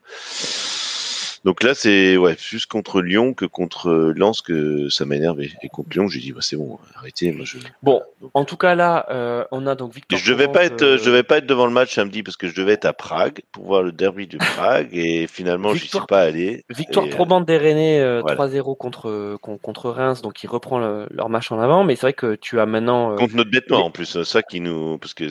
donc 1.44 1.64
là, 1.64 1.74
c'est 1.74 2.18
ouais, 2.18 2.36
plus 2.36 2.66
contre 2.66 3.02
Lyon 3.02 3.34
que 3.34 3.46
contre 3.46 4.14
Lens 4.16 4.42
que 4.42 4.90
ça 4.90 5.06
m'énerve. 5.06 5.42
Et, 5.42 5.70
contre 5.70 5.90
Lyon, 5.92 6.08
j'ai 6.08 6.20
dit, 6.20 6.32
bah, 6.32 6.40
c'est 6.42 6.56
bon, 6.56 6.80
arrêtez. 6.96 7.32
Moi, 7.32 7.46
je... 7.46 7.58
Bon, 7.84 8.02
en 8.34 8.46
tout 8.46 8.58
cas, 8.58 8.76
là, 8.76 9.06
euh, 9.10 9.44
on 9.52 9.68
a 9.68 9.76
donc 9.76 9.94
Victor. 9.94 10.18
Je 10.18 10.32
devais 10.32 10.48
pas 10.48 10.64
être, 10.64 10.82
euh, 10.82 10.98
je 10.98 11.06
devais 11.06 11.24
pas 11.24 11.38
être 11.38 11.46
devant 11.46 11.66
le 11.66 11.72
match 11.72 11.96
samedi 11.96 12.24
parce 12.24 12.38
que 12.38 12.48
je 12.48 12.56
devais 12.56 12.74
être 12.74 12.86
à 12.86 12.94
Prague 12.94 13.42
pour 13.52 13.66
voir 13.66 13.84
le 13.84 13.92
derby 13.92 14.28
de 14.28 14.38
Prague 14.38 14.90
et 14.92 15.28
finalement, 15.28 15.74
je 15.74 15.86
suis 15.86 16.00
pas 16.08 16.22
allé. 16.22 16.66
Victoire 16.70 17.06
et, 17.06 17.10
probante 17.10 17.46
des 17.46 17.58
Rennais 17.58 18.02
3-0 18.22 18.78
contre, 18.78 19.38
contre 19.38 19.90
Reims, 19.90 20.22
donc 20.22 20.44
il 20.44 20.48
reprend 20.48 20.80
leur 20.80 21.30
match 21.30 21.52
en 21.52 21.60
avant. 21.60 21.84
Mais 21.84 21.96
c'est 21.96 22.02
vrai 22.02 22.14
que 22.14 22.36
tu 22.36 22.60
as 22.60 22.66
maintenant. 22.66 23.16
contre 23.16 23.36
notre 23.36 23.52
bête 23.52 23.70
noire 23.70 23.86
en 23.86 23.92
plus, 23.92 24.24
ça 24.24 24.42
qui 24.42 24.60
nous, 24.60 24.98
parce 24.98 25.14
que 25.14 25.28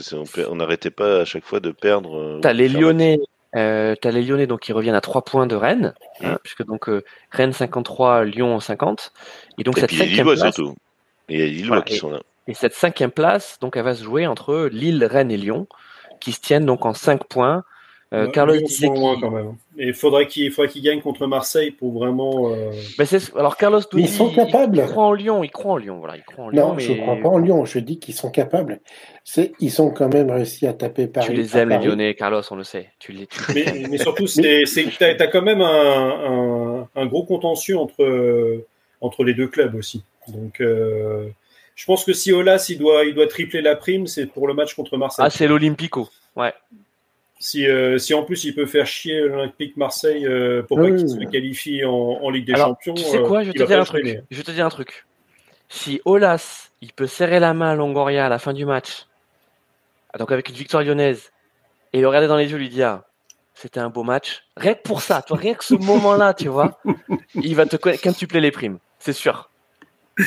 on 0.48 0.56
n'arrêtait 0.56 0.90
pas 0.90 1.20
à 1.20 1.24
chaque 1.24 1.44
fois 1.44 1.60
de 1.60 1.70
perdre. 1.70 2.40
T'as 2.40 2.52
les 2.52 2.68
Lyonnais 2.68 3.18
euh, 3.56 3.94
tu 4.00 4.06
as 4.06 4.10
les 4.10 4.22
Lyonnais 4.22 4.46
donc, 4.46 4.60
qui 4.60 4.72
reviennent 4.72 4.94
à 4.94 5.00
3 5.00 5.22
points 5.22 5.46
de 5.46 5.56
Rennes, 5.56 5.94
hein, 6.22 6.38
puisque 6.42 6.64
donc 6.64 6.88
euh, 6.88 7.02
Rennes 7.30 7.52
53, 7.52 8.24
Lyon 8.24 8.60
50. 8.60 9.12
Et 9.58 9.64
donc 9.64 9.78
cette 9.78 9.90
cinquième 9.90 10.26
place, 10.26 10.40
surtout. 10.40 10.74
Et 11.28 11.38
les 11.38 11.48
Lillois 11.48 11.82
qui 11.82 11.96
sont 11.96 12.10
là. 12.10 12.20
Et 12.48 12.54
cette 12.54 12.74
cinquième 12.74 13.10
place, 13.10 13.58
donc 13.60 13.76
elle 13.76 13.84
va 13.84 13.94
se 13.94 14.04
jouer 14.04 14.26
entre 14.26 14.68
Lille, 14.70 15.04
Rennes 15.04 15.30
et 15.30 15.36
Lyon, 15.36 15.66
qui 16.20 16.32
se 16.32 16.40
tiennent 16.40 16.66
donc 16.66 16.84
en 16.84 16.94
5 16.94 17.24
points. 17.24 17.64
Euh, 18.14 18.28
Carlos 18.28 18.56
disait 18.56 18.86
quand 18.86 19.30
même. 19.30 19.56
Et 19.78 19.88
il 19.88 19.94
faudrait 19.94 20.28
qu'il 20.28 20.54
qu 20.54 20.80
gagne 20.80 21.00
contre 21.00 21.26
Marseille 21.26 21.72
pour 21.72 21.92
vraiment. 21.92 22.52
Euh... 22.52 22.70
alors 23.34 23.56
Carlos 23.56 23.80
ils 23.94 24.08
sont 24.08 24.30
capables. 24.30 24.78
Il, 24.78 24.84
croit 24.84 25.06
en 25.06 25.12
Lyon, 25.12 25.42
il 25.42 25.50
croit 25.50 25.72
en 25.72 25.76
Lyon, 25.76 25.98
voilà, 25.98 26.16
il 26.16 26.22
croit 26.22 26.44
en 26.44 26.48
Lyon. 26.50 26.68
Non, 26.68 26.78
je 26.78 26.92
ne 26.92 26.98
crois 26.98 27.16
pas 27.16 27.28
en 27.28 27.38
Lyon. 27.38 27.64
Je 27.64 27.80
dis 27.80 27.98
qu'ils 27.98 28.14
sont 28.14 28.30
capables. 28.30 28.80
C'est, 29.24 29.52
ils 29.58 29.82
ont 29.82 29.90
quand 29.90 30.12
même 30.12 30.30
réussi 30.30 30.68
à 30.68 30.72
taper 30.72 31.08
Paris. 31.08 31.26
Tu 31.26 31.32
les 31.34 31.56
aimes 31.56 31.70
les 31.70 31.78
Lyonnais, 31.78 32.14
Carlos, 32.14 32.42
on 32.50 32.56
le 32.56 32.62
sait. 32.62 32.90
Tu 33.00 33.10
les. 33.10 33.28
mais, 33.54 33.86
mais, 33.90 33.98
surtout, 33.98 34.26
c'est, 34.28 34.64
t'as, 34.98 35.14
as 35.18 35.26
quand 35.26 35.42
même 35.42 35.60
un, 35.60 35.66
un, 35.66 36.88
un, 36.94 37.06
gros 37.06 37.24
contentieux 37.24 37.76
entre 37.76 38.64
entre 39.00 39.24
les 39.24 39.34
deux 39.34 39.48
clubs 39.48 39.74
aussi. 39.74 40.04
Donc. 40.28 40.60
Euh, 40.60 41.28
je 41.74 41.84
pense 41.84 42.06
que 42.06 42.14
si 42.14 42.32
Olas 42.32 42.68
il 42.70 42.78
doit, 42.78 43.04
il 43.04 43.14
doit 43.14 43.26
tripler 43.26 43.60
la 43.60 43.76
prime, 43.76 44.06
c'est 44.06 44.24
pour 44.24 44.48
le 44.48 44.54
match 44.54 44.74
contre 44.74 44.96
Marseille. 44.96 45.24
Ah, 45.26 45.28
c'est 45.28 45.46
l'Olympico. 45.46 46.08
Ouais. 46.34 46.54
Si, 47.38 47.66
euh, 47.66 47.98
si 47.98 48.14
en 48.14 48.22
plus 48.22 48.44
il 48.44 48.54
peut 48.54 48.64
faire 48.64 48.86
chier 48.86 49.20
l'Olympique 49.20 49.76
Marseille 49.76 50.26
euh, 50.26 50.62
pour 50.62 50.78
pas 50.78 50.90
qu'il 50.90 51.08
se 51.08 51.18
qualifie 51.30 51.84
en, 51.84 51.92
en 51.92 52.30
Ligue 52.30 52.46
des 52.46 52.54
Alors, 52.54 52.68
Champions. 52.68 52.94
Tu 52.94 53.02
sais 53.02 53.22
quoi, 53.22 53.42
je 53.42 53.50
vais 53.50 53.58
te 53.58 53.62
dire 53.62 53.80
un 53.80 53.84
truc. 53.84 54.22
Je 54.30 54.36
vais 54.36 54.42
te 54.42 54.50
dire 54.50 54.64
un 54.64 54.70
truc. 54.70 55.06
Si 55.68 56.00
Olas, 56.04 56.70
il 56.80 56.92
peut 56.92 57.06
serrer 57.06 57.40
la 57.40 57.52
main 57.52 57.72
à 57.72 57.74
Longoria 57.74 58.26
à 58.26 58.28
la 58.28 58.38
fin 58.38 58.54
du 58.54 58.64
match, 58.64 59.06
donc 60.18 60.32
avec 60.32 60.48
une 60.48 60.54
victoire 60.54 60.82
lyonnaise, 60.82 61.32
et 61.92 62.00
le 62.00 62.08
regarder 62.08 62.28
dans 62.28 62.36
les 62.36 62.50
yeux, 62.50 62.58
lui 62.58 62.70
dire 62.70 63.02
c'était 63.52 63.80
un 63.80 63.90
beau 63.90 64.02
match. 64.02 64.44
Rien 64.56 64.74
que 64.74 64.82
pour 64.82 65.02
ça, 65.02 65.22
toi, 65.22 65.36
rien 65.36 65.54
que 65.54 65.64
ce 65.64 65.74
moment-là, 65.80 66.34
tu 66.34 66.48
vois, 66.48 66.78
il 67.34 67.56
va 67.56 67.66
te 67.66 67.76
quintupler 67.76 68.40
les 68.40 68.50
primes, 68.50 68.78
c'est 68.98 69.12
sûr. 69.12 69.50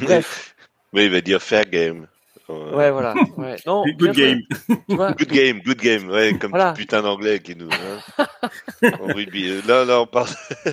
Bref. 0.00 0.54
Mais 0.92 1.06
il 1.06 1.12
va 1.12 1.20
dire 1.20 1.42
fair 1.42 1.64
game. 1.66 2.06
Ouais, 2.48 2.90
voilà. 2.90 3.14
Ouais. 3.36 3.56
Non, 3.66 3.84
good 3.98 4.12
game. 4.12 4.40
good 4.88 5.28
game, 5.28 5.60
good 5.60 5.78
game. 5.78 6.10
Ouais, 6.10 6.36
comme 6.38 6.50
voilà. 6.50 6.72
putain 6.72 7.02
d'anglais 7.02 7.40
qui 7.40 7.56
nous. 7.56 7.70
Hein. 8.18 8.26
rugby. 9.00 9.62
Là, 9.62 9.84
là, 9.84 10.00
on 10.00 10.06
parle. 10.06 10.28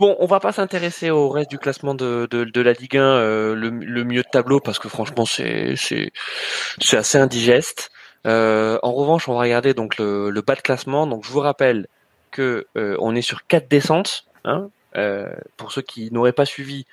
Bon, 0.00 0.16
on 0.18 0.24
va 0.24 0.40
pas 0.40 0.52
s'intéresser 0.52 1.10
au 1.10 1.28
reste 1.28 1.50
du 1.50 1.58
classement 1.58 1.94
de, 1.94 2.26
de, 2.30 2.44
de 2.44 2.60
la 2.62 2.72
Ligue 2.72 2.96
1, 2.96 3.02
euh, 3.02 3.54
le, 3.54 3.68
le, 3.68 4.02
mieux 4.02 4.22
de 4.22 4.28
tableau, 4.32 4.58
parce 4.58 4.78
que 4.78 4.88
franchement, 4.88 5.26
c'est 5.26 5.74
c'est 5.76 6.96
assez 6.96 7.18
indigeste. 7.18 7.90
Euh, 8.26 8.78
en 8.82 8.92
revanche, 8.92 9.28
on 9.28 9.34
va 9.34 9.40
regarder 9.40 9.74
donc 9.74 9.98
le, 9.98 10.30
le, 10.30 10.40
bas 10.40 10.54
de 10.54 10.62
classement. 10.62 11.06
Donc, 11.06 11.24
je 11.26 11.30
vous 11.30 11.40
rappelle 11.40 11.86
que 12.30 12.66
euh, 12.78 12.96
on 12.98 13.14
est 13.14 13.20
sur 13.20 13.46
quatre 13.46 13.68
descentes. 13.68 14.24
Hein, 14.44 14.70
euh, 14.96 15.28
pour 15.58 15.70
ceux 15.70 15.82
qui 15.82 16.10
n'auraient 16.12 16.32
pas 16.32 16.46
suivi, 16.46 16.86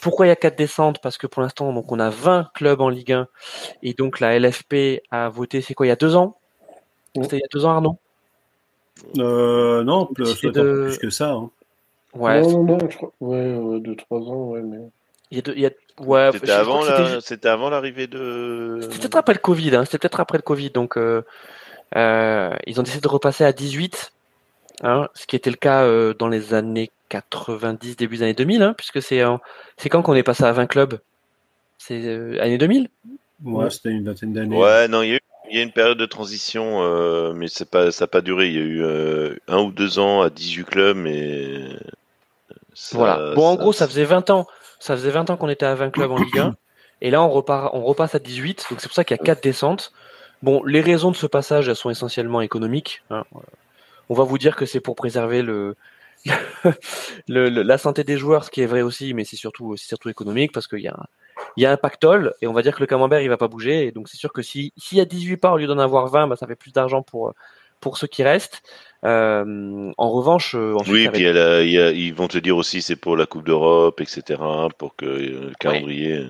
pourquoi 0.00 0.26
il 0.26 0.28
y 0.28 0.32
a 0.32 0.36
quatre 0.36 0.56
descentes? 0.56 1.00
Parce 1.00 1.18
que 1.18 1.26
pour 1.26 1.42
l'instant, 1.42 1.72
donc 1.72 1.90
on 1.92 2.00
a 2.00 2.10
20 2.10 2.50
clubs 2.54 2.80
en 2.80 2.88
Ligue 2.88 3.12
1 3.12 3.28
et 3.82 3.94
donc 3.94 4.20
la 4.20 4.38
LFP 4.38 5.02
a 5.10 5.28
voté. 5.28 5.60
C'est 5.60 5.74
quoi 5.74 5.86
Il 5.86 5.90
y 5.90 5.92
a 5.92 5.96
deux 5.96 6.16
ans? 6.16 6.38
C'était 7.14 7.36
il 7.36 7.40
y 7.40 7.44
a 7.44 7.48
deux 7.52 7.64
ans, 7.64 7.70
Arnaud? 7.70 7.98
Euh, 9.18 9.84
Non, 9.84 10.06
plus, 10.06 10.40
de... 10.42 10.86
plus 10.88 10.98
que 10.98 11.10
ça. 11.10 11.32
Hein. 11.32 11.50
Ouais. 12.14 12.42
Non, 12.42 12.64
non, 12.64 12.78
non, 12.78 12.88
je 12.90 12.96
crois... 12.96 13.12
ouais, 13.20 13.80
deux, 13.80 13.96
trois 13.96 14.20
ans, 14.20 14.50
ouais, 14.50 14.62
mais. 14.62 14.78
Il 15.30 15.38
y 15.38 15.40
a, 15.40 15.42
deux, 15.42 15.52
il 15.56 15.62
y 15.62 15.66
a... 15.66 15.70
Ouais, 16.00 16.30
c'était 16.32 16.50
avant, 16.50 16.84
la... 16.84 17.20
c'était 17.20 17.48
avant 17.48 17.70
l'arrivée 17.70 18.08
de. 18.08 18.80
C'était 18.82 18.98
peut-être 18.98 19.16
après 19.16 19.34
le 19.34 19.38
Covid. 19.38 19.76
Hein. 19.76 19.84
C'était 19.84 19.98
peut-être 19.98 20.20
après 20.20 20.38
le 20.38 20.42
Covid. 20.42 20.70
Donc, 20.70 20.96
euh, 20.96 21.22
euh, 21.96 22.50
ils 22.66 22.80
ont 22.80 22.82
décidé 22.82 23.00
de 23.00 23.08
repasser 23.08 23.44
à 23.44 23.52
18, 23.52 24.12
hein, 24.82 25.08
ce 25.14 25.26
qui 25.26 25.36
était 25.36 25.50
le 25.50 25.56
cas 25.56 25.84
euh, 25.84 26.14
dans 26.14 26.28
les 26.28 26.54
années 26.54 26.90
90, 27.08 27.96
début 27.96 28.16
des 28.18 28.22
années 28.24 28.34
2000, 28.34 28.62
hein, 28.62 28.74
puisque 28.76 29.02
c'est 29.02 29.22
c'est 29.76 29.88
quand 29.88 30.02
qu'on 30.02 30.14
est 30.14 30.22
passé 30.22 30.44
à 30.44 30.52
20 30.52 30.66
clubs? 30.66 30.98
C'est 31.78 32.02
euh, 32.04 32.40
année 32.40 32.58
2000 32.58 32.88
Ouais, 33.44 33.68
c'était 33.70 33.90
une 33.90 34.04
vingtaine 34.04 34.32
d'années. 34.32 34.56
Ouais, 34.56 34.88
non, 34.88 35.02
il 35.02 35.08
y, 35.08 35.12
a 35.12 35.16
eu, 35.16 35.20
il 35.50 35.56
y 35.56 35.60
a 35.60 35.62
une 35.62 35.72
période 35.72 35.98
de 35.98 36.06
transition, 36.06 36.82
euh, 36.82 37.32
mais 37.34 37.48
c'est 37.48 37.68
pas, 37.68 37.92
ça 37.92 38.04
n'a 38.04 38.06
pas 38.08 38.20
duré. 38.22 38.48
Il 38.48 38.54
y 38.54 38.58
a 38.58 38.62
eu 38.62 38.82
euh, 38.82 39.36
un 39.48 39.58
ou 39.58 39.70
deux 39.70 39.98
ans 39.98 40.22
à 40.22 40.30
18 40.30 40.64
clubs, 40.64 40.96
mais. 40.96 41.60
Ça, 42.72 42.96
voilà. 42.96 43.34
Bon, 43.34 43.46
en 43.46 43.56
gros, 43.56 43.72
ça 43.72 43.86
faisait 43.86 44.04
20 44.04 44.30
ans. 44.30 44.46
Ça 44.80 44.96
faisait 44.96 45.10
20 45.10 45.30
ans 45.30 45.36
qu'on 45.36 45.48
était 45.48 45.66
à 45.66 45.74
20 45.74 45.90
clubs 45.90 46.10
en 46.10 46.16
Ligue 46.16 46.38
1. 46.38 46.56
Et 47.02 47.10
là, 47.10 47.22
on, 47.22 47.28
repart, 47.28 47.70
on 47.74 47.82
repasse 47.82 48.14
à 48.14 48.18
18. 48.18 48.66
Donc, 48.70 48.80
c'est 48.80 48.88
pour 48.88 48.94
ça 48.94 49.04
qu'il 49.04 49.16
y 49.16 49.20
a 49.20 49.22
4 49.22 49.42
descentes. 49.42 49.92
Bon, 50.42 50.62
les 50.64 50.80
raisons 50.80 51.10
de 51.10 51.16
ce 51.16 51.26
passage, 51.26 51.68
elles 51.68 51.76
sont 51.76 51.90
essentiellement 51.90 52.40
économiques. 52.40 53.02
Hein. 53.10 53.24
On 54.08 54.14
va 54.14 54.24
vous 54.24 54.38
dire 54.38 54.56
que 54.56 54.66
c'est 54.66 54.80
pour 54.80 54.96
préserver 54.96 55.42
le, 55.42 55.76
le, 57.28 57.48
le, 57.48 57.62
la 57.62 57.78
santé 57.78 58.04
des 58.04 58.16
joueurs, 58.16 58.44
ce 58.44 58.50
qui 58.50 58.62
est 58.62 58.66
vrai 58.66 58.82
aussi, 58.82 59.14
mais 59.14 59.24
c'est 59.24 59.36
surtout, 59.36 59.74
économique 60.06 60.52
parce 60.52 60.66
qu'il 60.66 60.80
y 60.80 60.88
a, 60.88 60.96
il 61.56 61.62
y 61.62 61.66
a 61.66 61.72
un 61.72 61.76
pactole 61.76 62.34
et 62.40 62.46
on 62.46 62.52
va 62.52 62.62
dire 62.62 62.74
que 62.74 62.80
le 62.80 62.86
camembert 62.86 63.20
il 63.20 63.28
va 63.28 63.36
pas 63.36 63.48
bouger. 63.48 63.86
Et 63.86 63.92
donc 63.92 64.08
c'est 64.08 64.16
sûr 64.16 64.32
que 64.32 64.42
si 64.42 64.72
s'il 64.76 64.98
y 64.98 65.00
a 65.00 65.04
18 65.04 65.36
parts 65.36 65.54
au 65.54 65.58
lieu 65.58 65.66
d'en 65.66 65.78
avoir 65.78 66.08
20, 66.08 66.28
bah, 66.28 66.36
ça 66.36 66.46
fait 66.46 66.56
plus 66.56 66.72
d'argent 66.72 67.02
pour 67.02 67.34
pour 67.80 67.98
ceux 67.98 68.06
qui 68.06 68.22
restent. 68.22 68.62
Euh, 69.04 69.92
en 69.98 70.10
revanche, 70.10 70.54
euh, 70.54 70.74
ensuite, 70.74 70.94
oui, 70.94 71.08
puis 71.12 71.26
a, 71.26 71.62
il 71.62 71.70
y 71.70 71.78
a, 71.78 71.90
ils 71.90 72.14
vont 72.14 72.28
te 72.28 72.38
dire 72.38 72.56
aussi 72.56 72.80
c'est 72.80 72.96
pour 72.96 73.16
la 73.16 73.26
Coupe 73.26 73.44
d'Europe, 73.44 74.00
etc. 74.00 74.40
Pour 74.78 74.96
que 74.96 75.04
euh, 75.04 75.48
le 75.48 75.52
calendrier. 75.60 76.26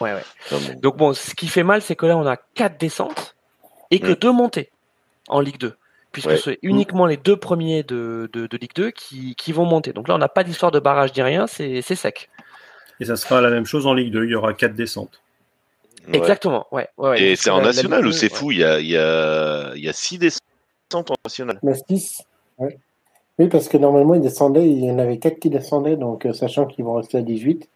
Ouais, 0.00 0.12
ouais. 0.12 0.22
ouais. 0.52 0.74
Donc 0.76 0.96
bon, 0.98 1.14
ce 1.14 1.34
qui 1.34 1.48
fait 1.48 1.62
mal, 1.62 1.80
c'est 1.80 1.96
que 1.96 2.06
là 2.06 2.16
on 2.16 2.26
a 2.26 2.36
quatre 2.36 2.78
descentes 2.78 3.36
et 3.90 3.98
que 3.98 4.12
mmh. 4.12 4.16
deux 4.16 4.32
montées 4.32 4.70
en 5.28 5.40
Ligue 5.40 5.58
2 5.58 5.74
puisque 6.12 6.28
ouais. 6.28 6.36
c'est 6.36 6.58
uniquement 6.62 7.06
les 7.06 7.16
deux 7.16 7.36
premiers 7.36 7.82
de, 7.82 8.28
de, 8.32 8.46
de 8.46 8.56
Ligue 8.56 8.74
2 8.74 8.90
qui, 8.90 9.34
qui, 9.36 9.52
vont 9.52 9.64
monter. 9.64 9.92
Donc 9.92 10.08
là, 10.08 10.14
on 10.14 10.18
n'a 10.18 10.28
pas 10.28 10.44
d'histoire 10.44 10.72
de 10.72 10.80
barrage 10.80 11.14
ni 11.14 11.22
rien, 11.22 11.46
c'est 11.46 11.82
sec. 11.82 12.28
Et 13.00 13.04
ça 13.04 13.16
sera 13.16 13.40
la 13.40 13.50
même 13.50 13.66
chose 13.66 13.86
en 13.86 13.94
Ligue 13.94 14.12
2, 14.12 14.24
il 14.24 14.30
y 14.30 14.34
aura 14.34 14.52
quatre 14.52 14.74
descentes. 14.74 15.22
Ouais. 16.08 16.18
Exactement, 16.18 16.66
ouais. 16.72 16.88
ouais 16.98 17.22
Et 17.22 17.36
c'est 17.36 17.50
en 17.50 17.62
national 17.62 18.06
ou 18.06 18.12
c'est 18.12 18.32
fou, 18.32 18.50
il 18.50 18.58
y, 18.58 18.64
a, 18.64 18.80
il, 18.80 18.88
y 18.88 18.96
a, 18.96 19.72
il 19.74 19.82
y 19.82 19.88
a 19.88 19.92
six 19.92 20.18
descentes 20.18 20.40
en 20.94 21.14
national. 21.24 21.58
Il 21.62 21.68
y 21.68 21.72
a 21.72 21.74
six, 21.74 22.22
Oui, 23.38 23.48
parce 23.48 23.68
que 23.68 23.76
normalement, 23.76 24.14
ils 24.14 24.20
descendaient, 24.20 24.68
il 24.68 24.84
y 24.84 24.90
en 24.90 24.98
avait 24.98 25.18
quatre 25.18 25.38
qui 25.38 25.50
descendaient, 25.50 25.96
donc 25.96 26.26
euh, 26.26 26.32
sachant 26.32 26.66
qu'ils 26.66 26.84
vont 26.84 26.94
rester 26.94 27.18
à 27.18 27.22
18 27.22 27.68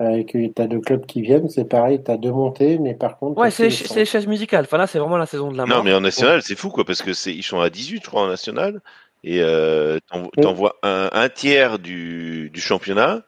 et 0.00 0.24
que 0.24 0.46
tu 0.46 0.62
as 0.62 0.66
deux 0.68 0.80
clubs 0.80 1.04
qui 1.06 1.22
viennent, 1.22 1.48
c'est 1.48 1.64
pareil, 1.64 2.00
tu 2.04 2.10
as 2.10 2.16
deux 2.16 2.30
montées, 2.30 2.78
mais 2.78 2.94
par 2.94 3.18
contre. 3.18 3.38
Ouais, 3.40 3.50
c'est 3.50 3.68
les 3.96 4.04
chaises 4.04 4.26
musicales. 4.26 4.64
Enfin 4.64 4.78
là, 4.78 4.86
c'est 4.86 4.98
vraiment 4.98 5.16
la 5.16 5.26
saison 5.26 5.50
de 5.50 5.56
la 5.56 5.66
mort. 5.66 5.78
Non, 5.78 5.84
mais 5.84 5.92
en 5.92 6.00
national, 6.00 6.42
c'est 6.42 6.56
fou, 6.56 6.70
quoi, 6.70 6.84
parce 6.84 7.02
que 7.02 7.12
c'est 7.12 7.34
ils 7.34 7.42
sont 7.42 7.60
à 7.60 7.68
18, 7.68 8.02
je 8.04 8.08
crois, 8.08 8.22
en 8.22 8.28
national, 8.28 8.80
et 9.24 9.42
euh, 9.42 9.98
t'envoies 10.40 10.76
oui. 10.84 10.88
un, 10.88 11.10
un, 11.12 11.28
tiers 11.28 11.80
du, 11.80 12.50
du 12.50 12.60
championnat 12.60 13.22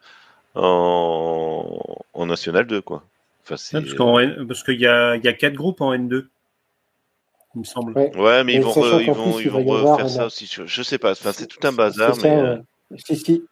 en, 0.55 1.77
en, 2.13 2.25
national 2.25 2.65
2, 2.67 2.81
quoi. 2.81 3.03
Enfin, 3.43 3.55
ouais, 4.13 4.29
parce 4.47 4.63
qu'il 4.63 4.79
y 4.79 4.87
a, 4.87 5.17
y 5.17 5.27
a 5.27 5.33
quatre 5.33 5.55
groupes 5.55 5.81
en 5.81 5.93
N2. 5.93 6.27
Il 7.55 7.59
me 7.59 7.63
semble. 7.65 7.91
Ouais, 7.97 8.15
ouais 8.15 8.43
mais 8.45 8.53
ils 8.53 8.61
vont, 8.61 8.71
re, 8.71 9.01
ils 9.01 9.11
vont, 9.11 9.39
ils 9.39 9.49
vont 9.49 9.63
refaire 9.63 10.09
ça 10.09 10.25
aussi. 10.27 10.49
Je 10.65 10.83
sais 10.83 10.97
pas. 10.97 11.11
Enfin, 11.11 11.33
c'est 11.33 11.47
tout 11.47 11.67
un 11.67 11.73
bazar. 11.73 12.15
mais, 12.15 12.21
ça, 12.21 12.27
euh... 12.27 12.57
Si, 12.95 13.17
si. 13.17 13.43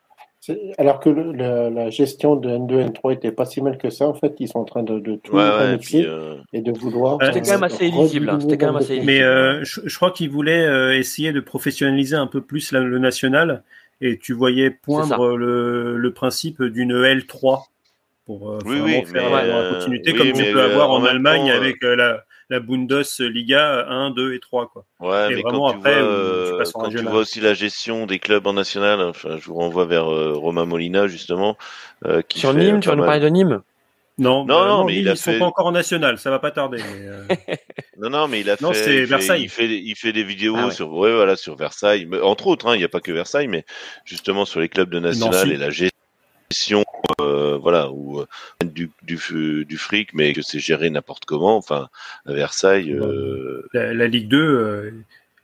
Alors 0.77 0.99
que 1.01 1.09
le, 1.09 1.33
la 1.69 1.89
gestion 1.89 2.35
de 2.35 2.49
N2, 2.49 2.91
N3 2.91 3.13
était 3.13 3.31
pas 3.31 3.45
si 3.45 3.61
mal 3.61 3.77
que 3.77 3.89
ça, 3.89 4.07
en 4.07 4.13
fait, 4.13 4.35
ils 4.39 4.47
sont 4.47 4.59
en 4.59 4.65
train 4.65 4.83
de, 4.83 4.99
de 4.99 5.15
tout 5.17 5.35
ouais, 5.35 5.49
remixer 5.49 6.05
euh... 6.05 6.35
et 6.53 6.61
de 6.61 6.71
vouloir. 6.71 7.17
C'était 7.21 7.41
quand 7.41 7.51
même 7.51 7.63
assez 7.63 7.87
illisible. 7.87 8.37
C'était 8.39 8.57
quand 8.57 8.67
même 8.67 8.77
assez 8.77 8.95
illisible. 8.95 9.11
Mais 9.11 9.21
euh, 9.21 9.63
je, 9.63 9.81
je, 9.83 9.95
crois 9.97 10.11
qu'ils 10.11 10.29
voulaient 10.29 10.65
euh, 10.65 10.97
essayer 10.97 11.33
de 11.33 11.41
professionnaliser 11.41 12.15
un 12.15 12.27
peu 12.27 12.41
plus 12.41 12.71
la, 12.71 12.79
le 12.79 12.99
national 12.99 13.63
et 14.01 14.17
tu 14.17 14.31
voyais 14.31 14.69
poindre 14.69 15.35
le, 15.35 15.97
le, 15.97 16.13
principe 16.13 16.63
d'une 16.63 16.93
L3 16.93 17.63
pour 18.25 18.51
euh, 18.51 18.59
oui, 18.65 18.79
oui, 18.81 19.05
faire 19.05 19.29
mais, 19.29 19.47
la 19.47 19.73
continuité 19.73 20.13
comme 20.13 20.31
tu 20.31 20.53
peux 20.53 20.61
avoir 20.61 20.91
en, 20.91 21.01
en 21.01 21.05
Allemagne 21.05 21.47
temps, 21.47 21.57
avec 21.57 21.83
la 21.83 22.23
la 22.49 22.59
Bundesliga 22.59 23.85
1, 23.87 24.11
2 24.11 24.33
et 24.33 24.39
3. 24.39 24.69
Quoi. 24.69 24.85
Ouais, 24.99 25.31
et 25.31 25.35
mais 25.35 25.41
vraiment 25.41 25.71
quand, 25.71 25.77
après, 25.77 25.95
tu 25.95 25.99
vois, 25.99 26.09
euh, 26.09 26.63
tu, 26.63 26.71
quand 26.73 26.89
tu 26.89 26.97
vois 27.03 27.19
aussi 27.19 27.39
la 27.39 27.53
gestion 27.53 28.05
des 28.05 28.19
clubs 28.19 28.45
en 28.47 28.53
national, 28.53 29.01
enfin, 29.01 29.37
je 29.39 29.45
vous 29.45 29.55
renvoie 29.55 29.85
vers 29.85 30.11
euh, 30.11 30.33
Romain 30.33 30.65
Molina 30.65 31.07
justement. 31.07 31.57
Euh, 32.05 32.21
qui 32.21 32.39
Sur 32.39 32.53
Nîmes, 32.53 32.79
tu 32.79 32.89
vas 32.89 32.95
nous 32.95 33.05
parler 33.05 33.19
de 33.19 33.29
Nîmes? 33.29 33.61
Non, 34.17 34.43
non, 34.43 34.59
bah, 34.59 34.67
non, 34.67 34.83
mais 34.83 34.93
Nîmes, 34.93 35.01
il 35.01 35.09
a 35.09 35.11
ils 35.13 35.17
fait... 35.17 35.33
sont 35.33 35.39
pas 35.39 35.45
encore 35.45 35.67
en 35.67 35.71
national, 35.71 36.17
ça 36.17 36.29
va 36.29 36.39
pas 36.39 36.51
tarder. 36.51 36.77
Mais 36.77 37.07
euh... 37.07 37.55
non, 37.99 38.09
non, 38.09 38.27
mais 38.27 38.41
il 38.41 38.49
a 38.49 38.57
non, 38.59 38.73
fait. 38.73 38.97
il 38.97 39.05
Versailles. 39.05 39.47
Fait, 39.47 39.65
il 39.65 39.69
fait, 39.69 39.81
il 39.81 39.95
fait 39.95 40.13
des 40.13 40.23
vidéos 40.23 40.55
ah, 40.57 40.65
ouais. 40.65 40.71
sur, 40.71 40.91
ouais, 40.91 41.13
voilà, 41.13 41.37
sur 41.37 41.55
Versailles, 41.55 42.05
mais, 42.05 42.19
entre 42.19 42.47
autres, 42.47 42.67
hein, 42.67 42.75
il 42.75 42.79
n'y 42.79 42.83
a 42.83 42.89
pas 42.89 42.99
que 42.99 43.11
Versailles, 43.11 43.47
mais 43.47 43.63
justement 44.03 44.43
sur 44.43 44.59
les 44.59 44.67
clubs 44.67 44.89
de 44.89 44.99
national 44.99 45.51
et 45.51 45.57
la 45.57 45.69
gestion 45.69 46.83
euh, 47.29 47.57
voilà, 47.57 47.89
ou 47.91 48.19
euh, 48.19 48.25
du, 48.63 48.91
du, 49.03 49.17
du 49.65 49.77
fric, 49.77 50.13
mais 50.13 50.33
que 50.33 50.41
c'est 50.41 50.59
géré 50.59 50.89
n'importe 50.89 51.25
comment. 51.25 51.55
Enfin, 51.57 51.87
à 52.25 52.33
Versailles. 52.33 52.91
Euh... 52.91 53.67
La, 53.73 53.93
la, 53.93 54.07
Ligue 54.07 54.27
2, 54.27 54.37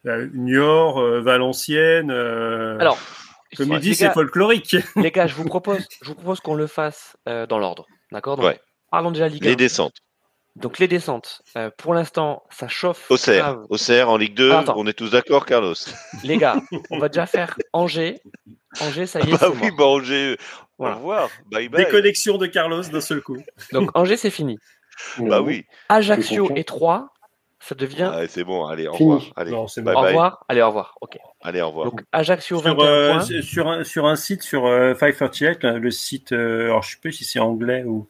euh, 0.05 0.29
Niort, 0.33 0.99
euh, 0.99 1.21
Valenciennes. 1.21 2.11
euh, 2.11 2.77
Alors, 2.79 2.97
comme 3.57 3.71
il 3.73 3.79
dit, 3.79 3.95
c'est 3.95 4.11
folklorique. 4.11 4.75
les 4.95 5.11
gars, 5.11 5.27
je 5.27 5.36
vous 5.36 5.45
propose, 5.45 5.88
je 6.01 6.09
vous 6.09 6.15
propose 6.15 6.39
qu'on 6.41 6.55
le 6.55 6.67
fasse 6.67 7.15
euh, 7.29 7.45
dans 7.47 7.59
l'ordre, 7.59 7.86
d'accord? 8.11 8.38
Ouais. 8.39 8.59
Parlons 8.91 9.11
déjà 9.11 9.27
Ligue 9.27 9.45
1. 9.45 9.49
Les 9.49 9.55
descentes. 9.55 9.95
Donc 10.55 10.79
les 10.79 10.88
descentes, 10.88 11.41
euh, 11.57 11.69
pour 11.77 11.93
l'instant, 11.93 12.43
ça 12.49 12.69
chauffe. 12.69 13.11
Auxerre, 13.11 13.57
Auxerre 13.69 14.09
en 14.09 14.15
Ligue 14.15 14.36
2, 14.36 14.51
Ah, 14.53 14.63
on 14.77 14.88
est 14.88 14.93
tous 14.93 15.09
d'accord, 15.11 15.45
Carlos? 15.45 15.73
Les 16.23 16.38
gars, 16.38 16.55
on 16.91 16.97
va 16.99 17.09
déjà 17.09 17.25
faire 17.25 17.57
Angers. 17.73 18.21
Angers, 18.79 19.05
ça 19.05 19.19
y 19.19 19.23
est, 19.27 19.31
bah 19.33 19.38
c'est 19.41 19.47
oui, 19.49 19.67
mort. 19.71 19.77
bah 19.77 19.83
Angers, 19.86 20.38
Voilà. 20.78 20.95
au 20.95 20.97
revoir, 20.99 21.30
bye 21.51 21.69
bye. 21.69 21.86
Déconnexion 21.86 22.38
de 22.38 22.47
Carlos 22.47 22.84
d'un 22.84 23.01
seul 23.01 23.21
coup. 23.21 23.38
Donc 23.71 23.89
Angers, 23.93 24.17
c'est 24.17 24.30
fini. 24.30 24.57
Bah 25.19 25.41
oui. 25.41 25.65
Ajaccio 25.89 26.49
et 26.55 26.63
3, 26.63 27.13
ça 27.59 27.76
devient. 27.76 28.09
Ah, 28.13 28.28
c'est 28.28 28.43
bon, 28.43 28.65
allez, 28.65 28.88
au 28.88 28.93
Fini. 28.93 29.13
revoir. 29.13 29.32
Allez, 29.36 29.51
Non, 29.51 29.67
c'est 29.67 29.82
bye 29.82 29.93
au 29.95 29.99
bye. 30.01 30.07
revoir. 30.07 30.45
Allez, 30.47 30.61
au 30.61 30.67
revoir. 30.67 30.95
Ok. 31.01 31.17
Allez, 31.41 31.61
au 31.61 31.67
revoir. 31.69 31.91
Donc 31.91 32.01
Ajaccio, 32.11 32.59
Sur, 32.59 32.73
21 32.76 32.86
euh, 32.86 33.11
points. 33.13 33.41
sur, 33.41 33.67
un, 33.69 33.84
sur 33.84 34.05
un 34.05 34.15
site, 34.15 34.41
sur 34.43 34.65
euh, 34.67 34.93
538, 34.95 35.63
là, 35.63 35.73
le 35.80 35.91
site, 35.91 36.32
euh, 36.32 36.65
alors 36.65 36.84
je 36.84 36.91
sais 36.91 36.97
plus 37.01 37.11
si 37.13 37.23
c'est 37.26 37.39
anglais 37.39 37.84
ou, 37.86 38.07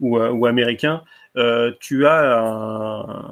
ou, 0.00 0.18
euh, 0.18 0.30
ou 0.30 0.46
américain, 0.46 1.02
euh, 1.36 1.72
tu 1.80 2.06
as 2.06 2.38
un, 2.40 3.22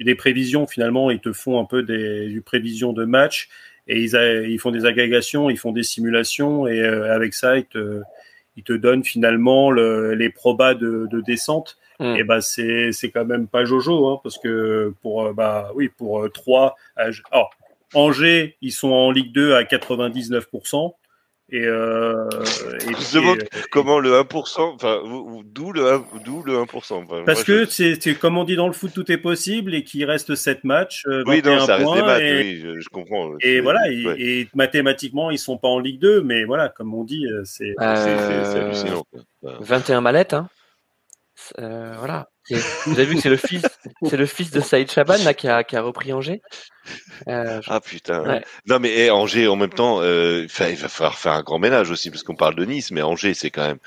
des 0.00 0.14
prévisions 0.14 0.66
finalement, 0.66 1.10
ils 1.10 1.20
te 1.20 1.32
font 1.32 1.60
un 1.60 1.64
peu 1.64 1.82
des, 1.82 2.28
des 2.32 2.40
prévisions 2.40 2.92
de 2.92 3.04
match 3.04 3.48
et 3.88 4.00
ils, 4.00 4.16
a, 4.16 4.42
ils 4.42 4.58
font 4.58 4.70
des 4.70 4.84
agrégations, 4.84 5.50
ils 5.50 5.58
font 5.58 5.72
des 5.72 5.82
simulations 5.82 6.66
et 6.66 6.80
euh, 6.80 7.14
avec 7.14 7.34
ça, 7.34 7.56
ils 7.56 7.66
te, 7.66 8.02
ils 8.56 8.62
te 8.62 8.72
donnent 8.72 9.04
finalement 9.04 9.70
le, 9.70 10.14
les 10.14 10.30
probas 10.30 10.74
de, 10.74 11.06
de 11.10 11.20
descente. 11.20 11.78
Mm. 11.98 12.16
Et 12.16 12.24
bah 12.24 12.40
c'est 12.42 12.92
c'est 12.92 13.10
quand 13.10 13.24
même 13.24 13.46
pas 13.46 13.64
Jojo 13.64 14.08
hein, 14.08 14.20
parce 14.22 14.36
que 14.36 14.92
pour 15.00 15.24
euh, 15.24 15.32
bah 15.32 15.70
oui 15.74 15.88
pour 15.88 16.22
euh, 16.22 16.28
3 16.28 16.76
alors 16.94 17.50
Angers 17.94 18.56
ils 18.60 18.72
sont 18.72 18.90
en 18.90 19.10
Ligue 19.10 19.32
2 19.32 19.54
à 19.54 19.62
99% 19.62 20.92
et, 21.52 21.62
euh, 21.64 22.28
et, 22.30 22.86
Je 22.88 23.18
me 23.18 23.20
demande 23.22 23.42
et- 23.42 23.46
comment 23.70 23.98
le 24.00 24.14
1%, 24.18 24.74
enfin, 24.74 25.00
d'où 25.44 25.72
le 25.72 25.82
1%, 25.92 26.04
d'où 26.24 26.42
le 26.42 26.54
1%. 26.58 27.02
Enfin, 27.04 27.22
parce 27.24 27.38
moi, 27.38 27.44
que 27.44 27.64
je- 27.64 27.70
c'est 27.70 28.02
c'est 28.02 28.14
comme 28.16 28.36
on 28.36 28.42
dit 28.44 28.56
dans 28.56 28.66
le 28.66 28.72
foot 28.72 28.90
tout 28.92 29.10
est 29.12 29.16
possible 29.18 29.74
et 29.74 29.84
qu'il 29.84 30.04
reste 30.04 30.34
7 30.34 30.64
matchs 30.64 31.04
euh, 31.06 31.22
Oui, 31.26 31.36
21 31.42 31.58
non, 31.58 31.66
ça 31.66 31.76
reste 31.76 31.92
des 31.94 32.02
maths, 32.02 32.20
et, 32.22 32.36
oui, 32.38 32.60
je, 32.62 32.80
je 32.80 32.88
comprends. 32.88 33.30
et 33.40 33.60
voilà 33.60 33.88
et, 33.90 34.06
ouais. 34.06 34.14
et 34.20 34.48
mathématiquement 34.54 35.30
ils 35.30 35.38
sont 35.38 35.56
pas 35.56 35.68
en 35.68 35.78
Ligue 35.78 36.00
2 36.00 36.20
mais 36.22 36.44
voilà 36.44 36.68
comme 36.68 36.92
on 36.94 37.04
dit 37.04 37.26
euh, 37.26 37.42
c'est 37.44 37.74
Euh, 37.80 38.54
hallucinant. 38.56 39.04
quoi. 39.12 39.20
Enfin, 39.44 39.56
21 39.60 40.00
mallettes. 40.00 40.34
Hein. 40.34 40.48
Euh, 41.58 41.94
voilà. 41.98 42.28
Et 42.48 42.56
Vous 42.86 42.92
avez 42.92 43.04
vu 43.04 43.16
que 43.16 43.20
c'est 43.20 43.28
le 43.28 43.36
fils, 43.36 43.62
c'est 44.04 44.16
le 44.16 44.26
fils 44.26 44.50
de 44.50 44.60
Saïd 44.60 44.90
Chaban 44.90 45.16
là 45.24 45.34
qui 45.34 45.48
a, 45.48 45.64
qui 45.64 45.76
a 45.76 45.82
repris 45.82 46.12
Angers? 46.12 46.40
Euh, 47.28 47.60
je- 47.60 47.68
Ah 47.70 47.80
putain. 47.80 48.22
Ouais. 48.22 48.44
Non 48.66 48.78
mais 48.78 48.92
eh, 48.96 49.10
Angers 49.10 49.48
en 49.48 49.56
même 49.56 49.70
temps, 49.72 50.00
euh, 50.00 50.44
enfin, 50.46 50.68
il 50.68 50.76
va 50.76 50.88
falloir 50.88 51.18
faire 51.18 51.32
un 51.32 51.42
grand 51.42 51.58
ménage 51.58 51.90
aussi 51.90 52.10
parce 52.10 52.22
qu'on 52.22 52.36
parle 52.36 52.54
de 52.54 52.64
Nice, 52.64 52.90
mais 52.92 53.02
Angers 53.02 53.34
c'est 53.34 53.50
quand 53.50 53.66
même, 53.66 53.78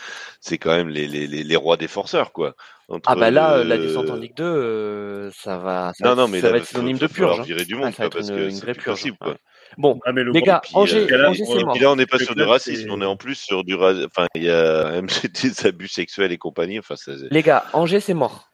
c'est 0.42 0.58
quand 0.58 0.72
même 0.76 0.90
les, 0.90 1.08
les, 1.08 1.26
les, 1.28 1.44
les 1.44 1.56
rois 1.56 1.78
des 1.78 1.88
forceurs 1.88 2.34
quoi. 2.34 2.54
Entre 2.90 3.10
Ah 3.10 3.16
bah 3.16 3.30
là, 3.32 3.54
euh, 3.58 3.64
la 3.64 3.78
descente 3.78 4.10
en 4.10 4.16
Ligue 4.16 4.36
2, 4.36 4.44
euh, 4.44 5.32
ça 5.32 5.58
va, 5.58 5.92
ça 5.98 6.06
Non 6.10 6.16
non 6.16 6.28
mais 6.28 6.42
ça 6.42 6.48
là, 6.48 6.54
va 6.54 6.58
être 6.60 6.66
synonyme 6.68 6.98
de 6.98 7.08
purge. 7.08 7.40
hein. 7.40 7.44
virer 7.44 7.64
du 7.66 7.76
Ah, 7.76 7.78
monde 7.78 7.94
ça 7.94 8.04
va 8.04 8.10
quoi, 8.10 8.20
être 8.22 8.28
parce 8.28 8.30
une, 8.30 8.36
que 8.36 8.50
une 8.50 8.52
c'est 8.52 8.62
vraie 8.62 8.74
plus 8.74 8.84
purge. 8.84 8.98
possible 8.98 9.18
ouais. 9.22 9.28
quoi. 9.28 9.38
Bon, 9.78 10.00
Ah, 10.06 10.12
mais 10.12 10.24
le 10.24 10.32
les 10.32 10.42
gars, 10.42 10.62
puis, 10.64 10.72
Angers, 10.76 11.08
euh, 11.12 11.18
là, 11.18 11.30
Angers 11.30 11.44
on- 11.48 11.74
là 11.74 11.92
on 11.92 11.96
n'est 11.96 12.06
pas 12.06 12.18
Le 12.18 12.26
sur 12.26 12.36
du 12.36 12.42
racisme, 12.44 12.90
on 12.92 13.02
est 13.02 13.06
en 13.06 13.16
plus 13.18 13.36
sur 13.36 13.64
du, 13.64 13.76
ra- 13.76 13.94
enfin 14.06 14.28
il 14.36 14.44
y 14.44 14.50
a 14.50 14.92
même 14.92 15.08
des 15.08 15.66
abus 15.68 15.88
sexuels 15.88 16.32
et 16.32 16.38
compagnie. 16.38 16.80
Enfin 16.80 16.96
ça. 16.96 17.12
Les 17.30 17.44
gars, 17.44 17.66
Angers 17.74 18.00
c'est 18.00 18.14
mort. 18.14 18.50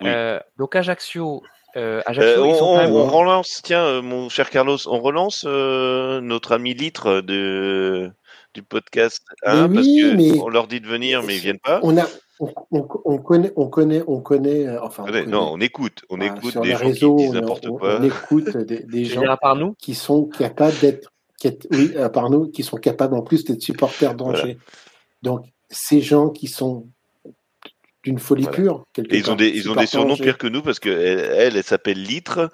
Oui. 0.00 0.08
Euh, 0.10 0.38
donc 0.58 0.76
Ajaccio, 0.76 1.42
euh, 1.76 2.00
Euh, 2.08 2.36
on, 2.38 2.48
ils 2.52 2.56
sont 2.56 2.64
on- 2.64 2.96
on 2.96 3.06
relance, 3.08 3.60
tiens, 3.64 3.82
euh, 3.84 4.02
mon 4.02 4.28
cher 4.28 4.50
Carlos, 4.50 4.78
on 4.86 4.98
relance 5.00 5.44
euh, 5.46 6.20
notre 6.20 6.52
ami 6.52 6.74
Litre 6.74 7.20
de, 7.22 8.10
du 8.54 8.62
podcast, 8.62 9.22
hein, 9.44 9.68
Mais 9.68 9.74
parce 9.76 9.86
oui, 9.86 10.00
que 10.02 10.14
mais- 10.16 10.40
on 10.40 10.48
leur 10.48 10.66
dit 10.68 10.80
de 10.80 10.86
venir, 10.86 11.22
mais 11.22 11.34
ils 11.36 11.40
viennent 11.42 11.58
pas. 11.58 11.80
On 11.82 11.96
a, 11.98 12.06
on, 12.40 12.52
on- 12.70 12.88
on 13.04 13.18
connaît, 13.18 13.52
on 13.56 13.68
connaît, 13.68 14.02
on 14.06 14.20
connaît, 14.20 14.66
euh, 14.66 14.82
enfin, 14.82 15.04
on 15.04 15.06
connaît, 15.06 15.26
non, 15.26 15.50
on 15.52 15.60
écoute, 15.60 16.04
on 16.10 16.20
écoute 16.20 16.50
sur 16.52 16.60
des 16.62 16.68
les 16.68 16.74
gens 16.76 16.84
réseaux, 16.86 17.16
qui 17.16 17.22
disent 17.24 17.30
on, 17.30 17.40
n'importe 17.40 17.66
on- 17.66 17.76
quoi. 17.78 17.98
on 18.00 18.02
écoute 18.02 18.56
des, 18.58 19.04
gens 19.04 19.20
dire 19.22 19.30
à 19.30 19.36
part 19.36 19.56
nous? 19.56 19.74
qui 19.78 19.94
sont 19.94 20.24
capables 20.26 20.78
d'être, 20.80 21.12
qui 21.38 21.48
est- 21.48 21.66
oui, 21.72 21.96
à 21.96 22.08
part 22.10 22.30
nous, 22.30 22.48
qui 22.48 22.62
sont 22.62 22.76
capables 22.76 23.14
en 23.14 23.22
plus 23.22 23.44
d'être 23.44 23.62
supporters 23.62 24.14
d'Angers. 24.14 24.58
Donc, 25.22 25.46
ces 25.70 26.00
gens 26.00 26.28
qui 26.30 26.46
sont 26.46 26.86
d'une 28.04 28.18
folie 28.20 28.42
Voilà. 28.44 28.56
pure, 28.56 28.84
ils 29.10 29.24
ont 29.24 29.26
part, 29.28 29.36
des, 29.36 29.48
ils 29.48 29.68
ont 29.70 29.74
des 29.74 29.86
surnoms 29.86 30.16
pires 30.16 30.38
que 30.38 30.46
nous 30.46 30.62
parce 30.62 30.78
que 30.78 30.90
elle, 30.90 31.18
elle, 31.18 31.56
elle 31.56 31.64
s'appelle 31.64 32.00
Litre 32.00 32.50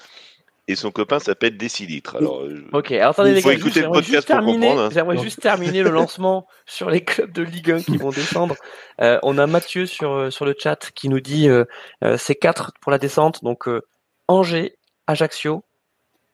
et 0.73 0.77
son 0.77 0.91
copain 0.91 1.19
s'appelle 1.21 1.57
Décilitre. 1.57 2.17
Alors, 2.17 2.41
euh, 2.43 2.65
Ok, 2.73 2.91
alors 2.93 3.11
attendez 3.11 3.33
les 3.35 3.41
faut 3.41 3.49
gars, 3.51 3.55
écouter 3.55 3.67
juste- 3.75 3.77
le 3.77 3.83
j'aimerais 3.83 3.99
podcast 4.01 4.15
juste 4.15 4.27
pour 4.27 4.37
terminer, 4.37 4.67
comprendre, 4.69 4.83
hein. 4.83 4.91
j'aimerais 4.93 5.19
juste 5.19 5.41
terminer 5.41 5.83
le 5.83 5.91
lancement 5.91 6.47
sur 6.67 6.91
les 6.91 7.05
clubs 7.05 7.33
de 7.33 7.43
Ligue 7.43 7.71
1 7.71 7.83
qui 7.83 7.97
vont 7.97 8.11
descendre. 8.11 8.57
Euh, 9.01 9.19
on 9.23 9.39
a 9.39 9.47
Mathieu 9.47 9.87
sur 9.87 10.13
euh, 10.13 10.31
sur 10.31 10.45
le 10.45 10.55
chat 10.59 10.91
qui 10.95 11.09
nous 11.09 11.21
dit 11.21 11.49
euh, 11.49 11.65
euh, 12.03 12.17
c'est 12.19 12.35
4 12.35 12.73
pour 12.81 12.91
la 12.91 12.99
descente, 12.99 13.45
donc 13.45 13.69
euh, 13.69 13.83
Angers, 14.29 14.77
Ajaccio, 15.07 15.65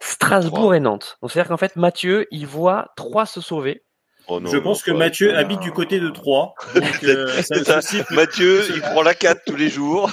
Strasbourg 0.01 0.75
et 0.75 0.81
Nantes. 0.81 1.19
Donc 1.23 1.31
c'est-à-dire 1.33 1.49
qu'en 1.49 1.57
fait 1.57 1.77
Mathieu, 1.77 2.27
il 2.31 2.47
voit 2.47 2.93
3 2.97 3.27
se 3.27 3.41
sauver. 3.41 3.83
oh 4.29 4.41
non, 4.41 4.51
je 4.51 4.57
non, 4.59 4.63
pense 4.63 4.83
que 4.83 4.91
Mathieu 4.91 5.35
habite 5.37 5.61
du 5.61 5.73
côté 5.73 5.99
de 6.01 6.09
Troyes. 6.11 6.53
Donc, 6.75 7.03
euh, 7.05 7.29
ça 7.43 7.57
C'est 7.57 7.65
ça. 7.65 8.05
Mathieu, 8.11 8.63
il 8.75 8.81
prend 8.81 9.03
la 9.03 9.15
4 9.15 9.41
tous 9.47 9.57
les 9.57 9.69
jours. 9.69 10.11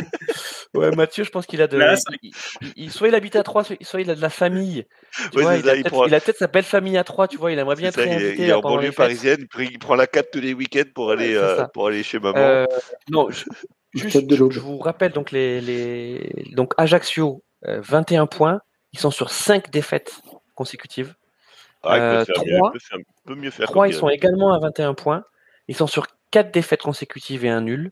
Ouais, 0.74 0.90
Mathieu, 0.94 1.24
je 1.24 1.30
pense 1.30 1.46
qu'il 1.46 1.60
a 1.62 1.66
de 1.66 1.76
Là, 1.76 1.96
il- 2.76 2.92
soit 2.92 3.08
il 3.08 3.14
habite 3.16 3.34
à 3.34 3.42
3, 3.42 3.64
soit, 3.64 3.76
soit 3.82 4.00
il 4.00 4.10
a 4.10 4.14
de 4.14 4.20
la 4.20 4.30
famille. 4.30 4.86
Tu 5.32 5.38
Ouais, 5.38 5.42
vois, 5.42 5.56
il, 5.56 5.64
ça, 5.64 5.70
a 5.72 5.74
il 5.74 5.82
peut-être 5.82 5.92
prend- 5.92 6.06
il 6.06 6.14
a 6.14 6.20
peut-être 6.20 6.38
sa 6.38 6.46
belle 6.46 6.62
famille 6.64 6.96
à 6.96 7.02
3, 7.04 7.26
tu 7.26 7.36
vois, 7.38 7.50
il 7.50 7.58
aimerait 7.58 7.74
bien 7.74 7.88
être 7.88 7.96
ça, 7.96 8.06
il, 8.06 8.40
est, 8.40 8.52
en 8.52 8.60
banlieue 8.60 8.92
parisienne, 8.92 9.38
il 9.40 9.46
pr- 9.46 9.68
il 9.70 9.78
prend 9.80 9.96
la 9.96 10.06
4 10.06 10.30
tous 10.30 10.40
les 10.40 10.54
week-ends 10.54 10.84
pour 10.94 11.10
aller, 11.10 11.36
Ouais, 11.36 11.42
euh, 11.42 11.66
pour 11.74 11.88
aller 11.88 12.02
chez 12.04 12.20
maman. 12.20 12.38
Euh, 12.38 12.66
non, 13.10 13.30
je, 13.30 13.44
juste, 13.94 14.24
de 14.24 14.36
je, 14.36 14.60
vous 14.60 14.78
rappelle 14.78 15.10
donc 15.10 15.32
les, 15.32 15.60
les 15.60 16.32
donc 16.52 16.72
Ajaccio 16.76 17.42
euh, 17.66 17.80
21 17.82 18.26
points, 18.26 18.60
ils 18.92 19.00
sont 19.00 19.10
sur 19.10 19.30
5 19.30 19.70
défaites 19.70 20.20
consécutives. 20.54 21.14
Ah, 21.82 21.96
il 21.96 21.98
peut 21.98 22.04
euh, 22.04 22.24
faire 22.26 22.44
mieux, 22.44 22.56
trois- 22.58 22.68
il 22.68 22.72
peut, 22.72 22.78
faire- 22.78 22.98
peut 23.26 23.34
mieux 23.34 23.50
faire. 23.50 23.66
3 23.66 23.84
comme 23.86 23.92
ils 23.92 23.98
sont 23.98 24.08
également 24.08 24.52
à 24.54 24.58
21 24.60 24.94
points. 24.94 25.24
Ils 25.66 25.74
sont 25.76 25.86
sur 25.88 26.06
4 26.30 26.52
défaites 26.52 26.82
consécutives 26.82 27.44
et 27.44 27.48
un 27.50 27.62
nul. 27.62 27.90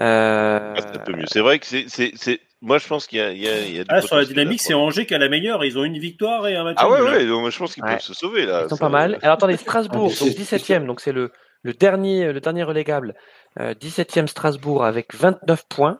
Euh, 0.00 0.74
Ah, 0.76 0.80
c'est 0.80 0.96
un 0.96 1.04
peu 1.04 1.12
mieux. 1.12 1.24
C'est 1.26 1.40
vrai 1.40 1.58
que 1.58 1.66
c'est, 1.66 2.40
moi 2.62 2.78
je 2.78 2.86
pense 2.86 3.06
qu'il 3.06 3.18
y 3.18 3.22
a, 3.22 3.32
il 3.32 3.38
y 3.42 3.48
a, 3.48 3.60
il 3.60 3.76
y 3.76 3.80
a 3.80 3.84
du 3.84 3.88
Ah, 3.90 4.00
sur 4.02 4.16
la 4.16 4.24
dynamique, 4.24 4.60
c'est 4.60 4.74
Angers 4.74 5.06
qui 5.06 5.14
a 5.14 5.18
la 5.18 5.28
meilleure. 5.28 5.64
Ils 5.64 5.78
ont 5.78 5.84
une 5.84 5.98
victoire 5.98 6.46
et 6.48 6.56
un 6.56 6.64
match. 6.64 6.76
Ah 6.80 6.88
ouais, 6.90 6.98
nul, 7.00 7.08
hein. 7.08 7.12
ouais, 7.12 7.26
donc 7.26 7.40
moi, 7.42 7.50
je 7.50 7.58
pense 7.58 7.74
qu'ils 7.74 7.84
Ouais. 7.84 7.90
peuvent 7.92 8.00
se 8.00 8.14
sauver 8.14 8.46
là. 8.46 8.62
Ils 8.64 8.68
sont 8.70 8.76
Ça- 8.76 8.84
pas 8.86 8.88
mal. 8.90 9.18
Alors 9.22 9.34
attendez, 9.34 9.56
Strasbourg, 9.56 10.08
donc 10.08 10.12
c'est- 10.12 10.30
17e, 10.34 10.86
donc 10.86 11.00
c'est 11.00 11.12
le, 11.12 11.32
le 11.62 11.72
dernier 11.74 12.32
le 12.32 12.40
dernier 12.40 12.62
relégable. 12.62 13.14
Euh, 13.58 13.74
17e 13.74 14.28
Strasbourg 14.28 14.84
avec 14.84 15.14
29 15.14 15.64
points. 15.68 15.98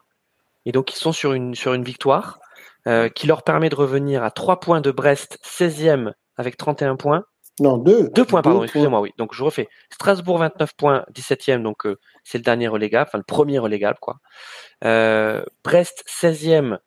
Et 0.67 0.73
donc 0.73 0.93
ils 0.93 0.99
sont 0.99 1.13
sur 1.13 1.33
une 1.33 1.55
sur 1.55 1.73
une 1.75 1.85
victoire 1.85 2.39
euh, 2.87 3.09
qui 3.09 3.27
leur 3.27 3.43
permet 3.43 3.69
de 3.71 3.75
revenir 3.75 4.23
à 4.23 4.31
3 4.31 4.61
points 4.61 4.81
de 4.81 4.91
Brest, 4.91 5.39
16e 5.43 6.13
avec 6.37 6.57
31 6.57 6.97
points. 6.97 7.25
Non, 7.59 7.77
deux. 7.77 8.09
Deux 8.11 8.25
points, 8.25 8.43
pardon, 8.43 8.63
excusez-moi, 8.63 9.01
oui. 9.01 9.13
Donc 9.19 9.35
je 9.35 9.43
refais. 9.43 9.69
Strasbourg 9.91 10.39
29 10.39 10.75
points, 10.75 11.05
17e, 11.13 11.63
donc 11.63 11.87
euh, 11.87 11.99
c'est 12.25 12.39
le 12.39 12.45
dernier 12.45 12.69
relégable, 12.69 13.09
enfin 13.09 13.19
le 13.19 13.25
premier 13.25 13.59
relégable, 13.59 13.99
quoi. 14.01 14.19
Euh, 14.85 15.45
Brest 15.63 16.05
16e, 16.09 16.79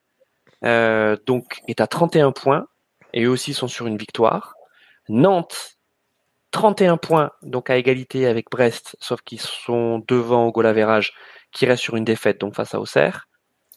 euh, 0.66 1.18
donc 1.26 1.62
est 1.68 1.82
à 1.82 1.88
31 1.88 2.32
points, 2.32 2.66
et 3.14 3.24
eux 3.24 3.30
aussi 3.30 3.54
sont 3.54 3.68
sur 3.68 3.86
une 3.86 3.98
victoire. 3.98 4.56
Nantes 5.10 5.78
31 6.52 6.98
points, 6.98 7.32
donc 7.42 7.70
à 7.70 7.78
égalité 7.78 8.26
avec 8.28 8.50
Brest, 8.50 8.96
sauf 9.00 9.22
qu'ils 9.22 9.42
sont 9.42 10.04
devant 10.08 10.46
au 10.46 10.52
goal 10.52 10.68
average, 10.68 11.14
qui 11.52 11.66
reste 11.66 11.84
sur 11.84 11.96
une 11.96 12.06
défaite, 12.06 12.40
donc 12.40 12.56
face 12.56 12.74
à 12.74 12.80
Auxerre. 12.80 13.28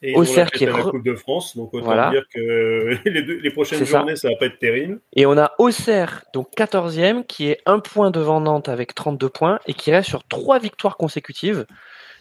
Et 0.03 0.15
Auxerre 0.15 0.51
qui 0.51 0.65
est 0.65 0.67
la 0.71 0.83
Coupe 0.83 1.03
de 1.05 1.15
France, 1.15 1.57
donc 1.57 1.73
autant 1.73 1.87
Voilà. 1.87 2.11
dire 2.11 2.25
que 2.33 2.99
les, 3.09 3.23
deux- 3.23 3.39
les 3.41 3.51
prochaines 3.51 3.79
C'est 3.79 3.87
ça. 3.87 3.99
journées, 3.99 4.15
ça. 4.17 4.29
va 4.29 4.37
pas 4.37 4.47
être 4.47 4.59
terrible. 4.59 5.01
Et 5.15 5.25
on 5.27 5.39
a 5.39 5.53
Auxerre, 5.59 6.25
donc 6.35 6.49
14e, 6.57 7.25
qui 7.25 7.49
est 7.49 7.61
un 7.65 7.79
point 7.81 8.11
devant 8.11 8.41
Nantes 8.41 8.69
avec 8.69 8.95
32 8.95 9.29
points 9.31 9.59
et 9.67 9.73
qui 9.75 9.91
reste 9.91 10.09
sur 10.09 10.23
trois 10.29 10.59
victoires 10.59 10.97
consécutives. 10.99 11.65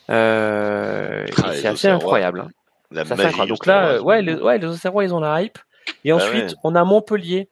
Euh, 0.09 1.26
Ah, 1.43 1.51
les 1.51 1.57
c'est 1.57 1.67
assez 1.67 1.88
incroyable. 1.88 2.41
hein. 2.41 2.49
La 2.91 3.03
magie. 3.03 3.47
Donc 3.47 3.65
là, 3.65 4.01
ouais, 4.01 4.21
les, 4.21 4.36
ouais, 4.36 4.57
les 4.57 4.67
Auxerrois, 4.67 5.03
ils 5.03 5.13
ont 5.13 5.19
la 5.19 5.41
hype. 5.41 5.57
Et 6.03 6.09
Bah 6.11 6.15
ensuite, 6.17 6.51
ouais. 6.51 6.55
on 6.63 6.76
a 6.76 6.84
Montpellier, 6.84 7.49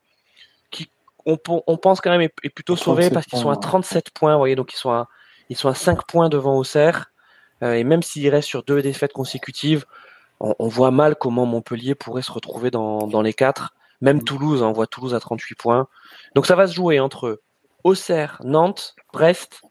qui, 0.71 0.89
on, 1.26 1.38
pe- 1.38 1.61
on 1.67 1.78
pense 1.78 1.99
quand 2.01 2.11
même, 2.11 2.21
est, 2.21 2.34
est 2.43 2.49
plutôt 2.49 2.76
sauvé 2.76 3.03
37 3.09 3.13
parce 3.13 3.26
qu'ils 3.26 3.39
sont 3.39 3.49
à 3.49 3.53
points. 3.55 3.61
37 3.61 4.09
points. 4.11 4.34
Vous 4.34 4.39
voyez, 4.39 4.55
donc 4.55 4.71
ils 4.74 4.78
sont 4.78 4.91
à, 4.91 5.07
ils 5.49 5.57
sont 5.57 5.69
à 5.69 5.74
5 5.76 6.05
points 6.07 6.30
devant 6.30 6.57
Auxerre. 6.57 7.07
Euh, 7.61 7.74
et 7.74 7.84
même 7.84 8.01
s'ils 8.03 8.30
restent 8.30 8.47
sur 8.47 8.63
deux 8.63 8.82
défaites 8.82 9.13
consécutives, 9.13 9.86
on, 10.43 10.53
on 10.59 10.67
voit 10.67 10.91
mal 10.91 11.15
comment 11.15 11.47
Montpellier 11.47 11.95
pourrait 11.95 12.21
se 12.21 12.31
retrouver 12.31 12.69
dans, 12.69 13.07
dans 13.07 13.23
les 13.23 13.33
quatre. 13.33 13.73
Même 14.01 14.23
Toulouse, 14.23 14.61
hein, 14.61 14.67
on 14.67 14.73
voit 14.73 14.85
Toulouse 14.85 15.15
à 15.15 15.19
38 15.19 15.55
points. 15.55 15.87
Donc 16.35 16.45
ça 16.45 16.55
va 16.55 16.67
se 16.67 16.75
jouer 16.75 16.99
entre 16.99 17.41
Auxerre, 17.83 18.39
Nantes, 18.43 18.95
Brest, 19.11 19.61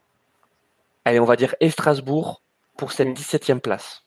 allez, 1.04 1.20
on 1.20 1.24
va 1.24 1.36
dire 1.36 1.54
et 1.60 1.70
Strasbourg 1.70 2.42
pour 2.76 2.92
cette 2.92 3.08
Mm. 3.08 3.12
17e 3.14 3.60
place. 3.60 4.02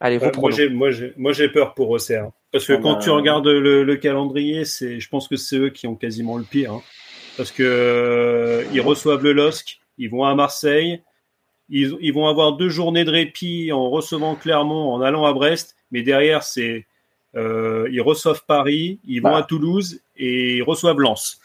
Allez, 0.00 0.16
vos 0.18 0.26
Ouais, 0.26 0.68
moi, 0.70 1.32
j'ai, 1.32 1.48
peur 1.48 1.74
pour 1.74 1.90
Auxerre. 1.90 2.30
Parce 2.52 2.66
que 2.66 2.72
Ah 2.72 2.78
quand 2.82 2.94
bah, 2.94 3.00
tu 3.02 3.10
regardes 3.10 3.46
le, 3.46 3.84
le 3.84 3.96
calendrier, 3.96 4.64
c'est, 4.64 4.98
je 4.98 5.08
pense 5.10 5.28
que 5.28 5.36
c'est 5.36 5.56
eux 5.58 5.68
qui 5.70 5.86
ont 5.86 5.94
quasiment 5.94 6.38
le 6.38 6.44
pire. 6.44 6.72
hein. 6.72 6.82
Parce 7.36 7.52
que 7.52 7.62
euh, 7.62 8.64
ils 8.72 8.80
reçoivent 8.80 9.22
le 9.22 9.32
LOSC, 9.32 9.78
ils 9.98 10.10
vont 10.10 10.24
à 10.24 10.34
Marseille, 10.34 11.02
ils, 11.68 11.96
ils 12.00 12.12
vont 12.12 12.26
avoir 12.26 12.54
deux 12.54 12.68
journées 12.70 13.04
de 13.04 13.10
répit 13.10 13.72
en 13.72 13.88
recevant 13.90 14.34
Clermont, 14.36 14.92
en 14.94 15.00
allant 15.02 15.24
à 15.26 15.32
Brest, 15.34 15.76
mais 15.90 16.02
derrière, 16.02 16.42
c'est 16.42 16.86
euh, 17.36 17.88
ils 17.92 18.00
reçoivent 18.00 18.42
Paris, 18.46 18.98
ils 19.06 19.20
vont 19.22 19.30
Bah. 19.30 19.38
à 19.38 19.42
Toulouse 19.44 20.00
et 20.16 20.56
ils 20.56 20.62
reçoivent 20.62 20.98
Lens. 20.98 21.40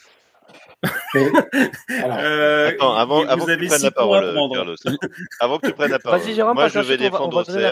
Mais- 1.14 1.32
alors, 2.04 2.18
Euh, 2.20 2.70
Attends, 2.70 2.94
avant, 2.96 3.22
que 3.24 3.52
tu 3.58 3.68
prennes 3.68 3.82
la 3.82 3.92
parole, 3.92 4.34
prendre. 4.34 4.56
Carlos. 4.56 4.76
Avant 5.40 5.58
que 5.60 5.68
tu 5.68 5.74
prennes 5.74 5.92
la 5.92 6.00
parole. 6.00 6.22
Jérôme, 6.34 6.54
Moi, 6.56 6.68
je 6.68 6.80
vais 6.80 6.98
défendre 6.98 7.36
va 7.38 7.44
donner 7.44 7.62
la 7.62 7.70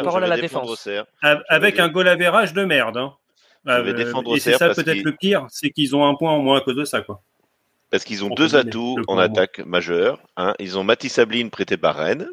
Auxerre. 0.71 1.05
Avec 1.49 1.75
vais- 1.75 1.81
un 1.81 1.87
goal 1.89 2.07
average 2.07 2.53
de 2.53 2.63
merde. 2.65 2.97
Hein. 2.97 3.13
Je 3.65 3.71
vais 3.81 3.91
Euh, 3.91 3.93
défendre 3.93 4.35
et 4.35 4.39
c'est 4.39 4.53
ça 4.57 4.69
peut-être 4.69 5.03
le 5.03 5.11
pire, 5.13 5.45
c'est 5.49 5.69
qu'ils 5.69 5.95
ont 5.95 6.05
un 6.05 6.15
point 6.15 6.31
en 6.31 6.39
moins 6.39 6.57
à 6.57 6.61
cause 6.61 6.75
de 6.75 6.85
ça. 6.85 7.01
Quoi. 7.01 7.21
Parce 7.91 8.03
qu'ils 8.03 8.23
ont 8.25 8.29
deux 8.29 8.55
atouts 8.55 8.97
en 9.07 9.17
attaque 9.17 9.59
majeurs. 9.65 10.19
hein. 10.35 10.53
Ils 10.59 10.77
ont 10.77 10.83
Mathis 10.83 11.13
Sabline 11.13 11.49
prêté 11.49 11.77
par 11.77 11.95
Rennes. 11.95 12.27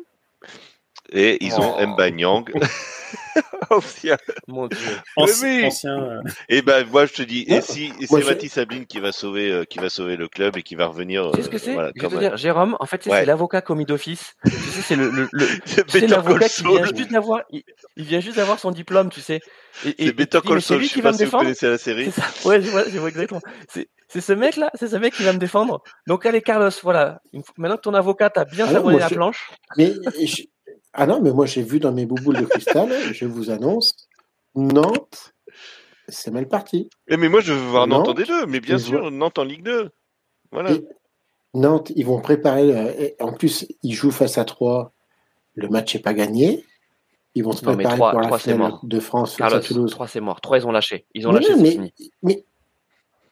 Et 1.13 1.45
ils 1.45 1.55
ont 1.61 1.77
Oh. 1.79 1.87
Mba 1.87 2.11
Nyang. 2.11 2.45
Ancien. 3.71 4.17
Mon 4.49 4.67
Dieu. 4.69 4.79
Anci- 5.17 5.43
oui. 5.45 5.67
ancien, 5.67 5.97
euh, 6.03 6.21
Et 6.49 6.63
ben 6.63 6.85
moi 6.91 7.07
je 7.07 7.13
te 7.15 7.23
dis, 7.23 7.45
et 7.49 7.61
si 7.61 7.93
c'est 8.01 8.25
Mathis 8.25 8.53
Sabline 8.53 8.87
qui 8.87 8.99
va 9.01 9.13
sauver, 9.13 9.51
euh, 9.51 9.65
qui 9.65 9.79
va 9.79 9.89
sauver 9.89 10.17
le 10.17 10.29
club 10.29 10.57
et 10.57 10.63
qui 10.63 10.75
va 10.75 10.87
revenir. 10.87 11.31
Tu 11.33 11.39
sais 11.39 11.43
ce 11.45 11.49
que 11.49 11.57
euh, 11.57 11.59
c'est? 11.59 11.73
voilà, 11.75 11.93
dire, 11.93 12.37
Jérôme, 12.37 12.77
en 12.81 12.87
fait, 12.87 12.99
tu 12.99 13.05
sais, 13.05 13.11
Ouais. 13.11 13.21
c'est 13.21 13.27
l'avocat 13.27 13.61
commis 13.63 13.85
d'office. 13.85 14.35
tu 14.45 14.51
sais, 14.51 14.83
c'est 14.83 14.97
le, 14.97 15.11
le, 15.11 15.29
le- 15.33 15.47
C'est 15.65 15.85
tu 15.87 16.01
sais, 16.01 16.07
l'avocat 16.07 16.49
qui 16.49 16.63
vient 16.65 16.85
juste 16.95 17.11
d'avoir, 17.13 17.43
il, 17.51 17.63
il 17.97 18.05
vient 18.05 18.21
juste 18.21 18.37
d'avoir 18.37 18.59
son 18.59 18.71
diplôme, 18.71 19.11
tu 19.11 19.21
sais. 19.21 19.41
Et, 19.85 20.07
et- 20.07 20.13
Better 20.13 20.41
Call 20.45 20.61
Saul. 20.63 20.79
lui 20.79 20.87
Je 20.87 20.91
qui 20.93 20.95
sais 20.97 21.01
va 21.03 21.11
pas 21.11 21.13
me 21.13 21.19
si 21.19 21.25
vous 21.25 21.27
défendre. 21.31 21.45
connaissez 21.45 21.69
la 21.69 21.79
C'est 21.79 21.85
série. 21.85 22.11
ça. 22.11 22.23
Ouais, 22.49 22.61
je 22.61 22.69
vois, 22.71 22.85
je 22.89 22.99
vois 22.99 23.09
exactement. 23.09 23.41
C'est, 23.69 23.89
c'est 24.09 24.21
ce 24.21 24.33
mec-là, 24.33 24.71
c'est 24.75 24.89
ce 24.89 24.97
mec 24.97 25.15
qui 25.15 25.23
va 25.23 25.33
me 25.33 25.39
défendre. 25.39 25.83
Donc 26.09 26.27
allez, 26.27 26.43
Carlos, 26.43 26.71
voilà. 26.83 27.21
Maintenant 27.57 27.77
que 27.77 27.83
ton 27.83 27.95
avocat 27.95 28.31
t'a 28.31 28.45
bien 28.45 28.67
Ah 28.69 28.73
la 28.99 29.09
planche, 29.09 29.51
mais 29.77 29.93
ah 30.93 31.07
non, 31.07 31.21
mais 31.21 31.33
moi 31.33 31.47
j'ai 31.47 31.63
vu 31.63 31.79
dans 31.81 31.93
mes 31.93 32.07
bouboules 32.07 32.39
de 32.41 32.45
cristal, 32.47 32.89
je 33.13 33.25
vous 33.27 33.51
annonce, 33.51 34.09
Nantes, 34.55 35.35
c'est 36.09 36.31
mal 36.31 36.49
parti. 36.49 36.91
Eh, 37.09 37.17
mais 37.17 37.29
moi 37.29 37.41
je 37.41 37.53
veux 37.53 37.59
voir 37.69 37.87
Nantes 37.87 38.09
en 38.09 38.15
Nantes, 38.15 38.21
D2, 38.21 38.47
mais 38.49 38.61
bien 38.61 38.79
sûr, 38.79 39.01
vois- 39.01 39.11
Nantes 39.11 39.39
en 39.39 39.45
Ligue 39.45 39.63
2. 39.65 39.91
Voilà. 40.53 40.73
Et 40.73 40.85
Nantes, 41.55 41.93
ils 41.97 42.05
vont 42.07 42.21
préparer. 42.21 43.17
en 43.21 43.33
plus, 43.33 43.67
ils 43.83 43.93
jouent 43.95 44.11
face 44.11 44.39
à 44.39 44.45
3. 44.45 44.93
Le 45.55 45.69
match 45.69 45.95
n'est 45.95 46.01
pas 46.01 46.15
gagné. 46.15 46.65
Ils 47.37 47.45
vont 47.45 47.53
se 47.53 47.65
Non, 47.65 47.73
mais 47.73 47.77
préparer 47.85 47.97
trois- 47.97 48.11
pour 48.11 48.21
la 48.21 48.27
trois, 48.27 48.39
c'est 48.39 48.53
finale 48.53 48.71
mort. 48.71 48.81
de 48.85 49.01
France 49.01 49.31
face 49.37 49.39
Carlos, 49.39 49.57
à 49.57 49.61
Toulouse. 49.61 49.91
3 49.91 50.09
c'est 50.09 50.21
mort. 50.21 50.41
3 50.41 50.59
ils 50.59 50.67
ont 50.67 50.73
lâché. 50.73 51.07
Ils 51.15 51.27
ont 51.29 51.33
Non, 51.33 51.39
lâché, 51.39 51.51
non, 51.51 51.57
c'est 51.59 51.63
mais, 51.63 51.71
fini. 51.71 51.93
mais, 52.25 52.45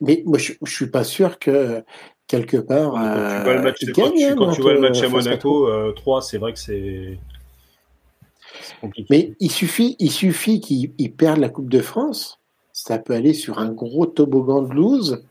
mais 0.00 0.22
moi, 0.26 0.38
je, 0.38 0.52
je 0.64 0.72
suis 0.72 0.88
pas 0.90 1.02
sûr 1.04 1.38
que 1.40 1.82
quelque 2.28 2.56
part. 2.58 2.92
quand 2.92 3.00
tu 3.02 3.08
euh, 3.08 3.42
vois 3.44 3.54
le 3.54 3.62
match, 3.62 3.76
ils 3.82 3.92
quand 3.92 4.10
tu, 4.10 4.18
gagnent, 4.18 4.36
quand 4.36 4.52
tu 4.52 4.60
vois 4.62 4.74
le 4.74 4.80
Nantes, 4.80 4.90
match 4.90 5.02
à 5.02 5.06
euh, 5.06 5.08
à 5.08 5.10
Monaco, 5.10 5.68
euh, 5.68 5.92
3, 5.92 6.22
c'est 6.22 6.38
vrai 6.38 6.52
que 6.52 6.58
c'est. 6.60 7.18
Mais 9.10 9.32
il 9.40 9.50
suffit, 9.50 9.96
il 9.98 10.10
suffit 10.10 10.60
qu'ils 10.60 10.92
ils 10.98 11.12
perdent 11.12 11.40
la 11.40 11.48
Coupe 11.48 11.68
de 11.70 11.80
France. 11.80 12.38
Ça 12.72 12.98
peut 12.98 13.14
aller 13.14 13.34
sur 13.34 13.58
un 13.58 13.70
gros 13.70 14.06
toboggan 14.06 14.62
de 14.62 14.72
lose. 14.74 15.24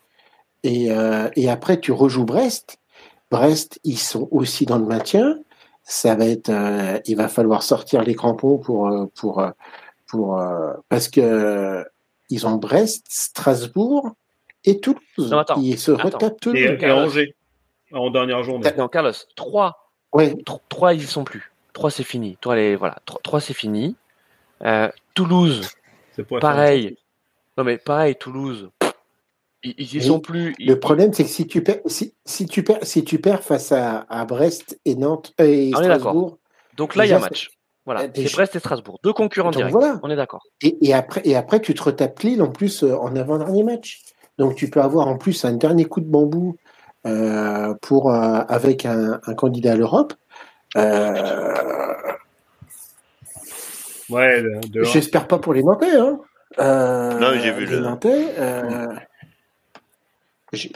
Et, 0.63 0.91
euh, 0.91 1.29
et 1.35 1.49
après, 1.49 1.79
tu 1.79 1.91
rejoues 1.91 2.25
Brest. 2.25 2.77
Brest, 3.31 3.79
ils 3.83 3.97
sont 3.97 4.27
aussi 4.31 4.65
dans 4.65 4.77
le 4.77 4.85
maintien. 4.85 5.39
Ça 5.83 6.15
va 6.15 6.25
être, 6.25 6.49
euh, 6.49 6.99
il 7.05 7.15
va 7.15 7.29
falloir 7.29 7.63
sortir 7.63 8.03
les 8.03 8.15
crampons 8.15 8.57
pour, 8.57 8.87
euh, 8.89 9.05
pour, 9.15 9.41
pour, 10.07 10.39
euh, 10.39 10.73
parce 10.89 11.07
que 11.07 11.85
ils 12.29 12.45
ont 12.45 12.55
Brest, 12.57 13.05
Strasbourg 13.09 14.11
et 14.65 14.81
Toulouse. 14.81 14.99
Non, 15.17 15.37
attends, 15.37 15.61
ils 15.61 15.79
se 15.79 15.91
attends. 15.91 16.03
retapent 16.03 16.39
Toulouse. 16.41 16.59
Et, 16.61 16.85
et. 16.85 16.91
Angers, 16.91 17.35
en 17.93 18.09
dernière 18.09 18.43
journée. 18.43 18.69
Non, 18.77 18.89
Carlos, 18.89 19.13
3, 19.37 19.77
Ouais, 20.13 20.35
3 20.69 20.93
ils 20.93 21.03
y 21.03 21.05
sont 21.05 21.23
plus. 21.23 21.51
3 21.77 21.91
c'est 21.91 22.03
fini. 22.03 22.37
3, 22.41 22.55
les, 22.55 22.75
voilà. 22.75 22.97
3, 23.23 23.39
c'est 23.39 23.53
fini. 23.53 23.95
Euh, 24.65 24.89
Toulouse, 25.13 25.69
pareil. 26.39 26.97
Non 27.55 27.63
mais 27.63 27.77
pareil, 27.77 28.15
Toulouse, 28.15 28.69
ils, 29.63 29.75
ils 29.77 29.93
y 29.93 29.97
Mais 29.97 30.03
sont 30.03 30.19
plus. 30.19 30.55
Ils- 30.57 30.69
Le 30.69 30.79
problème, 30.79 31.13
c'est 31.13 31.23
que 31.23 31.29
si 31.29 31.45
tu 31.45 31.61
perds, 31.63 31.81
si, 31.85 32.13
si 32.25 32.47
tu 32.47 32.63
perds, 32.63 32.79
si 32.81 33.03
tu 33.03 33.19
perds 33.19 33.43
face 33.43 33.71
à, 33.71 34.07
à 34.09 34.25
Brest 34.25 34.79
et 34.85 34.95
Nantes 34.95 35.33
euh, 35.39 35.45
et 35.45 35.71
On 35.75 35.81
est 35.81 35.87
d'accord. 35.87 35.99
Strasbourg, 36.11 36.37
Donc 36.77 36.95
là, 36.95 37.05
il 37.05 37.09
y 37.09 37.11
a 37.11 37.17
déjà, 37.17 37.27
match. 37.29 37.51
Voilà, 37.85 38.01
c'est 38.13 38.33
Brest 38.33 38.55
et 38.55 38.59
Strasbourg, 38.59 38.99
deux 39.03 39.13
concurrents 39.13 39.51
Donc 39.51 39.57
directs. 39.57 39.71
voilà. 39.73 39.99
On 40.01 40.09
est 40.09 40.15
d'accord. 40.15 40.41
et, 40.63 40.75
et 40.81 40.93
après, 40.95 41.21
et 41.25 41.35
après, 41.35 41.59
tu 41.61 41.75
te 41.75 41.83
retapes 41.83 42.19
Lille 42.21 42.41
en 42.41 42.49
plus 42.49 42.81
euh, 42.83 42.97
en 42.97 43.15
avant-dernier 43.15 43.63
match. 43.63 44.01
Donc 44.39 44.55
tu 44.55 44.69
peux 44.71 44.81
avoir 44.81 45.07
en 45.07 45.17
plus 45.17 45.45
un 45.45 45.53
dernier 45.53 45.85
coup 45.85 46.01
de 46.01 46.09
bambou 46.09 46.55
euh, 47.05 47.73
pour 47.83 48.11
euh, 48.11 48.41
avec 48.49 48.85
un, 48.87 49.19
un 49.27 49.33
candidat 49.35 49.73
à 49.73 49.75
l'Europe. 49.75 50.13
Euh, 50.75 51.53
Ouais, 54.09 54.41
J'espère 54.83 55.27
pas 55.27 55.37
pour 55.37 55.53
les 55.53 55.63
Nantais. 55.63 55.97
Hein. 55.97 56.19
Euh, 56.59 57.19
Non, 57.19 57.33
j'ai 57.41 57.51
vu 57.51 57.65
les 57.65 57.75
le- 57.75 57.81
Nantais. 57.81 58.35
Euh, 58.39 58.87
je, 60.53 60.69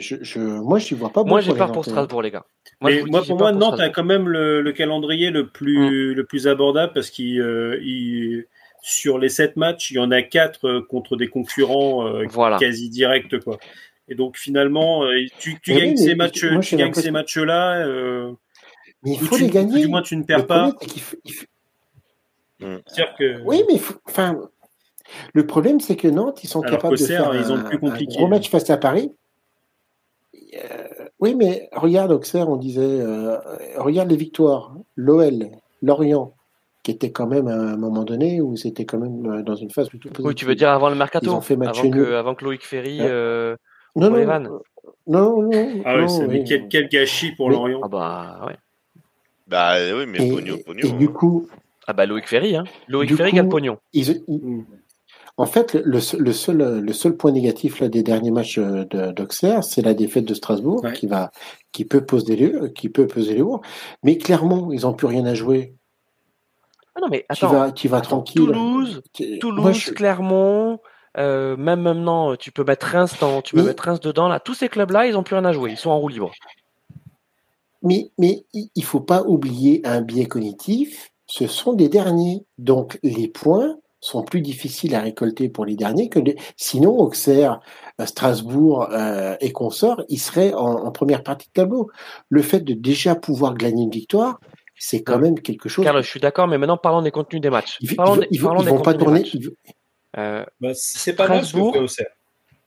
je, 0.00 0.38
moi, 0.38 0.78
je 0.78 0.94
vois 0.94 1.10
pas. 1.10 1.24
Moi, 1.24 1.40
j'ai 1.40 1.54
peur 1.54 1.72
pour. 1.72 1.84
Strasbourg, 1.84 2.20
les 2.20 2.30
gars. 2.30 2.44
Mais 2.82 2.98
je 2.98 3.00
vous 3.00 3.06
moi, 3.06 3.20
dis, 3.22 3.28
pour 3.28 3.38
moi, 3.38 3.52
Nantes 3.52 3.80
a 3.80 3.88
quand 3.88 4.04
même 4.04 4.28
le, 4.28 4.60
le 4.60 4.72
calendrier 4.72 5.30
le 5.30 5.46
plus, 5.48 6.14
le 6.14 6.24
plus 6.26 6.46
abordable 6.46 6.92
parce 6.92 7.08
qu'il 7.08 7.40
euh, 7.40 7.78
il- 7.82 8.44
sur 8.82 9.18
les 9.18 9.30
sept 9.30 9.56
matchs, 9.56 9.92
il 9.92 9.94
y 9.94 9.98
en 9.98 10.10
a 10.10 10.20
quatre 10.20 10.80
contre 10.80 11.16
des 11.16 11.28
concurrents 11.28 12.06
euh, 12.06 12.26
Voilà. 12.28 12.58
quasi 12.58 12.90
directs, 12.90 13.38
quoi. 13.42 13.56
Et 14.08 14.14
donc 14.14 14.36
finalement, 14.36 15.04
euh, 15.04 15.24
tu, 15.38 15.58
gagnes 15.66 15.92
oui, 15.92 15.96
ces 15.98 16.14
matchs, 16.14 16.44
moi, 16.44 16.60
tu 16.60 16.76
gagnes 16.76 16.92
ces 16.92 17.10
matchs-là, 17.10 17.78
euh, 17.86 18.30
Mais 19.04 19.12
il 19.12 19.18
faut 19.18 19.36
tu- 19.36 19.42
les 19.42 19.50
gagner. 19.50 19.82
Du 19.82 19.88
moins, 19.88 20.02
tu 20.02 20.16
ne 20.16 20.22
perds 20.24 20.38
Le 20.38 20.46
pas. 20.46 20.72
problème, 20.72 20.88
faut- 21.00 21.16
faut- 21.26 21.46
C'est-à-dire 22.60 23.14
que 23.18 23.42
Oui, 23.44 23.62
mais 23.68 23.78
faut- 23.78 23.94
enfin, 24.08 24.38
le 25.34 25.46
problème, 25.46 25.80
c'est 25.80 25.96
que 25.96 26.08
Nantes, 26.08 26.42
ils 26.44 26.48
sont 26.48 26.60
Alors 26.62 26.76
capables 26.76 26.96
de 26.98 27.04
faire 27.04 27.34
ils 27.34 27.52
ont 27.52 27.56
un, 27.56 27.58
le 27.58 27.64
plus 27.64 27.76
un 27.76 27.80
compliqué. 27.90 28.16
gros 28.16 28.26
match 28.28 28.48
face 28.48 28.70
à 28.70 28.76
Paris. 28.78 29.12
Euh, 30.54 30.68
oui, 31.20 31.34
mais 31.34 31.68
regarde 31.72 32.12
Auxerre, 32.12 32.48
on 32.48 32.56
disait, 32.56 32.80
euh, 33.00 33.36
regarde 33.76 34.08
les 34.10 34.16
victoires, 34.16 34.74
l'OL, 34.96 35.48
Lorient, 35.82 36.32
qui 36.82 36.92
était 36.92 37.10
quand 37.12 37.26
même 37.26 37.48
à 37.48 37.54
un 37.54 37.76
moment 37.76 38.04
donné 38.04 38.40
où 38.40 38.56
c'était 38.56 38.84
quand 38.84 38.98
même 38.98 39.26
euh, 39.30 39.42
dans 39.42 39.56
une 39.56 39.70
phase 39.70 39.88
plutôt 39.88 40.08
positive. 40.08 40.26
Oui, 40.26 40.34
tu 40.34 40.44
veux 40.44 40.54
dire 40.54 40.70
avant 40.70 40.88
le 40.90 40.94
mercato 40.96 41.26
Ils 41.26 41.30
ont 41.34 41.40
fait 41.40 41.56
match 41.56 41.78
avant, 41.80 41.88
nul. 41.88 42.04
que, 42.06 42.12
avant 42.14 42.34
que 42.34 42.44
Loïc 42.44 42.62
Ferry. 42.64 43.00
Ouais. 43.00 43.06
euh, 43.08 43.56
non, 43.96 44.10
non, 44.10 44.60
non, 45.06 45.42
non, 45.42 45.50
ah 45.84 46.08
c'est- 46.08 46.26
mais 46.26 46.38
oui. 46.40 46.44
quel, 46.46 46.68
quel 46.68 46.88
gâchis 46.88 47.32
pour 47.32 47.48
Mais- 47.48 47.54
Lorient. 47.56 47.80
Ah 47.84 47.88
bah 47.88 48.40
ouais. 48.46 48.56
Bah 49.46 49.74
oui, 49.94 50.06
mais 50.06 50.26
Et, 50.26 50.30
pognon, 50.32 50.56
et 50.56 50.62
pognon. 50.62 50.96
du 50.96 51.04
hein. 51.04 51.08
coup, 51.12 51.48
Ah 51.86 51.92
bah 51.92 52.06
Loïc 52.06 52.26
Ferry, 52.28 52.56
hein. 52.56 52.64
Loïc 52.88 53.14
Ferry 53.14 53.30
coup- 53.30 53.36
gagne 53.36 53.48
pognon. 53.48 53.78
ils, 53.92 54.22
ils-. 54.28 54.64
En 55.36 55.46
fait, 55.46 55.74
le, 55.74 55.98
seul- 56.00 56.20
le 56.20 56.32
seul, 56.32 56.78
le 56.80 56.92
seul 56.92 57.16
point 57.16 57.32
négatif 57.32 57.80
là, 57.80 57.88
des 57.88 58.02
derniers 58.04 58.30
matchs 58.30 58.58
euh, 58.58 58.84
de- 58.84 59.10
d'Auxerre, 59.10 59.64
c'est 59.64 59.82
la 59.82 59.92
défaite 59.92 60.24
de 60.24 60.32
Strasbourg, 60.34 60.82
Ouais. 60.84 60.92
qui, 60.92 61.06
va, 61.08 61.30
qui, 61.72 61.84
peut 61.84 62.04
poser 62.06 62.36
les, 62.36 62.72
qui 62.72 62.88
peut 62.88 63.06
peser 63.08 63.34
les 63.34 63.40
lourds. 63.40 63.60
Mais 64.04 64.16
clairement, 64.16 64.70
ils 64.72 64.82
n'ont 64.82 64.94
plus 64.94 65.08
rien 65.08 65.26
à 65.26 65.34
jouer. 65.34 65.74
Ah 66.94 67.00
non 67.02 67.08
mais 67.10 67.26
Tu 67.34 67.44
attends. 67.44 67.48
vas, 67.52 67.72
tu 67.72 67.88
vas 67.88 67.96
attends, 67.98 68.08
tranquille. 68.22 68.36
Toulouse, 68.46 69.02
Toulouse, 69.40 69.60
moi, 69.62 69.72
je- 69.72 69.90
Clermont, 69.90 70.78
euh, 71.18 71.56
même 71.56 71.80
maintenant, 71.82 72.36
tu 72.36 72.52
peux 72.52 72.62
mettre 72.64 72.86
Reims 72.86 73.16
dans, 73.20 73.42
tu 73.42 73.56
peux 73.56 73.62
mettre 73.64 73.82
Reims 73.82 73.98
dedans 74.00 74.28
là. 74.28 74.38
Tous 74.38 74.54
ces 74.54 74.68
clubs-là, 74.68 75.06
ils 75.06 75.16
ont 75.18 75.24
plus 75.24 75.34
rien 75.34 75.44
à 75.44 75.52
jouer. 75.52 75.72
Ils 75.72 75.76
sont 75.76 75.90
en 75.90 75.98
roue 75.98 76.08
libre. 76.08 76.30
Mais, 77.84 78.10
mais 78.18 78.44
il 78.52 78.70
ne 78.76 78.82
faut 78.82 79.00
pas 79.00 79.22
oublier 79.22 79.80
un 79.84 80.00
biais 80.00 80.26
cognitif, 80.26 81.10
ce 81.26 81.46
sont 81.46 81.74
des 81.74 81.88
derniers. 81.88 82.44
Donc 82.58 82.98
les 83.02 83.28
points 83.28 83.76
sont 84.00 84.22
plus 84.22 84.42
difficiles 84.42 84.94
à 84.94 85.00
récolter 85.00 85.48
pour 85.48 85.64
les 85.64 85.76
derniers 85.76 86.08
que 86.08 86.18
les... 86.18 86.36
sinon 86.56 86.98
Auxerre, 86.98 87.60
euh, 88.00 88.06
Strasbourg 88.06 88.88
euh, 88.90 89.36
et 89.40 89.52
consorts, 89.52 90.02
ils 90.08 90.18
seraient 90.18 90.52
en, 90.52 90.90
première 90.92 91.22
partie 91.22 91.48
de 91.48 91.52
tableau. 91.52 91.90
Le 92.28 92.42
fait 92.42 92.60
de 92.60 92.74
déjà 92.74 93.14
pouvoir 93.14 93.54
gagner 93.54 93.84
une 93.84 93.90
victoire, 93.90 94.40
c'est 94.76 95.02
quand 95.02 95.18
même 95.18 95.40
quelque 95.40 95.68
chose. 95.68 95.84
Carlos, 95.84 96.02
je 96.02 96.08
suis 96.08 96.20
d'accord, 96.20 96.48
mais 96.48 96.58
maintenant 96.58 96.76
parlons 96.76 97.00
des 97.02 97.10
contenus 97.10 97.40
des 97.40 97.50
matchs. 97.50 97.78
Ils, 97.80 97.96
parlons, 97.96 98.20
ils, 98.30 98.40
vont 98.40 98.80
pas 98.80 98.94
tourner. 98.94 99.24
Euh, 100.18 100.44
bah, 100.60 100.70
c'est 100.74 101.14
pas 101.14 101.28
mal 101.28 101.44
ce 101.44 101.52
que 101.52 101.72
fait 101.72 101.78
Auxerre. 101.78 102.06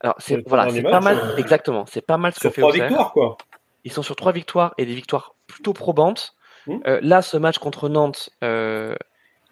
Alors 0.00 0.14
c'est 0.18 0.46
voilà, 0.46 0.70
c'est 0.70 0.82
pas 0.82 1.00
mal. 1.00 1.18
Euh, 1.18 1.36
exactement, 1.36 1.84
c'est 1.86 2.06
pas 2.06 2.18
mal 2.18 2.32
ce 2.32 2.40
que 2.40 2.50
fait 2.50 2.60
trois 2.60 2.72
victoires 2.72 3.12
quoi. 3.12 3.36
Ils 3.84 3.92
sont 3.92 4.02
sur 4.02 4.16
trois 4.16 4.32
victoires 4.32 4.74
et 4.78 4.86
des 4.86 4.94
victoires 4.94 5.34
plutôt 5.46 5.72
probantes. 5.72 6.34
Mmh. 6.66 6.76
Euh, 6.86 7.00
là, 7.02 7.22
ce 7.22 7.36
match 7.36 7.58
contre 7.58 7.88
Nantes, 7.88 8.30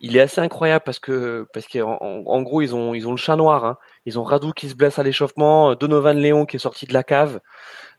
il 0.00 0.16
est 0.16 0.20
assez 0.20 0.40
incroyable 0.40 0.82
parce 0.84 0.98
que 0.98 1.46
parce 1.52 1.66
qu'en 1.66 1.96
en, 2.00 2.42
gros 2.42 2.60
ils 2.60 2.74
ont 2.74 2.94
ils 2.94 3.08
ont 3.08 3.12
le 3.12 3.16
chat 3.16 3.36
noir. 3.36 3.64
Hein. 3.64 3.78
Ils 4.04 4.18
ont 4.18 4.24
Radou 4.24 4.52
qui 4.52 4.68
se 4.68 4.74
blesse 4.74 4.98
à 4.98 5.02
l'échauffement, 5.02 5.74
Donovan 5.74 6.16
Léon 6.16 6.44
qui 6.44 6.56
est 6.56 6.60
sorti 6.60 6.86
de 6.86 6.92
la 6.92 7.02
cave 7.02 7.40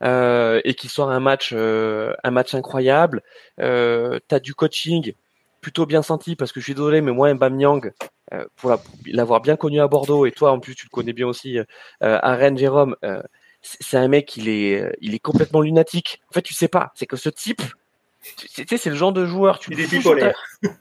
euh, 0.04 0.62
et 0.64 0.76
qui 0.76 0.90
sort 0.90 1.10
un 1.10 1.20
match 1.20 1.52
euh, 1.54 2.14
un 2.24 2.32
match 2.32 2.54
incroyable. 2.54 3.24
Euh, 3.60 4.20
T'as 4.28 4.40
du 4.40 4.54
coaching 4.54 5.14
plutôt 5.62 5.86
bien 5.86 6.04
senti 6.04 6.36
parce 6.36 6.52
que 6.52 6.60
je 6.60 6.66
suis 6.66 6.76
désolé 6.76 7.02
mais 7.02 7.12
moi 7.12 7.34
Mbamnyang 7.34 7.92
euh, 8.34 8.46
pour 8.58 8.76
l'avoir 9.08 9.42
bien 9.42 9.56
connu 9.56 9.82
à 9.82 9.88
Bordeaux 9.88 10.26
et 10.26 10.32
toi 10.32 10.52
en 10.52 10.60
plus 10.60 10.76
tu 10.76 10.86
le 10.86 10.92
connais 10.92 11.14
bien 11.14 11.28
aussi 11.28 11.58
euh, 11.58 11.66
à 12.00 12.36
Rennes 12.36 12.58
Jérôme 12.58 12.96
c'est 13.80 13.98
un 13.98 14.08
mec 14.08 14.38
il 14.38 14.50
est 14.50 14.96
il 15.02 15.14
est 15.14 15.20
complètement 15.20 15.62
lunatique. 15.62 16.22
En 16.30 16.34
fait 16.34 16.42
tu 16.42 16.54
sais 16.54 16.68
pas 16.68 16.92
c'est 16.96 17.06
que 17.06 17.18
ce 17.18 17.30
type 17.30 17.62
tu 18.36 18.66
sais, 18.68 18.78
c'est 18.78 18.90
le 18.90 18.96
genre 18.96 19.14
de 19.14 19.26
joueur. 19.26 19.60
Tu 19.60 19.72
il 19.72 19.80
est 19.80 19.90
bipolaire. 19.90 20.36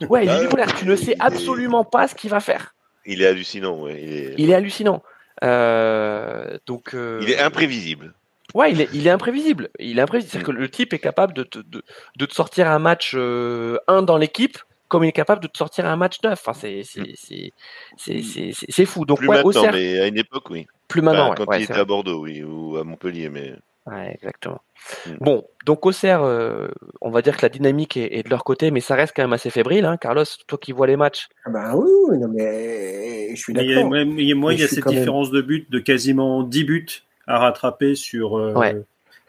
Ouais, 0.09 0.25
il 0.25 0.31
est 0.31 0.43
bipolaire. 0.43 0.75
Tu 0.75 0.87
ne 0.87 0.97
sais 0.97 1.15
absolument 1.21 1.85
pas 1.85 2.09
ce 2.09 2.15
qu'il 2.15 2.31
va 2.31 2.41
faire. 2.41 2.75
Il 3.05 3.23
est 3.23 3.27
hallucinant, 3.27 3.83
ouais. 3.83 4.03
Il 4.03 4.13
est, 4.13 4.35
il 4.39 4.51
est 4.51 4.55
hallucinant. 4.55 5.03
Euh, 5.45 6.59
donc. 6.67 6.95
Euh... 6.95 7.21
Il 7.23 7.31
est 7.31 7.39
imprévisible. 7.39 8.15
Ouais, 8.55 8.73
il 8.73 8.81
est, 8.81 8.89
il 8.93 9.07
est 9.07 9.11
imprévisible. 9.11 9.71
Il 9.79 9.99
est 9.99 10.03
imprévisible. 10.03 10.31
C'est-à-dire 10.31 10.47
que 10.47 10.61
le 10.61 10.69
type 10.69 10.93
est 10.93 10.99
capable 10.99 11.35
de 11.35 11.43
te, 11.43 11.59
de, 11.59 11.85
de 12.17 12.27
te 12.27 12.35
sortir 12.35 12.69
un 12.69 12.79
match 12.79 13.13
euh, 13.15 13.79
1 13.87 14.03
dans 14.03 14.17
l'équipe, 14.17 14.59
comme 14.89 15.05
il 15.05 15.09
est 15.09 15.13
capable 15.13 15.43
de 15.43 15.49
te 15.49 15.59
sortir 15.59 15.87
un 15.87 15.97
match 15.97 16.19
9. 16.23 16.33
Enfin, 16.33 16.59
c'est, 16.59 16.83
c'est, 16.85 17.13
c'est, 17.17 17.53
c'est, 17.97 18.53
c'est, 18.69 18.87
fou. 18.87 19.05
Donc, 19.05 19.19
Plus 19.19 19.29
ouais, 19.29 19.37
maintenant, 19.37 19.51
Auxerre, 19.51 19.73
mais 19.73 20.01
à 20.01 20.07
une 20.07 20.19
époque, 20.19 20.49
oui. 20.51 20.67
Plus 20.89 21.03
maintenant. 21.03 21.27
Enfin, 21.27 21.35
quand 21.37 21.47
ouais, 21.51 21.57
il 21.57 21.61
ouais, 21.61 21.65
était 21.65 21.75
à 21.81 21.85
Bordeaux, 21.85 22.21
oui, 22.23 22.43
ou 22.43 22.77
à 22.77 22.85
Montpellier, 22.85 23.29
mais. 23.29 23.55
Ouais, 23.87 24.13
exactement. 24.15 24.61
Mm. 25.07 25.11
Bon, 25.21 25.45
donc 25.65 25.87
Auxerre, 25.87 26.23
euh, 26.25 26.69
on 27.01 27.11
va 27.11 27.23
dire 27.23 27.37
que 27.37 27.43
la 27.43 27.49
dynamique 27.49 27.97
est, 27.97 28.19
est 28.19 28.23
de 28.25 28.31
leur 28.31 28.43
côté, 28.45 28.71
mais 28.73 28.81
ça 28.81 28.95
reste 28.97 29.13
quand 29.15 29.23
même 29.23 29.33
assez 29.33 29.51
fébrile. 29.51 29.85
Hein. 29.85 29.97
Carlos, 29.97 30.25
toi 30.47 30.59
qui 30.59 30.73
vois 30.73 30.87
les 30.89 30.97
matchs. 30.97 31.29
Ah 31.45 31.51
bah 31.51 31.77
oui, 31.77 31.89
oui, 32.11 32.19
non, 32.19 32.29
mais 32.29 33.31
je 33.35 33.41
suis 33.41 33.53
d'accord. 33.53 33.85
moi, 33.87 34.01
il 34.01 34.21
y 34.29 34.33
a- 34.33 34.35
moi, 34.35 34.55
il 34.55 34.61
y 34.61 34.65
a 34.65 34.69
cette 34.69 34.85
même- 34.87 34.95
différence 34.95 35.31
de 35.31 35.41
but 35.41 35.71
de 35.71 35.79
quasiment 35.79 36.43
10 36.43 36.65
buts 36.65 36.87
à 37.29 37.39
rattraper 37.39 37.95
sur, 37.95 38.37
euh, 38.39 38.55
Ouais. 38.55 38.77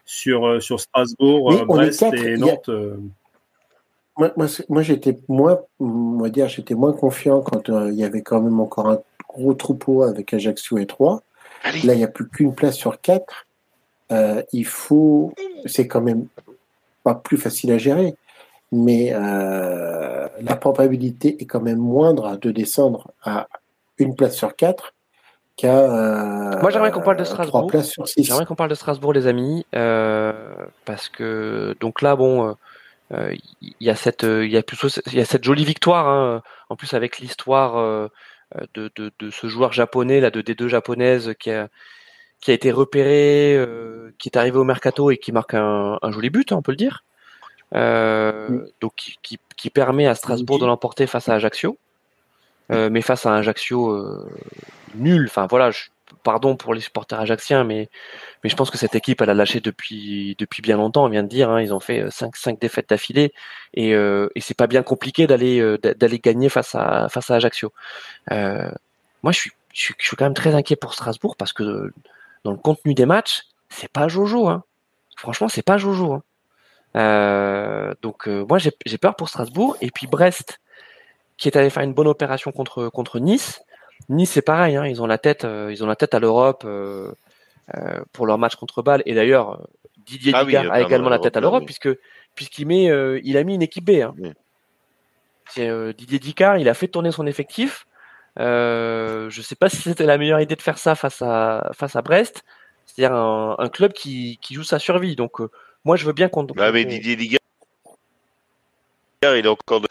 sur, 0.05 0.47
euh, 0.47 0.59
sur 0.59 0.79
Strasbourg, 0.79 1.51
euh, 1.53 1.65
Brest 1.65 1.99
quatre, 1.99 2.13
et 2.15 2.33
a- 2.33 2.37
Nantes. 2.37 2.69
euh. 2.69 2.95
Moi, 4.17 4.31
moi, 4.35 4.47
moi, 4.69 4.81
j'étais 4.81 5.15
moins, 5.27 5.59
on 5.79 6.17
va 6.19 6.29
dire, 6.29 6.47
j'étais 6.49 6.73
moins 6.73 6.93
confiant 6.93 7.41
quand 7.41 7.69
euh, 7.69 7.89
il 7.91 7.95
y 7.99 8.03
avait 8.03 8.23
quand 8.23 8.41
même 8.41 8.59
encore 8.59 8.89
un 8.89 8.99
gros 9.29 9.53
troupeau 9.53 10.01
avec 10.01 10.33
Ajaccio 10.33 10.79
et 10.79 10.87
3. 10.87 11.21
Allez. 11.63 11.81
Là, 11.81 11.93
il 11.93 11.97
n'y 11.97 12.03
a 12.03 12.07
plus 12.07 12.27
qu'une 12.29 12.53
place 12.55 12.75
sur 12.75 13.01
quatre. 13.01 13.45
Euh, 14.11 14.41
il 14.53 14.65
faut, 14.65 15.33
c'est 15.65 15.87
quand 15.87 16.01
même 16.01 16.27
pas 17.03 17.15
plus 17.15 17.37
facile 17.37 17.71
à 17.71 17.77
gérer, 17.77 18.15
mais 18.71 19.11
euh, 19.13 20.27
la 20.39 20.55
probabilité 20.55 21.41
est 21.41 21.45
quand 21.45 21.61
même 21.61 21.77
moindre 21.79 22.37
de 22.37 22.51
descendre 22.51 23.11
à 23.23 23.47
une 23.97 24.15
place 24.15 24.35
sur 24.35 24.55
quatre 24.55 24.93
qu'à 25.57 25.77
euh, 25.77 26.61
Moi, 26.61 26.69
j'aimerais 26.69 26.91
qu'on 26.91 27.01
parle 27.01 27.17
de 27.17 27.23
trois 27.23 27.45
Strasbourg. 27.45 27.67
places 27.67 27.89
sur 27.89 28.07
six. 28.07 28.23
J'aimerais 28.23 28.45
qu'on 28.45 28.55
parle 28.55 28.69
de 28.69 28.75
Strasbourg, 28.75 29.11
les 29.11 29.27
amis, 29.27 29.65
euh, 29.75 30.33
parce 30.85 31.09
que 31.09 31.75
donc 31.79 32.01
là, 32.01 32.15
bon, 32.15 32.47
euh, 32.47 32.53
euh, 33.13 33.35
il 33.61 33.73
y 33.81 33.89
a 33.89 33.95
cette, 33.95 34.23
euh, 34.23 34.45
il 34.45 34.51
y 34.51 34.57
a 34.57 34.63
plutôt, 34.63 34.87
il 34.87 35.13
y 35.15 35.21
a 35.21 35.25
cette 35.25 35.43
jolie 35.43 35.65
victoire, 35.65 36.07
hein, 36.07 36.43
en 36.69 36.75
plus 36.75 36.93
avec 36.93 37.19
l'histoire 37.19 37.77
euh, 37.77 38.07
de, 38.73 38.91
de, 38.95 39.11
de 39.19 39.29
ce 39.29 39.47
joueur 39.47 39.73
japonais 39.73 40.19
là, 40.21 40.31
de 40.31 40.41
D2 40.41 40.67
japonaise 40.67 41.33
qui 41.39 41.51
a 41.51 41.69
qui 42.39 42.51
a 42.51 42.53
été 42.53 42.71
repéré, 42.71 43.55
euh, 43.55 44.13
qui 44.19 44.29
est 44.29 44.37
arrivé 44.37 44.57
au 44.57 44.63
mercato 44.63 45.11
et 45.11 45.17
qui 45.17 45.31
marque 45.31 45.53
un, 45.53 45.97
un 46.01 46.11
joli 46.11 46.29
but, 46.29 46.51
hein, 46.51 46.57
on 46.57 46.61
peut 46.61 46.71
le 46.71 46.77
dire. 46.77 47.03
Euh. 47.75 48.65
Donc 48.81 48.93
qui, 48.95 49.17
qui, 49.23 49.39
qui 49.57 49.69
permet 49.69 50.07
à 50.07 50.15
Strasbourg 50.15 50.59
de 50.59 50.65
l'emporter 50.65 51.07
face 51.07 51.29
à 51.29 51.35
Ajaccio, 51.35 51.77
Euh, 52.71 52.89
mais 52.91 53.01
face 53.01 53.25
à 53.25 53.33
Ajaccio 53.35 53.91
euh, 53.91 54.29
nul. 54.95 55.25
Enfin 55.29 55.47
voilà, 55.49 55.71
je, 55.71 55.85
pardon 56.23 56.55
pour 56.55 56.73
les 56.73 56.81
supporters 56.81 57.19
ajaxiens, 57.19 57.63
mais 57.63 57.89
mais 58.43 58.49
je 58.49 58.55
pense 58.55 58.69
que 58.71 58.77
cette 58.77 58.95
équipe 58.95 59.21
elle 59.21 59.29
a 59.29 59.33
lâché 59.33 59.59
depuis 59.61 60.35
depuis 60.39 60.61
bien 60.61 60.77
longtemps. 60.77 61.05
On 61.05 61.09
vient 61.09 61.23
de 61.23 61.27
dire, 61.29 61.49
hein, 61.49 61.61
ils 61.61 61.73
ont 61.73 61.79
fait 61.79 62.01
euh, 62.03 62.09
cinq 62.11 62.35
cinq 62.35 62.59
défaites 62.59 62.89
d'affilée 62.89 63.33
et 63.73 63.93
euh, 63.95 64.29
et 64.35 64.41
c'est 64.41 64.53
pas 64.57 64.67
bien 64.67 64.83
compliqué 64.83 65.27
d'aller 65.27 65.59
euh, 65.59 65.77
d'a- 65.77 65.93
d'aller 65.93 66.19
gagner 66.19 66.49
face 66.49 66.75
à 66.75 67.07
face 67.09 67.29
à 67.31 67.35
Ajaccio. 67.35 67.73
Euh, 68.31 68.71
moi 69.23 69.31
je 69.31 69.39
suis 69.39 69.51
je 69.73 69.93
suis, 69.99 70.15
quand 70.17 70.25
même 70.25 70.33
très 70.33 70.55
inquiet 70.55 70.75
pour 70.75 70.93
Strasbourg 70.95 71.35
parce 71.37 71.53
que 71.53 71.91
dans 72.43 72.51
le 72.51 72.57
contenu 72.57 72.95
des 72.95 73.05
matchs, 73.05 73.43
c'est 73.69 73.91
pas 73.91 74.07
Jojo. 74.07 74.47
Hein. 74.47 74.63
Franchement, 75.17 75.49
c'est 75.49 75.61
pas 75.61 75.77
Jojo. 75.77 76.13
Hein. 76.13 76.23
Euh, 76.95 77.93
donc 78.01 78.27
euh, 78.27 78.45
moi 78.49 78.57
j'ai 78.57 78.71
j'ai 78.85 78.97
peur 78.97 79.15
pour 79.15 79.29
Strasbourg 79.29 79.77
et 79.81 79.91
puis 79.91 80.07
Brest 80.07 80.59
qui 81.37 81.47
est 81.47 81.55
allé 81.57 81.69
faire 81.69 81.83
une 81.83 81.93
bonne 81.93 82.07
opération 82.07 82.51
contre 82.51 82.89
contre 82.89 83.19
Nice. 83.19 83.61
Nice 84.09 84.31
c'est 84.31 84.41
pareil, 84.41 84.75
hein, 84.75 84.85
ils 84.85 85.01
ont 85.01 85.07
la 85.07 85.17
tête 85.17 85.45
euh, 85.45 85.71
ils 85.71 85.83
ont 85.83 85.87
la 85.87 85.95
tête 85.95 86.13
à 86.13 86.19
l'Europe 86.19 86.63
euh, 86.65 87.11
euh, 87.75 87.99
pour 88.13 88.25
leur 88.25 88.37
match 88.37 88.55
contre 88.55 88.81
Bâle 88.81 89.03
et 89.05 89.13
d'ailleurs 89.13 89.67
Didier 90.05 90.31
Ah 90.35 90.43
oui, 90.43 90.47
Digard 90.47 90.71
a 90.71 90.81
également 90.81 91.09
la 91.09 91.19
tête 91.19 91.35
à 91.35 91.41
l'Europe 91.41 91.61
oui. 91.61 91.65
puisque 91.65 91.89
puisqu'il 92.35 92.67
met 92.67 92.85
il 93.23 93.37
a 93.37 93.43
mis 93.43 93.55
une 93.55 93.61
équipe 93.61 93.85
B. 93.85 94.01
Hein. 94.01 94.15
Oui. 94.17 94.33
Didier 95.93 96.19
Dicard, 96.19 96.57
il 96.57 96.69
a 96.69 96.73
fait 96.73 96.87
tourner 96.87 97.11
son 97.11 97.25
effectif. 97.25 97.87
Euh, 98.39 99.29
je 99.29 99.41
sais 99.41 99.55
pas 99.55 99.69
si 99.69 99.77
c'était 99.77 100.05
la 100.05 100.17
meilleure 100.17 100.39
idée 100.39 100.55
de 100.55 100.61
faire 100.61 100.77
ça 100.77 100.95
face 100.95 101.21
à 101.21 101.71
face 101.73 101.95
à 101.95 102.01
Brest, 102.01 102.43
c'est-à-dire 102.85 103.15
un, 103.15 103.55
un 103.57 103.69
club 103.69 103.93
qui, 103.93 104.37
qui 104.41 104.53
joue 104.53 104.63
sa 104.63 104.79
survie. 104.79 105.15
Donc 105.15 105.41
euh, 105.41 105.49
moi 105.85 105.95
je 105.95 106.05
veux 106.05 106.13
bien 106.13 106.29
qu'on 106.29 106.43
Bah, 106.43 106.71
mais 106.71 106.85
Didier 106.85 107.15
Ligard, 107.15 107.39
il 109.23 109.45
est 109.45 109.47
encore 109.47 109.81
de... 109.81 109.87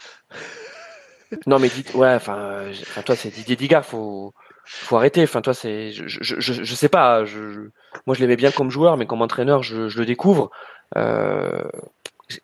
Non 1.45 1.59
mais 1.59 1.69
dites 1.69 1.93
ouais 1.93 2.13
enfin 2.13 2.65
toi 3.05 3.15
c'est 3.15 3.29
Didier 3.29 3.55
Digard 3.55 3.85
faut 3.85 4.33
faut 4.65 4.95
arrêter. 4.97 5.23
Enfin 5.23 5.41
toi 5.41 5.53
c'est 5.53 5.91
je, 5.91 6.03
je, 6.07 6.39
je, 6.39 6.63
je 6.63 6.75
sais 6.75 6.89
pas 6.89 7.25
je, 7.25 7.69
moi 8.05 8.15
je 8.15 8.21
l'aimais 8.21 8.35
bien 8.35 8.51
comme 8.51 8.71
joueur 8.71 8.97
mais 8.97 9.05
comme 9.05 9.21
entraîneur 9.21 9.63
je, 9.63 9.89
je 9.89 9.99
le 9.99 10.05
découvre. 10.05 10.51
Euh, 10.95 11.63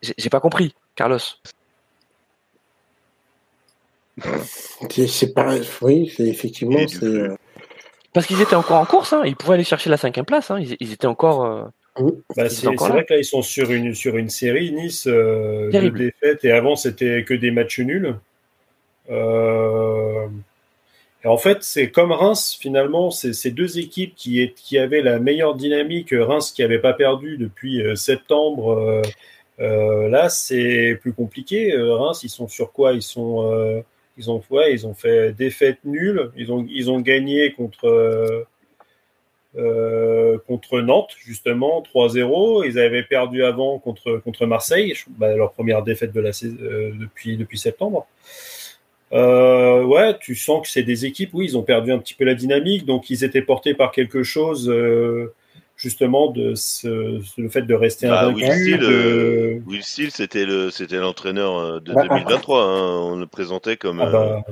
j'ai 0.02 0.30
pas 0.30 0.40
compris 0.40 0.74
Carlos. 0.96 1.18
C'est- 4.90 5.34
pas, 5.34 5.56
oui, 5.82 6.12
c'est 6.16 6.26
effectivement, 6.28 6.78
euh, 7.02 7.34
parce 8.12 8.26
qu'ils 8.26 8.40
étaient 8.40 8.54
encore 8.54 8.78
en 8.80 8.84
course 8.84 9.12
hein, 9.12 9.22
ils 9.24 9.34
pouvaient 9.34 9.54
aller 9.54 9.64
chercher 9.64 9.90
la 9.90 9.96
cinquième 9.96 10.24
place 10.24 10.50
hein, 10.50 10.60
ils, 10.60 10.76
ils 10.78 10.92
étaient 10.92 11.08
encore 11.08 11.44
euh, 11.44 11.64
Bah, 12.36 12.48
c'est 12.48 12.66
vrai 12.66 13.04
que 13.04 13.12
là, 13.14 13.18
ils 13.20 13.24
sont 13.24 13.42
sur 13.42 13.70
une, 13.70 13.94
sur 13.94 14.16
une 14.16 14.28
série, 14.28 14.72
Nice, 14.72 15.06
euh, 15.06 15.70
de 15.70 15.88
défaites, 15.96 16.44
et 16.44 16.50
avant, 16.52 16.74
c'était 16.76 17.24
que 17.24 17.34
des 17.34 17.50
matchs 17.50 17.78
nuls. 17.80 18.16
Euh, 19.10 20.26
en 21.24 21.38
fait, 21.38 21.62
c'est 21.62 21.90
comme 21.90 22.12
Reims, 22.12 22.56
finalement, 22.60 23.10
c'est 23.10 23.32
ces 23.32 23.50
deux 23.50 23.78
équipes 23.78 24.14
qui, 24.14 24.78
avaient 24.78 25.02
la 25.02 25.18
meilleure 25.18 25.54
dynamique. 25.54 26.10
Reims 26.12 26.52
qui 26.52 26.62
n'avait 26.62 26.78
pas 26.80 26.92
perdu 26.92 27.38
depuis 27.38 27.82
euh, 27.82 27.94
septembre. 27.96 28.72
euh, 28.72 29.02
euh, 29.60 30.08
là, 30.08 30.28
c'est 30.28 30.98
plus 31.00 31.12
compliqué. 31.12 31.72
Euh, 31.72 31.94
Reims, 31.96 32.22
ils 32.24 32.28
sont 32.28 32.48
sur 32.48 32.72
quoi? 32.72 32.92
Ils 32.92 33.02
sont, 33.02 33.50
euh, 33.52 33.80
ils 34.18 34.30
ont, 34.30 34.42
ouais, 34.50 34.72
ils 34.74 34.86
ont 34.86 34.94
fait 34.94 35.32
défaite 35.32 35.78
nulle. 35.84 36.30
Ils 36.36 36.52
ont, 36.52 36.66
ils 36.68 36.90
ont 36.90 37.00
gagné 37.00 37.52
contre. 37.52 37.86
euh, 37.86 38.44
euh, 39.56 40.36
contre 40.48 40.80
Nantes, 40.80 41.14
justement, 41.24 41.82
3-0. 41.82 42.64
Ils 42.66 42.78
avaient 42.78 43.04
perdu 43.04 43.44
avant 43.44 43.78
contre, 43.78 44.16
contre 44.18 44.46
Marseille, 44.46 44.94
bah, 45.10 45.36
leur 45.36 45.52
première 45.52 45.82
défaite 45.82 46.10
euh, 46.16 46.92
depuis 46.98 47.58
septembre. 47.58 48.06
Euh, 49.12 49.82
ouais, 49.84 50.18
tu 50.18 50.34
sens 50.34 50.62
que 50.66 50.68
c'est 50.72 50.82
des 50.82 51.04
équipes, 51.06 51.30
oui, 51.34 51.46
ils 51.46 51.56
ont 51.58 51.62
perdu 51.62 51.92
un 51.92 51.98
petit 51.98 52.14
peu 52.14 52.24
la 52.24 52.34
dynamique, 52.34 52.84
donc 52.84 53.10
ils 53.10 53.22
étaient 53.22 53.42
portés 53.42 53.74
par 53.74 53.92
quelque 53.92 54.22
chose, 54.22 54.68
euh, 54.68 55.32
justement, 55.76 56.30
de 56.30 56.54
ce, 56.54 57.20
le 57.40 57.48
fait 57.48 57.62
de 57.62 57.74
rester 57.74 58.08
Bah, 58.08 58.22
invaincu. 58.26 58.44
Will 58.44 58.52
Steele, 58.52 58.78
de- 58.80 58.86
euh, 58.86 59.60
Will 59.66 59.82
Steele, 59.84 60.10
c'était 60.10 60.46
le, 60.46 60.70
c'était 60.70 60.96
l'entraîneur 60.96 61.80
de 61.80 61.92
Bah, 61.92 62.02
2023. 62.02 62.62
hein. 62.64 62.98
On 63.12 63.16
le 63.16 63.26
présentait 63.26 63.76
comme. 63.76 64.00
Ah 64.00 64.06
euh, 64.06 64.10
bah, 64.12 64.42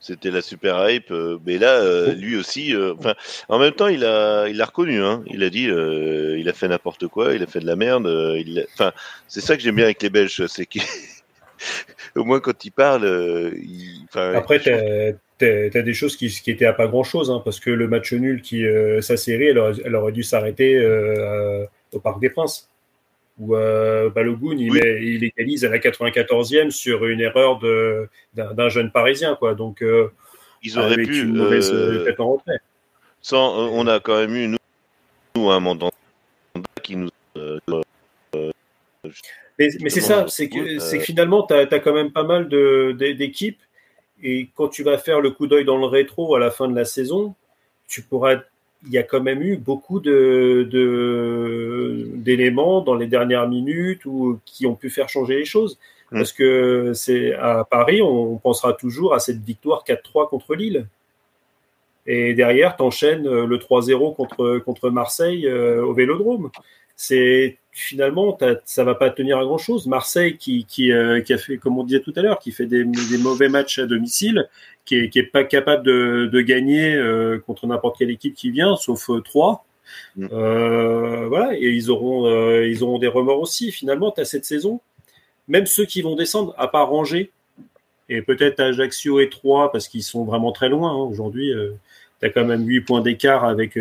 C'était 0.00 0.30
la 0.30 0.42
super 0.42 0.88
hype. 0.88 1.12
mais 1.44 1.58
là, 1.58 1.80
euh, 1.80 2.14
lui 2.14 2.36
aussi. 2.36 2.72
euh, 2.76 2.94
Enfin, 2.96 3.14
en 3.48 3.58
même 3.58 3.72
temps, 3.72 3.88
il 3.88 4.04
a, 4.04 4.46
il 4.48 4.56
l'a 4.56 4.66
reconnu. 4.66 5.02
Hein. 5.02 5.24
Il 5.26 5.42
a 5.42 5.50
dit, 5.50 5.68
euh, 5.68 6.38
il 6.38 6.48
a 6.48 6.52
fait 6.52 6.68
n'importe 6.68 7.08
quoi. 7.08 7.34
Il 7.34 7.42
a 7.42 7.46
fait 7.48 7.58
de 7.58 7.66
la 7.66 7.74
merde. 7.74 8.06
euh, 8.06 8.38
il 8.38 8.60
a- 8.60 8.64
Enfin, 8.74 8.92
c'est 9.26 9.40
ça 9.40 9.56
que 9.56 9.62
j'aime 9.62 9.74
bien 9.74 9.86
avec 9.86 10.00
les 10.00 10.08
Belges, 10.10 10.46
c'est 10.46 10.66
qu'au 12.14 12.24
moins 12.24 12.40
quand 12.40 12.64
ils 12.64 12.70
parlent, 12.70 13.04
euh, 13.04 13.50
Après, 14.14 14.58
t'as 14.60 15.12
t'as- 15.38 15.70
t'as 15.70 15.82
des 15.82 15.94
choses 15.94 16.16
qui, 16.16 16.28
qui 16.28 16.50
étaient 16.50 16.66
à 16.66 16.72
pas 16.72 16.86
grand 16.88 17.04
chose, 17.04 17.30
hein, 17.30 17.40
parce 17.44 17.60
que 17.60 17.70
le 17.70 17.86
match 17.88 18.12
nul, 18.12 18.42
qui 18.42 18.66
euh, 18.66 19.00
sa 19.00 19.16
série, 19.16 19.46
elle 19.48 19.58
aurait, 19.58 19.74
elle 19.84 19.94
aurait 19.94 20.12
dû 20.12 20.22
s'arrêter 20.24 20.76
euh, 20.76 21.64
au 21.92 22.00
Parc 22.00 22.20
des 22.20 22.28
Princes, 22.30 22.68
où 23.38 23.54
euh, 23.54 24.10
Balogun 24.10 24.56
il, 24.58 24.70
Oui. 24.72 24.80
il 24.82 25.24
égalise 25.24 25.64
à 25.64 25.68
la 25.68 25.78
94e 25.78 26.70
sur 26.70 27.06
une 27.06 27.20
erreur 27.20 27.60
d'un 28.34 28.68
jeune 28.68 28.90
Parisien, 28.90 29.36
quoi. 29.36 29.54
Donc, 29.54 29.80
euh, 29.82 30.08
ils 30.62 30.76
auraient 30.78 30.94
avec 30.94 31.06
pu. 31.08 31.20
une 31.22 31.34
mauvaise 31.36 31.70
en 32.18 32.32
retrait. 32.32 32.58
sans, 33.22 33.56
on 33.72 33.86
a 33.86 34.00
quand 34.00 34.16
même 34.18 34.34
eu 34.34 34.48
nous, 34.48 34.58
nous, 35.36 35.50
un 35.50 35.60
mandant 35.60 35.92
qui 36.82 36.96
nous. 36.96 37.10
Mais, 39.58 39.68
mais 39.80 39.90
c'est 39.90 40.00
ça, 40.00 40.26
c'est 40.28 40.48
que, 40.48 40.58
euh, 40.76 40.78
c'est 40.78 40.98
que 40.98 41.04
finalement, 41.04 41.44
tu 41.46 41.54
as, 41.54 41.66
quand 41.80 41.92
même 41.94 42.12
pas 42.12 42.22
mal 42.24 42.48
de- 42.48 42.94
de- 42.98 43.12
d'équipes. 43.12 43.60
Et 44.22 44.48
quand 44.54 44.68
tu 44.68 44.82
vas 44.82 44.98
faire 44.98 45.20
le 45.20 45.30
coup 45.30 45.46
d'œil 45.46 45.64
dans 45.64 45.76
le 45.78 45.86
rétro 45.86 46.34
à 46.34 46.38
la 46.40 46.50
fin 46.50 46.68
de 46.68 46.74
la 46.76 46.84
saison, 46.84 47.34
tu 47.88 48.02
pourras. 48.02 48.36
Il 48.86 48.92
y 48.92 48.98
a 48.98 49.02
quand 49.02 49.20
même 49.20 49.42
eu 49.42 49.56
beaucoup 49.56 49.98
de 50.00 50.68
de- 50.70 52.08
d'éléments 52.14 52.80
dans 52.80 52.94
les 52.94 53.06
dernières 53.08 53.48
minutes 53.48 54.04
ou 54.06 54.38
qui 54.44 54.66
ont 54.66 54.74
pu 54.76 54.90
faire 54.90 55.08
changer 55.08 55.36
les 55.36 55.44
choses. 55.44 55.78
Mm. 56.12 56.18
Parce 56.18 56.32
que 56.32 56.92
c'est 56.94 57.34
à 57.34 57.64
Paris, 57.68 58.00
on 58.02 58.36
pensera 58.38 58.72
toujours 58.74 59.14
à 59.14 59.18
cette 59.20 59.40
victoire 59.44 59.84
4-3 59.84 60.28
contre 60.28 60.54
Lille. 60.54 60.86
Et 62.06 62.34
derrière, 62.34 62.76
tu 62.76 62.82
enchaînes 62.82 63.28
le 63.28 63.58
3-0 63.58 64.14
contre, 64.14 64.58
contre 64.58 64.90
Marseille 64.90 65.46
euh, 65.46 65.84
au 65.84 65.92
Vélodrome. 65.92 66.50
C'est 66.96 67.58
finalement, 67.80 68.36
ça 68.64 68.84
va 68.84 68.94
pas 68.94 69.10
tenir 69.10 69.38
à 69.38 69.44
grand 69.44 69.58
chose. 69.58 69.86
Marseille, 69.86 70.36
qui, 70.36 70.64
qui, 70.64 70.92
euh, 70.92 71.20
qui 71.20 71.32
a 71.32 71.38
fait, 71.38 71.58
comme 71.58 71.78
on 71.78 71.84
disait 71.84 72.00
tout 72.00 72.12
à 72.16 72.22
l'heure, 72.22 72.38
qui 72.38 72.50
fait 72.52 72.66
des, 72.66 72.84
des 72.84 73.18
mauvais 73.18 73.48
matchs 73.48 73.78
à 73.78 73.86
domicile, 73.86 74.48
qui 74.84 74.96
est, 74.96 75.08
qui 75.10 75.18
est 75.18 75.22
pas 75.24 75.44
capable 75.44 75.84
de, 75.84 76.28
de 76.32 76.40
gagner 76.40 76.94
euh, 76.94 77.38
contre 77.46 77.66
n'importe 77.66 77.98
quelle 77.98 78.10
équipe 78.10 78.34
qui 78.34 78.50
vient, 78.50 78.74
sauf 78.76 79.08
euh, 79.10 79.20
trois. 79.20 79.64
Mm. 80.16 80.28
Euh, 80.32 81.26
voilà, 81.28 81.54
et 81.56 81.68
ils 81.70 81.90
auront, 81.90 82.28
ils 82.62 82.82
auront 82.82 82.98
des 82.98 83.06
remords 83.06 83.40
aussi. 83.40 83.70
Finalement, 83.72 84.10
tu 84.10 84.20
as 84.20 84.24
cette 84.24 84.44
saison, 84.44 84.80
même 85.46 85.66
ceux 85.66 85.84
qui 85.86 86.02
vont 86.02 86.14
descendre, 86.16 86.54
à 86.58 86.68
part 86.68 86.92
Angers, 86.92 87.30
et 88.08 88.22
peut-être 88.22 88.60
Ajaccio 88.60 89.20
et 89.20 89.28
Troyes, 89.28 89.70
parce 89.70 89.86
qu'ils 89.88 90.02
sont 90.02 90.24
vraiment 90.24 90.50
très 90.52 90.68
loin. 90.68 90.90
hein. 90.90 90.96
Aujourd'hui, 91.10 91.52
tu 92.20 92.26
as 92.26 92.30
quand 92.30 92.44
même 92.44 92.66
8 92.66 92.80
points 92.82 93.00
d'écart 93.02 93.44
avec. 93.44 93.76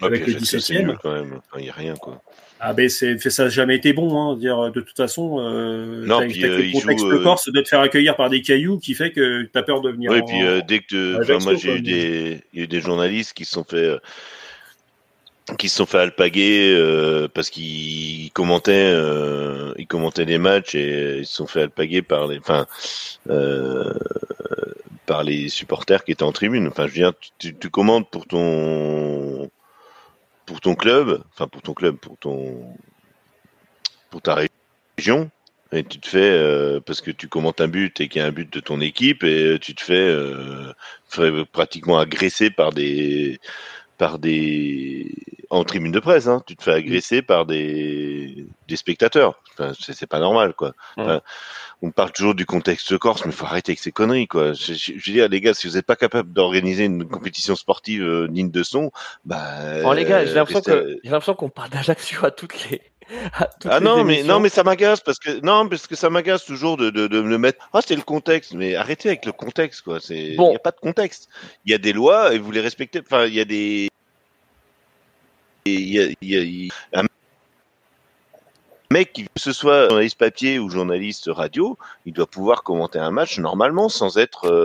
Avec 0.00 0.26
le 0.26 0.32
c'est- 0.38 0.60
c'est 0.60 0.74
17e. 0.74 0.86
nul 0.86 0.98
quand 1.02 1.12
même. 1.12 1.34
Enfin, 1.38 1.58
Il 1.58 1.64
n'y 1.64 1.70
a 1.70 1.72
rien 1.72 1.94
quoi. 1.96 2.22
Ah 2.60 2.72
ben 2.72 2.88
c'est 2.88 3.18
ça 3.30 3.44
n'a 3.44 3.48
jamais 3.50 3.76
été 3.76 3.92
bon 3.92 4.18
hein, 4.20 4.36
dire 4.36 4.72
de 4.72 4.80
toute 4.80 4.96
façon 4.96 5.38
euh, 5.40 6.04
Non, 6.06 6.26
puis, 6.28 6.44
euh, 6.44 6.58
le 6.58 6.64
il 6.66 6.72
contexte 6.72 7.06
joue, 7.06 7.12
euh, 7.12 7.22
corse 7.22 7.52
de 7.52 7.60
te 7.60 7.68
faire 7.68 7.80
accueillir 7.80 8.16
par 8.16 8.30
des 8.30 8.42
cailloux 8.42 8.78
qui 8.78 8.94
fait 8.94 9.12
que 9.12 9.42
tu 9.42 9.50
as 9.58 9.62
peur 9.62 9.80
de 9.80 9.90
venir 9.90 10.10
Oui, 10.10 10.20
en- 10.20 10.24
puis 10.24 10.42
euh, 10.42 10.60
dès 10.66 10.80
que, 10.80 11.20
enfin, 11.22 11.38
moi 11.44 11.54
j'ai 11.54 11.76
eu 11.76 11.80
des, 11.80 12.40
il 12.52 12.58
y 12.58 12.62
a 12.62 12.64
eu 12.64 12.68
des 12.68 12.80
journalistes 12.80 13.32
qui 13.34 13.44
se 13.44 13.52
sont 13.52 13.62
fait, 13.64 13.76
euh, 13.76 13.98
qui 15.56 15.68
se 15.68 15.76
sont 15.76 15.86
fait 15.86 15.98
alpaguer 15.98 16.74
euh, 16.76 17.28
parce 17.32 17.48
qu'ils 17.48 18.30
commentaient, 18.32 18.90
euh, 18.92 19.72
ils 19.78 19.86
commentaient 19.86 20.26
des 20.26 20.38
matchs 20.38 20.74
et 20.74 21.18
ils 21.20 21.26
se 21.26 21.36
sont 21.36 21.46
fait 21.46 21.62
alpaguer 21.62 22.02
par 22.02 22.26
les, 22.26 22.38
enfin, 22.38 22.66
euh, 23.30 23.94
par 25.06 25.22
les 25.22 25.48
supporters 25.48 26.04
qui 26.04 26.10
étaient 26.12 26.22
en 26.24 26.32
tribune. 26.32 26.66
Enfin, 26.68 26.82
je 26.86 26.88
veux 26.88 26.98
dire, 26.98 27.12
tu, 27.38 27.54
tu 27.54 27.70
commandes 27.70 28.10
pour 28.10 28.26
ton, 28.26 29.37
pour 30.48 30.62
ton 30.62 30.74
club, 30.74 31.22
enfin 31.34 31.46
pour 31.46 31.60
ton 31.60 31.74
club, 31.74 31.96
pour 31.96 32.16
ton, 32.16 32.74
pour 34.08 34.22
ta 34.22 34.34
région. 34.96 35.30
Et 35.72 35.84
tu 35.84 36.00
te 36.00 36.08
fais 36.08 36.30
euh, 36.30 36.80
parce 36.80 37.02
que 37.02 37.10
tu 37.10 37.28
commentes 37.28 37.60
un 37.60 37.68
but 37.68 38.00
et 38.00 38.08
qu'il 38.08 38.22
y 38.22 38.24
a 38.24 38.26
un 38.26 38.32
but 38.32 38.50
de 38.50 38.58
ton 38.58 38.80
équipe 38.80 39.22
et 39.24 39.58
tu 39.60 39.74
te 39.74 39.82
fais, 39.82 40.08
euh, 40.08 40.72
fais 41.10 41.30
pratiquement 41.44 41.98
agresser 41.98 42.48
par 42.48 42.72
des 42.72 43.38
par 43.98 44.18
des 44.18 45.12
en 45.50 45.64
tribune 45.64 45.92
de 45.92 46.00
presse 46.00 46.26
hein, 46.28 46.42
tu 46.46 46.56
te 46.56 46.62
fais 46.62 46.72
agresser 46.72 47.20
par 47.22 47.44
des 47.46 48.46
des 48.68 48.76
spectateurs. 48.76 49.40
Enfin, 49.58 49.72
c'est 49.78 50.06
pas 50.06 50.20
normal 50.20 50.54
quoi. 50.54 50.72
Enfin, 50.96 51.20
on 51.82 51.90
parle 51.90 52.12
toujours 52.12 52.34
du 52.34 52.46
contexte 52.46 52.96
corse 52.98 53.24
mais 53.26 53.32
faut 53.32 53.46
arrêter 53.46 53.72
avec 53.72 53.80
ces 53.80 53.92
conneries 53.92 54.28
quoi. 54.28 54.52
Je, 54.52 54.74
je- 54.74 54.92
je 54.96 55.10
veux 55.10 55.16
dire 55.16 55.28
les 55.28 55.40
gars 55.40 55.54
si 55.54 55.66
vous 55.68 55.74
n'êtes 55.74 55.86
pas 55.86 55.96
capable 55.96 56.32
d'organiser 56.32 56.84
une 56.84 57.06
compétition 57.08 57.56
sportive 57.56 58.02
euh, 58.02 58.28
digne 58.28 58.50
de 58.50 58.62
son 58.62 58.90
bah 59.24 59.82
Bon, 59.82 59.92
les 59.92 60.04
gars, 60.04 60.24
j'ai 60.24 60.32
euh, 60.32 60.34
l'impression 60.34 60.60
restez- 60.60 60.70
que 60.94 61.00
j'ai 61.02 61.10
l'impression 61.10 61.34
qu'on 61.34 61.50
parle 61.50 61.70
d'Ajaccio 61.70 62.24
à 62.24 62.30
toutes 62.30 62.68
les. 62.70 62.80
Ah 63.64 63.80
non 63.80 64.04
mais 64.04 64.22
non 64.22 64.38
mais 64.40 64.48
ça 64.50 64.62
m'agace 64.64 65.00
parce 65.00 65.18
que 65.18 65.40
non 65.40 65.68
parce 65.68 65.86
que 65.86 65.96
ça 65.96 66.10
m'agace 66.10 66.44
toujours 66.44 66.76
de, 66.76 66.90
de, 66.90 67.06
de 67.06 67.22
me 67.22 67.38
mettre. 67.38 67.66
Ah 67.72 67.80
c'est 67.84 67.96
le 67.96 68.02
contexte 68.02 68.52
mais 68.52 68.74
arrêtez 68.74 69.08
avec 69.08 69.24
le 69.24 69.32
contexte 69.32 69.82
quoi. 69.82 69.98
C'est 70.00 70.18
il 70.18 70.36
Bon. 70.36 70.52
y 70.52 70.56
a 70.56 70.58
pas 70.58 70.70
de 70.72 70.80
contexte. 70.80 71.28
Il 71.64 71.70
y 71.70 71.74
a 71.74 71.78
des 71.78 71.92
lois 71.92 72.34
et 72.34 72.38
vous 72.38 72.50
les 72.50 72.60
respectez 72.60 73.00
enfin 73.00 73.24
il 73.26 73.34
y 73.34 73.40
a 73.40 73.44
des 73.44 73.88
il 75.64 75.88
y 75.90 76.00
a, 76.00 76.04
il 76.20 76.28
y 76.28 76.36
a- 76.36 76.40
il 76.40 76.64
y 76.66 76.70
a 76.94 77.00
un 77.00 77.06
mec 78.90 79.12
qui 79.12 79.24
que 79.24 79.30
ce 79.36 79.52
soit 79.52 79.88
journaliste 79.88 80.18
papier 80.18 80.58
ou 80.58 80.68
journaliste 80.70 81.28
radio 81.32 81.76
il 82.06 82.12
doit 82.14 82.26
pouvoir 82.26 82.62
commenter 82.62 82.98
un 82.98 83.10
match 83.10 83.38
normalement 83.38 83.88
sans 83.90 84.16
être 84.18 84.44
euh, 84.46 84.64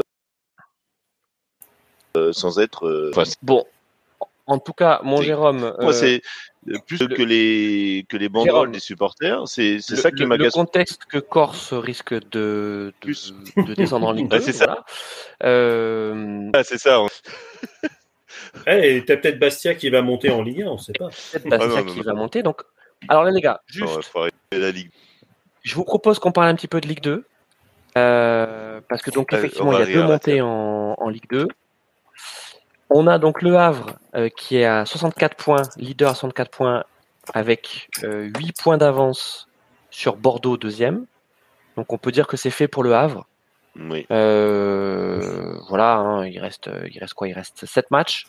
euh, 2.18 2.32
sans 2.32 2.60
être 2.60 2.88
euh, 2.88 3.12
enfin, 3.16 3.30
Bon, 3.42 3.66
en 4.48 4.60
tout 4.60 4.74
cas, 4.74 5.00
mon 5.04 5.22
Jérôme. 5.22 5.60
moi, 5.80 5.90
euh, 5.90 5.92
c'est 5.94 6.22
euh, 6.70 6.78
plus 6.88 7.00
le- 7.02 7.08
que 7.16 7.22
les 7.22 8.06
que 8.10 8.18
les 8.18 8.30
banderoles 8.30 8.54
Jérôme. 8.62 8.72
des 8.72 8.80
supporters 8.80 9.48
c'est 9.48 9.80
ça 9.82 10.12
qui 10.12 10.18
le- 10.20 10.24
le 10.24 10.28
m'agace 10.28 10.54
contexte 10.54 11.06
que 11.06 11.18
Corse 11.20 11.74
risque 11.74 12.14
de, 12.14 12.22
de, 12.32 12.94
Plus. 13.02 13.34
de 13.58 13.74
descendre 13.74 14.08
en 14.08 14.12
Ligue 14.14 14.30
2. 14.30 14.38
Ouais, 14.38 14.42
c'est 14.44 14.54
ça. 14.54 14.84
Euh, 15.44 16.50
Ah, 16.54 16.64
c'est 16.64 16.78
ça 16.80 17.00
Eh, 18.68 18.98
et 18.98 19.06
t'as 19.06 19.18
peut-être 19.18 19.40
Bastia 19.40 19.76
qui 19.76 19.90
va 19.90 20.02
monter 20.02 20.30
en 20.30 20.42
Ligue 20.42 20.64
1, 20.64 20.68
on 20.68 20.78
sait 20.78 20.94
pas. 20.94 21.10
peut-être 21.10 21.48
Bastia 21.48 21.70
Ah 21.72 21.82
non, 21.82 21.86
non, 21.86 21.92
qui 21.92 21.98
non. 22.00 22.04
va 22.04 22.14
monter. 22.14 22.44
Donc, 22.44 22.62
alors 23.08 23.24
là, 23.24 23.32
les 23.32 23.42
gars, 23.42 23.62
juste, 23.68 23.86
Non, 23.96 24.02
faut 24.02 24.20
arrêter 24.20 24.36
la 24.52 24.72
ligue 24.72 24.90
je 25.64 25.76
vous 25.76 25.86
propose 25.86 26.20
qu'on 26.20 26.34
parle 26.34 26.48
un 26.50 26.56
petit 26.56 26.68
peu 26.68 26.82
de 26.82 26.88
Ligue 26.90 27.00
2. 27.02 27.24
euh, 27.98 28.82
parce 28.90 29.02
que 29.02 29.12
donc 29.12 29.32
Euh, 29.32 29.38
effectivement, 29.38 29.72
il 29.72 29.80
y 29.80 29.82
a 29.82 29.86
deux 29.86 30.04
montées 30.04 30.42
en, 30.42 30.96
en 30.98 31.10
Ligue 31.10 31.30
2. 31.30 31.48
On 32.96 33.08
a 33.08 33.18
donc 33.18 33.42
le 33.42 33.58
Havre 33.58 33.96
euh, 34.16 34.30
qui 34.30 34.58
est 34.58 34.66
à 34.66 34.86
64 34.86 35.36
points, 35.36 35.62
leader 35.78 36.12
à 36.12 36.14
64 36.14 36.52
points, 36.52 36.84
avec 37.34 37.90
euh, 38.04 38.30
8 38.38 38.54
points 38.62 38.78
d'avance 38.78 39.48
sur 39.90 40.16
Bordeaux 40.16 40.58
deuxième. 40.58 41.06
Donc 41.76 41.92
on 41.92 41.98
peut 41.98 42.12
dire 42.12 42.28
que 42.28 42.38
c'est 42.38 42.52
fait 42.52 42.68
pour 42.68 42.84
le 42.84 42.94
Havre. 42.94 43.26
oui 43.80 44.06
Euh, 44.12 45.58
voilà, 45.70 45.96
hein, 45.96 46.26
il 46.28 46.40
reste, 46.40 46.70
il 46.92 47.00
reste 47.00 47.14
quoi? 47.16 47.28
Il 47.28 47.34
reste 47.34 47.66
7 47.66 47.90
matchs. 47.90 48.28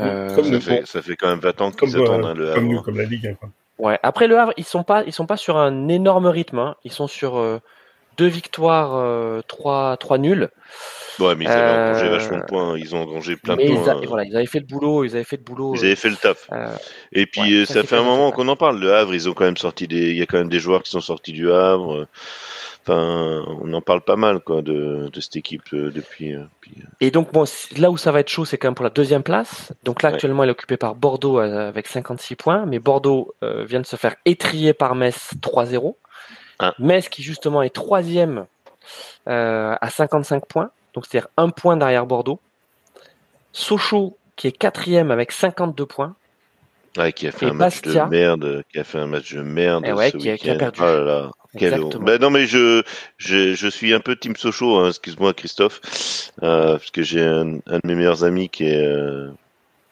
Euh, 0.00 0.34
Comme 0.34 0.44
ça, 0.44 0.60
fait, 0.60 0.86
ça 0.86 1.02
fait 1.02 1.16
quand 1.16 1.28
même 1.28 1.40
20 1.40 1.60
ans 1.60 1.70
Comme, 1.72 1.88
qu'ils 1.88 2.02
attendent 2.02 2.24
euh, 2.24 2.28
hein, 2.30 2.34
le 2.34 2.46
comme 2.54 2.64
Havre. 2.64 2.72
nous, 2.74 2.82
comme 2.82 2.96
la 2.96 3.04
Ligue 3.04 3.26
1. 3.28 3.34
Quoi. 3.34 3.48
Ouais. 3.78 3.98
Après 4.02 4.26
le 4.26 4.38
Havre, 4.38 4.52
ils 4.56 4.64
sont 4.64 4.82
pas, 4.82 5.04
ils 5.04 5.12
sont 5.12 5.26
pas 5.26 5.36
sur 5.36 5.56
un 5.56 5.86
énorme 5.88 6.26
rythme. 6.26 6.58
hein. 6.58 6.74
Ils 6.84 6.92
sont 6.92 7.06
sur 7.06 7.38
euh, 7.38 7.60
deux 8.18 8.26
victoires, 8.26 8.94
euh, 8.96 9.40
trois, 9.48 9.96
trois 9.96 10.18
nuls. 10.18 10.48
Ouais, 11.18 11.34
mais 11.34 11.46
ils 11.46 11.48
avaient 11.50 11.88
engrangé 11.90 12.06
Euh, 12.06 12.10
vachement 12.10 12.38
de 12.38 12.44
points. 12.44 12.78
Ils 12.78 12.94
ont 12.94 13.00
engrangé 13.00 13.36
plein 13.36 13.56
de 13.56 13.62
ils, 13.62 13.74
points. 13.74 13.88
a- 13.88 13.94
hein. 13.96 14.00
voilà, 14.06 14.24
ils 14.24 14.36
avaient 14.36 14.46
fait 14.46 14.60
le 14.60 14.66
boulot. 14.66 15.04
Ils 15.04 15.14
avaient 15.16 15.24
fait 15.24 15.36
le 15.36 15.42
boulot. 15.42 15.74
Ils 15.74 15.84
avaient 15.84 15.96
fait 15.96 16.10
le 16.10 16.16
taf. 16.16 16.46
euh, 16.52 16.68
Et 17.12 17.26
puis 17.26 17.40
ouais, 17.40 17.62
euh, 17.62 17.64
ça, 17.64 17.82
fait 17.82 17.96
un 17.96 18.04
moment 18.04 18.30
qu'on 18.30 18.46
en 18.48 18.54
parle. 18.56 18.78
Le 18.78 18.94
Havre, 18.94 19.14
ils 19.14 19.28
ont 19.28 19.32
quand 19.32 19.44
même 19.44 19.56
sorti 19.56 19.88
des. 19.88 20.10
Il 20.10 20.16
y 20.16 20.22
a 20.22 20.26
quand 20.26 20.38
même 20.38 20.48
des 20.48 20.60
joueurs 20.60 20.82
qui 20.82 20.90
sont 20.90 21.00
sortis 21.00 21.32
du 21.32 21.50
Havre. 21.50 22.06
Enfin, 22.86 23.44
on 23.62 23.72
en 23.74 23.82
parle 23.82 24.00
pas 24.00 24.16
mal 24.16 24.40
quoi 24.40 24.62
de, 24.62 25.10
de 25.12 25.20
cette 25.20 25.36
équipe 25.36 25.62
euh, 25.74 25.90
depuis. 25.90 26.34
euh, 26.34 26.44
puis, 26.60 26.72
euh, 26.78 26.84
Et 27.00 27.10
donc 27.10 27.32
bon, 27.32 27.44
là 27.76 27.90
où 27.90 27.96
ça 27.98 28.12
va 28.12 28.20
être 28.20 28.28
chaud, 28.30 28.44
c'est 28.46 28.56
quand 28.56 28.68
même 28.68 28.74
pour 28.74 28.84
la 28.84 28.90
deuxième 28.90 29.22
place. 29.22 29.72
Donc 29.84 30.02
là 30.02 30.08
Ouais. 30.08 30.14
actuellement, 30.14 30.44
elle 30.44 30.48
est 30.48 30.52
occupée 30.52 30.76
par 30.78 30.94
Bordeaux 30.94 31.38
euh, 31.40 31.68
avec 31.68 31.86
56 31.88 32.36
points, 32.36 32.64
mais 32.64 32.78
Bordeaux 32.78 33.34
euh, 33.42 33.64
vient 33.64 33.80
de 33.80 33.86
se 33.86 33.96
faire 33.96 34.14
étrier 34.24 34.72
par 34.72 34.94
Metz 34.94 35.32
3-0. 35.42 35.96
Ah. 36.58 36.74
Metz 36.78 37.08
qui 37.08 37.22
justement 37.22 37.62
est 37.62 37.70
troisième 37.74 38.46
euh, 39.28 39.74
à 39.80 39.90
55 39.90 40.46
points, 40.46 40.70
donc 40.94 41.06
c'est-à-dire 41.06 41.28
un 41.36 41.50
point 41.50 41.76
derrière 41.76 42.06
Bordeaux. 42.06 42.40
Sochaux 43.52 44.16
qui 44.36 44.46
est 44.48 44.52
quatrième 44.52 45.10
avec 45.10 45.32
52 45.32 45.86
points. 45.86 46.14
Ouais, 46.96 47.12
qui 47.12 47.28
a 47.28 47.32
fait 47.32 47.46
Et 47.46 47.50
un 47.50 47.52
match 47.52 47.82
Bastia. 47.82 48.04
de 48.06 48.10
merde, 48.10 48.64
qui 48.72 48.78
a 48.78 48.84
fait 48.84 48.98
un 48.98 49.06
match 49.06 49.32
de 49.34 49.42
merde 49.42 49.84
Eh 49.86 49.92
ouais, 49.92 50.10
ce 50.10 50.16
qui 50.16 50.30
a- 50.30 50.38
qui 50.38 50.50
a 50.50 50.54
perdu. 50.56 50.80
Là 50.80 51.00
là. 51.00 51.30
Exactement. 51.54 52.04
Ben 52.04 52.20
non 52.20 52.30
mais 52.30 52.46
je, 52.46 52.82
je 53.16 53.54
je 53.54 53.68
suis 53.68 53.94
un 53.94 54.00
peu 54.00 54.16
team 54.16 54.36
Sochaux, 54.36 54.78
hein, 54.78 54.88
excuse-moi 54.88 55.32
Christophe, 55.32 55.80
euh, 56.42 56.72
parce 56.76 56.90
que 56.90 57.02
j'ai 57.02 57.22
un, 57.24 57.54
un 57.66 57.76
de 57.78 57.86
mes 57.86 57.94
meilleurs 57.94 58.24
amis 58.24 58.48
qui 58.48 58.64
est 58.66 58.84
euh, 58.84 59.30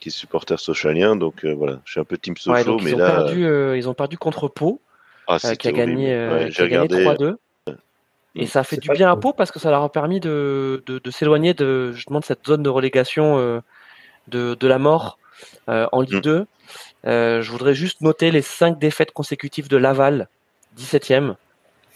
qui 0.00 0.08
est 0.08 0.12
supporter 0.12 0.58
socialien, 0.58 1.16
donc 1.16 1.44
euh, 1.44 1.54
voilà, 1.54 1.80
je 1.84 1.92
suis 1.92 2.00
un 2.00 2.04
peu 2.04 2.18
team 2.18 2.36
Sochaux, 2.36 2.76
Ouais, 2.76 2.82
mais 2.84 2.90
ils 2.90 2.94
ont 2.94 2.98
là, 2.98 3.10
perdu, 3.10 3.46
euh, 3.46 3.76
ils 3.76 3.88
ont 3.88 3.94
perdu 3.94 4.18
contre 4.18 4.48
Pau, 4.48 4.80
ah, 5.28 5.38
euh, 5.44 5.54
qui 5.54 5.68
a 5.68 5.72
gagné, 5.72 6.12
euh, 6.12 6.38
Ouais, 6.38 6.46
qui 6.48 6.54
j'ai 6.54 6.62
a 6.64 6.68
gagné 6.68 6.96
regardé. 6.96 7.24
3-2. 7.24 7.36
Et 8.36 8.46
ça 8.46 8.60
a 8.60 8.64
fait 8.64 8.76
du 8.76 8.90
bien 8.90 9.10
à 9.10 9.16
Pau 9.16 9.32
parce 9.32 9.50
que 9.50 9.58
ça 9.58 9.70
leur 9.70 9.82
a 9.82 9.90
permis 9.90 10.20
de, 10.20 10.84
de, 10.86 11.10
s'éloigner 11.10 11.54
de 11.54 11.92
justement 11.92 12.20
de 12.20 12.24
cette 12.24 12.46
zone 12.46 12.62
de 12.62 12.68
relégation 12.68 13.38
euh, 13.38 13.60
de, 14.28 14.54
de 14.54 14.68
la 14.68 14.78
mort 14.78 15.18
euh, 15.70 15.88
en 15.90 16.02
Ligue 16.02 16.20
2. 16.20 16.40
Mm. 16.40 16.46
Euh, 17.06 17.42
je 17.42 17.50
voudrais 17.50 17.74
juste 17.74 18.02
noter 18.02 18.30
les 18.30 18.42
cinq 18.42 18.78
défaites 18.78 19.12
consécutives 19.12 19.68
de 19.68 19.78
Laval, 19.78 20.28
17e. 20.78 21.36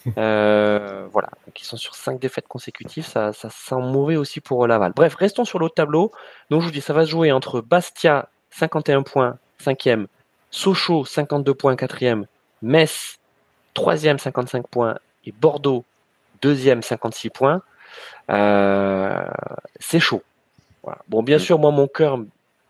voilà, 0.16 1.28
ils 1.60 1.64
sont 1.64 1.76
sur 1.76 1.94
cinq 1.94 2.18
défaites 2.18 2.48
consécutives, 2.48 3.04
ça, 3.04 3.34
ça 3.34 3.50
sent 3.50 3.74
mauvais 3.74 4.16
aussi 4.16 4.40
pour 4.40 4.66
Laval. 4.66 4.92
Bref, 4.96 5.14
restons 5.16 5.44
sur 5.44 5.58
l'autre 5.58 5.74
tableau. 5.74 6.10
Donc 6.48 6.62
je 6.62 6.66
vous 6.66 6.72
dis, 6.72 6.80
ça 6.80 6.94
va 6.94 7.04
se 7.04 7.10
jouer 7.10 7.32
entre 7.32 7.60
Bastia, 7.60 8.30
51 8.52 9.02
points, 9.02 9.36
5e, 9.62 10.06
Sochaux, 10.50 11.04
52 11.04 11.52
points, 11.52 11.74
4e, 11.74 12.24
Metz, 12.62 13.19
3e, 13.74 14.18
55 14.18 14.66
points, 14.66 14.96
et 15.24 15.32
Bordeaux, 15.32 15.84
deuxième 16.42 16.82
56 16.82 17.30
points. 17.30 17.62
Euh, 18.30 19.26
c'est 19.78 20.00
chaud. 20.00 20.22
Bon, 21.08 21.22
bien 21.22 21.36
mm. 21.36 21.40
sûr, 21.40 21.58
moi, 21.58 21.70
mon 21.70 21.86
cœur 21.86 22.18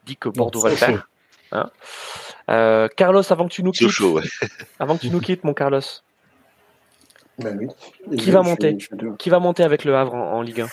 dit 0.06 0.16
que 0.16 0.28
Bordeaux 0.28 0.60
va 0.60 0.70
le 0.70 0.76
faire. 0.76 1.08
Hein. 1.52 1.70
Euh, 2.48 2.88
Carlos, 2.96 3.22
avant 3.30 3.46
que 3.46 3.52
tu 3.52 3.62
nous 3.62 3.72
quittes, 3.72 3.90
avant 4.78 4.96
que 4.96 5.02
tu 5.02 5.10
nous 5.10 5.20
quittes, 5.20 5.44
mon 5.44 5.54
Carlos, 5.54 5.80
ben 7.38 7.68
qui 8.16 8.30
va 8.30 8.42
monter? 8.42 8.76
Qui 9.18 9.30
va 9.30 9.38
monter 9.38 9.62
avec 9.62 9.84
le 9.84 9.96
Havre 9.96 10.14
en, 10.14 10.42
Ligue 10.42 10.62
1 10.62 10.66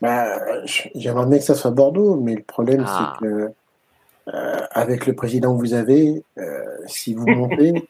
bah, 0.00 0.64
J'aimerais 0.94 1.26
bien 1.26 1.38
que 1.38 1.44
ça 1.44 1.54
soit 1.54 1.72
Bordeaux, 1.72 2.16
mais 2.16 2.36
le 2.36 2.42
problème, 2.42 2.84
c'est 2.86 2.92
ah. 2.92 3.16
que 3.20 3.52
euh, 4.28 4.60
avec 4.70 5.06
le 5.06 5.14
président 5.14 5.54
que 5.56 5.60
vous 5.60 5.74
avez, 5.74 6.22
si 6.86 7.14
vous 7.14 7.26
montez, 7.26 7.74
euh, 7.76 7.80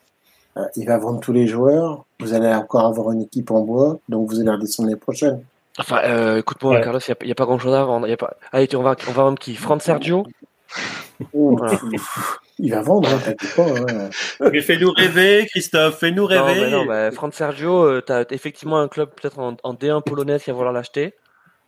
il 0.76 0.86
va 0.86 0.98
vendre 0.98 1.20
tous 1.20 1.32
les 1.32 1.46
joueurs. 1.46 2.04
Vous 2.20 2.34
allez 2.34 2.48
encore 2.48 2.86
avoir 2.86 3.12
une 3.12 3.22
équipe 3.22 3.50
en 3.50 3.60
bois, 3.60 3.98
donc 4.08 4.28
vous 4.28 4.40
allez 4.40 4.50
redescendre 4.50 4.88
l'année 4.88 5.00
prochaine. 5.00 5.42
Enfin, 5.78 6.00
euh, 6.04 6.38
écoute-moi, 6.38 6.80
Carlos, 6.80 7.00
il 7.00 7.26
n'y 7.26 7.32
a, 7.32 7.34
pas 7.34 7.46
grand-chose 7.46 7.74
à 7.74 7.84
vendre. 7.84 8.06
Y 8.06 8.12
a 8.12 8.16
pas... 8.16 8.36
Allez, 8.52 8.68
on 8.76 8.82
va, 8.82 8.94
on 9.08 9.12
va 9.12 9.22
vendre 9.24 9.38
qui? 9.38 9.56
Franck 9.56 9.82
Sergio? 9.82 10.24
Il 12.58 12.70
va 12.70 12.82
vendre, 12.82 13.08
hein, 13.08 13.18
t'inquiète 13.24 13.56
pas. 13.56 13.66
Hein. 13.66 14.48
Mais 14.52 14.60
fais-nous 14.60 14.92
rêver, 14.92 15.46
Christophe, 15.50 15.98
fais-nous 15.98 16.26
rêver. 16.26 16.70
Non, 16.70 16.84
mais 16.84 17.06
non, 17.06 17.12
Franck 17.12 17.34
Sergio, 17.34 17.82
euh, 17.82 18.02
tu 18.06 18.12
as 18.12 18.24
effectivement 18.30 18.78
un 18.78 18.86
club 18.86 19.10
peut-être 19.20 19.40
en, 19.40 19.74
D1 19.74 20.02
polonais 20.02 20.38
qui 20.38 20.50
va 20.50 20.56
vouloir 20.56 20.72
l'acheter. 20.72 21.14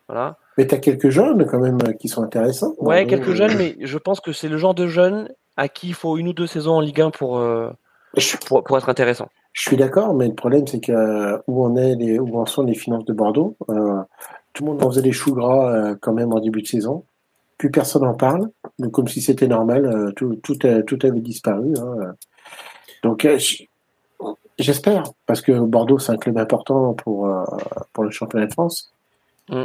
Voilà. 0.09 0.37
Mais 0.57 0.69
tu 0.69 0.75
as 0.77 0.79
quelques 0.79 1.11
jeunes 1.11 1.45
quand 1.47 1.59
même 1.59 1.79
qui 1.99 2.09
sont 2.09 2.23
intéressants. 2.23 2.75
Ouais, 2.79 3.07
quelques 3.07 3.35
jeunes, 3.35 3.57
mais 3.57 3.77
je 3.81 3.99
pense 3.99 4.21
que 4.21 4.33
c'est 4.33 4.49
le 4.49 4.57
genre 4.57 4.75
de 4.75 4.87
jeunes 4.87 5.29
à 5.57 5.69
qui 5.69 5.89
il 5.89 5.95
faut 5.95 6.17
une 6.17 6.29
ou 6.29 6.33
deux 6.33 6.47
saisons 6.47 6.75
en 6.75 6.81
Ligue 6.81 7.01
1 7.01 7.11
pour, 7.11 7.41
pour, 8.47 8.77
être 8.77 8.89
intéressant. 8.89 9.29
Je 9.53 9.63
suis 9.63 9.77
d'accord, 9.77 10.15
mais 10.15 10.29
le 10.29 10.35
problème, 10.35 10.67
c'est 10.67 10.81
que 10.81 10.93
euh, 10.93 11.39
où 11.47 11.65
on 11.65 11.77
est, 11.77 11.95
les, 11.95 12.19
où 12.19 12.39
en 12.39 12.47
sont 12.47 12.63
les 12.63 12.75
finances 12.75 13.05
de 13.05 13.13
Bordeaux, 13.13 13.57
euh, 13.69 14.03
tout 14.53 14.65
le 14.65 14.71
monde 14.71 14.83
en 14.83 14.91
faisait 14.91 15.03
des 15.03 15.13
choux 15.13 15.35
gras 15.35 15.73
euh, 15.73 15.95
quand 16.01 16.13
même 16.13 16.33
en 16.33 16.41
début 16.41 16.63
de 16.63 16.67
saison. 16.67 17.05
Plus 17.59 17.71
personne 17.71 18.05
en 18.05 18.15
parle, 18.15 18.51
donc 18.79 18.93
comme 18.93 19.09
si 19.09 19.23
c'était 19.23 19.49
normal, 19.49 20.13
tout, 20.15 20.37
tout, 20.43 20.59
tout 20.87 20.99
avait 21.03 21.21
disparu. 21.21 21.73
Hein. 21.79 22.15
Donc 23.03 23.27
j'espère, 24.59 25.05
parce 25.25 25.41
que 25.41 25.53
Bordeaux 25.53 25.99
c'est 25.99 26.13
un 26.13 26.19
club 26.19 26.37
important 26.37 26.93
pour 26.93 27.27
pour 27.95 28.05
le 28.05 28.11
championnat 28.11 28.45
de 28.45 28.53
France. 28.53 28.93
Mm. 29.49 29.63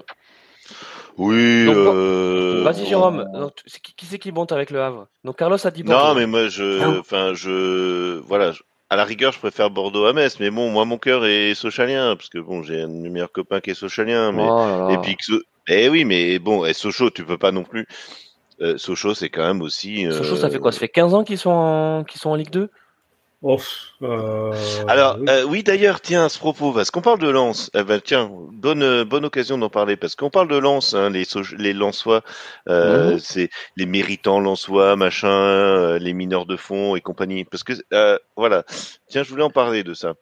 Oui. 1.17 1.67
Euh, 1.67 2.61
vas-y 2.63 2.85
Jérôme. 2.85 3.27
qui, 3.97 4.05
c'est 4.05 4.19
qui 4.19 4.31
monte 4.31 4.51
avec 4.51 4.69
le 4.71 4.81
Havre? 4.81 5.07
Donc 5.23 5.37
Carlos 5.37 5.57
a 5.63 5.71
dit 5.71 5.83
Bordeaux. 5.83 6.07
Non, 6.07 6.15
mais 6.15 6.25
moi 6.25 6.47
je, 6.47 6.81
ah. 6.81 6.99
enfin 6.99 7.33
je, 7.33 8.19
voilà. 8.27 8.53
À 8.89 8.97
la 8.97 9.05
rigueur, 9.05 9.31
je 9.31 9.39
préfère 9.39 9.69
Bordeaux 9.69 10.05
à 10.05 10.11
Metz, 10.11 10.37
mais 10.39 10.49
bon, 10.49 10.69
moi 10.69 10.83
mon 10.83 10.97
cœur 10.97 11.25
est 11.25 11.53
sochalien 11.53 12.15
parce 12.17 12.27
que 12.27 12.39
bon, 12.39 12.61
j'ai 12.61 12.81
un 12.81 12.87
meilleur 12.87 13.31
copain 13.31 13.61
qui 13.61 13.69
est 13.69 13.73
sochalien, 13.73 14.33
mais 14.33 14.45
oh 14.45 14.89
et 14.89 14.97
puis 14.97 15.15
eh 15.67 15.89
oui, 15.89 16.05
mais 16.05 16.39
bon, 16.39 16.65
et 16.65 16.73
Sochaux, 16.73 17.09
tu 17.09 17.23
peux 17.23 17.37
pas 17.37 17.51
non 17.51 17.63
plus. 17.63 17.87
Euh, 18.61 18.77
Sochaux, 18.77 19.13
c'est 19.13 19.29
quand 19.29 19.43
même 19.43 19.61
aussi. 19.61 20.05
Euh... 20.05 20.11
Sochaux, 20.11 20.35
ça 20.35 20.49
fait 20.49 20.59
quoi? 20.59 20.71
Ça 20.71 20.79
fait 20.79 20.89
15 20.89 21.13
ans 21.13 21.23
qu'ils 21.23 21.37
sont 21.37 21.49
en... 21.49 22.03
qu'ils 22.03 22.19
sont 22.19 22.29
en 22.29 22.35
Ligue 22.35 22.51
2 22.51 22.69
euh, 23.43 24.53
Alors 24.87 25.17
euh, 25.27 25.43
oui, 25.43 25.63
d'ailleurs, 25.63 25.99
tiens, 25.99 26.25
à 26.25 26.29
ce 26.29 26.37
propos, 26.37 26.73
parce 26.73 26.91
qu'on 26.91 27.01
parle 27.01 27.19
de 27.19 27.29
Lens, 27.29 27.71
eh 27.73 27.83
ben, 27.83 27.99
tiens, 27.99 28.29
bonne 28.51 28.83
euh, 28.83 29.03
bonne 29.03 29.25
occasion 29.25 29.57
d'en 29.57 29.69
parler 29.69 29.95
parce 29.95 30.15
qu'on 30.15 30.29
parle 30.29 30.47
de 30.47 30.57
Lens, 30.57 30.93
hein, 30.93 31.09
les 31.09 31.25
les 31.57 31.73
Lensois, 31.73 32.21
mhm. 32.67 33.17
c'est 33.17 33.49
les 33.77 33.85
méritants 33.87 34.39
Lensois, 34.39 34.95
machin, 34.95 35.97
les 35.97 36.13
mineurs 36.13 36.45
de 36.45 36.55
fond 36.55 36.95
et 36.95 37.01
compagnie. 37.01 37.43
Parce 37.43 37.63
que 37.63 37.73
voilà, 38.35 38.63
tiens, 39.07 39.23
je 39.23 39.29
voulais 39.29 39.43
en 39.43 39.49
parler 39.49 39.83
de 39.83 39.95
ça. 39.95 40.13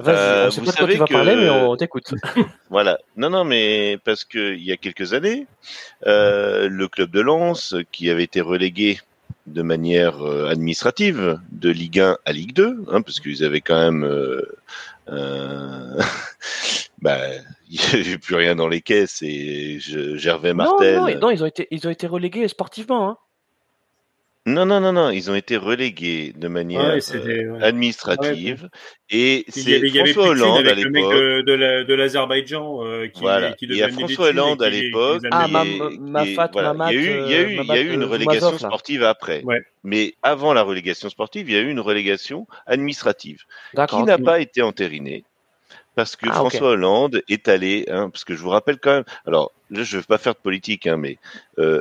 Vas-y, 0.00 0.60
vous 0.60 0.70
savez 0.70 0.94
tu 0.94 0.98
vas 1.00 1.06
parler, 1.06 1.36
mais 1.36 1.50
on 1.50 1.76
t'écoute. 1.76 2.14
voilà. 2.70 2.98
Non, 3.16 3.30
non, 3.30 3.44
mais 3.44 3.98
parce 4.04 4.24
que 4.24 4.54
il 4.54 4.62
y 4.64 4.72
a 4.72 4.76
quelques 4.76 5.14
années, 5.14 5.46
le 6.04 6.86
club 6.86 7.12
de 7.12 7.20
Lens, 7.20 7.76
qui 7.92 8.10
avait 8.10 8.24
été 8.24 8.40
relégué 8.40 8.98
de 9.46 9.62
manière 9.62 10.22
euh, 10.22 10.48
administrative 10.48 11.38
de 11.52 11.70
Ligue 11.70 12.00
1 12.00 12.18
à 12.24 12.32
Ligue 12.32 12.52
2, 12.54 12.84
hein, 12.90 13.02
parce 13.02 13.20
qu'ils 13.20 13.44
avaient 13.44 13.60
quand 13.60 13.80
même, 13.80 14.04
euh, 14.04 14.42
euh, 15.08 16.00
bah, 17.02 17.18
il 17.70 17.80
n'y 17.80 18.00
avait 18.00 18.18
plus 18.18 18.34
rien 18.34 18.54
dans 18.54 18.68
les 18.68 18.80
caisses 18.80 19.22
et 19.22 19.78
je, 19.80 20.16
Gervais 20.16 20.54
Martel. 20.54 20.96
Non, 20.96 21.18
non, 21.18 21.30
ils 21.30 21.42
ont 21.42 21.46
été, 21.46 21.68
ils 21.70 21.86
ont 21.86 21.90
été 21.90 22.06
relégués 22.06 22.48
sportivement. 22.48 23.08
Hein. 23.08 23.18
Non, 24.50 24.66
non, 24.66 24.80
non, 24.80 24.92
non, 24.92 25.10
ils 25.10 25.30
ont 25.30 25.34
été 25.34 25.56
relégués 25.56 26.32
de 26.36 26.48
manière 26.48 26.96
euh, 27.14 27.58
administrative 27.60 28.68
et 29.08 29.44
c'est 29.48 29.88
François 29.88 30.28
Hollande 30.28 30.66
à 30.66 30.74
l'époque. 30.74 31.14
de, 31.14 31.82
de 31.84 31.94
l'Azerbaïdjan 31.94 32.84
euh, 32.84 33.08
qui, 33.08 33.20
voilà. 33.20 33.52
qui 33.52 33.66
Il 33.66 33.76
y 33.76 33.82
a 33.82 33.88
François 33.88 34.28
Hollande 34.28 34.62
à 34.62 34.70
l'époque. 34.70 35.22
Ah, 35.30 35.48
ma, 35.48 35.64
ma 35.64 36.26
fat, 36.26 36.50
Il 36.54 36.60
y 36.60 36.86
a 36.86 36.92
eu, 36.92 37.22
il 37.24 37.30
y 37.30 37.34
a 37.34 37.42
eu, 37.42 37.58
il 37.60 37.66
y 37.66 37.72
a 37.72 37.80
eu 37.80 37.92
une 37.92 38.04
relégation 38.04 38.58
sportive 38.58 39.04
après. 39.04 39.42
Mais 39.84 40.14
avant 40.22 40.52
la 40.52 40.62
relégation 40.62 41.08
sportive, 41.08 41.48
il 41.48 41.54
y 41.54 41.58
a 41.58 41.60
eu 41.60 41.70
une 41.70 41.80
relégation 41.80 42.46
administrative 42.66 43.44
qui 43.88 44.02
n'a 44.02 44.18
pas 44.18 44.40
été 44.40 44.62
entérinée 44.62 45.24
parce 45.94 46.16
que 46.16 46.26
ah, 46.30 46.34
François 46.34 46.70
Hollande 46.70 47.22
est 47.28 47.48
allé, 47.48 47.84
hein, 47.88 48.10
parce 48.10 48.24
que 48.24 48.34
je 48.34 48.40
vous 48.40 48.48
rappelle 48.48 48.78
quand 48.78 48.92
même, 48.92 49.04
alors 49.26 49.52
là 49.70 49.82
je 49.82 49.96
ne 49.96 50.00
veux 50.00 50.06
pas 50.06 50.18
faire 50.18 50.34
de 50.34 50.38
politique, 50.38 50.86
hein, 50.86 50.96
mais 50.96 51.18
euh, 51.58 51.80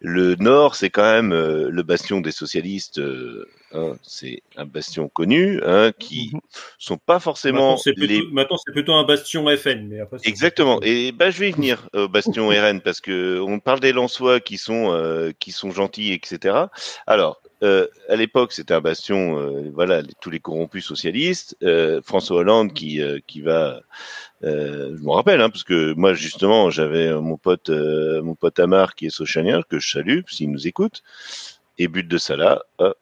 le 0.00 0.36
Nord, 0.36 0.74
c'est 0.76 0.90
quand 0.90 1.10
même 1.10 1.32
euh, 1.32 1.70
le 1.70 1.82
bastion 1.82 2.20
des 2.20 2.30
socialistes. 2.30 2.98
Euh, 2.98 3.48
hein, 3.72 3.96
c'est 4.02 4.42
un 4.56 4.64
bastion 4.64 5.08
connu, 5.08 5.60
hein, 5.64 5.92
qui 5.98 6.30
mhm. 6.32 6.40
sont 6.78 6.98
pas 6.98 7.18
forcément. 7.18 7.76
Maintenant, 8.32 8.56
c'est 8.64 8.72
plutôt, 8.72 8.94
un 8.94 9.04
bastion 9.04 9.46
FN, 9.56 9.88
mais 9.88 10.00
après. 10.00 10.18
Exactement. 10.24 10.80
Et 10.82 11.12
ben, 11.12 11.30
je 11.30 11.40
vais 11.40 11.48
y 11.48 11.52
venir 11.52 11.88
au 11.94 12.08
bastion 12.08 12.48
RN 12.50 12.80
parce 12.80 13.00
que 13.00 13.40
on 13.40 13.58
parle 13.58 13.80
des 13.80 13.92
Lensois 13.92 14.40
qui 14.40 14.56
sont 14.56 14.92
euh, 14.92 15.32
qui 15.38 15.52
sont 15.52 15.70
gentils, 15.70 16.12
etc. 16.12 16.56
Alors. 17.06 17.40
à 17.60 18.14
l'époque, 18.14 18.52
c'était 18.52 18.72
un 18.72 18.80
bastion, 18.80 19.34
voilà, 19.74 20.04
tous 20.20 20.30
les 20.30 20.38
corrompus 20.38 20.86
socialistes. 20.86 21.56
François 22.04 22.36
Hollande 22.36 22.72
qui 22.72 23.02
qui 23.26 23.40
va 23.40 23.80
euh, 24.44 24.96
je 24.96 25.02
me 25.02 25.10
rappelle, 25.10 25.40
hein, 25.40 25.50
parce 25.50 25.64
que 25.64 25.92
moi 25.94 26.14
justement, 26.14 26.70
j'avais 26.70 27.12
mon 27.12 27.36
pote, 27.36 27.70
euh, 27.70 28.22
mon 28.22 28.34
pote 28.34 28.58
Amar 28.60 28.94
qui 28.94 29.06
est 29.06 29.10
sochanien, 29.10 29.62
que 29.68 29.78
je 29.78 29.90
salue 29.90 30.20
s'il 30.28 30.50
nous 30.50 30.66
écoute, 30.66 31.02
et 31.78 31.88
but 31.88 32.06
de 32.06 32.18
Salah. 32.18 32.62
Ah, 32.78 32.94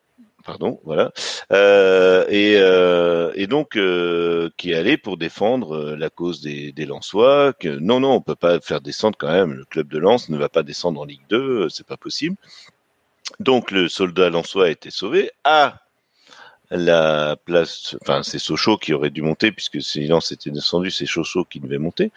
pardon, 0.46 0.80
voilà. 0.84 1.12
Euh, 1.52 2.24
et, 2.28 2.56
euh, 2.58 3.32
et, 3.34 3.46
donc 3.46 3.76
euh, 3.76 4.48
qui 4.56 4.70
est 4.70 4.74
allé 4.74 4.96
pour 4.96 5.18
défendre 5.18 5.96
la 5.96 6.08
cause 6.08 6.40
des, 6.40 6.72
des 6.72 6.86
Lensois. 6.86 7.52
Que 7.52 7.68
non, 7.68 8.00
non, 8.00 8.12
on 8.12 8.20
peut 8.22 8.36
pas 8.36 8.60
faire 8.60 8.80
descendre 8.80 9.16
quand 9.18 9.32
même. 9.32 9.52
Le 9.52 9.64
club 9.64 9.88
de 9.88 9.98
Lens 9.98 10.28
ne 10.30 10.38
va 10.38 10.48
pas 10.48 10.62
descendre 10.62 11.00
en 11.00 11.04
Ligue 11.04 11.26
2, 11.28 11.68
c'est 11.68 11.86
pas 11.86 11.96
possible. 11.96 12.36
Donc 13.40 13.72
le 13.72 13.88
soldat 13.88 14.30
lensois 14.30 14.66
a 14.66 14.70
été 14.70 14.90
sauvé. 14.90 15.30
Ah, 15.44 15.80
la 16.70 17.36
place, 17.44 17.96
enfin 18.02 18.22
c'est 18.22 18.38
Sochaux 18.38 18.76
qui 18.78 18.92
aurait 18.92 19.10
dû 19.10 19.22
monter 19.22 19.52
puisque 19.52 19.80
sinon 19.80 20.20
c'était 20.20 20.50
descendu, 20.50 20.90
c'est 20.90 21.06
Sochaux 21.06 21.44
qui 21.44 21.60
devait 21.60 21.78
monter. 21.78 22.10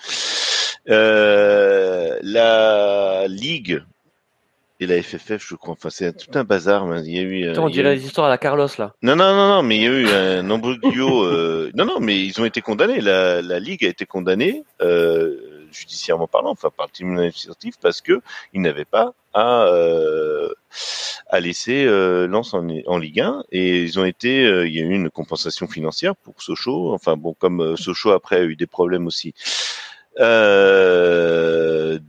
Euh, 0.89 2.17
la 2.21 3.27
Ligue 3.27 3.83
et 4.79 4.87
la 4.87 5.01
FFF, 5.03 5.45
je 5.45 5.55
crois, 5.55 5.73
enfin 5.73 5.89
c'est 5.89 6.15
tout 6.15 6.37
un 6.37 6.43
bazar. 6.43 6.87
Il 7.05 7.13
y 7.13 7.19
a 7.19 7.21
eu. 7.21 7.57
on 7.57 7.69
dirait 7.69 7.95
les 7.95 8.05
histoires 8.05 8.27
à 8.27 8.29
la 8.29 8.37
Carlos 8.37 8.67
là. 8.77 8.93
Non 9.01 9.15
non 9.15 9.35
non 9.35 9.49
non, 9.49 9.61
mais 9.63 9.75
il 9.75 9.81
y 9.83 9.87
a 9.87 9.89
eu 9.89 10.07
un 10.07 10.49
embroglio. 10.49 11.25
euh... 11.25 11.69
non 11.75 11.85
non, 11.85 11.99
mais 11.99 12.25
ils 12.25 12.39
ont 12.39 12.45
été 12.45 12.61
condamnés. 12.61 13.01
La, 13.01 13.41
la 13.41 13.59
Ligue 13.59 13.83
a 13.85 13.89
été 13.89 14.05
condamnée. 14.05 14.63
Euh, 14.81 15.58
judiciairement 15.71 16.27
parlant, 16.27 16.51
enfin 16.51 16.69
par 16.75 16.87
le 16.87 16.91
tribunal 16.91 17.19
administratif, 17.19 17.75
parce 17.81 18.01
que 18.01 18.21
ils 18.53 18.61
n'avaient 18.61 18.85
pas 18.85 19.13
à 19.33 19.65
euh, 19.67 20.49
laisser 21.39 21.85
euh, 21.85 22.27
Lens 22.27 22.53
en, 22.53 22.97
Ligue 22.97 23.21
1 23.21 23.43
et 23.51 23.83
ils 23.83 23.99
ont 23.99 24.05
été, 24.05 24.45
euh, 24.45 24.67
il 24.67 24.75
y 24.75 24.79
a 24.79 24.83
eu 24.83 24.93
une 24.93 25.09
compensation 25.09 25.67
financière 25.67 26.15
pour 26.15 26.41
Sochaux. 26.41 26.93
Enfin 26.93 27.15
bon, 27.15 27.33
comme 27.33 27.77
Sochaux 27.77 28.11
après 28.11 28.37
a 28.37 28.43
eu 28.43 28.55
des 28.55 28.67
problèmes 28.67 29.07
aussi 29.07 29.33
de 30.17 31.99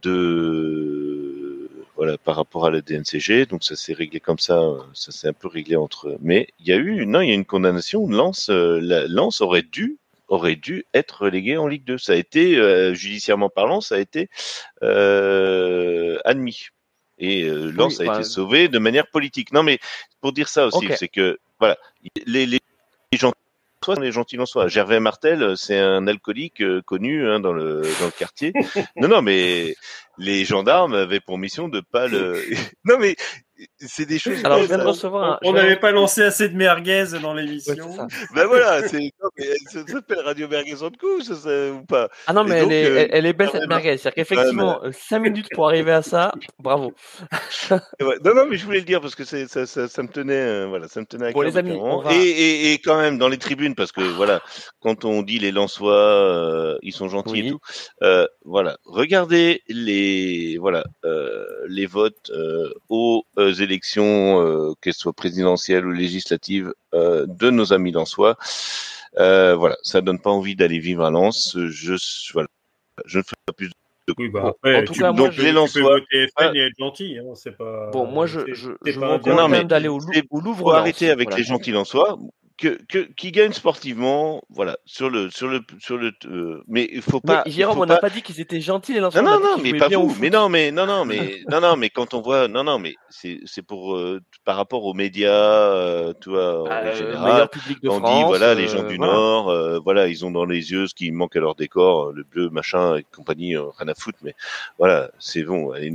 voilà 1.97 2.17
par 2.17 2.35
rapport 2.37 2.65
à 2.67 2.71
la 2.71 2.81
DNCG, 2.81 3.45
donc 3.47 3.63
ça 3.63 3.77
s'est 3.77 3.93
réglé 3.93 4.21
comme 4.21 4.39
ça, 4.39 4.59
ça 4.95 5.13
s'est 5.13 5.29
un 5.29 5.35
peu 5.35 5.49
réglé 5.49 5.77
entre 5.77 6.09
eux. 6.09 6.17
Mais 6.21 6.49
il 6.59 6.67
y 6.67 6.73
a 6.73 6.77
eu 6.77 7.05
non, 7.07 7.21
il 7.21 7.29
y 7.29 7.33
a 7.33 7.35
une 7.35 7.45
condamnation. 7.45 8.09
Lens, 8.09 8.49
la, 8.49 9.07
Lens 9.07 9.43
aurait 9.43 9.63
dû 9.63 9.99
aurait 10.31 10.57
dû 10.57 10.87
être 10.95 11.25
relégué 11.25 11.59
en 11.59 11.67
Ligue 11.67 11.85
2. 11.85 11.99
Ça 11.99 12.13
a 12.13 12.17
été, 12.17 12.57
euh, 12.57 12.95
judiciairement 12.95 13.51
parlant, 13.51 13.83
ça 13.83 13.97
a 13.97 13.99
été 13.99 14.31
euh, 14.83 16.19
admis. 16.25 16.69
Et 17.19 17.45
euh, 17.45 17.71
Lens 17.71 18.01
a 18.01 18.05
bah, 18.05 18.15
été 18.15 18.23
sauvé 18.23 18.69
de 18.69 18.79
manière 18.79 19.09
politique. 19.09 19.53
Non, 19.53 19.63
mais 19.63 19.79
pour 20.23 20.33
dire 20.33 20.49
ça 20.49 20.67
aussi, 20.67 20.89
c'est 20.97 21.09
que 21.09 21.39
voilà, 21.59 21.77
les, 22.27 22.47
les, 22.47 22.61
les 23.13 23.19
gens 23.19 23.33
soit 23.85 23.99
les 24.01 24.13
gentils 24.13 24.39
en 24.39 24.47
soi. 24.47 24.69
Gervais 24.69 25.01
Martel, 25.01 25.57
c'est 25.57 25.79
un 25.79 26.07
alcoolique 26.07 26.63
euh, 26.63 26.83
connu 26.83 27.29
hein, 27.29 27.41
dans 27.41 27.53
le 27.53 27.83
dans 27.99 28.07
le 28.07 28.11
quartier. 28.11 28.53
non, 28.97 29.09
non, 29.09 29.23
mais 29.23 29.75
les 30.19 30.45
gendarmes 30.45 30.95
avaient 30.95 31.21
pour 31.21 31.39
mission 31.39 31.69
de 31.69 31.81
pas 31.81 32.07
le. 32.09 32.35
non, 32.85 32.99
mais 32.99 33.17
c'est 33.79 34.07
des 34.07 34.19
choses. 34.19 34.43
Alors, 34.45 34.61
je 34.63 34.67
viens 34.69 34.79
de 34.79 34.85
recevoir 34.85 35.33
un. 35.33 35.39
On 35.43 35.53
n'avait 35.53 35.77
pas 35.77 35.91
lancé 35.91 36.23
assez 36.23 36.49
de 36.49 36.57
merguez 36.57 37.05
dans 37.21 37.35
l'émission. 37.35 38.09
Ben 38.35 38.47
voilà, 38.47 38.89
c'est 38.89 39.13
ça 39.71 39.87
s'appelle 39.87 40.21
Radio 40.25 40.49
Merguez 40.49 40.83
en 40.83 40.91
coup, 40.91 41.21
ça, 41.21 41.35
ça, 41.35 41.71
ou 41.73 41.85
pas 41.85 42.09
Ah 42.27 42.33
non, 42.33 42.45
mais 42.45 42.57
elle, 42.59 42.73
est, 42.73 42.85
euh, 42.87 42.99
elle, 43.01 43.09
elle 43.13 43.27
est 43.27 43.33
belle 43.35 43.51
cette 43.53 43.69
merguez. 43.69 43.99
C'est-à-dire 43.99 44.15
qu'effectivement, 44.15 44.81
5 44.91 45.19
minutes 45.19 45.49
pour 45.55 45.67
arriver 45.69 45.93
à 45.93 46.03
ça, 46.03 46.33
bravo. 46.59 46.93
Ouais, 48.01 48.17
Non, 48.25 48.35
non, 48.35 48.47
mais 48.49 48.57
je 48.57 48.65
voulais 48.65 48.79
le 48.79 48.85
dire 48.85 49.01
parce 49.01 49.15
que 49.15 49.25
ça, 49.25 49.47
ça, 49.47 49.67
ça 49.89 50.03
me 50.03 50.09
tenait, 50.09 50.35
euh, 50.35 50.67
voilà, 50.67 50.89
ça 50.89 51.01
me 51.01 51.07
tenait 51.07 51.27
à 51.27 51.33
Bon, 51.33 51.41
cœur 51.41 51.51
les 51.51 51.57
amis, 51.59 51.79
va- 51.79 52.13
Et, 52.15 52.17
et, 52.17 52.73
et 52.73 52.79
quand 52.79 52.99
même 52.99 53.19
dans 53.19 53.29
les 53.29 53.37
tribunes, 53.39 53.75
parce 53.75 53.93
que 53.93 54.01
voilà, 54.01 54.41
quand 54.81 55.05
on 55.05 55.23
dit 55.23 55.39
les 55.39 55.53
Lensois, 55.53 55.93
euh, 55.95 56.79
ils 56.83 56.93
sont 56.93 57.09
gentils 57.09 57.33
Oui. 57.33 57.47
et 57.47 57.51
tout. 57.51 57.61
Euh, 58.03 58.27
voilà, 58.45 58.79
regardez 58.85 59.63
les, 59.69 60.10
voilà, 60.59 60.85
euh, 61.05 61.45
les 61.69 61.87
votes 61.87 62.31
euh, 62.31 62.71
aux 62.89 63.25
euh, 63.39 63.53
élections, 63.55 64.41
euh, 64.41 64.73
qu'elles 64.81 64.95
soient 64.95 65.13
présidentielles 65.13 65.87
ou 65.87 65.93
législatives, 65.93 66.73
euh, 66.95 67.27
de 67.29 67.51
nos 67.51 67.73
amis 67.73 67.93
lensois. 67.93 68.37
Euh, 69.19 69.57
voilà, 69.57 69.77
ça 69.83 70.01
donne 70.01 70.21
pas 70.21 70.31
envie 70.31 70.55
d'aller 70.57 70.79
vivre 70.79 71.05
à 71.05 71.11
Lens. 71.11 71.57
Je, 71.57 71.95
voilà, 72.33 72.49
je 73.07 73.19
ne 73.19 73.23
fais 73.25 73.37
pas 73.47 73.53
plus. 73.53 73.71
Oui, 74.19 74.29
bah 74.29 74.47
après, 74.49 74.77
en 74.77 74.85
tout 74.85 74.93
tu, 74.93 75.01
cas, 75.01 75.13
moi, 75.13 75.27
donc, 75.27 75.33
je- 75.33 75.41
les 75.41 75.49
les 75.49 75.53
Lensois, 75.53 75.83
voter 75.83 76.27
FN 76.37 76.57
et 76.57 76.67
être 76.67 76.79
gentil, 76.79 77.17
hein, 77.19 77.33
c'est 77.37 77.57
pas. 77.57 77.91
Bon, 77.93 78.07
moi, 78.07 78.27
je, 78.27 78.41
je, 78.53 78.73
je 78.85 78.99
recommande 78.99 79.69
d'aller 79.69 79.87
au, 79.89 80.01
Louvre. 80.01 80.59
faut 80.59 80.71
arrêter 80.73 81.11
avec 81.11 81.29
Voilà. 81.29 81.39
les 81.39 81.45
gentils 81.45 81.71
lensois 81.71 82.19
que, 82.61 82.79
que 82.89 82.99
qui 83.17 83.33
gagnent 83.33 83.53
sportivement 83.55 84.43
voilà 84.51 84.77
sur 84.85 85.09
le 85.09 85.31
sur 85.31 85.49
le 85.49 85.61
sur 85.79 85.97
le 85.97 86.13
euh, 86.27 86.63
mais 86.69 86.89
il 86.93 87.01
faut 87.03 87.21
Mais 87.25 87.29
pas 87.35 87.43
il 87.47 87.53
Jérôme, 87.53 87.77
faut 87.77 87.83
on 87.83 87.87
n'a 87.87 87.95
pas- 87.97 88.03
pas 88.09 88.11
dit 88.11 88.23
qu'ils 88.23 88.41
étaient 88.41 88.61
gentils 88.61 88.93
les 88.93 89.01
non 89.01 89.09
a 89.09 89.23
non 89.23 89.41
non 89.41 89.55
qu'ils 89.57 89.73
mais 89.73 89.79
pas 89.79 89.89
vous 89.89 90.15
mais 90.21 90.29
non 90.31 90.49
mais 90.51 90.71
non 90.71 90.87
non 90.87 91.05
mais 91.05 91.41
non 91.51 91.61
non 91.61 91.77
mais 91.77 91.89
quand 91.91 92.13
on 92.15 92.21
voit 92.21 92.49
non 92.49 92.63
non 92.65 92.79
mais 92.79 92.95
c'est 93.09 93.41
c'est 93.47 93.63
pour 93.63 93.97
euh, 93.97 94.21
par 94.45 94.57
rapport 94.57 94.85
aux 94.85 94.93
médias 94.95 95.31
euh, 95.33 96.13
tu 96.21 96.29
vois 96.31 96.63
en 96.63 96.67
Euh, 96.71 97.25
meilleur 97.25 97.49
public 97.51 97.83
de 97.83 97.89
on 97.89 97.99
France. 97.99 98.19
dit 98.19 98.25
voilà 98.27 98.55
les 98.55 98.69
gens 98.69 98.85
euh, 98.85 98.89
du 98.89 98.97
voilà. 98.97 99.13
Nord 99.13 99.49
euh, 99.51 99.79
voilà 99.83 100.07
ils 100.09 100.25
ont 100.27 100.31
dans 100.31 100.45
les 100.45 100.71
yeux 100.71 100.87
ce 100.87 100.95
qui 100.95 101.11
manque 101.13 101.37
à 101.37 101.41
leur 101.41 101.55
décor 101.55 102.09
euh, 102.09 102.13
le 102.15 102.25
bleu 102.25 102.51
machin 102.51 102.97
et 102.97 103.05
compagnie 103.15 103.57
rien 103.57 103.89
à 103.89 103.95
foutre 103.95 104.19
mais 104.23 104.35
voilà 104.79 105.11
c'est 105.19 105.43
bon 105.45 105.73
allez, 105.73 105.93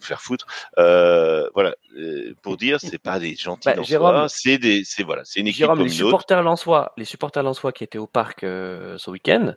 faire 0.00 0.20
foutre 0.20 0.46
euh, 0.78 1.48
voilà 1.54 1.74
euh, 1.96 2.34
pour 2.42 2.56
dire 2.56 2.78
c'est 2.80 2.98
pas 2.98 3.18
des 3.18 3.34
gentils 3.36 3.68
Bah, 3.68 3.82
Jérôme- 3.82 4.26
c'est 4.28 4.58
des 4.58 4.82
c'est 4.84 5.02
voilà 5.02 5.22
c'est 5.24 5.40
une 5.40 5.46
équipe 5.48 5.58
Jérôme, 5.60 5.78
comme 5.78 5.88
supporters 6.06 6.42
lensois, 6.42 6.92
les 6.96 7.04
supporters 7.04 7.42
lensois 7.42 7.72
qui 7.72 7.84
étaient 7.84 7.98
au 7.98 8.06
parc 8.06 8.44
euh, 8.44 8.96
ce 8.98 9.10
week-end, 9.10 9.54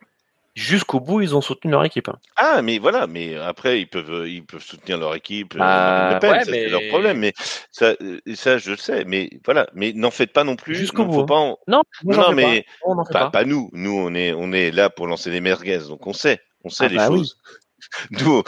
jusqu'au 0.56 1.00
bout, 1.00 1.22
ils 1.22 1.36
ont 1.36 1.42
soutenu 1.42 1.70
leur 1.72 1.86
équipe. 1.86 2.10
hein. 2.10 2.18
Ah, 2.36 2.62
mais 2.64 2.80
voilà, 2.80 3.06
mais 3.08 3.36
après 3.36 3.80
ils 3.82 3.88
peuvent 3.88 4.28
ils 4.28 4.44
peuvent 4.44 4.64
soutenir 4.64 4.98
leur 4.98 5.14
équipe, 5.16 5.54
euh, 5.56 5.60
Bah, 5.60 5.66
Marine 5.66 6.14
Le 6.16 6.20
Pen, 6.20 6.32
ouais, 6.32 6.44
ça, 6.46 6.52
mais- 6.52 6.64
c'est 6.64 6.70
leur 6.70 6.82
problème, 6.90 7.18
mais 7.20 7.34
ça, 7.72 7.94
euh, 8.02 8.20
ça 8.36 8.58
je 8.58 8.72
le 8.72 8.78
sais, 8.78 9.04
mais 9.06 9.30
voilà, 9.46 9.68
mais 9.76 9.94
n'en 9.94 10.10
faites 10.12 10.34
pas 10.34 10.44
non 10.44 10.56
plus, 10.56 10.74
Jusqu'au 10.76 11.04
non, 11.04 11.08
bout, 11.10 11.14
faut 11.14 11.22
hein. 11.22 11.26
pas 11.28 11.36
en- 11.36 11.58
Non, 11.68 11.82
moi, 12.04 12.16
non, 12.16 12.24
fais 12.30 12.34
mais 12.34 12.44
pas. 12.44 12.50
Non, 12.88 12.92
on 12.92 12.96
n'en 12.96 13.06
fait 13.06 13.14
pas, 13.14 13.20
pas. 13.26 13.30
pas 13.30 13.46
nous, 13.46 13.70
nous 13.74 13.92
on 13.98 14.14
est 14.16 14.34
on 14.34 14.52
est 14.52 14.72
là 14.72 14.90
pour 14.90 15.06
lancer 15.08 15.30
les 15.30 15.42
merguez, 15.42 15.80
donc 15.88 16.08
on 16.08 16.14
sait, 16.14 16.42
on 16.64 16.70
sait 16.70 16.86
Ah, 16.86 16.90
les 16.90 16.96
bah 16.98 17.10
oui. 17.12 17.20
choses. 17.20 17.38
Nous, 18.10 18.42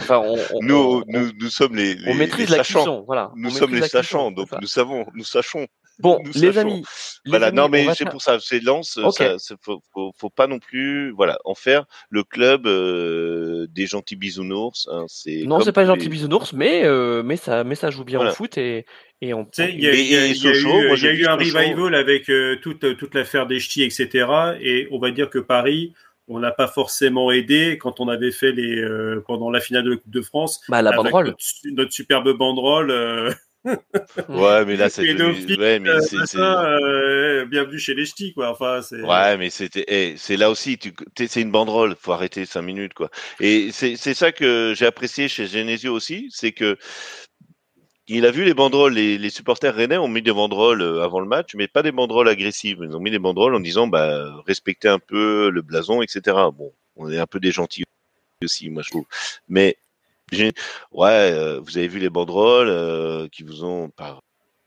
Enfin, 0.00 0.18
on, 0.18 0.34
on- 0.34 0.58
nous, 0.62 0.74
on- 0.76 1.02
nous, 1.06 1.30
nous 1.40 1.48
sommes 1.48 1.76
les, 1.76 1.94
les 1.94 2.10
on 2.10 2.14
maîtrise 2.14 2.50
les 2.50 2.56
la 2.56 2.64
sachants. 2.64 2.80
cuisson, 2.80 3.04
voilà. 3.06 3.30
Nous 3.36 3.48
On 3.48 3.52
sommes 3.52 3.70
maîtrise 3.70 3.74
les 3.74 3.80
la 3.80 4.02
cuisson, 4.02 4.18
sachants, 4.18 4.30
donc 4.32 4.48
nous 4.60 4.66
savons, 4.66 5.06
nous 5.14 5.24
sachons. 5.24 5.66
Bon, 5.98 6.20
nous 6.24 6.32
les 6.34 6.52
sachons. 6.52 6.58
amis, 6.60 6.84
les 7.24 7.30
Voilà, 7.30 7.46
amis, 7.46 7.56
non 7.56 7.64
on 7.64 7.68
mais 7.68 7.86
c'est 7.88 8.04
faire- 8.04 8.10
pour 8.12 8.20
ça, 8.22 8.38
c'est 8.40 8.62
Lens, 8.62 8.98
Ok. 8.98 9.14
ça, 9.14 9.38
c'est- 9.38 9.54
faut, 9.62 9.80
faut, 9.94 10.12
faut 10.16 10.30
pas 10.30 10.46
non 10.46 10.58
plus, 10.58 11.10
voilà, 11.12 11.38
en 11.44 11.54
faire 11.54 11.86
le 12.10 12.22
club 12.22 12.66
euh, 12.66 13.66
des 13.70 13.86
gentils 13.86 14.16
bisounours. 14.16 14.88
Hein, 14.92 15.04
c'est 15.08 15.42
Non, 15.46 15.60
c'est 15.60 15.72
pas 15.72 15.84
les- 15.96 16.08
bisounours, 16.08 16.52
mais 16.52 16.84
euh, 16.84 17.22
mais 17.22 17.36
ça 17.36 17.64
mais 17.64 17.74
ça 17.74 17.90
joue 17.90 18.04
bien 18.04 18.18
Voilà. 18.18 18.32
au 18.32 18.34
foot 18.34 18.58
et 18.58 18.84
et 19.22 19.32
on. 19.32 19.48
Il 19.58 19.80
y 19.80 19.86
a, 19.88 19.94
y 19.94 20.16
a- 20.16 20.26
et 20.26 20.30
il 20.30 20.36
y 20.36 20.48
a 20.48 20.54
Sochaux, 20.54 20.94
y 20.96 21.06
a 21.06 21.12
eu 21.12 21.26
un 21.26 21.36
revival 21.36 21.94
avec 21.94 22.28
euh, 22.28 22.56
toute, 22.62 22.96
toute 22.98 23.14
l'affaire 23.14 23.46
des 23.46 23.58
ch'tis, 23.60 23.82
etc. 23.82 24.26
Et 24.60 24.88
on 24.90 24.98
va 24.98 25.10
dire 25.10 25.30
que 25.30 25.38
Paris, 25.38 25.94
on 26.28 26.38
n'a 26.40 26.50
pas 26.50 26.66
forcément 26.68 27.30
aidé 27.30 27.78
quand 27.80 28.00
on 28.00 28.08
avait 28.08 28.32
fait 28.32 28.52
les 28.52 28.76
euh, 28.82 29.22
pendant 29.26 29.48
la 29.50 29.60
finale 29.60 29.84
de 29.84 29.90
la 29.90 29.96
Coupe 29.96 30.12
de 30.12 30.20
France. 30.22 30.60
Bah 30.68 30.82
la 30.82 30.92
banderole. 30.92 31.28
Notre, 31.28 31.38
notre 31.72 31.92
superbe 31.92 32.30
banderole. 32.36 32.90
euh, 32.90 33.32
Ouais, 34.28 34.64
mais 34.64 34.76
là, 34.76 34.88
ouais, 34.96 35.78
mais 35.80 35.88
euh, 35.88 36.00
c'est, 36.00 36.38
euh, 36.38 37.44
bienvenue 37.46 37.78
chez 37.78 37.94
les 37.94 38.06
ch'tis, 38.06 38.32
quoi. 38.32 38.50
Enfin, 38.50 38.80
c'est. 38.82 39.02
ouais, 39.02 39.36
mais 39.36 39.50
c'était, 39.50 39.84
eh, 39.88 40.14
c'est 40.16 40.36
là 40.36 40.50
aussi, 40.50 40.78
tu, 40.78 40.92
c'est 41.16 41.40
une 41.40 41.50
banderole, 41.50 41.96
faut 41.98 42.12
arrêter 42.12 42.46
cinq 42.46 42.62
minutes, 42.62 42.94
quoi. 42.94 43.10
Et 43.40 43.70
c'est, 43.72 43.96
ça 43.96 44.32
que 44.32 44.74
j'ai 44.76 44.86
apprécié 44.86 45.28
chez 45.28 45.46
Genesio 45.46 45.92
aussi, 45.92 46.28
c'est 46.30 46.52
que 46.52 46.76
il 48.08 48.24
a 48.24 48.30
vu 48.30 48.44
les 48.44 48.54
banderoles, 48.54 48.94
les, 48.94 49.18
les 49.18 49.30
supporters 49.30 49.74
rennais 49.74 49.96
ont 49.96 50.06
mis 50.06 50.22
des 50.22 50.32
banderoles 50.32 50.82
euh, 50.82 51.02
avant 51.02 51.18
le 51.18 51.26
match, 51.26 51.54
mais 51.56 51.66
pas 51.66 51.82
des 51.82 51.90
banderoles 51.90 52.28
agressives. 52.28 52.78
Ils 52.82 52.94
ont 52.94 53.00
mis 53.00 53.10
des 53.10 53.18
banderoles 53.18 53.56
en 53.56 53.60
disant, 53.60 53.88
bah, 53.88 54.42
respectez 54.46 54.88
un 54.88 55.00
peu 55.00 55.50
le 55.50 55.62
blason, 55.62 56.02
etc. 56.02 56.20
Bon, 56.56 56.72
on 56.94 57.10
est 57.10 57.18
un 57.18 57.26
peu 57.26 57.40
des 57.40 57.50
gentils 57.50 57.82
aussi, 58.44 58.70
moi 58.70 58.82
je 58.82 58.90
trouve. 58.90 59.06
Mais 59.48 59.76
ouais, 60.32 61.32
euh, 61.32 61.60
vous 61.60 61.78
avez 61.78 61.88
vu 61.88 61.98
les 61.98 62.10
banderoles 62.10 62.68
euh, 62.68 63.28
qui 63.30 63.42
vous 63.42 63.64
ont 63.64 63.90
par 63.90 64.20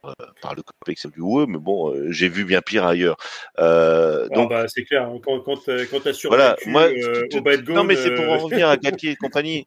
euh, 0.06 0.12
par 0.40 0.54
le 0.54 0.62
cop 0.62 0.74
c'est 0.96 1.12
du 1.12 1.20
ouais, 1.20 1.44
mais 1.46 1.58
bon, 1.58 1.92
euh, 1.92 2.10
j'ai 2.10 2.28
vu 2.28 2.44
bien 2.46 2.62
pire 2.62 2.86
ailleurs. 2.86 3.16
Euh, 3.58 4.26
Ah, 4.30 4.34
donc 4.34 4.48
bah, 4.50 4.66
c'est 4.66 4.84
clair. 4.84 5.02
hein, 5.02 5.18
Quand, 5.22 5.40
quand, 5.40 5.56
quand 5.90 6.00
t'as 6.02 6.12
survécu 6.14 6.26
voilà, 6.28 6.56
moi, 6.66 6.84
euh, 6.84 7.26
au 7.34 7.42
bad 7.42 7.68
non 7.68 7.84
mais 7.84 7.96
c'est 7.96 8.14
pour 8.14 8.24
en 8.24 8.38
revenir 8.38 8.68
à 8.68 8.76
Galtier 8.76 9.10
et 9.12 9.16
compagnie. 9.20 9.66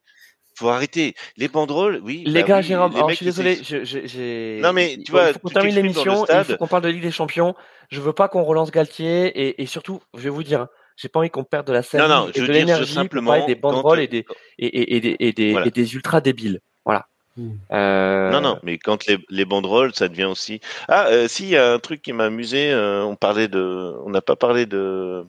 Faut 0.55 0.69
arrêter 0.69 1.15
les 1.35 1.47
banderoles, 1.47 1.99
oui. 2.03 2.23
Les 2.27 2.41
bah 2.41 2.47
gars, 2.47 2.57
oui, 2.57 2.63
Jérôme, 2.63 2.91
les 2.91 2.97
alors 2.97 3.09
je 3.09 3.15
suis 3.15 3.25
désolé, 3.25 3.55
je-. 3.63 4.61
Non, 4.61 4.71
mais 4.71 4.93
il 4.93 5.03
tu 5.03 5.11
faut- 5.11 5.17
vois, 5.17 5.29
il 5.29 5.33
faut 5.33 5.39
qu'on 5.39 5.47
tu 5.47 5.53
termine 5.55 5.73
l'émission, 5.73 6.27
il 6.27 6.43
faut 6.43 6.57
qu'on 6.57 6.67
parle 6.67 6.83
de 6.83 6.89
Ligue 6.89 7.01
des 7.01 7.09
Champions. 7.09 7.55
Je 7.89 7.99
veux 7.99 8.13
pas 8.13 8.27
qu'on 8.27 8.43
relance 8.43 8.69
Galtier 8.69 9.25
et, 9.29 9.63
et 9.63 9.65
surtout, 9.65 9.99
je 10.13 10.19
vais 10.21 10.29
vous 10.29 10.43
dire, 10.43 10.61
hein, 10.61 10.69
j'ai 10.97 11.09
pas 11.09 11.19
envie 11.19 11.29
qu'on 11.29 11.43
perde 11.43 11.67
de 11.67 11.73
la 11.73 11.81
Non, 11.93 12.07
non, 12.07 12.21
salive 12.21 12.33
je 12.35 12.41
veux 12.41 12.47
de 12.47 12.53
dire 12.53 12.61
l'énergie 12.65 12.93
simplement 12.93 13.45
des 13.45 13.55
quand- 13.55 13.61
banderoles 13.71 13.99
et 13.99 14.07
des 14.07 14.25
et, 14.59 14.65
et, 14.67 14.95
et 14.95 14.99
des 15.01 15.15
et 15.19 15.33
des, 15.33 15.51
Voilà. 15.51 15.67
et 15.67 15.71
des 15.71 15.93
ultras 15.95 16.21
débiles. 16.21 16.59
Voilà. 16.85 17.07
Hmm. 17.35 17.49
Euh, 17.71 18.29
Non, 18.29 18.41
non, 18.41 18.59
mais 18.61 18.77
quand 18.77 19.07
les, 19.07 19.17
les 19.29 19.45
banderoles, 19.45 19.93
ça 19.95 20.07
devient 20.07 20.25
aussi. 20.25 20.61
Ah, 20.87 21.07
euh, 21.07 21.27
si, 21.27 21.43
il 21.45 21.49
y 21.49 21.57
a 21.57 21.73
un 21.73 21.79
truc 21.79 22.01
qui 22.03 22.13
m'a 22.13 22.25
amusé. 22.25 22.71
euh, 22.71 23.03
on 23.03 23.15
parlait 23.15 23.47
de, 23.47 23.95
on 24.05 24.09
n'a 24.11 24.21
pas 24.21 24.35
parlé 24.35 24.65
de 24.67 25.25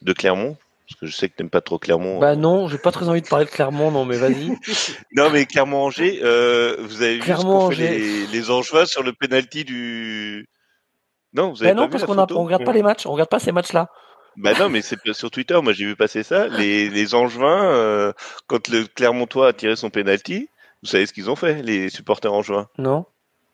de 0.00 0.12
Clermont, 0.14 0.56
parce 0.88 0.98
que 0.98 1.06
je 1.06 1.14
sais 1.14 1.28
que 1.28 1.36
t'aimes 1.36 1.50
pas 1.50 1.60
trop 1.60 1.78
Clermont. 1.78 2.18
Bah 2.20 2.36
non, 2.36 2.68
j'ai 2.68 2.78
pas 2.78 2.90
très 2.90 3.06
envie 3.10 3.20
de 3.20 3.28
parler 3.28 3.44
de 3.44 3.50
Clermont, 3.50 3.90
non 3.90 4.06
mais 4.06 4.16
vas-y. 4.16 4.56
Non, 5.14 5.28
mais 5.28 5.44
Clermont-Angers, 5.44 6.20
euh, 6.22 6.76
vous 6.80 7.02
avez 7.02 7.18
vu 7.18 7.22
ce 7.34 7.74
fait 7.74 7.90
les, 7.98 8.26
les 8.28 8.50
Angevins 8.50 8.86
sur 8.86 9.02
le 9.02 9.12
penalty 9.12 9.64
du. 9.66 10.48
Non, 11.34 11.50
vous 11.50 11.58
Bah 11.60 11.66
avez 11.66 11.74
pas 11.74 11.74
non, 11.74 11.84
vu 11.84 11.90
parce 11.90 12.04
qu'on 12.04 12.18
on 12.18 12.44
regarde 12.44 12.64
pas 12.64 12.72
les 12.72 12.82
matchs, 12.82 13.04
on 13.04 13.12
regarde 13.12 13.28
pas 13.28 13.38
ces 13.38 13.52
matchs-là. 13.52 13.88
Bah 14.36 14.54
non, 14.58 14.68
mais 14.68 14.80
c'est 14.82 14.98
sur 15.12 15.30
Twitter, 15.30 15.58
moi 15.62 15.72
j'ai 15.72 15.84
vu 15.86 15.96
passer 15.96 16.22
ça. 16.22 16.48
Les, 16.48 16.88
les 16.88 17.14
Angevins, 17.14 17.70
euh, 17.72 18.12
quand 18.46 18.68
le 18.68 18.84
Clermontois 18.86 19.48
a 19.48 19.52
tiré 19.52 19.76
son 19.76 19.90
penalty, 19.90 20.48
vous 20.82 20.88
savez 20.88 21.06
ce 21.06 21.12
qu'ils 21.12 21.28
ont 21.30 21.36
fait, 21.36 21.62
les 21.62 21.90
supporters 21.90 22.32
angevins? 22.32 22.68
Non 22.78 23.04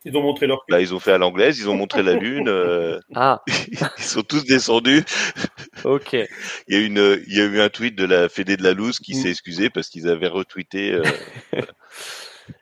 Ils 0.05 0.17
ont 0.17 0.23
montré 0.23 0.47
leur 0.47 0.65
Bah 0.69 0.81
ils 0.81 0.95
ont 0.95 1.01
fait 1.01 1.13
à 1.13 1.19
l'anglaise, 1.19 1.59
ils 1.59 1.69
ont 1.69 1.75
montré 1.75 2.03
la 2.03 2.13
lune, 2.15 2.49
euh, 2.49 3.01
Ah, 3.15 3.43
ils 3.99 4.05
sont 4.05 4.23
tous 4.23 4.45
descendus. 4.45 5.03
ok. 5.85 6.13
Il 6.13 6.29
y 6.69 6.77
a 6.77 6.79
eu 6.81 6.85
une, 6.87 7.21
il 7.27 7.37
y 7.37 7.41
a 7.41 7.45
eu 7.45 7.61
un 7.61 7.69
tweet 7.69 7.97
de 7.97 8.05
la 8.05 8.29
Fédé 8.29 8.57
de 8.57 8.63
la 8.63 8.73
Louse 8.73 8.99
qui 9.01 9.17
Mm. 9.17 9.23
s'est 9.23 9.31
excusé 9.31 9.71
parce 9.71 9.89
qu'ils 9.89 10.09
avaient 10.09 10.29
retweeté. 10.29 10.93
euh, 10.93 11.03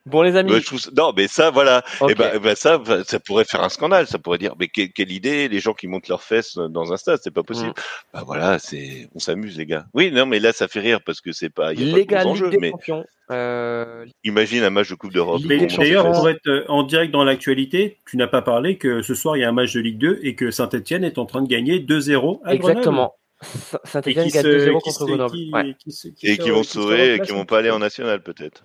Bon 0.07 0.23
les 0.23 0.37
amis, 0.37 0.53
ouais, 0.53 0.61
je 0.61 0.67
trouve 0.67 0.81
ça- 0.81 0.91
non, 0.97 1.13
mais 1.17 1.29
ça, 1.29 1.51
voilà. 1.51 1.83
Et 2.09 2.15
ben, 2.15 2.31
eh 2.35 2.39
ben, 2.39 2.55
ça, 2.55 2.81
ça 3.07 3.21
pourrait 3.21 3.45
faire 3.45 3.63
un 3.63 3.69
scandale. 3.69 4.07
Ça 4.07 4.19
pourrait 4.19 4.39
dire, 4.39 4.55
mais 4.59 4.69
que- 4.69 4.87
quelle 4.93 5.11
idée, 5.13 5.49
les 5.49 5.61
gens 5.61 5.73
qui 5.75 5.87
montent 5.89 6.09
leurs 6.09 6.23
fesses 6.23 6.57
dans 6.57 6.93
un 6.93 6.97
stade, 6.97 7.21
c'est 7.23 7.31
pas 7.35 7.43
possible. 7.43 7.71
Mm. 7.71 7.75
Bah 8.15 8.23
voilà, 8.27 8.59
c'est, 8.59 9.09
on 9.15 9.19
s'amuse 9.19 9.57
les 9.59 9.67
gars. 9.67 9.87
Oui, 9.95 10.11
non, 10.11 10.27
mais 10.27 10.41
là 10.41 10.53
ça 10.53 10.69
fait 10.69 10.81
rire 10.81 11.01
parce 11.05 11.21
que 11.21 11.33
c'est 11.33 11.51
pas, 11.51 11.73
il 11.73 11.81
y 11.81 11.93
a 11.93 11.97
les 11.97 12.05
pas 12.05 12.25
gars, 12.25 12.25
mais 12.61 12.71
Champions. 12.71 13.05
Euh, 13.31 14.05
imagine 14.23 14.63
un 14.65 14.71
match 14.71 14.91
de 14.91 14.95
Coupe 14.97 15.13
d'Europe. 15.13 15.41
D'ailleurs, 15.43 16.13
pour 16.13 16.29
être 16.29 16.47
euh, 16.47 16.65
en 16.69 16.83
direct 16.83 17.11
dans 17.13 17.25
l'actualité, 17.25 17.97
tu 18.07 18.17
n'as 18.19 18.27
pas 18.27 18.43
parlé 18.43 18.77
que 18.77 19.01
ce 19.01 19.15
soir 19.15 19.37
il 19.37 19.41
y 19.41 19.45
a 19.45 19.49
un 19.49 19.53
match 19.53 19.73
de 19.73 19.81
Ligue 19.81 19.99
2 19.99 20.21
et 20.23 20.35
que 20.35 20.51
Saint-Etienne 20.51 21.05
est 21.05 21.17
en 21.19 21.25
train 21.25 21.41
de 21.41 21.49
gagner 21.49 21.79
2-0 21.81 22.41
à 22.45 22.57
Grenoble. 22.57 22.79
exactement. 22.79 23.15
Et 23.43 23.89
Saint-Etienne 23.89 24.27
qui 24.27 24.31
gagne 24.33 24.43
se- 24.43 24.49
2-0 24.49 24.79
qui 24.81 24.91
contre 24.91 25.07
Grenoble. 25.07 25.35
qui- 25.35 25.51
Ouais. 25.53 25.75
qui 25.83 25.93
se- 25.93 26.09
fait 26.09 26.29
Et 26.33 26.37
qui 26.39 26.51
vont 26.51 26.63
sauver 26.63 27.15
et 27.15 27.21
qui 27.21 27.33
vont 27.33 27.45
pas 27.47 27.59
aller 27.59 27.71
en 27.71 27.79
national 27.79 28.23
peut-être. 28.23 28.65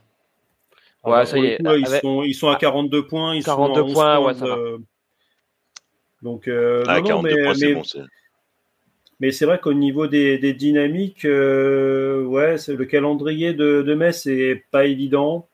Ouais, 1.04 1.26
ça 1.26 1.38
y 1.38 1.46
est, 1.46 1.58
coup, 1.58 1.64
ils, 1.76 1.88
avec- 1.88 2.02
sont, 2.02 2.24
ils 2.24 2.34
sont 2.34 2.50
à 2.50 2.56
42 2.58 3.08
points. 3.08 3.36
Ils 3.36 3.44
42 3.44 3.74
sont 3.74 3.80
à 3.80 3.84
11 3.84 3.94
points, 3.94 4.18
ouais, 4.18 4.24
points 4.24 4.34
ça 4.34 4.46
va. 4.48 4.56
de- 4.56 4.78
Donc, 6.22 6.48
euh, 6.48 6.84
Ah, 6.88 6.96
non, 6.96 7.02
non, 7.02 7.08
42 7.08 7.36
mais, 7.36 7.44
points, 7.44 7.54
c'est 7.56 7.68
mais 7.68 7.74
bon. 7.74 7.84
c'est- 7.84 8.00
Mais 9.22 9.32
c'est 9.32 9.46
vrai 9.46 9.60
qu'au 9.60 9.74
niveau 9.74 10.08
des, 10.08 10.38
des 10.38 10.54
dynamiques, 10.54 11.26
euh, 11.26 12.24
ouais, 12.24 12.56
le 12.70 12.86
calendrier 12.86 13.54
de, 13.54 13.82
de 13.82 13.94
Metz 13.94 14.26
est 14.28 14.64
pas 14.72 14.86
évident. 14.86 15.48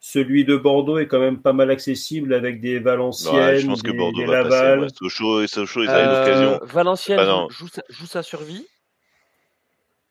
Celui 0.00 0.44
de 0.44 0.56
Bordeaux 0.56 0.98
est 0.98 1.06
quand 1.08 1.18
même 1.18 1.40
pas 1.40 1.52
mal 1.52 1.70
accessible 1.70 2.32
avec 2.32 2.60
des 2.60 2.78
Valenciennes, 2.78 3.34
Ouais, 3.34 3.58
je 3.58 3.66
pense 3.66 3.82
que 3.82 3.90
des, 3.90 3.96
Bordeaux 3.96 4.20
des 4.20 4.26
va 4.26 4.44
passer. 4.44 4.50
Laval. 4.56 4.80
ouais. 4.80 4.88
Sochaux, 4.94 5.42
et 5.42 5.46
Sochaux, 5.48 5.82
ils 5.82 5.88
avaient 5.88 6.30
Euh. 6.54 6.58
Valenciennes 6.62 7.18
Ah 7.20 7.46
joue, 7.50 7.66
sa- 7.68 7.82
joue 7.88 8.06
sa 8.06 8.22
survie? 8.22 8.66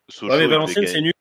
Sochaux, 0.10 0.32
Ouais, 0.32 0.38
mais 0.40 0.44
ils 0.44 0.48
devaient 0.48 0.56
Valenciennes, 0.56 0.88
c'est 0.88 1.02
nul. 1.02 1.14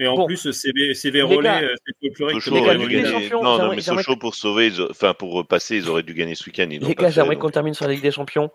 Et 0.00 0.06
en 0.08 0.16
Bon. 0.16 0.26
plus, 0.26 0.50
CV, 0.50 0.94
CV 0.94 1.20
Rollet, 1.20 1.42
gars, 1.42 1.60
euh, 1.62 1.74
c'est 2.02 2.16
folklorique 2.16 2.88
des 2.88 3.02
Non, 3.30 3.68
mais 3.68 3.82
Sochaux 3.82 4.16
pour 4.16 4.34
sauver, 4.34 4.68
ils 4.68 4.80
enfin 4.90 5.12
pour 5.12 5.46
passer, 5.46 5.76
ils 5.76 5.90
auraient 5.90 6.02
dû 6.02 6.14
gagner 6.14 6.34
ce 6.34 6.46
week-end. 6.46 6.66
Les 6.70 6.94
gars, 6.94 7.10
j'aimerais 7.10 7.36
qu'on 7.36 7.50
termine 7.50 7.74
sur 7.74 7.86
la 7.86 7.92
Ligue 7.92 8.02
des 8.02 8.10
Champions 8.10 8.50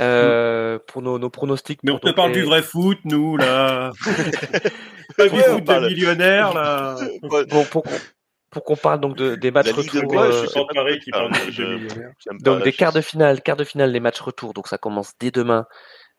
euh, 0.00 0.78
pour 0.86 1.02
nos, 1.02 1.18
nos 1.18 1.30
pronostics. 1.30 1.80
Mais 1.82 1.90
on 1.90 1.98
te 1.98 2.10
parle 2.10 2.30
les- 2.30 2.40
du 2.40 2.44
vrai 2.44 2.62
foot, 2.62 2.98
nous, 3.04 3.36
là. 3.36 3.90
Pas 5.16 5.28
du 5.28 5.40
foot 5.40 5.64
de 5.64 5.86
millionnaire, 5.88 6.54
là. 6.54 6.96
Bon, 7.22 7.64
pour 7.64 7.82
qu'on 7.82 7.98
pour 8.50 8.62
qu'on 8.62 8.76
parle 8.76 9.00
donc 9.00 9.16
de, 9.16 9.34
des 9.34 9.50
matchs 9.50 9.66
de 9.66 9.72
retour. 9.72 10.20
euh, 10.20 10.44
je 10.44 10.98
qui 11.00 11.10
parle 11.10 11.32
de 11.32 11.50
de 11.50 12.44
donc 12.44 12.62
des 12.62 12.72
quarts 12.72 12.92
de 12.92 13.00
finale, 13.00 13.42
quarts 13.42 13.56
de 13.56 13.64
finale, 13.64 13.90
les 13.90 13.98
matchs 13.98 14.20
retour. 14.20 14.54
Donc 14.54 14.68
ça 14.68 14.78
commence 14.78 15.10
dès 15.18 15.32
demain 15.32 15.66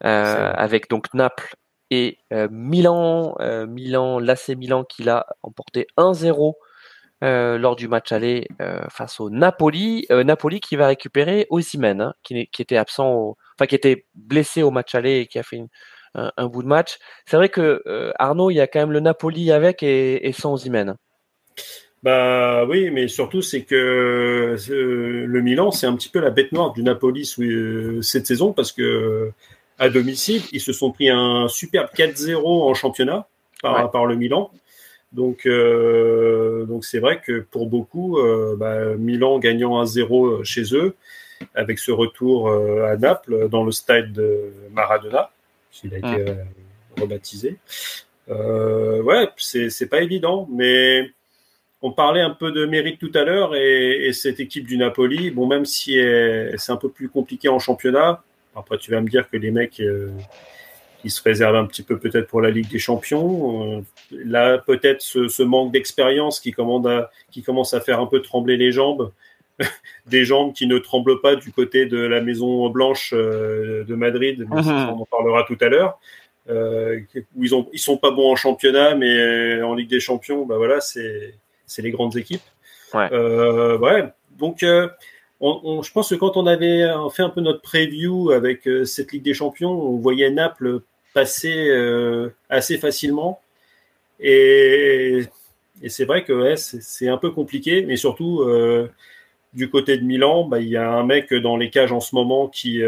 euh, 0.04 0.52
avec 0.54 0.90
donc 0.90 1.14
Naples 1.14 1.56
et 1.92 2.18
euh, 2.34 2.48
Milan, 2.52 3.36
euh, 3.40 3.68
Milan, 3.68 4.20
l'AC 4.20 4.50
Milan 4.50 4.84
qui 4.84 5.04
l'a 5.04 5.26
emporté 5.44 5.88
1-0 5.98 6.54
euh, 7.24 7.58
lors 7.58 7.76
du 7.76 7.88
match 7.88 8.12
aller 8.12 8.48
face 8.90 9.20
au 9.20 9.30
Napoli. 9.30 10.06
Napoli 10.10 10.60
qui 10.60 10.76
va 10.76 10.88
récupérer 10.88 11.48
Osimhen, 11.50 12.02
hein, 12.02 12.14
qui, 12.24 12.48
était 12.60 12.78
absent, 12.78 13.38
enfin 13.56 13.68
qui 13.68 13.76
était 13.76 14.06
blessé 14.16 14.64
au 14.64 14.72
match 14.72 14.96
aller 14.96 15.20
et 15.20 15.28
qui 15.28 15.40
a 15.40 15.44
fait 15.44 15.62
un, 16.16 16.48
bout 16.48 16.64
de 16.64 16.68
match. 16.68 16.98
C'est 17.26 17.38
vrai 17.38 17.50
que 17.50 17.82
Arnaud, 18.20 18.52
il 18.52 18.56
y 18.56 18.62
a 18.62 18.68
quand 18.68 18.80
même 18.80 18.92
le 18.92 19.00
Napoli 19.00 19.52
avec 19.52 19.84
et, 19.84 20.32
sans 20.34 20.54
Osimhen. 20.54 20.96
Bah 22.04 22.66
oui, 22.66 22.92
mais 22.92 23.08
surtout 23.08 23.42
c'est 23.42 23.64
que 23.64 24.56
le 24.70 25.42
Milan, 25.42 25.72
c'est 25.72 25.88
un 25.88 25.96
petit 25.96 26.10
peu 26.10 26.20
la 26.20 26.30
bête 26.30 26.52
noire 26.52 26.74
du 26.74 26.84
Napoli 26.84 27.26
cette 28.02 28.28
saison 28.28 28.54
parce 28.54 28.72
que 28.72 29.32
à 29.78 29.90
domicile, 29.90 30.42
ils 30.52 30.62
se 30.62 30.74
sont 30.74 30.92
pris 30.92 31.10
un 31.10 31.48
superbe 31.48 31.90
4-0 31.96 32.46
en 32.46 32.74
championnat 32.74 33.28
par, 33.62 33.86
Ouais. 33.86 33.92
par 33.92 34.06
le 34.06 34.16
Milan. 34.16 34.52
Donc 35.12 35.46
euh, 35.46 36.66
donc 36.66 36.84
c'est 36.84 37.00
vrai 37.00 37.22
que 37.22 37.40
pour 37.40 37.68
beaucoup, 37.68 38.20
euh, 38.20 38.56
bah, 38.58 38.96
Milan 38.96 39.40
gagnant 39.40 39.82
1-0 39.84 40.44
chez 40.44 40.76
eux 40.76 40.96
avec 41.54 41.80
ce 41.80 41.92
retour 41.92 42.50
euh, 42.50 42.86
à 42.86 42.98
Naples 42.98 43.48
dans 43.50 43.64
le 43.64 43.72
stade 43.72 44.12
de 44.12 44.52
Maradona, 44.72 45.32
s'il 45.72 45.94
a 45.94 45.98
été 45.98 46.34
rebaptisé. 47.00 47.58
Ouais, 48.28 49.30
c'est 49.38 49.90
pas 49.90 50.02
évident, 50.02 50.50
mais 50.52 51.12
on 51.82 51.92
parlait 51.92 52.22
un 52.22 52.32
peu 52.32 52.52
de 52.52 52.66
mérite 52.66 53.00
tout 53.00 53.12
à 53.14 53.24
l'heure 53.24 53.56
et, 53.56 54.08
et 54.08 54.14
cette 54.14 54.40
équipe 54.40 54.66
du 54.66 54.78
Napoli, 54.78 55.32
bon, 55.32 55.46
même 55.46 55.66
si 55.66 55.94
c'est 56.58 56.72
un 56.72 56.78
peu 56.78 56.90
plus 56.90 57.08
compliqué 57.10 57.48
en 57.48 57.60
championnat, 57.60 58.24
après 58.56 58.78
tu 58.78 58.92
vas 58.92 59.02
me 59.02 59.08
dire 59.10 59.30
que 59.30 59.38
les 59.38 59.52
mecs 59.52 59.80
euh, 59.80 60.10
qui 61.02 61.10
se 61.10 61.22
réservent 61.22 61.56
un 61.56 61.66
petit 61.66 61.84
peu 61.84 61.98
peut-être 62.00 62.28
pour 62.28 62.42
la 62.42 62.50
Ligue 62.50 62.70
des 62.70 62.80
Champions, 62.80 63.78
euh, 63.78 63.82
là 64.12 64.58
peut-être 64.58 65.02
ce, 65.02 65.28
ce 65.28 65.44
manque 65.44 65.72
d'expérience 65.72 66.40
qui, 66.40 66.52
commence 66.52 66.86
à 67.74 67.82
faire 67.82 68.00
un 68.00 68.08
peu 68.08 68.22
trembler 68.22 68.58
les 68.58 68.72
jambes, 68.72 69.12
des 70.08 70.26
jambes 70.26 70.54
qui 70.54 70.68
ne 70.68 70.78
tremblent 70.78 71.22
pas 71.22 71.36
du 71.36 71.52
côté 71.52 71.86
de 71.86 72.00
la 72.00 72.22
Maison 72.22 72.70
Blanche 72.70 73.14
euh, 73.14 73.84
de 73.84 73.96
Madrid, 73.96 74.46
mais 74.50 74.58
Mhm. 74.58 74.64
ça, 74.64 74.94
on 74.94 75.02
en 75.02 75.06
parlera 75.06 75.44
tout 75.44 75.58
à 75.62 75.70
l'heure. 75.70 76.00
Euh, 76.48 77.00
où 77.36 77.44
ils 77.44 77.56
ont 77.56 77.68
ils 77.74 77.80
sont 77.80 77.98
pas 77.98 78.12
bons 78.12 78.32
en 78.32 78.36
championnat 78.36 78.94
mais 78.94 79.10
euh, 79.18 79.66
en 79.66 79.74
Ligue 79.74 79.90
des 79.90 80.00
Champions 80.00 80.46
bah 80.46 80.58
voilà 80.58 80.80
c'est 80.80 81.34
c'est 81.66 81.82
les 81.82 81.90
grandes 81.90 82.16
équipes 82.18 82.44
Ouais. 82.94 83.10
Euh, 83.12 83.80
ouais 83.80 84.10
donc 84.38 84.62
euh, 84.62 84.88
on, 85.42 85.60
on- 85.64 85.82
je 85.84 85.92
pense 85.92 86.10
que 86.10 86.16
quand 86.16 86.38
on 86.38 86.48
avait 86.48 86.84
euh, 86.84 87.10
fait 87.10 87.24
un 87.24 87.30
peu 87.30 87.42
notre 87.42 87.62
preview 87.62 88.32
avec 88.32 88.68
euh, 88.68 88.86
cette 88.86 89.12
Ligue 89.12 89.24
des 89.24 89.34
Champions 89.34 89.72
on 89.72 89.98
voyait 89.98 90.30
Naples 90.32 90.82
passer 91.14 91.70
euh, 91.70 92.30
assez 92.50 92.78
facilement 92.78 93.40
et, 94.20 95.24
et 95.82 95.90
c'est 95.90 96.06
vrai 96.06 96.24
que 96.24 96.34
ouais, 96.34 96.56
c'est 96.58 97.08
un 97.08 97.18
peu 97.18 97.32
compliqué 97.32 97.84
mais 97.86 97.98
surtout 97.98 98.42
euh, 98.42 98.88
du 99.54 99.70
côté 99.70 99.98
de 99.98 100.04
Milan, 100.04 100.46
bah, 100.46 100.60
il 100.60 100.68
y 100.68 100.76
a 100.76 100.92
un 100.92 101.06
mec 101.06 101.34
dans 101.34 101.56
les 101.56 101.70
cages 101.70 101.94
en 101.94 102.02
ce 102.02 102.14
moment 102.14 102.50
qui, 102.50 102.82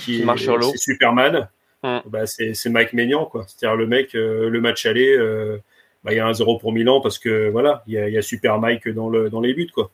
qui, 0.00 0.22
est, 0.22 0.36
sur 0.36 0.56
l'eau. 0.56 0.72
Superman. 0.76 1.48
Mm. 1.82 1.98
Bah, 2.06 2.24
c'est 2.26 2.54
Mike 2.66 2.92
Maignan, 2.92 3.24
quoi. 3.24 3.44
C'est-à-dire 3.48 3.76
le 3.76 3.88
mec, 3.88 4.12
le 4.12 4.60
match 4.60 4.86
aller, 4.86 5.16
bah, 6.04 6.12
il 6.12 6.16
y 6.16 6.20
a 6.20 6.26
un 6.28 6.32
0 6.32 6.58
pour 6.58 6.72
Milan 6.72 7.00
parce 7.00 7.18
que 7.18 7.48
voilà, 7.50 7.82
il 7.88 7.94
y 7.94 7.98
a, 7.98 8.06
il 8.08 8.14
y 8.14 8.18
a 8.18 8.22
Super 8.22 8.60
Mike 8.60 8.88
dans, 8.90 9.08
le, 9.08 9.28
dans 9.28 9.40
les 9.40 9.54
buts, 9.54 9.70
quoi. 9.74 9.90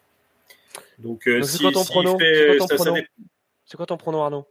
Donc, 0.98 1.26
euh, 1.26 1.42
c'est 1.42 1.56
si, 1.56 1.62
quoi 1.62 1.72
ton 1.72 1.82
s'il 1.84 1.90
prono 1.92 2.18
fait- 2.18 2.34
C'est 2.34 2.46
quoi 2.46 2.56
ton 2.56 2.66
ça- 2.68 2.76
ça 2.76 2.84
prono 2.84 2.94
dépend. 2.96 3.08
C'est 3.66 3.76
quoi 3.76 3.86
ton 3.86 3.96
prono 3.96 4.20
Arnaud 4.22 4.46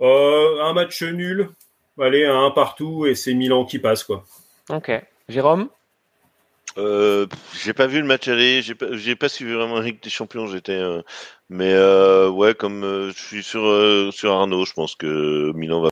Euh, 0.00 0.62
un 0.62 0.72
match 0.72 1.02
nul, 1.02 1.50
allez, 2.00 2.24
un 2.24 2.50
partout 2.50 3.06
et 3.06 3.14
c'est 3.14 3.34
Milan 3.34 3.64
qui 3.64 3.78
passe, 3.78 4.04
quoi. 4.04 4.24
Ok. 4.70 4.90
Jérôme 5.28 5.68
Euh, 6.78 7.26
j'ai 7.64 7.72
pas 7.72 7.86
vu 7.86 8.00
le 8.00 8.06
match 8.06 8.28
aller, 8.28 8.60
j'ai 8.60 8.74
pas, 8.74 8.86
j'ai 8.92 9.16
pas 9.16 9.30
suivi 9.30 9.54
vraiment 9.54 9.76
la 9.76 9.82
Ligue 9.86 10.02
des 10.02 10.10
Champions, 10.10 10.46
j'étais, 10.46 10.72
euh, 10.72 11.00
mais 11.48 11.72
euh, 11.72 12.28
ouais, 12.28 12.54
comme 12.54 12.84
euh, 12.84 13.10
je 13.12 13.18
suis 13.22 13.42
sur 13.42 13.64
euh, 13.64 14.10
sur 14.10 14.32
Arnaud, 14.32 14.66
je 14.66 14.74
pense 14.74 14.94
que 14.94 15.52
Milan 15.54 15.80
va 15.80 15.88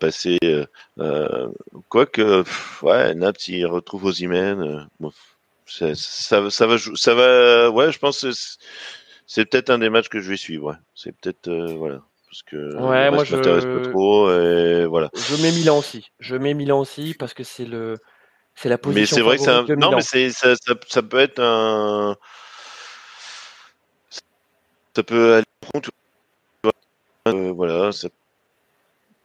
passer. 0.00 0.38
Quoique, 1.88 2.42
ouais, 2.82 3.14
Naples 3.14 3.38
il 3.48 3.64
retrouve 3.66 4.06
Osimhen, 4.06 4.60
euh, 4.60 4.80
bon, 4.98 5.12
ça, 5.66 5.94
ça, 5.94 6.50
ça 6.50 6.66
va, 6.66 6.76
ça 6.78 7.14
va, 7.14 7.70
ouais, 7.70 7.92
je 7.92 7.98
pense 8.00 8.22
que 8.22 8.30
c'est- 9.28 9.44
peut-être 9.44 9.70
un 9.70 9.78
des 9.78 9.90
matchs 9.90 10.08
que 10.08 10.20
je 10.20 10.30
vais 10.30 10.36
suivre, 10.36 10.70
ouais. 10.70 10.76
C'est 10.96 11.12
peut-être, 11.12 11.46
euh, 11.46 11.74
voilà, 11.76 12.02
parce 12.26 12.42
que 12.42 12.56
Ouais, 12.74 13.10
moi, 13.10 13.20
reste 13.20 13.30
m'intéresse 13.30 13.64
je- 13.64 13.78
pas 13.78 13.90
trop, 13.90 14.30
et 14.32 14.86
voilà. 14.86 15.10
Je 15.14 15.40
mets 15.40 15.52
Milan 15.52 15.78
aussi. 15.78 16.10
Je 16.18 16.34
mets 16.34 16.54
Milan 16.54 16.80
aussi 16.80 17.14
parce 17.16 17.32
que 17.34 17.44
c'est 17.44 17.64
le 17.64 17.96
c'est 18.56 18.68
la 18.68 18.76
position 18.78 19.00
Mais 19.00 19.06
c'est 19.06 19.20
vrai 19.22 19.36
que 19.36 19.42
c'est 19.44 19.50
un... 19.50 19.52
favorite 19.60 19.68
de 19.70 19.74
non, 19.76 19.90
mais 19.94 20.02
c'est 20.02 20.30
ça, 20.30 20.56
ça, 20.56 20.74
ça 20.88 21.02
peut 21.02 21.18
être 21.20 21.38
un 21.40 22.16
ça 24.96 25.02
peut 25.04 25.34
aller 25.34 25.44
vois. 26.64 26.72
Euh, 27.28 27.52
voilà, 27.52 27.92
ça... 27.92 28.08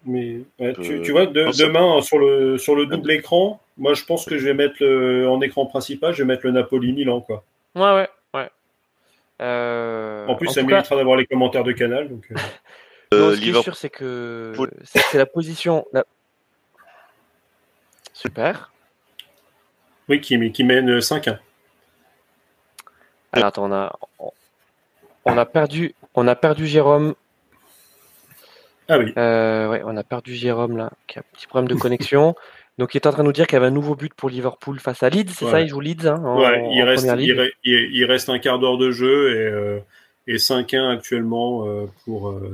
Mais 0.06 0.42
ouais, 0.60 0.74
tu, 0.76 0.82
Euh, 1.00 1.02
tu 1.02 1.12
vois, 1.12 1.26
de- 1.26 1.52
ça- 1.52 1.66
demain 1.66 2.02
sur 2.02 2.20
le 2.20 2.58
sur 2.58 2.76
le 2.76 2.86
double 2.86 3.10
écran, 3.12 3.60
moi 3.78 3.94
je 3.94 4.04
pense 4.04 4.26
que 4.26 4.38
je 4.38 4.46
vais 4.46 4.54
mettre 4.54 4.76
le, 4.82 5.28
en 5.30 5.40
écran 5.42 5.66
principal, 5.66 6.14
je 6.14 6.24
vais 6.24 6.28
mettre 6.28 6.46
le 6.46 6.52
Napoli 6.52 6.92
Milan 6.94 7.22
quoi. 7.22 7.44
Ouais, 7.76 7.82
ouais, 7.96 8.10
Euh, 9.44 10.26
En 10.28 10.36
plus, 10.36 10.48
ça 10.48 10.62
tout 10.62 10.68
cas, 10.68 10.76
méritera 10.76 10.96
d'avoir 10.96 11.18
les 11.18 11.26
commentaires 11.28 11.64
de 11.64 11.72
Canal. 11.74 12.08
Donc, 12.10 12.26
euh, 12.32 12.36
non, 13.12 13.18
Euh, 13.30 13.36
ce 13.36 13.42
qui 13.42 13.50
est 13.50 13.62
sûr, 13.62 13.76
c'est 13.76 13.90
que 13.90 14.54
c'est 14.86 15.00
c'est 15.12 15.18
la 15.18 15.26
position. 15.26 15.86
la- 15.94 16.06
Super. 18.14 18.72
oui, 20.08 20.22
qui, 20.22 20.52
qui 20.52 20.64
mène 20.64 21.00
5-1. 21.02 21.40
Alors 23.34 23.48
attends, 23.48 23.66
on 23.70 23.74
a 23.74 23.92
on 25.26 25.38
a 25.38 25.46
perdu 25.46 25.96
on 26.16 26.28
a 26.28 26.36
perdu 26.36 26.68
Jérôme. 26.68 27.16
Ah 28.88 28.98
oui. 29.00 29.14
Euh, 29.18 29.70
ouais, 29.70 29.82
on 29.86 29.96
a 29.98 30.04
perdu 30.04 30.36
Jérôme 30.36 30.78
là, 30.78 30.92
qui 31.08 31.18
a 31.18 31.22
un 31.22 31.26
petit 31.34 31.48
problème 31.48 31.68
de 31.68 31.76
connexion. 31.76 32.36
Donc 32.80 32.96
il 32.96 32.98
est 32.98 33.08
en 33.08 33.12
train 33.12 33.22
de 33.24 33.28
nous 33.28 33.34
dire 33.34 33.46
qu'il 33.46 33.56
y 33.56 33.58
avait 33.58 33.68
un 33.68 33.72
nouveau 33.72 33.96
but 33.96 34.14
pour 34.14 34.30
Liverpool 34.30 34.80
face 34.80 35.04
à 35.04 35.10
Leeds, 35.10 35.32
c'est 35.34 35.46
Ouais. 35.46 35.52
ça 35.52 35.62
Il 35.62 35.68
joue 35.68 35.80
Leeds 35.80 36.08
hein, 36.08 36.22
en, 36.26 36.40
Ouais, 36.40 36.70
il 36.74 36.82
en 36.82 36.86
reste, 36.86 37.06
première 37.06 37.22
il, 37.22 37.28
ligue. 37.32 37.38
re- 37.40 37.52
il- 37.64 37.90
il 37.96 38.06
reste 38.06 38.30
un 38.30 38.40
quart 38.40 38.58
d'heure 38.60 38.78
de 38.78 38.90
jeu 38.92 39.30
et, 39.36 39.38
euh, 39.48 39.80
et 40.28 40.38
5-1 40.38 40.90
actuellement 40.90 41.68
euh, 41.68 41.86
pour, 42.06 42.30
euh, 42.30 42.52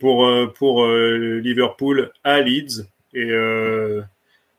pour, 0.00 0.26
euh, 0.26 0.52
pour 0.56 0.82
euh, 0.84 1.40
Liverpool 1.42 2.10
à 2.24 2.40
Leeds. 2.40 2.86
Et 3.14 3.30
euh, 3.30 4.02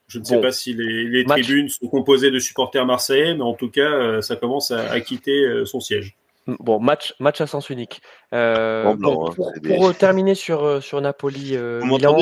je 0.08 0.20
ne 0.20 0.24
sais 0.24 0.36
Bon. 0.36 0.42
pas 0.42 0.52
si 0.54 0.74
les, 0.74 1.24
tribunes 1.26 1.68
sont 1.70 1.88
composées 1.88 2.32
de 2.32 2.40
supporters 2.40 2.86
marseillais, 2.86 3.36
mais 3.36 3.44
en 3.44 3.54
tout 3.54 3.70
cas, 3.70 3.82
euh, 3.92 4.22
ça 4.22 4.36
commence 4.38 4.72
à, 4.72 4.90
à 4.92 5.00
quitter 5.02 5.44
euh, 5.46 5.66
son 5.66 5.80
siège. 5.82 6.16
Bon, 6.48 6.80
match, 6.80 7.14
match 7.20 7.42
à 7.42 7.48
sens 7.48 7.70
unique. 7.70 8.02
Euh, 8.34 8.84
Bon, 8.86 8.96
blanc, 8.96 9.14
bon, 9.14 9.28
hein, 9.30 9.34
pour, 9.36 9.90
des- 9.92 9.96
terminer 9.98 10.34
sur, 10.36 10.82
sur 10.82 11.00
Napoli 11.02 11.52
euh, 11.56 11.84
Milan. 11.84 12.18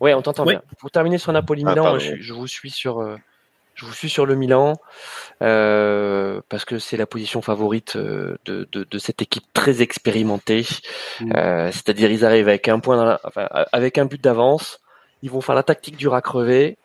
Ouais, 0.00 0.14
on 0.14 0.22
t'entend 0.22 0.44
Oui. 0.44 0.54
bien. 0.54 0.62
Pour 0.78 0.90
terminer 0.90 1.18
sur 1.18 1.32
Napoli 1.32 1.64
Ah, 1.66 1.98
je, 1.98 2.16
je 2.16 2.32
vous 2.32 2.46
suis 2.46 2.70
sur 2.70 3.00
euh, 3.00 3.16
je 3.74 3.84
vous 3.86 3.92
suis 3.92 4.08
sur 4.08 4.26
le 4.26 4.34
Milan 4.34 4.74
euh, 5.42 6.40
parce 6.48 6.64
que 6.64 6.78
c'est 6.78 6.96
la 6.96 7.06
position 7.06 7.42
favorite 7.42 7.96
euh, 7.96 8.36
de, 8.44 8.68
de, 8.72 8.84
de 8.88 8.98
cette 8.98 9.22
équipe 9.22 9.44
très 9.52 9.82
expérimentée. 9.82 10.66
Mm. 11.20 11.32
Euh, 11.34 11.72
C'est-à-dire 11.72 12.10
ils 12.10 12.24
arrivent 12.24 12.48
avec 12.48 12.68
un 12.68 12.78
point, 12.80 12.96
dans 12.96 13.04
la- 13.04 13.20
enfin, 13.24 13.48
avec 13.72 13.98
un 13.98 14.04
but 14.04 14.22
d'avance. 14.22 14.80
Ils 15.22 15.30
vont 15.30 15.40
faire 15.40 15.54
la 15.54 15.62
tactique 15.62 15.96
du 15.96 16.08
rat 16.08 16.22
crevé. 16.22 16.76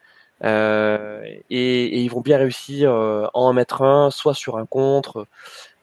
Euh, 0.41 1.21
et, 1.49 1.83
et 1.85 1.97
ils 1.99 2.07
vont 2.09 2.21
bien 2.21 2.37
réussir 2.37 2.91
euh, 2.93 3.25
à 3.25 3.29
en 3.33 3.51
mettre 3.51 3.81
un, 3.81 4.09
soit 4.09 4.33
sur 4.33 4.57
un 4.57 4.65
contre, 4.65 5.27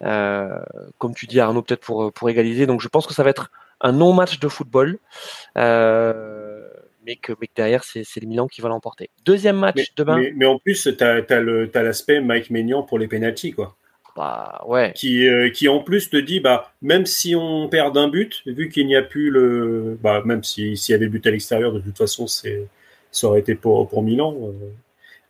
euh, 0.03 0.59
comme 0.97 1.15
tu 1.15 1.27
dis 1.27 1.41
Arnaud, 1.41 1.61
peut-être 1.61 1.83
pour, 1.83 2.11
pour 2.11 2.31
égaliser. 2.31 2.67
Donc 2.67 2.81
je 2.81 2.89
pense 2.89 3.07
que 3.07 3.13
ça 3.13 3.23
va 3.23 3.29
être 3.29 3.51
un 3.83 3.93
non-match 3.93 4.39
de 4.41 4.49
football. 4.49 4.99
Euh, 5.59 6.46
mais 7.07 7.17
que, 7.17 7.33
mais 7.41 7.47
que 7.47 7.53
derrière, 7.55 7.85
c'est 7.85 8.05
le 8.21 8.27
Milan 8.27 8.49
qui 8.49 8.61
va 8.61 8.69
l'emporter. 8.69 9.11
Deuxième 9.25 9.57
match 9.57 9.95
demain. 9.97 10.19
Mais, 10.19 10.33
mais, 10.35 10.47
en 10.47 10.59
plus, 10.59 10.89
tu 10.97 11.05
as, 11.05 11.83
l'aspect 11.83 12.21
Mike 12.21 12.51
Maignan 12.51 12.83
pour 12.83 12.99
les 12.99 13.07
pénalties, 13.07 13.53
quoi. 13.53 13.77
Bah, 14.17 14.63
ouais. 14.67 14.93
Qui, 14.95 15.29
euh, 15.29 15.51
qui 15.51 15.69
en 15.69 15.81
plus 15.81 16.11
te 16.11 16.17
dit, 16.17 16.41
bah, 16.41 16.73
même 16.83 17.07
si 17.07 17.37
on 17.37 17.69
perd 17.69 17.95
d'un 17.95 18.09
but, 18.09 18.43
vu 18.47 18.69
qu'il 18.69 18.87
n'y 18.87 18.97
a 18.97 19.03
plus 19.03 19.31
le. 19.31 19.99
Bah, 20.03 20.23
même 20.25 20.43
s'il 20.43 20.75
y 20.75 20.95
avait 20.95 21.07
but 21.07 21.27
à 21.27 21.31
l'extérieur, 21.31 21.73
de 21.73 21.81
toute 21.81 21.97
façon, 21.97 22.27
c'est 22.27 22.67
ça 23.11 23.29
aurait 23.29 23.41
été 23.41 23.55
pour, 23.55 23.89
pour 23.89 24.03
Milan. 24.03 24.35
Euh. 24.43 24.53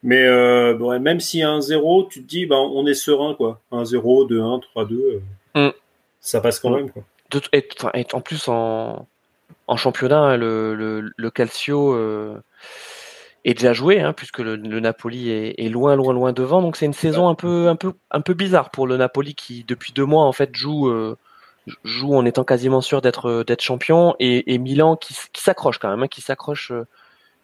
Mais 0.03 0.25
euh, 0.25 0.99
même 1.01 1.21
s'il 1.21 1.41
y 1.41 1.43
a 1.43 1.51
un 1.51 1.61
0, 1.61 2.05
tu 2.05 2.23
te 2.23 2.29
dis, 2.29 2.47
bah, 2.47 2.57
on 2.57 2.87
est 2.87 2.95
serein, 2.95 3.35
quoi. 3.35 3.61
1-0, 3.73 4.31
2-1, 4.31 4.63
3-2. 5.55 5.73
Ça 6.21 6.41
passe 6.41 6.61
quand 6.61 6.71
mm. 6.71 6.77
même, 6.77 6.91
quoi. 6.91 7.03
et, 7.53 8.07
en 8.13 8.21
plus, 8.21 8.49
en, 8.49 9.07
en 9.67 9.77
championnat, 9.77 10.19
hein, 10.19 10.37
le, 10.37 11.31
Calcio 11.35 11.95
est 13.47 13.55
déjà 13.55 13.73
joué, 13.73 14.01
hein, 14.01 14.13
puisque 14.13 14.41
le, 14.41 14.57
Napoli 14.57 15.31
est, 15.31 15.69
loin, 15.69 15.95
loin, 15.95 16.13
loin 16.13 16.33
devant. 16.33 16.61
Donc 16.61 16.77
c'est 16.77 16.85
une 16.85 16.93
saison 16.93 17.29
un 17.29 17.37
peu, 17.37 18.35
bizarre 18.35 18.71
pour 18.71 18.89
le 18.89 18.97
Napoli 18.97 19.37
qui 19.37 19.63
depuis 19.63 19.93
deux 19.93 20.05
mois 20.05 20.25
en 20.25 20.33
fait 20.33 20.55
joue, 20.55 20.89
euh, 20.89 21.17
joue 21.85 22.17
en 22.17 22.25
étant 22.25 22.43
quasiment 22.43 22.81
sûr 22.81 23.01
d'être, 23.01 23.45
champion, 23.61 24.17
et, 24.19 24.59
Milan 24.59 24.97
qui, 24.97 25.15
s'accroche 25.35 25.79
quand 25.79 25.89
même, 25.89 26.03
hein, 26.03 26.09
qui 26.09 26.23
s'accroche 26.23 26.73
euh, 26.73 26.87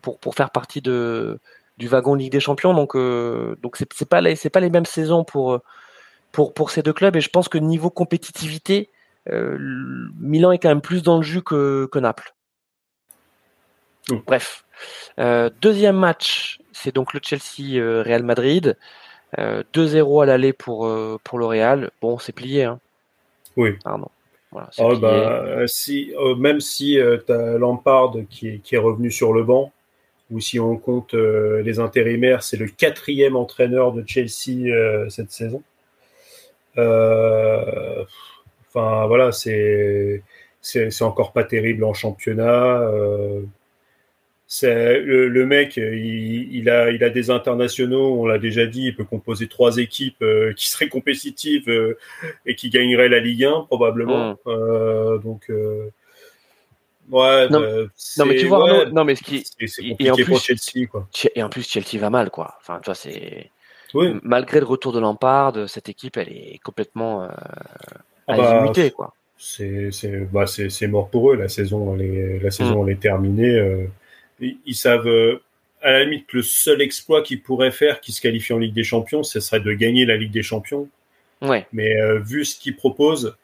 pour, 0.02 0.34
faire 0.34 0.50
partie 0.50 0.82
du 0.82 1.88
wagon 1.88 2.16
Ligue 2.16 2.32
des 2.32 2.40
Champions. 2.40 2.74
Donc 2.74 2.96
euh, 2.96 3.56
donc 3.62 3.76
c'est, 3.76 4.08
pas 4.08 4.20
les, 4.20 4.34
pas 4.34 4.60
les 4.60 4.70
mêmes 4.70 4.86
saisons 4.86 5.22
pour 5.22 5.60
ces 6.68 6.82
deux 6.82 6.92
clubs. 6.92 7.14
Et 7.14 7.20
je 7.20 7.30
pense 7.30 7.48
que 7.48 7.58
niveau 7.58 7.90
compétitivité, 7.90 8.90
Milan 9.30 10.52
est 10.52 10.58
quand 10.58 10.68
même 10.68 10.80
plus 10.80 11.02
dans 11.02 11.16
le 11.16 11.22
jus 11.22 11.42
que, 11.42 11.86
que 11.90 11.98
Naples. 11.98 12.34
Bref. 14.26 14.64
Euh, 15.18 15.50
deuxième 15.60 15.96
match, 15.96 16.58
c'est 16.72 16.94
donc 16.94 17.14
le 17.14 17.20
Chelsea-Real 17.22 18.22
euh, 18.22 18.24
Madrid. 18.24 18.76
2-0 19.38 19.38
euh, 19.38 20.20
à 20.20 20.26
l'aller 20.26 20.52
pour, 20.52 20.90
pour 21.24 21.38
le 21.38 21.46
Real. 21.46 21.90
Bon, 22.02 22.18
c'est 22.18 22.32
plié. 22.32 22.64
Hein. 22.64 22.80
Oui. 23.56 23.78
Pardon. 23.82 24.08
Voilà, 24.50 24.68
oh, 24.76 24.96
bah, 24.98 25.66
si, 25.66 26.12
même 26.36 26.60
si 26.60 26.98
tu 27.26 27.32
as 27.32 27.56
Lampard 27.56 28.12
qui 28.28 28.48
est, 28.48 28.58
qui 28.58 28.74
est, 28.74 28.78
revenu 28.78 29.10
sur 29.10 29.32
le 29.32 29.42
banc, 29.44 29.72
ou 30.30 30.40
si 30.40 30.60
on 30.60 30.76
compte 30.76 31.14
les 31.14 31.78
intérimaires, 31.78 32.42
c'est 32.42 32.58
le 32.58 32.66
quatrième 32.66 33.34
entraîneur 33.34 33.92
de 33.92 34.04
Chelsea 34.06 34.68
cette 35.08 35.32
saison. 35.32 35.62
Enfin, 38.74 39.06
voilà, 39.06 39.32
c'est 39.32 40.22
c'est 40.60 41.02
encore 41.02 41.32
pas 41.32 41.44
terrible 41.44 41.84
en 41.84 41.94
championnat 41.94 42.80
le, 44.62 45.28
le, 45.28 45.46
mec, 45.46 45.76
il, 45.76 46.68
a, 46.68 46.90
il 46.90 47.02
a 47.02 47.10
des 47.10 47.30
internationaux, 47.30 48.20
on 48.20 48.26
l'a 48.26 48.38
déjà 48.38 48.66
dit, 48.66 48.86
il 48.86 48.96
peut 48.96 49.04
composer 49.04 49.48
trois 49.48 49.78
équipes 49.78 50.22
euh, 50.22 50.52
qui 50.54 50.68
seraient 50.68 50.88
compétitives 50.88 51.68
euh, 51.68 51.98
et 52.44 52.54
qui 52.54 52.70
gagneraient 52.70 53.08
la 53.08 53.20
Ligue 53.20 53.44
1 53.44 53.62
probablement. 53.62 54.32
Mm. 54.32 54.36
Euh, 54.48 55.18
donc, 55.18 55.46
ouais, 55.48 57.48
non, 57.48 57.60
bah, 57.60 57.66
non, 58.18 58.26
mais 58.26 58.36
tu 58.36 58.46
vois, 58.46 58.86
non, 58.86 59.04
mais 59.04 59.14
ce 59.14 59.22
qui 59.22 59.44
c'est 59.66 59.88
compliqué 59.88 60.24
pour 60.24 60.40
Chelsea, 60.40 60.86
quoi. 60.90 61.08
Et 61.34 61.42
en 61.42 61.48
plus, 61.48 61.68
Chelsea 61.68 61.98
va 61.98 62.10
mal, 62.10 62.30
quoi. 62.30 62.56
Enfin, 62.60 62.78
tu 62.80 62.86
vois, 62.86 62.94
c'est 62.94 63.50
malgré 64.22 64.60
le 64.60 64.66
retour 64.66 64.92
de 64.92 65.00
Lampard, 65.00 65.68
cette 65.68 65.88
équipe, 65.88 66.16
elle 66.16 66.30
est 66.30 66.60
complètement 66.62 67.28
ah 68.38 68.72
bah, 68.74 68.90
quoi. 68.90 69.14
C'est 69.36 69.90
bah, 70.32 70.44
mort 70.88 71.09
pour 71.10 71.32
eux. 71.32 71.36
La 71.36 71.48
saison, 71.48 71.94
elle 71.94 72.02
est, 72.02 72.38
la 72.40 72.50
saison, 72.50 72.82
mm. 72.82 72.88
elle 72.88 72.92
est 72.94 73.00
terminée 73.00 73.88
ils 74.66 74.74
savent 74.74 75.09
euh, 75.09 75.40
à 75.80 75.92
la 75.92 76.04
limite 76.04 76.26
que 76.26 76.38
le 76.38 76.42
seul 76.42 76.80
exploit 76.80 77.22
qu'ils 77.22 77.42
pourraient 77.42 77.70
faire 77.70 78.00
qui 78.00 78.12
se 78.12 78.20
qualifie 78.20 78.52
en 78.52 78.59
Ligue 78.59 78.74
des 78.74 78.84
Champions, 78.84 79.22
ce 79.22 79.40
serait 79.40 79.60
de 79.60 79.72
gagner 79.72 80.04
la 80.04 80.16
Ligue 80.16 80.30
des 80.30 80.42
Champions. 80.42 80.88
Ouais. 81.40 81.66
Mais 81.72 82.00
euh, 82.00 82.20
vu 82.20 82.44
ce 82.44 82.59
qu'ils 82.59 82.76
proposent, 82.76 83.36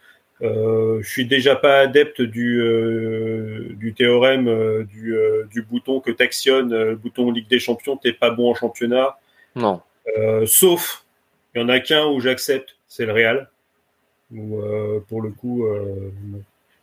euh, 0.42 1.00
je 1.02 1.08
suis 1.08 1.26
déjà 1.26 1.56
pas 1.56 1.80
adepte 1.80 2.22
du, 2.22 2.60
euh, 2.60 3.70
du 3.72 3.92
théorème 3.92 4.84
du, 4.84 5.16
du, 5.50 5.62
bouton 5.62 5.98
que 5.98 6.12
t'actionnes, 6.12 6.72
le 6.72 6.94
bouton 6.94 7.32
Ligue 7.32 7.48
des 7.48 7.58
Champions, 7.58 7.96
t'es 7.96 8.12
pas 8.12 8.30
bon 8.30 8.50
en 8.50 8.54
championnat. 8.54 9.18
Non. 9.56 9.80
sauf, 10.46 11.04
il 11.54 11.60
y 11.60 11.64
en 11.64 11.68
a 11.68 11.80
qu'un 11.80 12.06
où 12.06 12.20
j'accepte, 12.20 12.76
c'est 12.86 13.04
le 13.04 13.12
Real. 13.12 13.50
Où 14.30 14.60
pour 15.08 15.22
le 15.22 15.30
coup, 15.30 15.66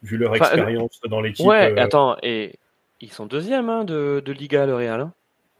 vu 0.03 0.17
leur 0.17 0.35
expérience 0.35 0.99
dans 1.09 1.21
l'équipe. 1.21 1.45
Ouais, 1.45 1.77
attends, 1.79 2.17
et 2.23 2.53
ils 3.01 3.11
sont 3.11 3.25
deuxième 3.25 3.69
hein, 3.69 3.83
de, 3.83 4.21
de, 4.25 4.31
Liga, 4.31 4.65
le 4.65 4.75
Real. 4.75 5.01
Hein. 5.01 5.13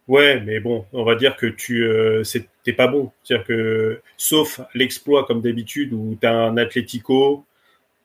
Ouais, 0.08 0.40
mais 0.40 0.60
bon, 0.60 0.86
on 0.94 1.04
va 1.04 1.16
dire 1.16 1.36
que 1.36 1.48
tu 1.48 1.84
euh, 1.84 2.24
t'es 2.64 2.74
pas 2.74 2.88
bon. 2.88 3.12
C'est-à-dire 3.24 3.48
que, 3.48 4.02
sauf 4.18 4.62
l'exploit 4.74 5.26
comme 5.26 5.42
d'habitude, 5.42 5.94
où 5.94 6.16
tu 6.20 6.28
as 6.28 6.34
un 6.34 6.58
Atlético, 6.58 7.46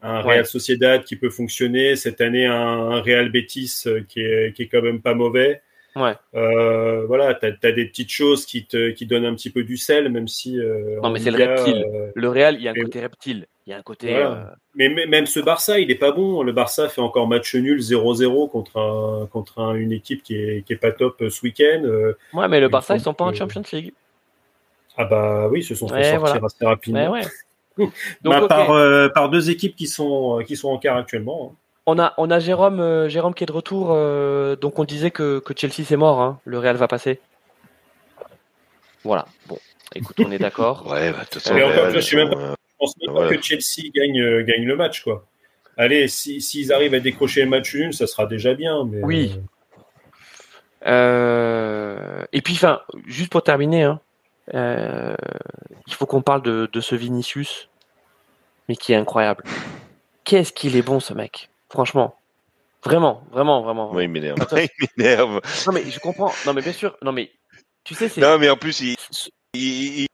un 0.02 0.20
Real 0.22 0.46
Sociedad 0.46 1.04
qui 1.04 1.16
peut 1.16 1.28
fonctionner, 1.28 1.96
cette 1.96 2.22
année 2.22 2.46
un, 2.46 3.00
Real 3.02 3.30
Betis 3.30 3.82
euh, 3.86 4.00
qui 4.08 4.20
est, 4.20 4.54
qui 4.56 4.62
est 4.62 4.68
quand 4.68 4.82
même 4.82 5.02
pas 5.02 5.14
mauvais. 5.14 5.62
Ouais. 5.96 6.14
Euh, 6.34 7.04
voilà, 7.06 7.34
tu 7.34 7.46
as, 7.46 7.72
des 7.72 7.86
petites 7.86 8.10
choses 8.10 8.46
qui 8.46 8.64
te 8.64 8.90
qui 8.90 9.06
donnent 9.06 9.24
un 9.24 9.34
petit 9.34 9.50
peu 9.50 9.64
du 9.64 9.76
sel, 9.76 10.08
même 10.08 10.28
si. 10.28 10.58
Euh, 10.58 11.00
non, 11.02 11.10
mais 11.10 11.18
c'est 11.18 11.30
le 11.30 11.36
reptile. 11.36 11.84
Euh, 11.92 12.12
le 12.14 12.28
Real, 12.28 12.54
il 12.56 12.62
y 12.62 12.68
a 12.68 12.70
un 12.70 12.74
côté 12.74 13.00
reptile. 13.00 13.46
Il 13.66 13.70
y 13.70 13.72
a 13.72 13.78
un 13.78 13.82
côté. 13.82 14.16
Euh, 14.16 14.36
mais, 14.74 14.88
même 14.88 15.26
ce 15.26 15.38
Barça, 15.38 15.78
il 15.78 15.90
est 15.90 15.96
pas 15.96 16.12
bon. 16.12 16.42
Le 16.42 16.52
Barça 16.52 16.88
fait 16.88 17.00
encore 17.00 17.28
match 17.28 17.54
nul 17.54 17.80
0-0 17.80 18.50
contre 18.50 18.78
un, 18.78 19.26
contre 19.26 19.74
une 19.76 19.92
équipe 19.92 20.22
qui 20.22 20.36
est, 20.36 20.64
qui 20.66 20.72
est 20.72 20.76
pas 20.76 20.92
top 20.92 21.22
ce 21.28 21.42
week-end. 21.42 21.82
ouais, 22.32 22.48
mais 22.48 22.60
le 22.60 22.68
Barça, 22.68 22.96
ils 22.96 23.00
sont 23.00 23.14
pas 23.14 23.24
en 23.24 23.34
Champions 23.34 23.62
League. 23.72 23.92
Ah 24.96 25.04
bah 25.04 25.48
oui, 25.48 25.60
ils 25.60 25.64
se 25.64 25.74
sont 25.74 25.88
fait 25.88 26.16
sortir 26.16 26.44
assez 26.44 26.64
rapidement. 26.64 27.12
Ouais, 27.12 27.22
Donc, 27.78 27.92
bah, 28.24 28.46
par, 28.48 29.12
par 29.12 29.28
deux 29.30 29.50
équipes 29.50 29.76
qui 29.76 29.86
sont, 29.86 30.42
qui 30.46 30.56
sont 30.56 30.68
en 30.68 30.78
quart 30.78 30.96
actuellement. 30.96 31.52
Hein. 31.52 31.56
On 31.86 31.98
a, 31.98 32.14
on 32.18 32.30
a 32.30 32.38
Jérôme, 32.38 32.78
euh, 32.78 33.08
Jérôme 33.08 33.34
qui 33.34 33.44
est 33.44 33.46
de 33.46 33.52
retour. 33.52 33.88
Euh, 33.90 34.54
donc 34.54 34.78
on 34.78 34.84
disait 34.84 35.10
que, 35.10 35.40
que 35.40 35.54
Chelsea 35.56 35.84
c'est 35.84 35.96
mort. 35.96 36.20
Hein. 36.20 36.38
Le 36.44 36.58
Real 36.58 36.76
va 36.76 36.88
passer. 36.88 37.20
Voilà. 39.02 39.26
Bon, 39.48 39.58
écoute, 39.94 40.16
on 40.24 40.30
est 40.30 40.38
d'accord. 40.38 40.86
ouais, 40.90 41.12
bah, 41.12 41.24
je, 41.32 42.16
même 42.16 42.54
pense 42.80 42.96
même 42.98 43.14
pas 43.14 43.28
que 43.28 43.40
Chelsea 43.40 43.90
gagne, 43.94 44.20
euh, 44.20 44.42
gagne 44.42 44.64
le 44.64 44.76
match, 44.76 45.02
quoi. 45.02 45.26
Allez, 45.76 46.08
s'ils 46.08 46.72
arrivent 46.72 46.94
à 46.94 47.00
décrocher 47.00 47.42
le 47.42 47.48
match 47.48 47.72
une, 47.74 47.92
ça 47.92 48.06
sera 48.06 48.26
déjà 48.26 48.54
bien. 48.54 48.84
Mais, 48.84 49.02
oui. 49.02 49.40
et 50.84 52.42
puis, 52.42 52.54
enfin, 52.54 52.82
juste 53.06 53.30
pour 53.30 53.42
terminer, 53.42 53.84
hein, 53.84 54.00
il 54.52 55.94
faut 55.94 56.06
qu'on 56.06 56.22
parle 56.22 56.42
de, 56.42 56.68
de 56.70 56.80
ce 56.80 56.94
Vinicius, 56.94 57.70
mais 58.68 58.76
qui 58.76 58.92
est 58.92 58.96
incroyable. 58.96 59.44
Qu'est-ce 60.24 60.52
qu'il 60.52 60.76
est 60.76 60.82
bon, 60.82 61.00
ce 61.00 61.14
mec. 61.14 61.50
Franchement. 61.70 62.16
Vraiment, 62.84 63.22
vraiment, 63.30 63.62
vraiment. 63.62 63.92
Oui, 63.92 64.04
il 64.04 64.08
m'énerve. 64.08 64.38
il 64.52 64.86
m'énerve. 64.96 65.40
Non, 65.66 65.72
mais 65.72 65.90
je 65.90 65.98
comprends. 66.00 66.32
Non, 66.46 66.54
mais 66.54 66.62
bien 66.62 66.72
sûr. 66.72 66.96
Non, 67.02 67.12
mais 67.12 67.30
tu 67.84 67.94
sais, 67.94 68.08
c'est. 68.08 68.20
Non, 68.20 68.38
mais 68.38 68.48
en 68.48 68.56
plus, 68.56 68.80
il, 68.80 68.96
il, 69.54 70.06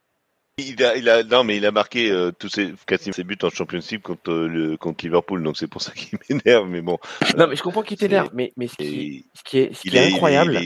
il, 0.59 0.83
a, 0.85 0.97
il 0.97 1.09
a, 1.09 1.23
non, 1.23 1.45
mais 1.45 1.57
il 1.57 1.67
a 1.67 1.71
marqué 1.71 2.11
euh, 2.11 2.33
tous 2.33 2.49
ses, 2.49 2.75
ses 3.13 3.25
buts 3.25 3.39
en 3.43 3.51
Champions 3.51 3.81
League 3.91 4.03
contre, 4.03 4.31
euh, 4.31 4.49
le, 4.49 4.77
contre 4.77 5.05
Liverpool, 5.05 5.43
donc 5.43 5.57
c'est 5.57 5.67
pour 5.67 5.83
ça 5.83 5.93
qu'il 5.93 6.19
m'énerve, 6.31 6.69
mais 6.69 6.81
bon. 6.81 6.99
Non, 7.37 7.47
mais 7.47 7.57
je 7.57 7.63
comprends 7.63 7.83
qu'il 7.83 7.99
t'énerve, 7.99 8.31
mais, 8.33 8.53
mais 8.57 8.69
ce 8.69 8.77
qui, 8.77 9.27
ce 9.35 9.43
qui 9.45 9.59
est, 9.59 9.75
ce 9.75 9.83
qui 9.83 9.97
est, 9.97 10.13
incroyable, 10.13 10.59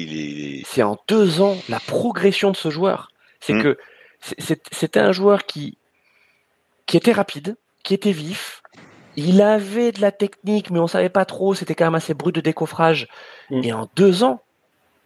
c'est 0.64 0.82
en 0.82 0.98
deux 1.08 1.40
ans 1.40 1.56
la 1.68 1.80
progression 1.80 2.50
de 2.50 2.56
ce 2.56 2.70
joueur. 2.70 3.10
C'est 3.40 3.54
hmm. 3.54 3.62
que 3.62 3.78
c'était 4.70 5.00
un 5.00 5.12
joueur 5.12 5.46
qui, 5.46 5.78
qui 6.86 6.96
était 6.96 7.12
rapide, 7.12 7.56
qui 7.82 7.94
était 7.94 8.12
vif, 8.12 8.60
il 9.16 9.42
avait 9.42 9.92
de 9.92 10.00
la 10.00 10.12
technique, 10.12 10.70
mais 10.70 10.78
on 10.78 10.86
savait 10.86 11.08
pas 11.08 11.24
trop. 11.24 11.54
C'était 11.54 11.74
quand 11.74 11.84
même 11.84 11.94
assez 11.94 12.14
brut 12.14 12.34
de 12.34 12.40
décoffrage. 12.40 13.08
Mm. 13.50 13.64
Et 13.64 13.72
en 13.72 13.88
deux 13.96 14.22
ans, 14.22 14.42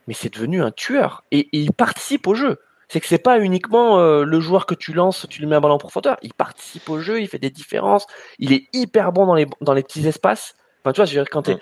mais 0.06 0.14
c'est 0.14 0.32
devenu 0.32 0.62
un 0.62 0.70
tueur. 0.70 1.24
Et, 1.30 1.48
il 1.52 1.72
participe 1.72 2.26
au 2.26 2.34
jeu. 2.34 2.60
C'est 2.88 3.00
que 3.00 3.06
c'est 3.06 3.18
pas 3.18 3.38
uniquement 3.38 3.98
euh, 3.98 4.24
le 4.24 4.40
joueur 4.40 4.66
que 4.66 4.74
tu 4.74 4.92
lances, 4.92 5.26
tu 5.28 5.40
lui 5.40 5.46
mets 5.46 5.56
un 5.56 5.60
ballon 5.60 5.74
en 5.74 5.78
profondeur. 5.78 6.16
Il 6.22 6.34
participe 6.34 6.88
au 6.88 7.00
jeu, 7.00 7.20
il 7.20 7.28
fait 7.28 7.38
des 7.38 7.50
différences. 7.50 8.06
Il 8.38 8.52
est 8.52 8.68
hyper 8.72 9.12
bon 9.12 9.26
dans 9.26 9.34
les, 9.34 9.46
dans 9.60 9.72
les 9.72 9.82
petits 9.82 10.06
espaces. 10.06 10.54
Enfin, 10.82 10.92
tu 10.92 10.96
vois, 10.96 11.06
je 11.06 11.14
veux 11.14 11.22
dire, 11.22 11.30
quand 11.30 11.42
t'es. 11.42 11.54
De 11.54 11.60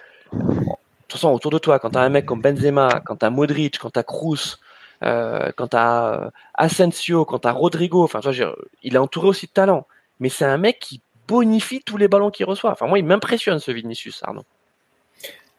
toute 1.09 1.21
façon, 1.21 1.29
autour 1.29 1.51
de 1.51 1.59
toi, 1.59 1.79
quand 1.79 1.91
tu 1.91 1.99
as 1.99 2.01
un 2.01 2.09
mec 2.09 2.25
comme 2.25 2.41
Benzema, 2.41 3.03
quand 3.05 3.17
tu 3.17 3.27
as 3.27 3.31
Modric, 3.31 3.79
quand 3.79 3.91
tu 3.91 3.99
as 3.99 4.03
Kroos, 4.03 4.57
euh, 5.03 5.51
quand 5.57 5.69
tu 5.69 5.77
as 5.77 6.13
euh, 6.15 6.31
Asensio, 6.55 7.25
quand 7.25 7.41
tu 7.41 7.49
as 7.49 7.53
Rodrigo, 7.53 8.03
enfin, 8.03 8.21
tu 8.21 8.33
vois, 8.33 8.57
il 8.83 8.95
est 8.95 8.99
entouré 8.99 9.29
aussi 9.29 9.47
de 9.47 9.53
talent. 9.53 9.87
Mais 10.21 10.29
c'est 10.29 10.45
un 10.47 10.57
mec 10.57 10.79
qui 10.79 11.03
bonifie 11.29 11.83
tous 11.83 11.97
les 11.97 12.09
ballons 12.09 12.31
qu'il 12.31 12.47
reçoit. 12.47 12.73
Enfin, 12.73 12.87
moi, 12.87 12.99
il 12.99 13.05
m'impressionne 13.05 13.59
ce 13.59 13.71
Vinicius, 13.73 14.23
Arnaud. 14.23 14.45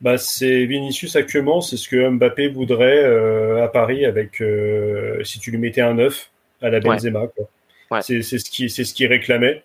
Bah, 0.04 0.18
c'est 0.18 0.66
Vinicius 0.66 1.16
actuellement, 1.16 1.62
c'est 1.62 1.78
ce 1.78 1.88
que 1.88 2.10
Mbappé 2.10 2.50
voudrait 2.50 3.06
euh, 3.06 3.64
à 3.64 3.70
Paris 3.70 4.06
avec 4.06 4.42
euh, 4.42 5.24
si 5.24 5.40
tu 5.40 5.50
lui 5.50 5.58
mettais 5.58 5.80
un 5.80 5.94
9 5.94 6.30
à 6.62 6.70
la 6.70 6.82
Benzema. 6.82 7.30
C'est 8.02 8.22
ce 8.22 8.50
qui 8.50 8.70
c'est 8.70 8.84
ce 8.84 8.94
qu'il 8.94 9.08
réclamait. 9.08 9.64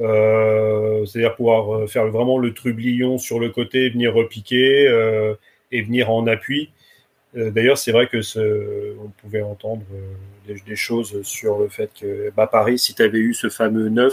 Euh, 0.00 1.06
c'est-à-dire 1.06 1.36
pouvoir 1.36 1.88
faire 1.88 2.08
vraiment 2.08 2.38
le 2.38 2.54
trublion 2.54 3.18
sur 3.18 3.38
le 3.38 3.50
côté, 3.50 3.88
venir 3.88 4.14
repiquer 4.14 4.88
et 5.70 5.82
venir 5.82 6.10
en 6.10 6.26
appui. 6.26 6.72
D'ailleurs, 7.34 7.78
c'est 7.78 7.92
vrai 7.92 8.08
que 8.08 8.20
ce, 8.20 8.96
on 8.98 9.10
pouvait 9.10 9.42
entendre 9.42 9.82
des, 10.48 10.76
choses 10.76 11.22
sur 11.22 11.58
le 11.58 11.68
fait 11.68 11.90
que 12.00 12.32
bah, 12.36 12.48
Paris, 12.48 12.80
si 12.80 12.94
tu 12.94 13.02
avais 13.02 13.18
eu 13.18 13.32
ce 13.32 13.48
fameux 13.48 13.90
9, 13.90 14.12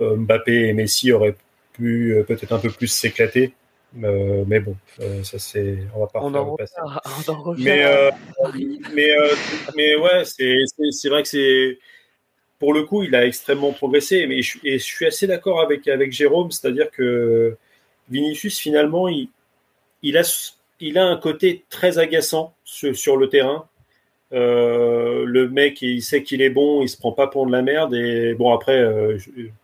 Mbappé 0.00 0.68
et 0.68 0.74
Messi 0.74 1.12
auraient 1.12 1.36
pu 1.72 2.14
peut-être 2.28 2.52
un 2.52 2.58
peu 2.58 2.68
plus 2.68 2.88
s'éclater. 2.88 3.54
Euh, 4.02 4.44
mais 4.46 4.60
bon, 4.60 4.76
euh, 5.00 5.22
ça 5.22 5.38
c'est, 5.38 5.78
on 5.94 6.00
va 6.00 6.06
pas 6.06 6.20
on 6.22 6.34
en 6.34 6.56
en 7.28 7.42
revient 7.42 7.64
Mais, 7.64 7.84
euh, 7.84 8.10
mais, 8.94 9.10
euh, 9.10 9.34
mais 9.76 9.96
ouais, 9.96 10.24
c'est, 10.24 11.08
vrai 11.08 11.22
que 11.22 11.28
c'est, 11.28 11.78
pour 12.58 12.72
le 12.72 12.84
coup, 12.84 13.02
il 13.02 13.14
a 13.14 13.26
extrêmement 13.26 13.72
progressé. 13.72 14.26
Mais 14.26 14.42
je, 14.42 14.58
et 14.64 14.78
je 14.78 14.84
suis 14.84 15.06
assez 15.06 15.26
d'accord 15.26 15.60
avec 15.60 15.88
avec 15.88 16.12
Jérôme, 16.12 16.50
c'est-à-dire 16.50 16.90
que 16.90 17.56
Vinicius 18.08 18.58
finalement, 18.58 19.08
il, 19.08 19.28
il 20.02 20.16
a, 20.16 20.22
il 20.80 20.98
a 20.98 21.04
un 21.04 21.16
côté 21.16 21.64
très 21.70 21.98
agaçant 21.98 22.54
sur, 22.64 22.96
sur 22.96 23.16
le 23.16 23.28
terrain. 23.28 23.68
Euh, 24.32 25.24
le 25.26 25.48
mec, 25.48 25.82
il 25.82 26.02
sait 26.02 26.22
qu'il 26.22 26.40
est 26.40 26.50
bon, 26.50 26.82
il 26.82 26.88
se 26.88 26.96
prend 26.96 27.12
pas 27.12 27.26
pour 27.26 27.46
de 27.46 27.52
la 27.52 27.62
merde. 27.62 27.94
Et 27.94 28.34
bon, 28.34 28.52
après, 28.54 28.78
euh, 28.78 29.18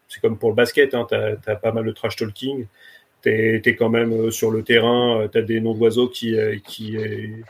c'est 0.08 0.20
comme 0.20 0.38
pour 0.38 0.50
le 0.50 0.54
basket, 0.54 0.94
hein, 0.94 1.06
t'as, 1.08 1.36
t'as 1.36 1.56
pas 1.56 1.72
mal 1.72 1.84
de 1.84 1.92
trash 1.92 2.16
talking. 2.16 2.66
T'es, 3.22 3.60
t'es 3.64 3.74
quand 3.74 3.88
même 3.88 4.12
euh, 4.12 4.30
sur 4.30 4.52
le 4.52 4.62
terrain, 4.62 5.22
euh, 5.22 5.28
t'as 5.28 5.42
des 5.42 5.60
noms 5.60 5.74
d'oiseaux 5.74 6.06
qui, 6.08 6.36
euh, 6.36 6.56
qui, 6.64 6.96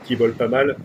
qui 0.05 0.15
volent 0.15 0.35
pas 0.35 0.49
mal. 0.49 0.77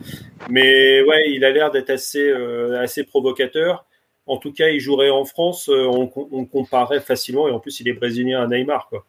Mais 0.49 1.01
ouais, 1.03 1.29
il 1.29 1.45
a 1.45 1.51
l'air 1.51 1.71
d'être 1.71 1.89
assez, 1.89 2.29
euh, 2.29 2.81
assez 2.81 3.05
provocateur. 3.05 3.85
En 4.27 4.37
tout 4.37 4.51
cas, 4.51 4.69
il 4.69 4.79
jouerait 4.81 5.09
en 5.09 5.23
France, 5.25 5.69
on, 5.69 6.11
on 6.31 6.45
comparerait 6.45 6.99
facilement. 6.99 7.47
Et 7.47 7.51
en 7.51 7.59
plus, 7.59 7.79
il 7.79 7.87
est 7.87 7.93
brésilien 7.93 8.41
à 8.41 8.47
Neymar, 8.47 8.87
quoi. 8.89 9.05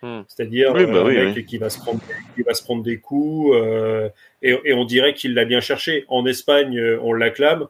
Hmm. 0.00 0.20
C'est-à-dire 0.28 0.72
Oui, 0.74 0.86
bah 0.86 0.92
euh, 0.92 1.02
un 1.02 1.06
oui, 1.06 1.16
mec 1.16 1.36
oui. 1.36 1.44
qui 1.44 1.58
va 1.58 1.70
se 1.70 1.78
prendre, 1.78 2.00
qui 2.34 2.42
va 2.42 2.54
se 2.54 2.62
prendre 2.62 2.82
des 2.82 2.98
coups, 2.98 3.56
euh, 3.56 4.08
et, 4.42 4.56
et 4.64 4.72
on 4.72 4.84
dirait 4.84 5.12
qu'il 5.12 5.34
l'a 5.34 5.44
bien 5.44 5.60
cherché. 5.60 6.04
En 6.08 6.24
Espagne, 6.24 6.80
on 7.02 7.12
l'acclame. 7.12 7.66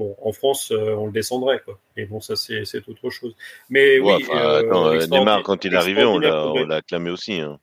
Bon, 0.00 0.16
en 0.22 0.32
France, 0.32 0.72
euh, 0.72 0.94
on 0.94 1.04
le 1.06 1.12
descendrait, 1.12 1.60
quoi. 1.62 1.78
Et 1.94 2.06
bon, 2.06 2.20
ça, 2.22 2.34
c'est 2.34 2.62
autre 2.88 3.10
chose. 3.10 3.36
Mais 3.68 3.98
Ouais, 4.00 4.14
oui, 4.16 4.24
enfin, 4.26 4.38
euh, 4.40 4.60
attends, 4.60 4.86
euh, 4.86 4.94
extraordi- 4.96 5.10
Neymar, 5.10 5.42
quand 5.42 5.64
il 5.66 5.74
est 5.74 5.76
arrivé, 5.76 6.04
on 6.06 6.18
l'a, 6.18 6.76
acclamé 6.76 7.10
aussi. 7.10 7.34
hein. 7.34 7.58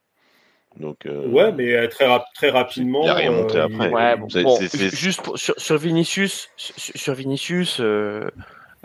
Donc, 0.80 1.08
euh, 1.08 1.26
Ouais, 1.26 1.52
mais 1.52 1.74
euh, 1.74 1.88
très, 1.88 2.06
rap- 2.06 2.28
très 2.36 2.52
rapidement. 2.52 3.02
Il 3.02 3.10
a 3.10 3.16
rien 3.16 3.32
montré 3.32 3.58
euh, 3.58 3.66
après. 3.66 3.90
Ouais, 3.90 4.16
bon, 4.18 4.28
bon, 4.44 4.60
juste 4.94 5.24
pour- 5.24 5.40
sur, 5.40 5.56
sur 5.60 5.78
Vinicius, 5.78 6.52
sur, 6.58 6.76
sur 6.96 7.14
Vinicius, 7.16 7.80
euh, 7.80 8.30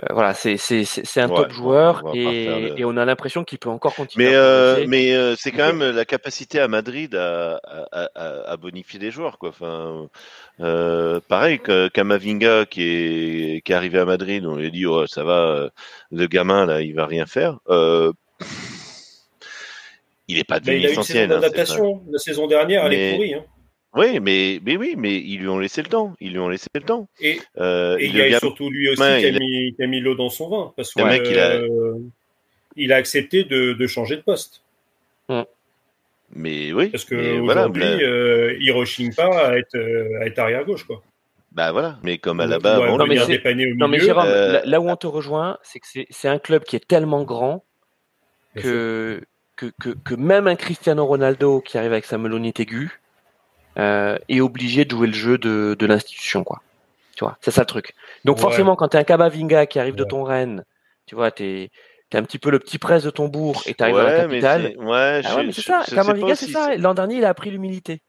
euh, 0.02 0.06
voilà, 0.14 0.32
c'est 0.32 0.56
c'est 0.56 0.84
c'est 0.84 1.04
c'est 1.04 1.20
un 1.20 1.28
Ouais, 1.28 1.36
top 1.36 1.52
joueur 1.52 2.02
on 2.06 2.14
et, 2.14 2.82
on 2.84 2.96
a 2.96 3.04
l'impression 3.04 3.44
qu'il 3.44 3.58
peut 3.58 3.68
encore 3.68 3.94
continuer. 3.94 4.30
Mais, 4.30 4.34
à 4.34 4.38
euh, 4.38 4.84
mais 4.88 5.12
euh, 5.14 5.34
c'est 5.36 5.50
quand 5.52 5.72
même 5.72 5.94
la 5.94 6.04
capacité 6.04 6.60
à 6.60 6.68
Madrid 6.68 7.14
à, 7.14 7.60
à, 7.92 8.08
à, 8.14 8.50
à 8.52 8.56
bonifier 8.56 8.98
des 8.98 9.10
joueurs. 9.10 9.38
Quoi. 9.38 9.50
Enfin, 9.50 10.08
euh, 10.60 11.20
pareil 11.28 11.58
que 11.58 11.88
Kamavinga 11.88 12.64
qui 12.64 12.82
est, 12.82 13.60
qui 13.64 13.72
est 13.72 13.74
arrivé 13.74 13.98
à 13.98 14.04
Madrid, 14.06 14.46
on 14.46 14.56
lui 14.56 14.66
a 14.68 14.70
dit 14.70 14.86
oh, 14.86 15.06
ça 15.06 15.24
va, 15.24 15.68
le 16.10 16.26
gamin 16.26 16.64
là, 16.66 16.80
il 16.80 16.94
va 16.94 17.04
rien 17.06 17.26
faire. 17.26 17.58
Euh, 17.68 18.12
il 20.28 20.38
est 20.38 20.44
pas 20.44 20.60
devenu 20.60 20.78
il 20.78 20.86
a 20.86 20.90
eu 20.90 20.94
une 20.94 21.02
saison 21.02 21.02
essentiel. 21.02 21.32
hein. 21.32 22.00
La 22.10 22.18
saison 22.18 22.46
dernière, 22.46 22.86
elle 22.86 22.94
est 22.94 22.96
Mais- 23.10 23.12
pourrie. 23.16 23.34
Hein. 23.34 23.44
Oui, 23.94 24.20
mais, 24.20 24.58
mais 24.64 24.76
oui, 24.76 24.94
mais 24.96 25.16
ils 25.18 25.38
lui 25.38 25.48
ont 25.48 25.58
laissé 25.58 25.82
le 25.82 25.88
temps. 25.88 26.14
Ils 26.20 26.32
lui 26.32 26.38
ont 26.38 26.48
laissé 26.48 26.66
le 26.74 26.80
temps. 26.80 27.08
Et, 27.20 27.38
Euh, 27.58 27.96
et 27.98 28.06
il 28.06 28.16
y 28.16 28.22
a 28.34 28.38
surtout 28.38 28.70
lui 28.70 28.88
aussi 28.88 29.00
Ouais, 29.02 29.20
qui, 29.20 29.26
a 29.26 29.38
mis, 29.38 29.74
qui 29.76 29.82
a 29.82 29.86
mis 29.86 30.00
l'eau 30.00 30.14
dans 30.14 30.30
son 30.30 30.48
vin. 30.48 30.72
Parce 30.76 30.94
que 30.94 31.00
Le 31.02 31.08
mec, 31.08 31.22
il 31.28 31.38
a- 31.38 31.50
euh, 31.56 31.98
il 32.76 32.92
a 32.92 32.96
accepté 32.96 33.44
de, 33.44 33.74
de 33.74 33.86
changer 33.86 34.16
de 34.16 34.22
poste. 34.22 34.62
mais 36.34 36.72
oui, 36.72 36.88
Parce 36.88 37.04
que 37.04 37.38
voilà, 37.40 37.62
aujourd'hui, 37.62 37.82
bah, 37.82 38.02
euh, 38.02 38.56
il 38.60 38.72
rechigne 38.72 39.12
pas 39.14 39.48
à 39.48 39.56
être, 39.58 39.74
euh, 39.76 40.20
à 40.22 40.26
être 40.26 40.38
arrière 40.38 40.64
gauche. 40.64 40.84
Quoi. 40.84 41.02
bah 41.52 41.70
voilà, 41.72 41.98
mais 42.02 42.16
comme 42.16 42.40
à 42.40 42.46
la 42.46 42.58
bas 42.58 42.78
ou 42.78 42.82
à 42.82 42.84
avant 42.86 42.96
Non, 42.96 43.06
mais 43.06 43.26
dépanner 43.26 43.70
au 43.70 43.74
Non 43.74 43.88
mais 43.88 43.98
milieu. 43.98 44.06
Jérôme, 44.06 44.24
euh, 44.26 44.52
là, 44.52 44.62
là 44.64 44.80
où 44.80 44.88
on 44.88 44.96
te 44.96 45.06
rejoint, 45.06 45.58
c'est 45.62 45.80
que 45.80 45.86
c'est- 45.86 46.06
c'est 46.08 46.28
un 46.28 46.38
club 46.38 46.64
qui 46.64 46.76
est 46.76 46.86
tellement 46.88 47.24
grand 47.24 47.62
que, 48.56 49.20
que, 49.56 49.66
que, 49.80 49.90
que 49.90 50.14
même 50.14 50.46
un 50.46 50.56
Cristiano 50.56 51.04
Ronaldo 51.04 51.60
qui 51.60 51.76
arrive 51.76 51.92
avec 51.92 52.06
sa 52.06 52.16
melonite 52.16 52.58
aiguë 52.60 52.90
euh, 53.78 54.18
est 54.28 54.40
obligé 54.40 54.84
de 54.84 54.90
jouer 54.90 55.06
le 55.06 55.12
jeu 55.12 55.38
de, 55.38 55.74
de 55.78 55.86
l'institution, 55.86 56.44
quoi. 56.44 56.62
Tu 57.16 57.24
vois, 57.24 57.36
c'est 57.40 57.50
ça 57.50 57.62
le 57.62 57.66
truc. 57.66 57.94
Donc 58.24 58.36
Ouais. 58.36 58.42
forcément, 58.42 58.74
quand 58.76 58.88
t'es 58.88 58.98
un 58.98 59.04
Kamavinga 59.04 59.66
qui 59.66 59.78
arrive 59.78 59.94
de 59.96 60.04
ton 60.04 60.22
Rennes, 60.24 60.64
tu 61.06 61.14
vois, 61.14 61.30
t'es 61.30 61.70
es 62.12 62.16
un 62.18 62.22
petit 62.24 62.38
peu 62.38 62.50
le 62.50 62.58
petit 62.58 62.78
presse 62.78 63.04
de 63.04 63.10
ton 63.10 63.28
bourg 63.28 63.62
et 63.66 63.72
t'arrives 63.74 63.96
dans 63.96 64.02
la 64.02 64.08
ouais, 64.10 64.28
mais 64.28 64.40
capitale. 64.40 64.72
c'est- 64.72 64.76
ouais, 64.84 65.20
Ah 65.24 65.36
ouais, 65.36 65.46
mais 65.46 65.52
c'est 65.52 65.62
ça. 65.62 65.82
Kamavinga, 65.94 66.34
c'est 66.36 66.46
si 66.46 66.52
ça. 66.52 66.76
L'an 66.76 66.92
dernier, 66.94 67.16
il 67.16 67.24
a 67.24 67.30
appris 67.30 67.50
l'humilité. 67.50 68.00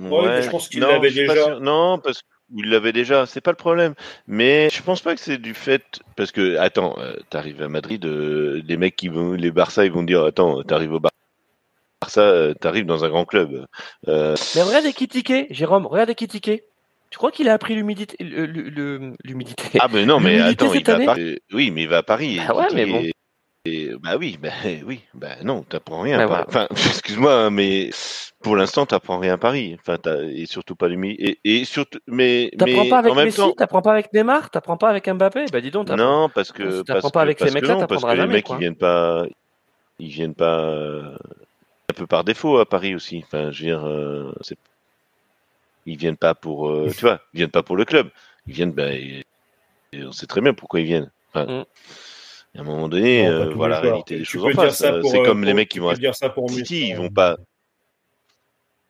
Ouais, 0.00 0.28
mais 0.28 0.42
je 0.42 0.50
pense 0.50 0.68
qu'il 0.68 0.80
l'avait 0.80 1.10
déjà. 1.10 1.34
sûr. 1.44 1.60
Non, 1.60 1.98
parce 1.98 2.22
qu'il 2.22 2.70
l'avait 2.70 2.92
déjà, 2.92 3.26
c'est 3.26 3.40
pas 3.40 3.50
le 3.50 3.56
problème. 3.56 3.94
Mais 4.26 4.68
je 4.70 4.82
pense 4.82 5.00
pas 5.02 5.14
que 5.14 5.20
c'est 5.20 5.38
du 5.38 5.54
fait 5.54 6.00
parce 6.16 6.32
que 6.32 6.56
attends, 6.56 6.96
euh, 6.98 7.14
t'arrives 7.28 7.62
à 7.62 7.68
Madrid, 7.68 8.04
euh, 8.04 8.62
les 8.66 8.76
mecs 8.76 8.96
qui 8.96 9.08
vont, 9.08 9.32
les 9.34 9.50
Barça, 9.50 9.84
ils 9.84 9.92
vont 9.92 10.02
dire 10.02 10.24
attends, 10.24 10.62
t'arrives 10.62 10.94
au 10.94 11.00
Bar- 11.00 11.10
Barça, 11.12 11.19
euh, 12.16 12.54
t'arrives 12.54 12.86
dans 12.86 13.04
un 13.04 13.08
grand 13.08 13.24
club. 13.24 13.66
Euh, 14.08 14.34
Mais 14.54 14.62
regarde 14.62 14.86
Ekitike, 14.86 15.46
Jérôme, 15.50 15.86
regarde 15.86 16.10
Ekitike. 16.10 16.62
Tu 17.10 17.18
crois 17.18 17.32
qu'il 17.32 17.48
a 17.48 17.54
appris 17.54 17.74
l'humidité, 17.74 18.16
l'humidité? 18.20 19.78
Ah 19.80 19.88
mais 19.92 20.06
non, 20.06 20.20
mais 20.20 20.40
attends, 20.40 20.72
il 20.72 20.84
va 20.84 20.94
à 20.94 21.00
Paris. 21.00 21.38
Oui, 21.52 21.70
mais 21.72 21.82
il 21.82 21.88
va 21.88 21.98
à 21.98 22.02
Paris. 22.02 22.38
Ah 22.46 22.54
ouais, 22.54 22.66
mais 22.72 22.86
bon. 22.86 23.02
et- 23.02 23.12
bah 24.00 24.16
oui, 24.18 24.38
bah 24.40 24.50
oui, 24.86 25.00
bah 25.14 25.34
non, 25.42 25.62
t'apprends 25.62 26.00
rien. 26.00 26.26
Bah. 26.26 26.44
Enfin, 26.48 26.68
excuse-moi, 26.70 27.50
mais 27.50 27.90
pour 28.42 28.56
l'instant, 28.56 28.86
t'apprends 28.86 29.18
rien 29.18 29.34
à 29.34 29.38
Paris. 29.38 29.76
Enfin, 29.80 29.98
et 30.32 30.46
surtout 30.46 30.76
pas 30.76 30.88
l'humilité. 30.88 31.38
Et, 31.44 31.60
et 31.60 31.64
surtout, 31.64 31.98
mais, 32.06 32.50
T'apprends 32.56 32.88
pas 32.88 32.98
avec 32.98 33.14
Messi, 33.14 33.36
temps, 33.36 33.52
t'apprends 33.52 33.82
pas 33.82 33.92
avec 33.92 34.12
Neymar, 34.12 34.50
t'apprends 34.50 34.76
pas 34.76 34.88
avec 34.88 35.08
Mbappé? 35.08 35.46
Bah 35.52 35.60
dis 35.60 35.70
donc, 35.72 35.88
t'apprends. 35.88 36.22
Non, 36.22 36.28
parce 36.28 36.52
que 36.52 36.62
parce 36.62 36.84
t'apprends 36.84 37.10
pas 37.10 37.22
avec 37.22 37.38
ces 37.38 37.46
parce 37.46 37.54
mecs-là, 37.54 37.74
non, 37.74 37.80
parce 37.80 38.02
t'apprendras 38.02 38.12
que 38.12 38.16
les 38.16 38.22
jamais, 38.22 38.34
mecs 38.34 38.48
ils 38.48 38.56
viennent 38.56 38.76
pas 38.76 39.26
ils 40.00 40.08
viennent 40.08 40.34
pas 40.34 40.60
euh, 40.60 41.16
un 41.90 41.92
peu 41.92 42.06
par 42.06 42.24
défaut 42.24 42.58
à 42.58 42.66
Paris 42.66 42.94
aussi. 42.94 43.22
Enfin, 43.26 43.50
je 43.52 43.60
veux 43.62 43.68
dire, 43.70 43.86
euh, 43.86 44.32
c'est- 44.40 44.56
ils 45.86 45.96
viennent 45.96 46.16
pas 46.16 46.34
pour 46.34 46.68
euh, 46.70 46.88
tu 46.90 47.00
vois, 47.02 47.20
ils 47.34 47.38
viennent 47.38 47.50
pas 47.50 47.62
pour 47.62 47.76
le 47.76 47.84
club. 47.84 48.10
Ils 48.46 48.54
viennent, 48.54 48.72
ben, 48.72 48.92
et- 48.92 49.24
et 49.92 50.04
on 50.04 50.12
sait 50.12 50.26
très 50.26 50.40
bien 50.40 50.54
pourquoi 50.54 50.80
ils 50.80 50.86
viennent. 50.86 51.10
Enfin, 51.34 51.46
Mm. 51.46 51.64
À 52.56 52.62
un 52.62 52.64
moment 52.64 52.88
donné, 52.88 53.22
Non, 53.28 53.30
euh, 53.30 53.50
voilà 53.54 53.76
la 53.76 53.80
réalité 53.80 54.18
des 54.18 54.24
choses 54.24 54.44
en 54.44 54.50
face. 54.50 54.78
C'est 54.78 54.86
euh, 54.90 55.24
comme 55.24 55.44
les 55.44 55.54
mecs 55.54 55.68
qui 55.68 55.78
vont 55.78 55.88
à 55.90 55.94
dire 55.94 56.16
ça 56.16 56.30
pour 56.30 56.50
City, 56.50 56.88
ils 56.88 56.92
hein. 56.94 56.96
vont 56.96 57.08
pas. 57.08 57.36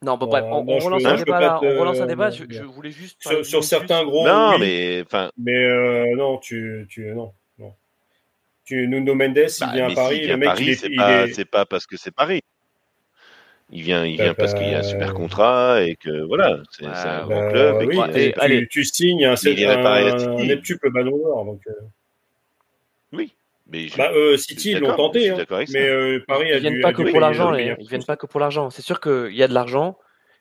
Non, 0.01 0.17
bon, 0.17 0.25
bref, 0.25 0.43
on, 0.47 0.63
non, 0.63 0.73
on 0.73 0.79
je 0.79 0.85
relance 0.85 1.03
peux- 1.03 1.09
un 1.09 1.15
débat 1.15 1.31
pas 1.33 1.39
là, 1.41 1.59
te- 1.61 1.65
on 1.67 1.79
relance 1.79 1.99
un 1.99 2.07
débat. 2.07 2.29
non, 2.31 2.35
Je, 2.35 2.43
je 2.49 2.63
voulais 2.63 2.89
juste. 2.89 3.21
Sur, 3.43 3.63
certains 3.63 4.03
gros, 4.03 4.25
non, 4.25 4.53
oui, 4.53 4.57
mais 4.61 5.03
enfin, 5.05 5.29
mais 5.37 5.53
euh, 5.55 6.15
non, 6.15 6.39
tu, 6.39 6.87
tu, 6.89 7.01
non, 7.13 7.33
non. 7.59 7.75
Tu, 8.65 8.87
Nuno 8.87 9.13
Mendes, 9.13 9.35
bah, 9.35 9.43
il 9.43 9.73
vient 9.73 9.85
à 9.85 9.87
Messi 9.89 9.95
Paris, 9.95 10.19
vient 10.21 10.27
le 10.29 10.33
à 10.33 10.37
mec, 10.37 10.47
Paris, 10.47 10.63
il 10.63 10.69
est, 10.71 10.75
c'est 10.75 10.87
il 10.89 10.95
pas, 10.95 11.27
est- 11.27 11.33
c'est 11.33 11.45
pas 11.45 11.65
parce 11.67 11.85
que 11.85 11.97
c'est 11.97 12.11
Paris. 12.15 12.41
Il 13.73 13.81
vient, 13.83 14.05
il 14.05 14.17
Bah, 14.17 14.23
vient 14.25 14.33
parce 14.33 14.53
qu'il 14.53 14.67
y 14.67 14.75
a 14.75 14.79
un 14.79 14.83
super 14.83 15.13
contrat 15.13 15.81
et 15.81 15.95
que 15.95 16.21
voilà, 16.25 16.59
c'est 16.71 16.85
Ouais, 16.85 16.91
c'est 16.93 17.07
un 17.07 17.25
bah, 17.25 17.33
grand 17.35 17.47
club. 17.51 17.81
Et 17.81 17.85
oui, 17.85 17.99
et 18.15 18.33
tu, 18.33 18.39
allez. 18.39 18.67
tu 18.67 18.83
signes 18.83 19.25
un, 19.25 19.35
un, 19.35 20.37
un 20.37 20.43
neptuple 20.45 20.91
ballon 20.91 21.17
d'or. 21.17 21.45
Donc, 21.45 21.61
euh, 21.67 21.71
Oui, 23.13 23.33
mais 23.67 23.87
je- 23.87 23.97
bah, 23.97 24.11
euh, 24.13 24.35
City, 24.37 24.71
ils 24.71 24.79
l'ont 24.79 24.95
tenté, 24.95 25.29
hein, 25.29 25.37
mais 25.69 25.87
euh, 25.87 26.23
Paris 26.27 26.51
a 26.51 26.55
Ils 26.57 26.61
viennent 26.61 26.73
dû. 26.75 26.81
pas 26.81 26.89
a 26.89 26.93
que 26.93 27.03
pour 27.09 27.19
l'argent, 27.19 27.51
les- 27.51 27.63
un 27.69 27.75
ils 27.79 27.83
peu 27.85 27.89
viennent 27.89 28.01
plus. 28.01 28.05
pas 28.07 28.17
que 28.17 28.25
pour 28.25 28.39
l'argent. 28.39 28.69
C'est 28.69 28.81
sûr 28.81 28.99
qu'il 28.99 29.33
y 29.35 29.43
a 29.43 29.47
de 29.47 29.53
l'argent, 29.53 29.97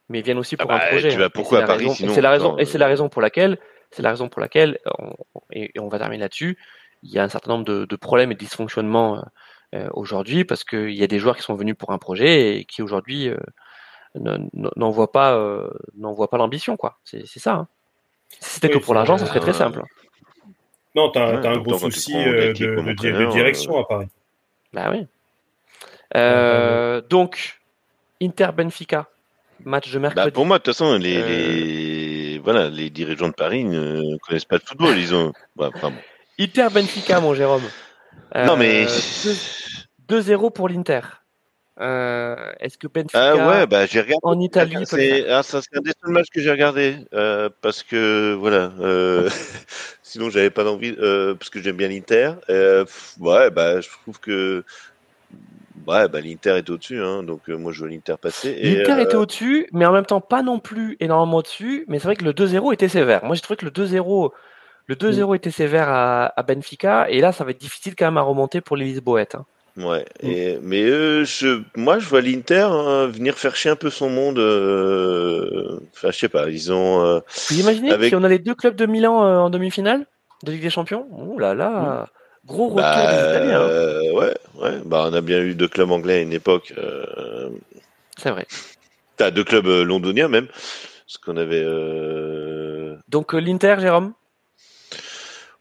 mais 0.09 0.19
ils 0.20 0.24
viennent 0.24 0.39
aussi 0.39 0.57
Ah 0.59 0.62
pour 0.62 0.73
un 0.73 0.78
bah, 0.78 0.86
projet. 0.89 1.09
tu 1.11 1.19
vas 1.19 1.24
hein. 1.24 1.27
Et 1.28 1.31
pourquoi 1.31 1.59
c'est 1.59 1.65
à 1.65 1.66
la 1.66 1.73
Paris, 1.73 1.85
raison- 1.85 1.94
sinon, 1.94 2.12
Et 2.12 2.15
c'est 2.16 2.20
la 2.20 2.31
raison, 2.31 2.47
attends, 2.48 2.59
et 2.59 2.65
c'est 2.65 2.78
la 2.78 2.86
raison 2.89 3.09
pour 3.09 3.23
laquelle, 3.23 3.59
c'est 3.93 4.02
la 4.02 4.11
raison 4.11 4.28
pour 4.28 4.40
laquelle, 4.40 4.78
on- 4.98 5.15
et, 5.52 5.70
on 5.78 5.89
va 5.89 5.98
terminer 5.98 6.23
là-dessus. 6.23 6.59
Il 7.02 7.11
y 7.12 7.19
a 7.19 7.23
un 7.23 7.28
certain 7.28 7.52
nombre 7.52 7.65
de, 7.65 7.85
de 7.86 7.97
problèmes 7.97 8.31
et 8.32 8.35
de 8.35 8.40
dysfonctionnements 8.40 9.19
euh, 9.19 9.20
euh, 9.20 9.24
aujourd'hui 9.93 10.45
parce 10.45 10.65
qu'il 10.65 10.91
y 10.95 11.03
a 11.03 11.07
des 11.07 11.19
joueurs 11.19 11.37
qui 11.37 11.43
sont 11.43 11.55
venus 11.55 11.77
pour 11.79 11.91
un 11.91 11.99
projet 11.99 12.57
et 12.59 12.65
qui 12.65 12.83
aujourd'hui 12.83 13.29
euh, 13.29 13.37
ne- 14.17 14.39
ne- 14.53 14.71
n'en 14.77 14.91
voient 14.91 15.13
pas, 15.13 15.35
euh, 15.37 15.71
n'en 15.97 16.13
voient 16.13 16.29
pas 16.29 16.39
l'ambition, 16.39 16.77
quoi. 16.77 16.99
C'est 17.05 17.25
ça. 17.39 17.53
hein. 17.55 17.69
Si 18.41 18.55
c'était 18.55 18.69
Oui, 18.69 18.75
que 18.81 18.85
pour 18.85 18.95
l'argent, 18.95 19.17
ça 19.19 19.27
serait 19.27 19.41
très 19.41 19.51
euh, 19.51 19.55
simple. 19.55 19.83
Non, 20.97 21.11
t'as 21.11 21.35
Ouais, 21.37 21.41
t'as 21.41 21.51
un 21.53 21.59
gros 21.59 21.75
tu 21.75 21.81
souci 21.93 22.17
euh, 22.17 22.53
de, 22.53 22.67
de, 22.67 22.93
de 22.93 23.31
direction 23.31 23.77
euh, 23.77 23.83
à 23.83 23.85
Paris. 23.85 24.09
Bah 24.73 24.91
oui. 24.93 25.07
Euh, 26.17 27.01
donc, 27.09 27.61
Inter 28.21 28.49
Benfica, 28.57 29.09
match 29.65 29.89
de 29.93 29.99
Bah, 29.99 30.01
mercredi. 30.03 30.31
pour 30.33 30.47
moi, 30.47 30.59
de 30.59 30.65
toute 30.65 30.75
façon, 30.75 30.97
les, 30.99 31.17
Euh, 31.17 31.27
les, 31.27 32.39
voilà, 32.41 32.69
les 32.71 32.91
dirigeants 32.91 33.29
de 33.29 33.35
Paris 33.35 33.65
ne 33.65 34.17
connaissent 34.19 34.45
pas 34.45 34.57
le 34.57 34.63
football. 34.65 34.99
Ils 34.99 35.15
ont. 35.15 35.33
Ouais, 35.57 35.69
enfin, 35.75 35.91
bon. 35.91 35.97
Inter 36.41 36.69
Benfica, 36.73 37.21
mon 37.21 37.35
Jérôme. 37.35 37.63
non, 38.35 38.57
mais. 38.57 38.85
Euh, 38.87 39.35
2-0 40.11 40.51
pour 40.53 40.69
l'Inter. 40.69 41.01
Euh, 41.81 42.37
Est-ce 42.61 42.77
que 42.77 42.87
Benfica 42.89 43.32
Ah 43.32 43.49
ouais, 43.49 43.66
bah 43.66 43.87
j'ai 43.87 44.01
regardé. 44.01 44.20
en 44.23 44.39
Italie 44.39 44.85
C'est 44.85 45.27
ah, 45.31 45.41
un 45.41 45.81
des 45.81 45.93
seuls 46.03 46.12
matchs 46.12 46.28
que 46.31 46.41
j'ai 46.43 46.51
regardé 46.51 46.97
euh, 47.15 47.49
parce 47.62 47.82
que 47.82 48.35
voilà. 48.35 48.73
euh, 48.81 49.31
sinon, 50.03 50.28
j'avais 50.28 50.51
pas 50.51 50.65
d'envie 50.65 50.95
euh, 50.99 51.35
parce 51.35 51.49
que 51.49 51.61
j'aime 51.62 51.77
bien 51.77 51.89
l'Inter. 51.89 52.32
Euh, 52.51 52.85
ouais, 53.19 53.51
bah 53.51 53.81
je 53.81 53.89
trouve 54.03 54.20
que 54.20 54.62
ouais, 55.87 56.09
bah 56.09 56.20
l'Inter 56.20 56.57
est 56.59 56.69
au-dessus, 56.69 57.01
hein, 57.01 57.23
donc 57.23 57.49
euh, 57.49 57.57
moi 57.57 57.73
je 57.73 57.78
vois 57.78 57.89
l'Inter 57.89 58.16
passer. 58.20 58.55
L'Inter 58.62 58.93
euh, 58.93 59.03
était 59.05 59.16
au-dessus, 59.16 59.66
mais 59.73 59.87
en 59.87 59.93
même 59.93 60.05
temps 60.07 60.20
pas 60.20 60.43
non 60.43 60.59
plus 60.59 60.99
énormément 61.01 61.39
au-dessus. 61.39 61.87
Mais 61.89 61.99
c'est 61.99 62.05
vrai 62.09 62.16
que 62.16 62.24
le 62.24 62.32
2-0 62.35 62.74
était 62.74 62.89
sévère. 62.89 63.24
Moi, 63.24 63.35
j'ai 63.37 63.41
trouvé 63.43 63.57
que 63.57 63.65
le 63.65 63.70
2-0, 63.70 64.32
le 64.87 64.95
2-0 64.97 65.35
était 65.37 65.51
sévère 65.51 65.89
à, 65.89 66.27
à 66.39 66.43
Benfica, 66.43 67.09
et 67.09 67.20
là, 67.23 67.32
ça 67.32 67.45
va 67.45 67.53
être 67.53 67.61
difficile 67.61 67.95
quand 67.97 68.05
même 68.07 68.19
à 68.19 68.23
remonter 68.23 68.61
pour 68.61 68.77
les 68.77 68.85
Lisboètes. 68.85 69.37
hein. 69.37 69.47
Ouais, 69.77 70.05
et, 70.21 70.59
mais 70.63 70.83
euh, 70.83 71.25
je, 71.25 71.63
moi 71.77 71.99
je 71.99 72.07
vois 72.09 72.21
l'Inter 72.21 72.69
hein, 72.71 73.07
venir 73.07 73.37
faire 73.39 73.55
chier 73.57 73.71
un 73.71 73.77
peu 73.77 73.89
son 73.91 74.11
monde. 74.11 74.39
euh, 74.39 75.79
Enfin, 75.95 76.11
je 76.11 76.19
sais 76.19 76.29
pas, 76.29 76.49
ils 76.51 76.73
ont. 76.73 77.05
euh, 77.05 77.21
Vous 77.51 77.61
imaginez 77.61 77.93
Avec- 77.93 78.09
si 78.09 78.15
on 78.17 78.25
a 78.25 78.29
les 78.29 78.39
deux 78.41 78.55
clubs 78.55 78.75
de 78.77 78.87
Milan 78.87 79.25
euh, 79.25 79.39
en 79.39 79.51
demi-finale 79.51 80.07
de 80.45 80.53
Ligue 80.53 80.63
des 80.63 80.71
Champions? 80.71 81.07
Ouh 81.11 81.39
là 81.39 81.55
là, 81.55 82.07
gros 82.45 82.69
retour 82.69 82.83
bah, 82.83 83.07
des 83.15 83.29
Italiens. 83.31 83.61
hein. 83.61 83.69
euh, 83.69 84.13
ouais, 84.13 84.35
ouais, 84.61 84.81
bah 84.85 85.07
on 85.09 85.15
a 85.15 85.21
bien 85.21 85.41
eu 85.41 85.55
deux 85.55 85.69
clubs 85.69 85.91
anglais 85.91 86.15
à 86.15 86.21
une 86.21 86.33
époque. 86.33 86.75
Euh, 86.77 87.49
C'est 88.19 88.31
vrai. 88.31 88.47
T'as 89.17 89.31
deux 89.31 89.45
clubs 89.45 89.67
euh, 89.67 89.85
londoniens 89.85 90.29
même, 90.29 90.47
parce 90.49 91.19
qu'on 91.25 91.37
avait. 91.37 91.63
Euh... 91.65 92.97
Donc 93.09 93.35
euh, 93.35 93.39
l'Inter, 93.41 93.77
Jérôme? 93.79 94.15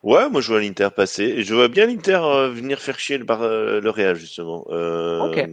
Ouais, 0.04 0.30
moi 0.30 0.40
je 0.42 0.48
vois 0.52 0.62
l'Inter 0.62 0.90
passer 0.96 1.24
et 1.24 1.44
je 1.44 1.54
vois 1.54 1.68
bien 1.68 1.86
l'Inter 1.86 2.20
euh, 2.24 2.50
venir 2.50 2.80
faire 2.80 2.98
chier 3.00 3.18
le, 3.18 3.26
Bar- 3.26 3.42
euh, 3.44 3.82
le 3.82 3.90
Real 3.90 4.16
justement. 4.16 4.66
Euh, 4.70 5.20
Ok. 5.30 5.50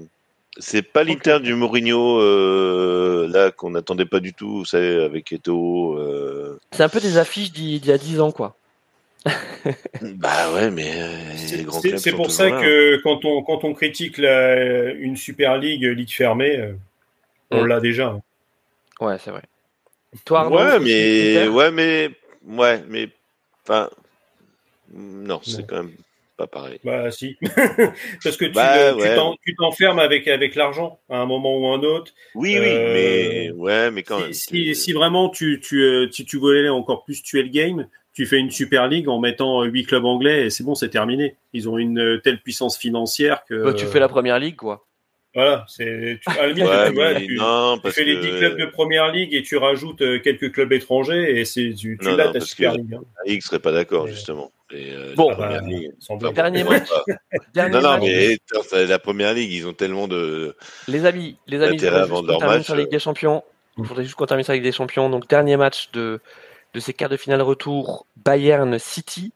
C'est 0.59 0.81
pas 0.83 1.05
l'Inter 1.05 1.41
du 1.41 1.55
Mourinho 1.55 2.19
euh, 2.19 3.29
là 3.29 3.51
qu'on 3.51 3.71
n'attendait 3.71 4.07
pas 4.07 4.21
du 4.21 4.33
tout, 4.33 4.59
vous 4.59 4.65
savez, 4.65 5.03
avec 5.05 5.31
Eto. 5.33 5.99
Euh... 5.99 6.59
C'est 6.71 6.83
un 6.83 6.89
peu 6.89 7.01
des 7.01 7.19
affiches 7.19 7.53
d'il 7.53 7.85
y 7.85 7.93
a 7.93 7.99
10 7.99 8.21
ans, 8.21 8.33
quoi. 8.33 8.57
Bah 10.01 10.53
ouais, 10.55 10.71
mais 10.71 10.93
euh, 10.97 11.37
C'est- 11.37 12.13
pour 12.13 12.31
ça 12.31 12.49
là. 12.49 12.57
hein. 12.57 12.63
que 12.63 12.97
quand 13.03 13.25
on, 13.25 13.43
quand 13.43 13.65
on 13.65 13.75
critique 13.75 14.17
la- 14.19 14.93
une 14.93 15.17
Super 15.17 15.59
League, 15.59 15.83
Ligue 15.83 16.13
fermée, 16.13 16.73
on 17.51 17.63
Mm. 17.65 17.67
l'a 17.67 17.81
déjà. 17.81 18.07
hein. 18.07 18.23
Ouais, 19.01 19.17
c'est 19.23 19.31
vrai. 19.31 19.43
Toi, 20.25 20.41
Arnaud, 20.41 20.57
ouais, 20.57 20.79
mais 20.81 21.49
ouais, 21.49 21.71
mais 21.71 22.11
ouais, 22.47 22.83
mais 22.89 23.09
enfin 23.65 23.91
non, 24.93 25.41
c'est 25.43 25.59
Non. 25.61 25.65
quand 25.69 25.77
même 25.77 25.93
pas 26.37 26.47
pareil. 26.47 26.79
Bah 26.85 27.11
si. 27.11 27.37
Parce 28.23 28.37
que 28.37 28.45
tu 28.45 28.51
Bah, 28.53 28.93
tu 28.93 29.01
ouais. 29.01 29.15
t'en- 29.15 29.37
tu 29.45 29.55
t'enfermes 29.57 29.99
avec, 29.99 30.29
avec 30.29 30.55
l'argent 30.55 30.99
à 31.09 31.19
un 31.19 31.27
moment 31.27 31.57
ou 31.57 31.67
un 31.69 31.81
autre. 31.83 32.13
Oui, 32.35 32.57
oui, 32.59 32.67
Euh, 32.69 32.93
mais 32.93 33.51
ouais, 33.53 33.91
mais 33.91 34.03
quand 34.03 34.21
si, 34.33 34.65
même. 34.67 34.75
si, 34.75 34.93
vraiment 34.93 35.31
tu, 35.31 35.61
tu, 35.61 35.81
euh, 35.83 36.09
si 36.11 36.25
tu 36.27 36.37
voulais 36.37 36.69
encore 36.69 37.05
plus 37.05 37.23
tuer 37.23 37.43
le 37.43 37.49
game, 37.49 37.89
tu 38.13 38.27
fais 38.27 38.39
une 38.39 38.51
Super 38.51 38.87
League 38.89 39.09
en 39.09 39.19
mettant 39.19 39.63
euh, 39.63 39.67
huit 39.67 39.85
clubs 39.87 40.05
anglais 40.05 40.47
et 40.47 40.51
c'est 40.51 40.63
bon, 40.65 40.75
c'est 40.75 40.91
terminé. 40.91 41.37
Ils 41.55 41.69
ont 41.71 41.79
une 41.79 42.21
telle 42.23 42.41
puissance 42.43 42.77
financière 42.77 43.45
que. 43.49 43.65
Bah, 43.65 43.73
tu 43.73 43.87
fais 43.87 44.01
la 44.01 44.09
première 44.09 44.39
ligue, 44.39 44.57
quoi. 44.57 44.87
Voilà, 45.35 45.67
c'est 45.69 46.19
tu, 46.23 46.31
à 46.39 46.47
la 46.47 46.53
limite, 46.53 46.97
Ouais, 46.97 47.27
tu, 47.27 47.35
non, 47.37 47.79
fais 47.91 48.05
les 48.05 48.15
que 48.17 48.21
10 48.21 48.39
clubs 48.39 48.59
de 48.59 48.65
première 48.67 49.13
ligue 49.13 49.35
et 49.35 49.43
tu 49.43 49.59
rajoutes 49.59 50.03
quelques 50.23 50.51
clubs 50.53 50.73
étrangers 50.73 51.39
et 51.39 51.45
c'est 51.45 51.75
tu, 51.75 51.99
tu 52.01 52.07
Non, 52.09 52.17
l'as 52.17 52.27
non, 52.29 52.33
ta 52.33 52.41
Super 52.41 52.73
League. 52.75 52.95
hein. 52.95 53.03
la 53.25 53.31
Ligue 53.33 53.43
serait 53.43 53.59
pas 53.59 53.73
d'accord 53.73 54.07
justement. 54.07 54.51
Et, 54.73 54.93
euh, 54.93 55.15
Bon. 55.17 55.31
la 55.31 55.37
Ah 55.37 55.49
bah, 55.49 55.61
ligue. 55.61 55.93
enfin. 56.09 56.33
Dernier 56.33 56.65
bon, 56.65 56.71
match. 56.71 56.89
Dernier 57.55 57.73
Non, 57.75 57.81
non, 57.83 57.99
mais 58.01 58.37
la 58.87 58.99
première 58.99 59.33
ligue, 59.33 59.53
ils 59.53 59.67
ont 59.67 59.73
tellement 59.73 60.09
de. 60.09 60.57
Les 60.89 61.05
amis, 61.07 61.39
les 61.47 61.63
amis, 61.63 61.79
je 61.79 61.87
avant 61.87 62.23
leur 62.23 62.39
termine 62.39 62.57
match, 62.59 62.65
sur 62.67 62.75
la 62.75 62.81
Ligue 62.83 62.91
des 62.91 62.99
Champions. 62.99 63.45
Je 63.79 63.83
voudrais 63.85 64.03
juste 64.05 64.17
qu'on 64.17 64.27
termine 64.27 64.43
sur 64.45 64.53
la 64.53 64.57
Ligue 64.57 64.65
des 64.65 64.73
Champions. 64.73 65.09
Donc, 65.11 65.29
dernier 65.29 65.57
match 65.57 65.91
de, 65.93 66.21
de 66.75 66.81
ces 66.81 66.93
quarts 66.95 67.09
de 67.11 67.17
finale 67.17 67.43
retour, 67.43 68.07
Bayern 68.17 68.79
City. 68.79 69.33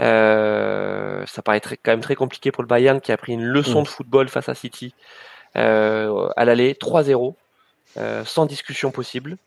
Euh, 0.00 1.24
ça 1.26 1.42
paraît 1.42 1.60
très- 1.60 1.76
quand 1.78 1.92
même 1.92 2.00
très 2.00 2.14
compliqué 2.16 2.52
pour 2.52 2.62
le 2.62 2.66
Bayern 2.68 3.00
qui 3.00 3.12
a 3.12 3.16
pris 3.16 3.32
une 3.32 3.44
leçon 3.44 3.80
Mm. 3.80 3.84
de 3.84 3.88
football 3.88 4.28
face 4.28 4.48
à 4.48 4.54
City 4.54 4.94
euh, 5.56 6.28
à 6.36 6.44
l'aller, 6.44 6.74
3-0, 6.74 7.34
euh, 7.96 8.24
sans 8.26 8.44
discussion 8.44 8.90
possible. 8.90 9.38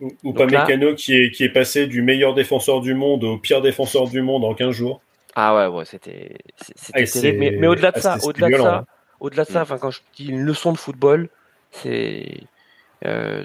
Ou, 0.00 0.32
pas 0.32 0.46
là- 0.46 0.60
Mécano 0.64 0.94
qui 0.94 1.14
est, 1.14 1.30
qui 1.30 1.42
est 1.44 1.48
passé 1.48 1.86
du 1.86 2.02
meilleur 2.02 2.34
défenseur 2.34 2.80
du 2.80 2.94
monde 2.94 3.24
au 3.24 3.36
pire 3.38 3.60
défenseur 3.60 4.06
du 4.08 4.22
monde 4.22 4.44
en 4.44 4.54
15 4.54 4.70
jours. 4.70 5.00
Ah 5.34 5.54
ouais, 5.56 5.76
ouais, 5.76 5.84
c'était 5.84 6.36
Ah, 6.94 7.02
terrible. 7.04 7.38
Mais, 7.38 7.50
mais 7.52 7.66
au-delà 7.66 7.90
de 7.90 7.96
ah, 7.98 8.00
ça, 8.00 8.14
c'était 8.14 8.28
au-delà 8.28 8.46
de 8.46 8.52
violent, 8.54 8.64
ça, 8.64 8.76
hein. 8.76 8.84
au-delà 9.20 9.44
de 9.44 9.50
ça, 9.50 9.58
Mm. 9.60 9.62
enfin 9.62 9.78
quand 9.78 9.90
je 9.90 10.00
dis 10.16 10.26
une 10.28 10.42
leçon 10.42 10.72
de 10.72 10.78
football, 10.78 11.28
c'est 11.72 12.40
euh, 13.06 13.44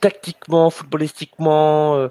tactiquement, 0.00 0.70
footballistiquement, 0.70 1.96
euh, 1.96 2.08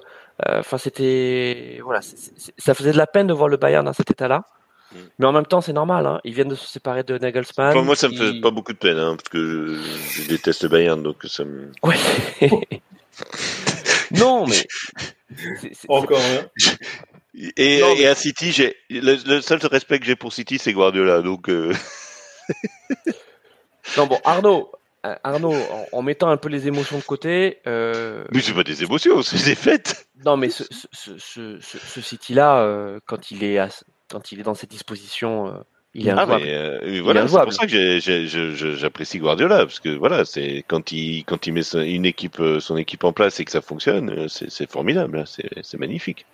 euh, 0.48 0.60
enfin 0.60 0.78
c'était 0.78 1.80
voilà, 1.84 2.00
ça 2.02 2.74
faisait 2.74 2.92
de 2.92 2.96
la 2.98 3.06
peine 3.06 3.26
de 3.26 3.32
voir 3.32 3.48
le 3.48 3.56
Bayern 3.56 3.84
dans 3.84 3.92
cet 3.92 4.10
état-là. 4.10 4.44
Mm. 4.92 4.96
Mais 5.18 5.26
en 5.26 5.32
même 5.32 5.46
temps, 5.46 5.60
c'est 5.60 5.72
normal. 5.72 6.06
Hein. 6.06 6.20
Ils 6.24 6.34
viennent 6.34 6.48
de 6.48 6.54
se 6.54 6.66
séparer 6.66 7.02
de 7.02 7.18
Nagelsmann. 7.18 7.70
Enfin, 7.76 7.82
moi, 7.82 7.96
ça 7.96 8.08
me 8.08 8.14
fait 8.14 8.40
pas 8.40 8.50
beaucoup 8.50 8.72
de 8.72 8.78
peine, 8.78 8.98
hein, 8.98 9.16
parce 9.16 9.28
que 9.28 9.38
je, 9.38 10.22
je 10.22 10.28
déteste 10.28 10.62
le 10.62 10.68
Bayern, 10.68 11.02
donc 11.02 11.16
ça 11.24 11.44
me. 11.44 11.70
Ouais. 11.82 11.96
non, 14.12 14.46
mais 14.48 14.54
c'est- 15.60 15.74
c'est- 15.74 15.86
Encore 15.88 16.20
un. 16.20 16.46
Et, 17.56 17.80
Non, 17.80 17.94
mais- 17.94 18.00
et 18.02 18.06
à 18.06 18.14
City, 18.14 18.52
j'ai 18.52 18.76
le, 18.88 19.16
le 19.26 19.40
seul 19.42 19.58
respect 19.66 19.98
que 19.98 20.06
j'ai 20.06 20.16
pour 20.16 20.32
City, 20.32 20.58
c'est 20.58 20.72
Guardiola, 20.72 21.20
donc. 21.22 21.48
euh, 21.50 21.74
non 23.96 24.06
bon, 24.06 24.18
Arnaud, 24.24 24.70
euh, 25.04 25.14
Arnaud, 25.22 25.54
en, 25.54 25.86
en 25.92 26.02
mettant 26.02 26.28
un 26.28 26.36
peu 26.36 26.48
les 26.48 26.66
émotions 26.66 26.98
de 26.98 27.02
côté. 27.02 27.58
euh, 27.66 28.24
Mais 28.32 28.40
c'est 28.40 28.54
pas 28.54 28.64
des 28.64 28.82
émotions, 28.82 29.22
c'est 29.22 29.44
des 29.44 29.54
faits. 29.54 30.06
Non, 30.24 30.36
mais 30.36 30.48
ce, 30.50 30.64
ce, 30.70 30.86
ce, 30.92 31.18
ce, 31.18 31.60
ce- 31.60 31.78
ce 31.78 32.00
City-là, 32.00 32.60
euh, 32.62 33.00
quand 33.06 33.30
il 33.30 33.44
est 33.44 33.58
à, 33.58 33.68
quand 34.10 34.32
il 34.32 34.40
est 34.40 34.44
dans 34.44 34.54
cette 34.54 34.70
disposition, 34.70 35.48
euh, 35.48 35.52
il 35.98 36.08
est 36.08 36.10
Ah, 36.10 36.26
mais, 36.26 36.54
euh, 36.54 36.78
mais 36.84 37.00
voilà, 37.00 37.26
c'est 37.26 37.40
pour 37.40 37.52
ça 37.52 37.66
que 37.66 37.98
j'apprécie 38.76 39.18
Guardiola, 39.18 39.58
parce 39.58 39.80
que 39.80 39.88
voilà, 39.88 40.24
c'est 40.24 40.64
quand 40.68 40.92
il 40.92 41.24
quand 41.24 41.46
il 41.46 41.52
met 41.52 41.62
son, 41.62 41.80
une 41.80 42.04
équipe 42.04 42.38
euh, 42.40 42.60
son 42.60 42.76
équipe 42.76 43.04
en 43.04 43.12
place 43.12 43.40
et 43.40 43.44
que 43.44 43.50
ça 43.50 43.60
fonctionne, 43.62 44.10
euh, 44.10 44.28
c'est 44.28 44.50
c'est 44.50 44.70
formidable, 44.70 45.18
hein, 45.18 45.24
c'est 45.26 45.48
c'est 45.62 45.78
magnifique. 45.78 46.26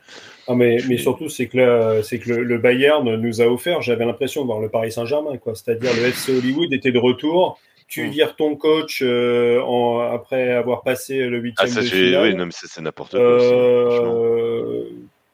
Ah, 0.48 0.54
mais, 0.54 0.78
mais 0.88 0.98
surtout, 0.98 1.28
c'est 1.28 1.46
que, 1.46 1.56
là, 1.56 2.02
c'est 2.02 2.18
que 2.18 2.30
le, 2.30 2.42
le 2.44 2.58
Bayern 2.58 3.14
nous 3.14 3.40
a 3.40 3.46
offert, 3.46 3.80
j'avais 3.80 4.04
l'impression 4.04 4.42
de 4.42 4.46
voir 4.46 4.60
le 4.60 4.68
Paris 4.68 4.90
Saint-Germain, 4.90 5.36
quoi. 5.38 5.54
C'est-à-dire 5.54 5.90
le 5.94 6.06
FC 6.08 6.36
Hollywood 6.36 6.72
était 6.72 6.90
de 6.92 6.98
retour. 6.98 7.60
Tu 7.88 8.08
vires 8.08 8.36
ton 8.36 8.56
coach 8.56 9.02
euh, 9.02 9.60
en, 9.60 10.00
après 10.00 10.50
avoir 10.50 10.82
passé 10.82 11.26
le 11.26 11.38
Ah 11.58 11.66
huitième 11.66 11.68
ça, 11.68 11.82
de 11.82 11.86
finale. 11.86 12.22
oui, 12.22 12.34
non 12.34 12.46
mais 12.46 12.52
ça, 12.52 12.66
c'est 12.68 12.80
n'importe 12.80 13.20
quoi. 13.20 13.20
Euh, 13.20 14.84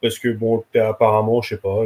parce 0.00 0.18
que 0.18 0.28
bon, 0.28 0.64
apparemment, 0.74 1.42
je 1.42 1.50
sais 1.50 1.60
pas, 1.60 1.80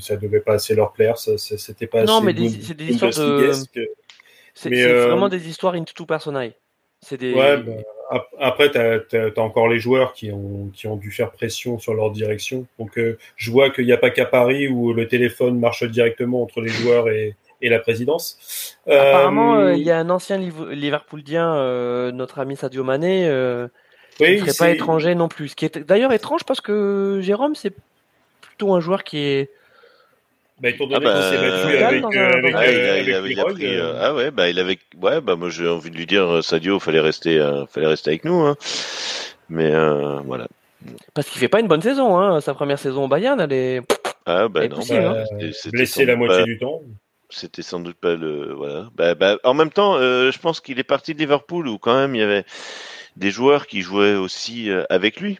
ça 0.00 0.16
devait 0.16 0.40
pas 0.40 0.54
assez 0.54 0.74
leur 0.74 0.92
plaire, 0.92 1.18
ça, 1.18 1.38
ça- 1.38 1.58
c'était 1.58 1.86
pas 1.86 2.04
Non, 2.04 2.16
assez 2.18 2.26
mais 2.26 2.32
des- 2.34 2.42
Bund- 2.48 2.62
c'est 2.62 2.74
des 2.74 2.88
histoires 2.90 3.12
de-. 3.12 3.52
C'est 4.54 4.70
mais, 4.70 4.82
euh, 4.84 5.08
vraiment 5.08 5.28
des 5.28 5.48
histoires 5.48 5.74
in 5.74 5.84
tout 5.84 6.06
personae. 6.06 6.52
C'est 7.02 7.18
des. 7.18 7.34
Ouais, 7.34 7.58
bah, 7.58 7.72
ap- 8.10 8.28
après, 8.38 8.70
tu 8.70 8.78
as, 8.78 9.38
encore 9.42 9.68
les 9.68 9.78
joueurs 9.78 10.14
qui 10.14 10.32
ont, 10.32 10.70
qui 10.74 10.86
ont 10.86 10.96
dû 10.96 11.10
faire 11.10 11.30
pression 11.30 11.78
sur 11.78 11.92
leur 11.92 12.10
direction. 12.10 12.66
Donc, 12.78 12.96
euh, 12.98 13.18
je 13.36 13.50
vois 13.50 13.68
qu'il 13.70 13.84
n'y 13.84 13.92
a 13.92 13.98
pas 13.98 14.08
qu'à 14.10 14.24
Paris 14.24 14.66
où 14.68 14.94
le 14.94 15.06
téléphone 15.08 15.58
marche 15.58 15.84
directement 15.84 16.42
entre 16.42 16.62
les 16.62 16.70
joueurs 16.70 17.10
et, 17.10 17.36
et 17.60 17.68
la 17.68 17.80
présidence. 17.80 18.78
Apparemment, 18.86 19.56
Euh, 19.56 19.66
euh, 19.66 19.74
il 19.76 19.82
y 19.82 19.90
a 19.90 19.98
un 19.98 20.08
ancien 20.08 20.38
Liv- 20.38 20.70
Liverpoolien, 20.70 22.12
notre 22.12 22.38
ami 22.38 22.56
Sadio 22.56 22.82
Mané, 22.82 23.26
oui, 24.20 24.36
qui 24.36 24.42
ne 24.44 24.50
serait 24.50 24.68
pas 24.70 24.74
étranger 24.74 25.14
non 25.14 25.28
plus. 25.28 25.48
Ce 25.48 25.56
qui 25.56 25.64
est 25.64 25.78
d'ailleurs 25.78 26.12
étrange 26.12 26.44
parce 26.44 26.60
que 26.60 27.20
Jérôme, 27.22 27.54
c'est 27.54 27.72
plutôt 28.40 28.74
un 28.74 28.80
joueur 28.80 29.04
qui 29.04 29.18
est. 29.18 29.50
Bah, 30.60 30.70
étant 30.70 30.84
Ah 30.90 30.94
donné 30.98 31.04
bah, 31.04 31.12
qu'il 31.12 31.22
s'est 31.38 31.50
battu 31.50 31.76
avec, 31.84 32.04
euh, 32.04 32.30
Ah, 32.54 32.58
un- 32.58 32.64
il, 32.64 32.76
a, 32.76 33.00
il 33.02 33.12
a- 33.12 33.18
avec 33.18 33.32
il 33.32 33.40
a 33.40 33.42
Leroy, 33.42 33.52
pris, 33.54 33.66
euh, 33.76 33.92
ah 34.00 34.14
ouais, 34.14 34.30
bah 34.30 34.48
il 34.48 34.58
avait, 34.58 34.78
ouais, 35.02 35.20
bah 35.20 35.36
moi 35.36 35.50
j'ai 35.50 35.68
envie 35.68 35.90
de 35.90 35.96
lui 35.96 36.06
dire, 36.06 36.26
euh, 36.36 36.40
Sadio, 36.40 36.78
fallait 36.78 37.00
rester, 37.00 37.38
euh, 37.38 37.66
fallait 37.66 37.88
rester 37.88 38.08
avec 38.10 38.24
nous, 38.24 38.40
hein. 38.40 38.56
Mais 39.50 39.70
euh, 39.74 40.18
voilà. 40.24 40.48
Parce 41.12 41.28
qu'il 41.28 41.40
fait 41.40 41.48
pas 41.48 41.60
une 41.60 41.68
bonne 41.68 41.82
saison. 41.82 42.18
Hein. 42.18 42.40
Sa 42.40 42.54
première 42.54 42.78
saison 42.78 43.04
au 43.04 43.08
Bayern, 43.08 43.38
elle 43.40 43.52
est. 43.52 43.82
Ah 44.24 44.48
bah 44.48 44.66
non, 44.66 44.78
bah, 44.88 44.94
hein. 45.20 45.24
blessé 45.72 46.04
la 46.06 46.16
moitié 46.16 46.38
pas- 46.38 46.44
du 46.44 46.58
temps. 46.58 46.82
C'était 47.28 47.62
sans 47.62 47.80
doute 47.80 47.96
pas 47.96 48.14
le, 48.14 48.54
voilà. 48.54 48.88
Bah, 48.94 49.14
bah, 49.14 49.36
en 49.44 49.52
même 49.52 49.70
temps, 49.70 49.96
euh, 49.96 50.30
je 50.30 50.38
pense 50.38 50.60
qu'il 50.60 50.78
est 50.78 50.84
parti 50.84 51.12
de 51.12 51.18
Liverpool 51.18 51.66
où 51.68 51.76
quand 51.76 51.94
même 51.94 52.14
il 52.14 52.20
y 52.20 52.22
avait 52.24 52.44
des 53.16 53.30
joueurs 53.30 53.66
qui 53.66 53.82
jouaient 53.82 54.14
aussi 54.14 54.70
euh, 54.70 54.84
avec 54.90 55.20
lui. 55.20 55.38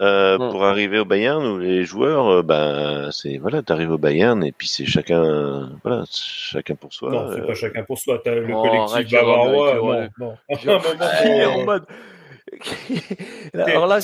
Euh. 0.00 0.36
Pour 0.38 0.64
arriver 0.64 0.98
au 0.98 1.04
Bayern, 1.04 1.46
où 1.46 1.58
les 1.58 1.84
joueurs, 1.84 2.26
euh, 2.26 2.42
ben, 2.42 3.10
c'est 3.12 3.38
voilà, 3.38 3.62
t'arrives 3.62 3.92
au 3.92 3.98
Bayern 3.98 4.42
et 4.42 4.50
puis 4.50 4.66
c'est 4.66 4.86
chacun, 4.86 5.70
voilà, 5.84 6.04
chacun 6.10 6.74
pour 6.74 6.92
soi. 6.92 7.12
non, 7.12 7.30
c'est 7.32 7.40
euh, 7.40 7.46
pas 7.46 7.54
chacun 7.54 7.84
pour 7.84 7.98
soi. 7.98 8.20
T'as 8.22 8.34
le 8.34 8.52
Oh, 8.52 8.62
collectif 8.62 9.12
bavarois. 9.12 10.08
Non, 10.18 10.36
en 11.48 11.64
mode. 11.64 11.84
Alors 13.54 13.86
là, 13.86 14.00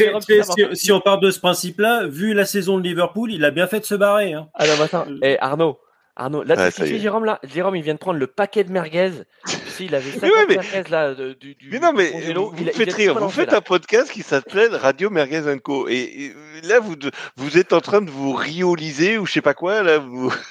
si, 0.75 0.93
on 0.93 1.01
part 1.01 1.19
de 1.19 1.31
ce 1.31 1.41
principe-là, 1.41 2.07
vu 2.07 2.35
la 2.35 2.45
saison 2.45 2.79
de 2.79 2.85
Liverpool, 2.85 3.33
il 3.33 3.45
a 3.45 3.51
bien 3.51 3.67
fait 3.67 3.81
de 3.81 3.85
se 3.85 3.97
barrer. 3.97 4.33
Hein. 4.33 4.49
Ah 4.55 4.67
non, 4.67 4.83
attends. 4.83 5.07
Eh, 5.23 5.39
Arnaud, 5.41 5.81
Arnaud, 6.21 6.43
là, 6.43 6.55
Ah, 6.59 6.71
tu 6.71 6.83
est. 6.83 6.99
Jérôme, 6.99 7.25
là 7.25 7.41
Jérôme, 7.43 7.77
il 7.77 7.83
vient 7.83 7.95
de 7.95 7.99
prendre 7.99 8.19
le 8.19 8.27
paquet 8.27 8.63
de 8.65 8.71
merguez. 8.71 9.11
Si, 9.47 9.87
il 9.87 9.95
avait 9.95 10.11
Mais 10.23 10.31
ouais, 10.31 10.47
mais- 10.49 10.55
55 10.57 10.89
là. 10.91 11.15
du, 11.15 11.55
du- 11.55 11.69
Mais 11.71 11.79
non, 11.79 11.93
mais 11.93 12.11
vous, 12.35 12.53
il- 12.59 12.71
faites 12.73 12.93
rire. 12.93 13.15
Vous 13.15 13.21
lancé, 13.21 13.37
faites 13.37 13.53
là. 13.53 13.59
un 13.59 13.61
podcast 13.63 14.11
qui 14.13 14.23
s'appelle 14.23 14.75
Radio 14.77 15.09
Merguez 15.11 15.43
Co. 15.65 15.89
Et, 15.89 15.95
et 15.95 16.35
là, 16.69 16.81
vous, 17.37 17.59
êtes 17.59 17.73
en 17.73 17.81
train 17.81 18.03
de 18.03 18.11
vous 18.11 18.33
rioliser 18.33 19.17
ou 19.19 19.27
je 19.27 19.33
sais 19.33 19.41
pas 19.43 19.55
quoi. 19.55 19.83
Là, 19.83 19.99
vous. 19.99 20.33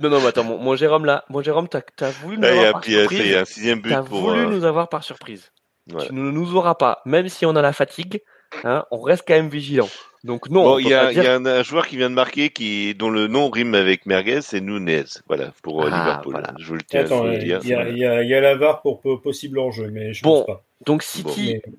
Non, 0.00 0.10
non, 0.10 0.20
mais 0.20 0.28
attends, 0.28 0.44
mon, 0.44 0.58
mon 0.58 0.76
Jérôme 0.76 1.04
là, 1.06 1.24
mon 1.28 1.42
Jérôme, 1.42 1.66
t'as 1.66 1.80
as 2.02 2.10
voulu 2.10 2.38
nous 2.38 2.44
y 2.44 2.46
avoir 2.46 2.70
par 2.74 2.80
puis, 2.82 2.92
surprise. 2.92 3.34
un 3.34 3.44
sixième 3.44 3.80
but 3.80 3.90
T'as 3.90 4.02
pour. 4.04 4.20
voulu 4.20 4.42
euh, 4.42 4.46
nous 4.48 4.64
avoir 4.64 4.88
par 4.88 5.02
surprise. 5.02 5.50
voilà. 5.90 6.06
Tu 6.06 6.14
ne 6.14 6.30
nous 6.30 6.54
auras 6.54 6.76
pas, 6.76 7.02
même 7.04 7.28
si 7.28 7.44
on 7.46 7.56
a 7.56 7.62
la 7.62 7.72
fatigue. 7.72 8.20
Hein, 8.62 8.84
on 8.92 9.00
reste 9.00 9.24
quand 9.26 9.34
même 9.34 9.48
vigilant. 9.48 9.88
Donc 10.24 10.48
non, 10.50 10.64
Bon, 10.64 10.74
on 10.74 10.78
il 10.78 10.88
y 10.88 10.94
a, 10.94 11.12
il 11.12 11.18
y 11.18 11.20
dire- 11.20 11.30
a 11.30 11.34
un, 11.34 11.46
un 11.46 11.62
joueur 11.62 11.86
qui 11.86 11.96
vient 11.96 12.10
de 12.10 12.14
marquer 12.14 12.50
qui, 12.50 12.94
dont 12.94 13.08
le 13.10 13.28
nom 13.28 13.50
rime 13.50 13.74
avec 13.74 14.04
Merguez, 14.06 14.40
c'est 14.42 14.60
Nunez. 14.60 15.04
Voilà, 15.28 15.52
pour 15.62 15.82
euh, 15.84 15.88
Ah, 15.92 15.98
Liverpool. 15.98 16.32
voilà. 16.32 16.54
Je 16.58 16.66
vous 16.66 16.74
le 16.74 16.82
tiens 16.82 17.00
Attends, 17.02 17.26
à 17.26 17.34
il 17.34 17.46
y, 17.46 17.52
a- 17.52 17.58
dire. 17.58 17.60
il 17.62 17.68
y 17.68 17.74
a- 17.74 17.88
il 17.90 17.98
y 17.98 18.04
a, 18.04 18.22
il 18.24 18.28
y 18.28 18.34
a 18.34 18.40
la 18.40 18.56
VAR 18.56 18.82
pour 18.82 19.00
po- 19.00 19.18
possible 19.18 19.58
enjeu, 19.60 19.88
mais 19.92 20.12
je 20.12 20.22
Bon. 20.22 20.38
pense 20.38 20.46
pas. 20.46 20.64
Donc 20.86 21.02
City, 21.02 21.60
Mais- 21.64 21.72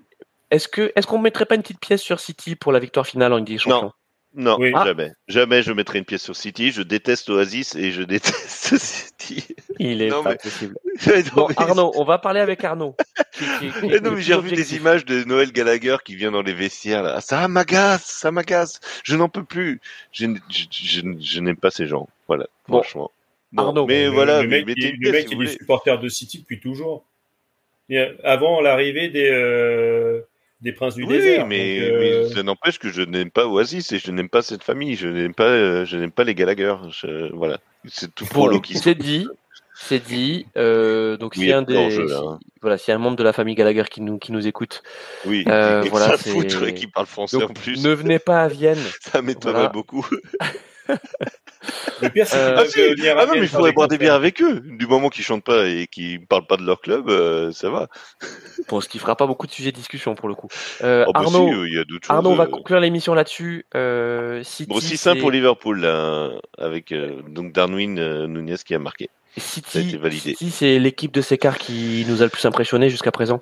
est-ce 0.52 0.68
que 0.68 0.92
est-ce 0.96 1.06
qu'on 1.06 1.20
mettrait 1.20 1.46
pas 1.46 1.56
une 1.56 1.62
petite 1.62 1.80
pièce 1.82 2.02
sur 2.02 2.20
City 2.20 2.56
pour 2.56 2.72
la 2.72 2.80
victoire 2.80 3.06
finale 3.06 3.34
en 3.34 3.38
Ligue 3.38 3.48
des 3.48 3.58
Champions? 3.58 3.82
Non, 3.88 3.92
Oui. 4.36 4.72
Ah. 4.76 4.86
jamais. 4.86 5.12
Jamais 5.28 5.64
je 5.64 5.72
mettrai 5.72 5.98
une 6.00 6.06
pièce 6.06 6.22
sur 6.24 6.36
City. 6.36 6.72
Je 6.72 6.82
déteste 6.84 7.30
Oasis 7.30 7.76
et 7.76 7.92
je 7.92 8.04
déteste 8.04 8.78
City. 8.78 9.44
Il 9.80 10.02
est 10.02 10.10
Non, 10.10 10.24
pas 10.24 10.32
mais- 10.32 10.38
possible. 10.38 10.76
Non, 11.08 11.14
Bon, 11.36 11.48
mais- 11.50 11.56
Arnaud, 11.58 11.92
on 11.96 12.04
va 12.04 12.18
parler 12.20 12.40
avec 12.40 12.64
Arnaud. 12.64 12.96
qui- 13.34 13.46
qui- 13.60 13.72
qui- 13.90 14.02
non, 14.02 14.12
mais 14.12 14.22
j'ai 14.22 14.34
revu 14.36 14.52
des 14.52 14.76
images 14.76 15.04
de 15.06 15.24
Noël 15.24 15.52
Gallagher 15.52 15.98
qui 16.06 16.16
vient 16.16 16.32
dans 16.32 16.42
les 16.42 16.54
vestiaires 16.54 17.02
là. 17.04 17.22
Ça 17.22 17.48
m'agace, 17.48 18.04
ça 18.06 18.32
m'agace. 18.32 18.80
Je 19.04 19.16
n'en 19.16 19.30
peux 19.30 19.44
plus. 19.44 19.80
Je, 20.12 20.26
n- 20.26 20.40
je, 20.50 20.66
je, 20.72 21.02
je 21.20 21.40
n'aime 21.40 21.58
pas 21.58 21.72
ces 21.72 21.88
gens. 21.88 22.08
Voilà, 22.28 22.48
Bon. 22.68 22.82
franchement. 22.84 23.12
Bon, 23.52 23.64
Arnaud. 23.64 23.88
mais 23.88 24.04
le, 24.06 24.10
voilà, 24.12 24.44
le 24.44 24.48
mais 24.48 24.64
mec, 24.64 24.76
il, 24.78 24.98
le 25.00 25.12
mec, 25.12 25.28
si 25.30 25.34
il 25.36 25.42
est 25.44 25.48
supporter 25.48 25.98
de 26.00 26.08
City 26.08 26.38
depuis 26.40 26.60
toujours. 26.60 27.04
Et, 27.90 28.06
avant 28.24 28.62
l'arrivée 28.62 29.10
des, 29.10 29.28
euh, 29.32 30.22
des 30.62 30.74
princes 30.74 30.96
du 30.96 31.04
Oui, 31.04 31.10
désert. 31.16 31.48
mais, 31.48 31.80
Donc, 31.80 31.90
euh, 31.92 32.24
mais 32.28 32.34
ça 32.36 32.44
n'empêche 32.44 32.80
que 32.80 32.90
je 32.90 33.02
n'aime 33.02 33.32
pas 33.32 33.48
Oasis 33.48 33.92
et 33.92 34.00
je 34.00 34.12
n'aime 34.12 34.30
pas 34.30 34.42
cette 34.42 34.64
famille. 34.64 34.96
Je 34.96 35.08
n'aime 35.08 35.34
pas, 35.34 35.46
euh, 35.46 35.86
je 35.86 35.98
n'aime 35.98 36.12
pas 36.12 36.24
les 36.24 36.36
Gallagher. 36.36 36.76
Je- 36.90 37.32
voilà, 37.34 37.60
c'est 37.88 38.14
tout 38.14 38.26
pour 38.26 38.50
l'eau 38.50 38.60
qui 38.60 38.78
c'est 38.78 38.96
dit, 38.96 39.28
c'est 39.74 40.04
dit. 40.06 40.48
Euh, 40.58 41.16
donc 41.18 41.34
Oui, 41.38 41.46
si 41.46 41.52
un 41.54 41.60
a 41.60 41.66
des, 41.66 41.92
si- 41.92 42.14
hein. 42.14 42.40
voilà, 42.62 42.78
si 42.78 42.92
un 42.92 42.98
membre 42.98 43.16
de 43.18 43.24
la 43.24 43.32
famille 43.34 43.56
Gallagher 43.56 43.84
qui 43.90 44.02
nous 44.02 44.18
qui 44.18 44.32
nous 44.34 44.48
écoute, 44.48 44.84
Oui, 45.26 45.46
Euh, 45.48 45.84
qui 45.84 45.90
voilà, 45.90 46.18
c'est- 46.18 46.68
et 46.68 46.74
qui 46.74 46.88
parle 46.88 47.06
français 47.08 47.38
donc, 47.40 47.52
en 47.52 47.54
plus. 47.54 47.82
ne 47.84 47.94
venez 47.94 48.20
pas 48.20 48.44
à 48.44 48.48
Vienne. 48.50 48.78
Ça 49.02 49.22
m'étonnerait 49.22 49.54
Voilà. 49.54 49.70
beaucoup. 49.70 50.06
le 52.02 52.10
pire, 52.10 52.28
c'est 52.28 52.38
Euh, 52.38 52.56
Ah, 52.58 52.66
si. 52.66 52.80
Ah 52.82 53.26
non, 53.26 53.34
mais 53.34 53.40
il 53.40 53.48
faire 53.48 53.52
faudrait 53.52 53.72
des 53.72 53.76
boire 53.76 53.88
des 53.88 53.98
bières 53.98 54.14
avec 54.14 54.42
eux. 54.42 54.62
Du 54.64 54.88
moment 54.88 55.10
qu'ils 55.10 55.24
chantent 55.24 55.44
pas 55.44 55.66
et 55.68 55.88
qu'ils 55.88 56.26
parlent 56.26 56.48
pas 56.48 56.58
de 56.58 56.64
leur 56.64 56.80
club, 56.82 57.10
euh, 57.10 57.52
ça 57.52 57.70
va. 57.70 57.88
Bon, 58.68 58.82
ce 58.82 58.88
qui 58.90 59.00
fera 59.00 59.16
pas 59.16 59.28
beaucoup 59.28 59.48
de 59.48 59.52
sujets 59.52 59.72
de 59.72 59.76
discussion 59.78 60.16
pour 60.16 60.28
le 60.30 60.36
coup. 60.36 60.48
Euh, 60.84 61.06
Oh, 61.08 61.12
bah 61.14 61.22
si, 61.28 61.36
euh, 61.36 61.68
il 61.68 61.74
y 61.74 61.80
a 61.80 61.84
d'autres 61.84 62.08
choses. 62.08 62.16
Arnaud, 62.16 62.32
on 62.32 62.36
va 62.36 62.46
conclure 62.48 62.80
l'émission 62.80 63.14
là-dessus. 63.14 63.66
Euh, 63.76 64.44
City, 64.44 64.70
Bon, 64.70 64.80
6-1 64.80 65.14
c'est- 65.14 65.20
pour 65.20 65.32
Liverpool, 65.32 65.82
là, 65.82 66.30
avec 66.58 66.92
euh, 66.92 67.22
donc 67.28 67.54
Darwin 67.54 67.98
euh, 68.00 68.28
Nunez 68.28 68.56
qui 68.66 68.74
a 68.76 68.80
marqué. 68.80 69.10
Ça 69.38 69.42
a 69.60 69.60
été 69.60 69.82
City, 69.82 69.98
validé. 69.98 70.20
City, 70.36 70.52
c'est 70.52 70.80
l'équipe 70.80 71.14
de 71.14 71.22
Sekar 71.22 71.58
qui 71.58 72.06
nous 72.10 72.22
a 72.22 72.26
le 72.26 72.30
plus 72.30 72.46
impressionné 72.46 72.90
jusqu'à 72.90 73.12
présent. 73.12 73.42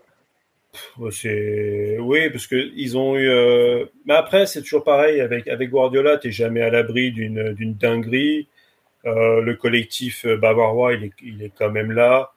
Oui 0.98 2.30
parce 2.30 2.48
que 2.48 2.56
ils 2.76 2.98
ont 2.98 3.16
eu 3.18 3.30
euh, 3.30 3.86
mais 4.06 4.14
après 4.14 4.46
c'est 4.46 4.62
toujours 4.62 4.84
pareil 4.84 5.22
avec 5.22 5.48
avec 5.48 5.70
Guardiola 5.70 6.18
t'es 6.18 6.32
jamais 6.32 6.62
à 6.62 6.70
l'abri 6.70 7.12
d'une 7.12 7.74
dinguerie. 7.76 8.48
Euh, 9.06 9.42
le 9.42 9.56
collectif 9.56 10.26
euh, 10.26 10.38
bavarois 10.38 10.94
il 10.94 11.42
est 11.42 11.52
quand 11.58 11.72
même 11.72 11.92
là. 11.92 12.32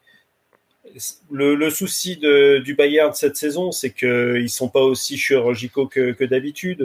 Le, 1.30 1.70
souci 1.70 2.16
du 2.16 2.74
Bayern 2.74 3.12
cette 3.14 3.36
saison 3.36 3.70
c'est 3.72 3.90
que 3.90 4.36
ils 4.38 4.50
sont 4.50 4.68
pas 4.68 4.80
aussi 4.80 5.16
chirurgicaux 5.16 5.86
que, 5.86 6.24
d'habitude. 6.24 6.80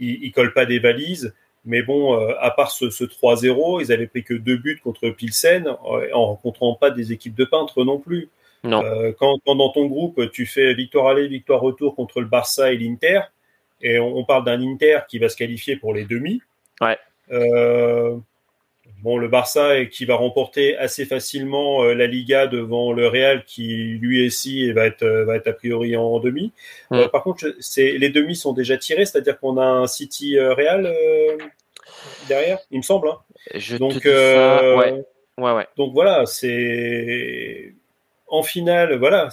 Ils, 0.00 0.24
ils 0.24 0.32
collent 0.32 0.52
pas 0.52 0.66
des 0.66 0.78
valises. 0.78 1.34
Mais 1.64 1.82
bon 1.82 2.14
à 2.14 2.50
part 2.50 2.70
ce, 2.70 2.90
ce 2.90 3.04
3-0 3.04 3.82
ils 3.82 3.92
avaient 3.92 4.06
pris 4.06 4.22
que 4.22 4.34
deux 4.34 4.56
buts 4.58 4.80
contre 4.82 5.08
Pilsen 5.10 5.66
en 5.68 6.26
rencontrant 6.26 6.74
pas 6.74 6.90
des 6.90 7.12
équipes 7.12 7.34
de 7.34 7.44
peintres 7.44 7.84
non 7.84 7.98
plus 7.98 8.28
Non. 8.64 8.82
euh, 8.84 9.12
quand, 9.18 9.38
quand 9.44 9.54
dans 9.56 9.68
ton 9.70 9.86
groupe 9.86 10.30
tu 10.32 10.46
fais 10.46 10.74
victoire 10.74 11.06
aller, 11.08 11.28
victoire 11.28 11.60
retour 11.60 11.94
contre 11.94 12.20
le 12.20 12.26
Barça 12.26 12.72
et 12.72 12.76
l'Inter, 12.78 13.20
et 13.82 13.98
on, 13.98 14.16
on 14.16 14.24
parle 14.24 14.44
d'un 14.44 14.60
Inter 14.60 15.00
qui 15.08 15.18
va 15.18 15.28
se 15.28 15.36
qualifier 15.36 15.76
pour 15.76 15.92
les 15.94 16.04
demi. 16.06 16.40
Ouais. 16.80 16.96
Euh, 17.30 18.16
bon, 19.02 19.18
le 19.18 19.28
Barça 19.28 19.78
est- 19.78 19.88
qui 19.90 20.06
va 20.06 20.14
remporter 20.16 20.76
assez 20.78 21.04
facilement 21.04 21.82
euh, 21.84 21.94
la 21.94 22.06
Liga 22.06 22.46
devant 22.46 22.92
le 22.92 23.06
Real 23.06 23.44
qui 23.44 23.98
lui 24.00 24.26
aussi 24.26 24.72
va 24.72 24.86
être 24.86 25.06
va 25.06 25.36
être 25.36 25.48
a 25.48 25.52
priori 25.52 25.94
en 25.96 26.18
demi. 26.18 26.52
Mm. 26.90 27.04
Par 27.12 27.22
contre, 27.22 27.46
les 27.76 28.08
demi 28.08 28.34
sont 28.34 28.52
déjà 28.54 28.76
tirés, 28.78 29.04
c'est-à-dire 29.04 29.38
qu'on 29.38 29.58
a 29.58 29.64
un 29.66 29.86
City 29.86 30.38
Real 30.38 30.90
derrière, 32.28 32.58
il 32.70 32.78
me 32.78 32.82
semble. 32.82 33.08
hein. 33.08 33.18
Je 33.54 33.74
te 33.76 33.78
Donc 33.78 33.92
dis 33.92 34.00
ça. 34.00 34.76
Ouais, 34.76 35.04
ouais, 35.38 35.52
ouais. 35.52 35.66
donc 35.76 35.92
voilà, 35.92 36.24
c'est 36.26 37.74
en 38.34 38.42
finale, 38.42 38.96
voilà. 38.98 39.28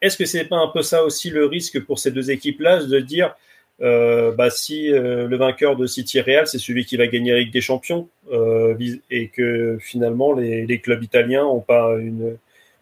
Est-ce 0.00 0.16
que 0.16 0.24
c'est 0.24 0.44
pas 0.44 0.56
un 0.56 0.68
peu 0.68 0.82
ça 0.82 1.04
aussi 1.04 1.30
le 1.30 1.46
risque 1.46 1.80
pour 1.84 1.98
ces 1.98 2.10
deux 2.10 2.30
équipes-là, 2.30 2.84
de 2.84 3.00
dire, 3.00 3.34
euh, 3.82 4.32
bah 4.32 4.50
si 4.50 4.90
euh, 4.90 5.26
le 5.26 5.36
vainqueur 5.36 5.76
de 5.76 5.86
City 5.86 6.20
Real, 6.20 6.46
c'est 6.46 6.58
celui 6.58 6.84
qui 6.84 6.96
va 6.96 7.06
gagner 7.06 7.32
la 7.32 7.38
Ligue 7.40 7.52
des 7.52 7.60
Champions, 7.60 8.08
euh, 8.32 8.74
et 9.10 9.28
que 9.28 9.78
finalement 9.80 10.32
les, 10.32 10.66
les 10.66 10.78
clubs 10.80 11.02
italiens 11.02 11.44
ont 11.44 11.60
pas 11.60 11.94
une 11.98 12.38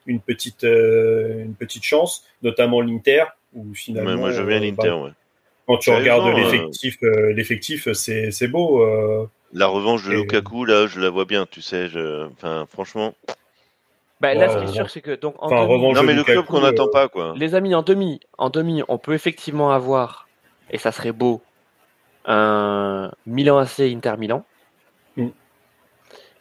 une 0.06 0.20
petite 0.20 0.64
une 0.64 1.54
petite 1.58 1.84
chance, 1.84 2.24
notamment 2.42 2.80
l'Inter, 2.80 3.24
où 3.54 3.74
finalement. 3.74 4.16
Moi, 4.16 4.30
je 4.30 4.42
viens 4.42 4.58
euh, 4.58 4.60
l'Inter, 4.60 4.88
bah, 4.88 5.02
ouais. 5.04 5.10
quand 5.66 5.78
tu 5.78 5.90
regardes 5.90 6.36
l'effectif, 6.36 6.98
l'effectif, 7.02 7.92
c'est 7.92 8.30
c'est 8.30 8.48
beau. 8.48 8.84
La 9.52 9.66
revanche 9.66 10.04
de 10.04 10.12
Et- 10.12 10.16
Lukaku, 10.16 10.64
là, 10.64 10.86
je 10.86 11.00
la 11.00 11.10
vois 11.10 11.24
bien, 11.24 11.46
tu 11.46 11.62
sais. 11.62 11.88
Je... 11.88 12.26
Enfin, 12.32 12.66
franchement. 12.68 13.14
Bah, 14.24 14.32
là, 14.34 14.46
Ouais, 14.46 14.48
ce 14.52 14.58
qui 14.58 14.64
est 14.64 14.66
ouais. 14.68 14.72
sûr, 14.74 14.90
c'est 14.90 15.00
que 15.02 15.14
donc 15.16 15.34
en 15.42 15.46
Enfin, 15.46 15.62
demi- 15.64 15.72
revanche- 15.74 15.96
Non, 15.96 16.02
mais 16.02 16.14
le 16.14 16.24
club 16.24 16.46
qu'on 16.46 16.60
n'attend 16.60 16.86
euh, 16.86 16.90
pas, 16.90 17.08
quoi. 17.08 17.34
les 17.36 17.54
amis, 17.54 17.74
en 17.74 17.82
demi, 17.82 18.20
en 18.38 18.48
demi, 18.48 18.82
on 18.88 18.96
peut 18.96 19.12
effectivement 19.12 19.70
avoir, 19.70 20.26
et 20.70 20.78
ça 20.78 20.92
serait 20.92 21.12
beau, 21.12 21.42
un 22.24 23.12
Milan 23.26 23.58
AC 23.58 23.80
Inter 23.80 24.14
Milan. 24.18 24.44
Mm. 25.16 25.28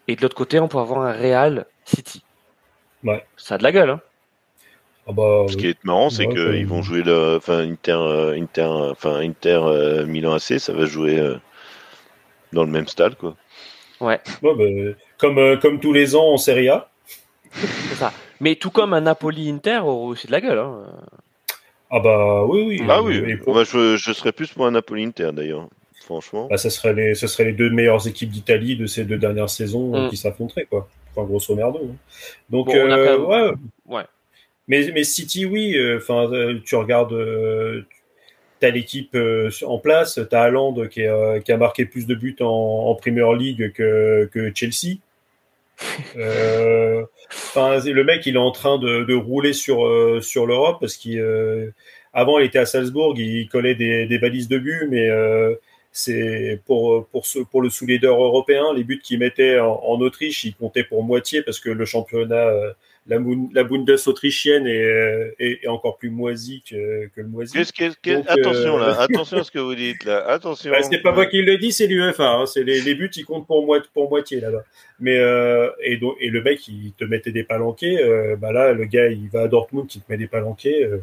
Et 0.08 0.16
de 0.16 0.22
l'autre 0.22 0.36
côté, 0.36 0.60
on 0.60 0.68
peut 0.68 0.78
avoir 0.78 1.02
un 1.02 1.12
Real 1.12 1.66
City. 1.84 2.24
Ouais. 3.04 3.26
Ça 3.36 3.56
a 3.56 3.58
de 3.58 3.64
la 3.64 3.72
gueule, 3.74 3.90
hein. 3.90 4.02
ah 5.08 5.12
bah, 5.12 5.46
Ce 5.50 5.58
qui 5.58 5.68
est 5.68 5.84
marrant, 5.84 6.10
c'est 6.10 6.26
Ouais, 6.26 6.34
qu'ils 6.34 6.40
ouais. 6.48 6.64
vont 6.64 6.82
jouer 6.82 7.04
le, 7.04 7.36
enfin 7.38 7.58
Inter, 7.70 7.92
euh, 8.00 8.42
Inter, 8.42 8.68
enfin 8.92 9.16
Inter 9.18 9.60
euh, 9.64 10.06
Milan 10.06 10.34
AC, 10.36 10.58
ça 10.60 10.72
va 10.72 10.86
jouer 10.86 11.20
euh, 11.20 11.36
dans 12.54 12.64
le 12.64 12.72
même 12.72 12.88
stade, 12.88 13.16
quoi. 13.16 13.36
Ouais, 14.00 14.22
bah, 14.42 14.50
comme, 15.18 15.38
euh, 15.38 15.58
comme 15.58 15.80
tous 15.80 15.92
les 15.94 16.16
ans 16.16 16.28
en 16.32 16.38
Serie 16.38 16.70
A. 16.70 16.90
C'est 17.90 17.96
ça. 17.96 18.12
Mais 18.40 18.56
tout 18.56 18.72
comme 18.72 18.94
un 18.94 19.02
Napoli 19.02 19.50
Inter 19.50 19.80
aurait 19.84 20.12
aussi 20.12 20.28
de 20.28 20.32
la 20.32 20.42
gueule, 20.42 20.60
hein. 20.60 20.84
Ah 21.90 22.00
bah 22.00 22.44
oui, 22.46 22.64
oui. 22.68 22.82
Ah 22.90 23.04
oui, 23.04 23.16
je, 23.16 23.98
je 23.98 24.12
serais 24.14 24.32
plus 24.32 24.52
pour 24.52 24.66
un 24.66 24.72
Napoli 24.72 25.04
Inter 25.06 25.30
d'ailleurs, 25.32 25.68
franchement. 26.02 26.48
bah, 26.50 26.58
ça, 26.58 26.70
serait 26.72 26.94
les, 26.94 27.14
ce 27.14 27.28
serait 27.28 27.46
les 27.46 27.54
deux 27.54 27.70
meilleures 27.70 28.08
équipes 28.08 28.32
d'Italie 28.32 28.76
de 28.76 28.88
ces 28.88 29.06
deux 29.06 29.18
dernières 29.20 29.50
saisons 29.52 29.94
euh, 29.96 30.08
Mm. 30.08 30.10
qui 30.10 30.18
s'affronteraient, 30.18 30.66
quoi. 30.66 30.90
Enfin, 31.16 31.28
grosso 31.28 31.54
merdo. 31.56 31.80
hein. 31.84 31.96
Donc, 32.50 32.66
Bon, 32.68 32.74
euh, 32.76 33.18
ouais. 33.20 33.52
Ouais. 33.86 34.04
Mais, 34.68 34.90
mais 34.94 35.04
City, 35.04 35.46
oui. 35.46 35.76
euh, 35.78 35.98
Enfin, 36.02 36.32
euh, 36.34 36.60
tu 36.66 36.76
regardes, 36.76 37.14
euh, 37.14 37.84
t'as 38.60 38.72
l'équipe 38.72 39.16
en 39.64 39.78
place, 39.78 40.20
t'as 40.32 40.42
Haaland 40.42 40.88
qui, 40.88 41.02
est, 41.02 41.44
qui 41.46 41.52
a 41.52 41.58
marqué 41.58 41.86
plus 41.86 42.08
de 42.08 42.16
buts 42.16 42.38
en, 42.40 42.46
en 42.48 42.96
Premier 42.96 43.26
League 43.38 43.72
que, 43.74 44.28
que 44.34 44.52
Chelsea. 44.56 44.98
Euh, 46.16 47.04
le 47.56 48.04
mec, 48.04 48.26
il 48.26 48.36
est 48.36 48.40
en 48.40 48.52
train 48.52 48.78
de, 48.78 49.14
rouler 49.14 49.54
sur 49.54 49.86
euh, 49.86 50.22
sur 50.22 50.46
l'Europe 50.46 50.78
parce 50.80 50.98
qu'avant, 50.98 52.40
il 52.40 52.46
était 52.46 52.60
à 52.60 52.66
Salzbourg, 52.66 53.16
il 53.18 53.48
collait 53.50 53.76
des, 53.76 54.06
des 54.06 54.20
balises 54.20 54.48
de 54.48 54.58
but, 54.58 54.88
mais 54.90 55.10
euh, 55.10 55.56
c'est 55.92 56.60
pour 56.66 57.08
pour 57.08 57.62
le 57.62 57.70
sous-leader 57.70 58.22
européen, 58.22 58.74
les 58.76 58.84
buts 58.84 59.02
qu'il 59.04 59.20
mettait 59.20 59.60
en, 59.60 59.82
en 59.84 60.00
Autriche, 60.02 60.44
il 60.44 60.56
comptait 60.56 60.84
pour 60.84 61.04
moitié 61.04 61.42
parce 61.42 61.60
que 61.60 61.70
le 61.70 61.86
championnat, 61.86 62.48
euh, 62.48 62.74
la, 63.08 63.18
la 63.54 63.64
Bundes 63.64 63.90
autrichienne 64.06 64.66
est, 64.66 64.84
euh, 64.86 65.32
est, 65.40 65.64
est 65.64 65.68
encore 65.68 65.98
plus 65.98 66.10
moisi 66.10 66.64
que, 66.70 67.08
que 67.08 67.22
le 67.22 67.28
moisi. 67.28 67.54
Que, 67.54 67.92
qu'est- 68.02 68.16
Donc, 68.16 68.26
attention 68.30 68.78
euh, 68.78 68.88
là, 68.88 69.02
attention 69.02 69.38
à 69.40 69.44
ce 69.44 69.52
que 69.52 69.60
vous 69.60 69.76
dites 69.76 70.06
là, 70.06 70.26
attention. 70.28 70.72
Bah, 70.72 70.82
c'est 70.84 71.02
pas 71.02 71.12
moi 71.12 71.26
qui 71.26 71.42
le 71.42 71.58
dis, 71.58 71.72
c'est 71.74 71.88
l'UEFA. 71.88 72.30
Hein. 72.30 72.46
C'est 72.46 72.64
les, 72.64 72.80
les 72.82 72.96
buts, 72.96 73.12
ils 73.16 73.26
comptent 73.26 73.46
pour, 73.48 73.66
moi, 73.66 73.82
pour 73.94 74.10
moitié 74.10 74.40
là-bas. 74.40 74.64
Mais 75.00 75.18
euh, 75.18 75.70
et 75.82 75.98
donc 75.98 76.16
et 76.22 76.30
le 76.30 76.42
mec, 76.42 76.66
il 76.68 76.94
te 76.94 77.04
mettait 77.04 77.32
des 77.32 77.44
palanquets. 77.44 78.02
Euh, 78.02 78.36
bah 78.38 78.52
là, 78.54 78.72
le 78.74 78.86
gars, 78.86 79.08
il 79.08 79.28
va 79.30 79.42
à 79.42 79.48
Dortmund, 79.48 79.90
il 79.94 80.02
te 80.02 80.10
met 80.12 80.18
des 80.18 80.28
palanquets. 80.28 80.84
Euh, 80.84 80.98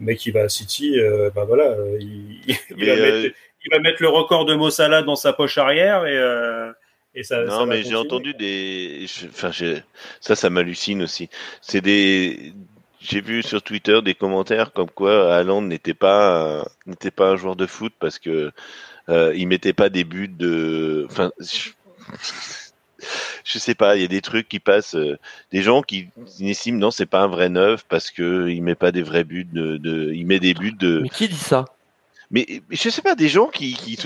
le 0.00 0.06
mec, 0.06 0.24
il 0.24 0.32
va 0.32 0.42
à 0.42 0.48
City. 0.48 0.98
Euh, 1.00 1.30
bah 1.34 1.44
voilà, 1.44 1.70
euh, 1.70 1.98
il, 2.00 2.40
il 2.76 2.86
va 2.86 2.92
euh, 2.92 3.22
mettre, 3.22 3.34
il 3.64 3.70
va 3.72 3.78
mettre 3.80 4.02
le 4.02 4.08
record 4.08 4.44
de 4.44 4.54
Mossala 4.54 5.02
dans 5.02 5.16
sa 5.16 5.32
poche 5.32 5.58
arrière 5.58 6.06
et 6.06 6.16
euh, 6.16 6.70
Et 7.14 7.22
ça, 7.24 7.44
Non, 7.44 7.50
ça 7.60 7.66
mais 7.66 7.82
j'ai 7.82 7.94
entendu 7.94 8.32
des. 8.34 9.06
Enfin, 9.28 9.50
j'ai- 9.52 9.82
ça, 10.20 10.34
ça 10.34 10.48
m'hallucine 10.50 11.02
aussi. 11.02 11.28
C'est 11.60 11.80
des. 11.82 12.54
J'ai 13.00 13.20
vu 13.20 13.42
sur 13.42 13.62
Twitter 13.62 14.00
des 14.02 14.14
commentaires 14.14 14.72
comme 14.72 14.88
quoi 14.90 15.34
Haaland 15.34 15.62
n'était 15.62 15.92
pas 15.94 16.60
un- 16.60 16.64
n'était 16.86 17.10
pas 17.10 17.30
un 17.30 17.36
joueur 17.36 17.56
de 17.56 17.66
foot 17.66 17.92
parce 17.98 18.18
que 18.18 18.52
euh, 19.08 19.34
il 19.36 19.46
mettait 19.48 19.72
pas 19.72 19.88
des 19.88 20.04
buts 20.04 20.28
de. 20.28 21.06
Enfin, 21.10 21.32
je... 21.40 21.70
je 23.44 23.58
sais 23.58 23.74
pas. 23.74 23.96
Il 23.96 24.02
y 24.02 24.04
a 24.04 24.08
des 24.08 24.20
trucs 24.22 24.48
qui 24.48 24.60
passent. 24.60 24.94
euh, 24.94 25.18
des 25.50 25.62
gens 25.62 25.82
qui 25.82 26.08
estiment 26.40 26.78
non, 26.78 26.90
c'est 26.90 27.06
pas 27.06 27.20
un 27.22 27.26
vrai 27.28 27.48
neuf 27.48 27.84
parce 27.88 28.10
que 28.10 28.48
il 28.48 28.62
met 28.62 28.74
pas 28.76 28.92
des 28.92 29.02
vrais 29.02 29.24
buts 29.24 29.44
de. 29.52 29.76
de- 29.76 30.12
il 30.14 30.26
met 30.26 30.38
des 30.40 30.54
buts 30.54 30.72
de. 30.78 31.00
Mais 31.02 31.08
qui 31.08 31.28
dit 31.28 31.34
ça? 31.36 31.64
Mais, 32.32 32.46
je 32.70 32.88
sais 32.88 33.02
pas 33.02 33.14
des 33.14 33.28
gens 33.28 33.46
qui 33.48 33.74
qui 33.74 33.96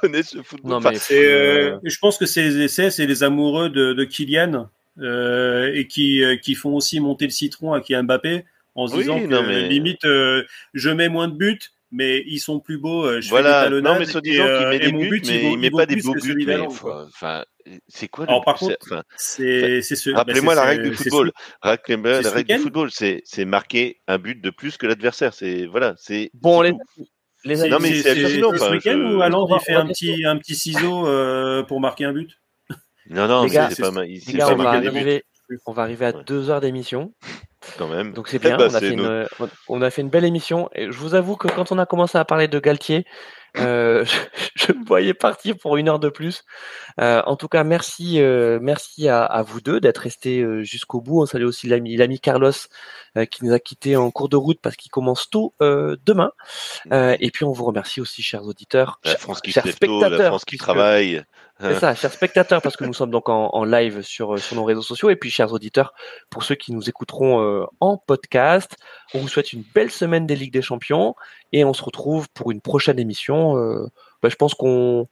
connaissent 0.00 0.34
le 0.34 0.42
football. 0.44 0.70
Non, 0.70 0.76
Enfin, 0.78 0.90
mais 0.92 0.98
C'est, 0.98 1.24
euh, 1.26 1.74
euh, 1.74 1.78
je 1.84 1.98
pense 1.98 2.16
que 2.16 2.24
c'est 2.26 2.42
les 2.42 2.58
essais, 2.64 2.90
c'est 2.90 3.06
les 3.06 3.22
amoureux 3.22 3.68
de, 3.68 3.92
de 3.92 4.04
Kylian 4.04 4.68
euh, 4.98 5.70
et 5.74 5.86
qui, 5.86 6.22
euh, 6.22 6.36
qui 6.36 6.54
font 6.54 6.74
aussi 6.74 7.00
monter 7.00 7.24
le 7.26 7.30
citron 7.32 7.72
à 7.72 7.80
Kylian 7.80 8.04
Mbappé 8.04 8.44
en 8.76 8.86
se 8.86 8.94
Oui, 8.94 9.00
disant 9.02 9.20
que 9.20 9.26
non, 9.26 9.42
mais- 9.42 9.68
limite 9.68 10.04
euh, 10.04 10.44
je 10.74 10.90
mets 10.90 11.08
moins 11.08 11.26
de 11.28 11.34
buts, 11.36 11.58
mais 11.90 12.22
ils 12.26 12.38
sont 12.38 12.60
plus 12.60 12.78
beaux. 12.78 13.04
euh, 13.04 13.20
Je 13.20 13.28
Voilà, 13.30 13.64
fais 13.64 13.70
des 13.70 13.80
non 13.82 13.98
mais 13.98 14.06
soi-disant 14.06 14.44
et, 14.46 14.58
qu'il 14.58 14.66
met 14.68 14.76
et 14.76 14.78
des 14.78 14.92
buts, 14.92 15.08
but, 15.08 15.26
mais 15.28 15.42
vaut- 15.42 15.50
il 15.54 15.58
met 15.58 15.68
vaut 15.70 15.78
pas 15.78 15.86
des 15.86 15.96
beaux 15.96 16.12
que 16.14 16.20
buts. 16.32 16.46
enfin, 17.08 17.44
c'est 17.88 18.06
quoi 18.08 18.26
le 18.26 18.30
Alors, 18.30 18.44
par 18.44 18.58
c'est- 18.58 18.66
contre, 18.66 18.78
enfin, 18.82 19.02
C'est, 19.16 19.82
ce. 19.82 20.10
Rappelez-moi 20.10 20.54
bah, 20.54 20.60
la 20.64 20.70
c'est- 20.70 20.76
règle 20.76 20.90
du 20.90 20.96
football. 20.96 21.32
Rappelez-moi 21.62 22.20
la 22.22 22.30
règle 22.30 22.54
du 22.54 22.60
football, 22.60 22.90
c'est 22.92 23.22
c'est 23.24 23.44
marquer 23.44 24.00
un 24.06 24.18
but 24.18 24.40
de 24.40 24.50
plus 24.50 24.76
que 24.76 24.86
l'adversaire. 24.86 25.34
C'est 25.34 25.66
voilà, 25.66 25.94
c'est 25.98 26.30
Bon, 26.34 26.62
c'est 26.62 26.70
les. 26.70 26.76
Les 27.44 27.68
Non, 27.68 27.78
mais 27.80 27.94
c'est- 27.94 28.14
ce 28.14 28.70
week-end 28.70 28.98
On 28.98 29.46
va- 29.46 29.56
il 29.56 29.64
fait 29.64 29.74
un 29.74 29.86
petit, 29.86 30.24
un 30.24 30.36
petit 30.36 30.54
ciseau 30.54 31.06
euh, 31.06 31.62
pour 31.62 31.80
marquer 31.80 32.04
un 32.04 32.12
but. 32.12 32.30
non 33.08 33.26
non, 33.26 33.48
c'est 33.48 33.80
pas 33.80 33.90
ma- 33.90 34.04
il 34.06 34.14
les 34.14 34.20
c'est 34.20 34.32
gars, 34.34 34.46
pas 34.46 34.52
on 34.54 34.56
va 34.56 34.70
arriver, 34.70 35.24
on 35.66 35.72
va 35.72 35.82
arriver 35.82 36.06
à 36.06 36.10
Ouais. 36.16 36.24
deux 36.26 36.50
heures 36.50 36.60
d'émission. 36.60 37.12
quand 37.78 37.88
même. 37.88 38.12
Donc 38.12 38.28
c'est 38.28 38.38
bien, 38.38 38.56
ben, 38.56 38.68
on, 38.70 38.74
a 38.74 38.80
fait 38.80 38.90
une, 38.90 39.26
on 39.68 39.82
a 39.82 39.90
fait 39.90 40.02
une 40.02 40.08
belle 40.10 40.24
émission. 40.24 40.68
Et 40.74 40.86
je 40.86 40.96
vous 40.96 41.14
avoue 41.14 41.36
que 41.36 41.48
quand 41.48 41.72
on 41.72 41.78
a 41.78 41.86
commencé 41.86 42.16
à 42.16 42.24
parler 42.24 42.48
de 42.48 42.58
Galtier, 42.58 43.04
euh, 43.58 44.04
je, 44.54 44.72
me 44.72 44.84
voyais 44.86 45.12
partir 45.12 45.56
pour 45.58 45.76
une 45.76 45.88
heure 45.88 45.98
de 45.98 46.08
plus. 46.08 46.44
Euh, 47.00 47.20
en 47.26 47.36
tout 47.36 47.48
cas, 47.48 47.64
merci, 47.64 48.20
euh, 48.20 48.58
merci 48.62 49.08
à, 49.08 49.24
à 49.24 49.42
vous 49.42 49.60
deux 49.60 49.80
d'être 49.80 49.98
restés 49.98 50.44
jusqu'au 50.64 51.00
bout. 51.02 51.20
On 51.22 51.26
salue 51.26 51.44
aussi 51.44 51.66
l'ami, 51.68 51.96
l'ami 51.96 52.18
Carlos 52.20 52.52
qui 53.26 53.44
nous 53.44 53.52
a 53.52 53.58
quittés 53.58 53.96
en 53.96 54.10
cours 54.10 54.28
de 54.28 54.36
route 54.36 54.58
parce 54.62 54.76
qu'il 54.76 54.90
commence 54.90 55.28
tôt 55.30 55.54
euh, 55.62 55.96
demain. 56.06 56.32
Euh, 56.92 57.16
et 57.20 57.30
puis 57.30 57.44
on 57.44 57.52
vous 57.52 57.64
remercie 57.64 58.00
aussi, 58.00 58.22
chers 58.22 58.44
auditeurs, 58.44 59.00
La 59.04 59.12
chers- 59.12 59.20
qui 59.42 59.52
tôt, 59.52 59.60
la 59.66 59.72
spectateurs, 59.72 60.26
France 60.28 60.44
qui 60.44 60.50
puisque- 60.56 60.62
travaille. 60.64 61.22
c'est 61.60 61.74
ça, 61.78 61.94
chers 61.94 62.12
spectateurs, 62.12 62.62
parce 62.62 62.76
que 62.76 62.84
nous 62.84 62.94
sommes 62.94 63.10
donc 63.10 63.28
en, 63.28 63.50
en 63.52 63.64
live 63.64 64.02
sur, 64.02 64.34
euh, 64.34 64.38
sur 64.38 64.56
nos 64.56 64.64
réseaux 64.64 64.82
sociaux, 64.82 65.10
et 65.10 65.16
puis 65.16 65.30
chers 65.30 65.52
auditeurs, 65.52 65.92
pour 66.30 66.42
ceux 66.44 66.54
qui 66.54 66.72
nous 66.72 66.88
écouteront 66.88 67.40
euh, 67.42 67.64
en 67.80 67.96
podcast, 67.98 68.76
on 69.14 69.18
vous 69.18 69.28
souhaite 69.28 69.52
une 69.52 69.64
belle 69.74 69.90
semaine 69.90 70.26
des 70.26 70.36
Ligues 70.36 70.52
des 70.52 70.62
Champions, 70.62 71.14
et 71.52 71.64
on 71.64 71.74
se 71.74 71.82
retrouve 71.82 72.28
pour 72.30 72.50
une 72.50 72.60
prochaine 72.60 72.98
émission. 72.98 73.56
euh, 73.58 73.86
bah, 74.22 74.28
je 74.28 74.36
pense 74.36 74.54
qu'on 74.54 75.06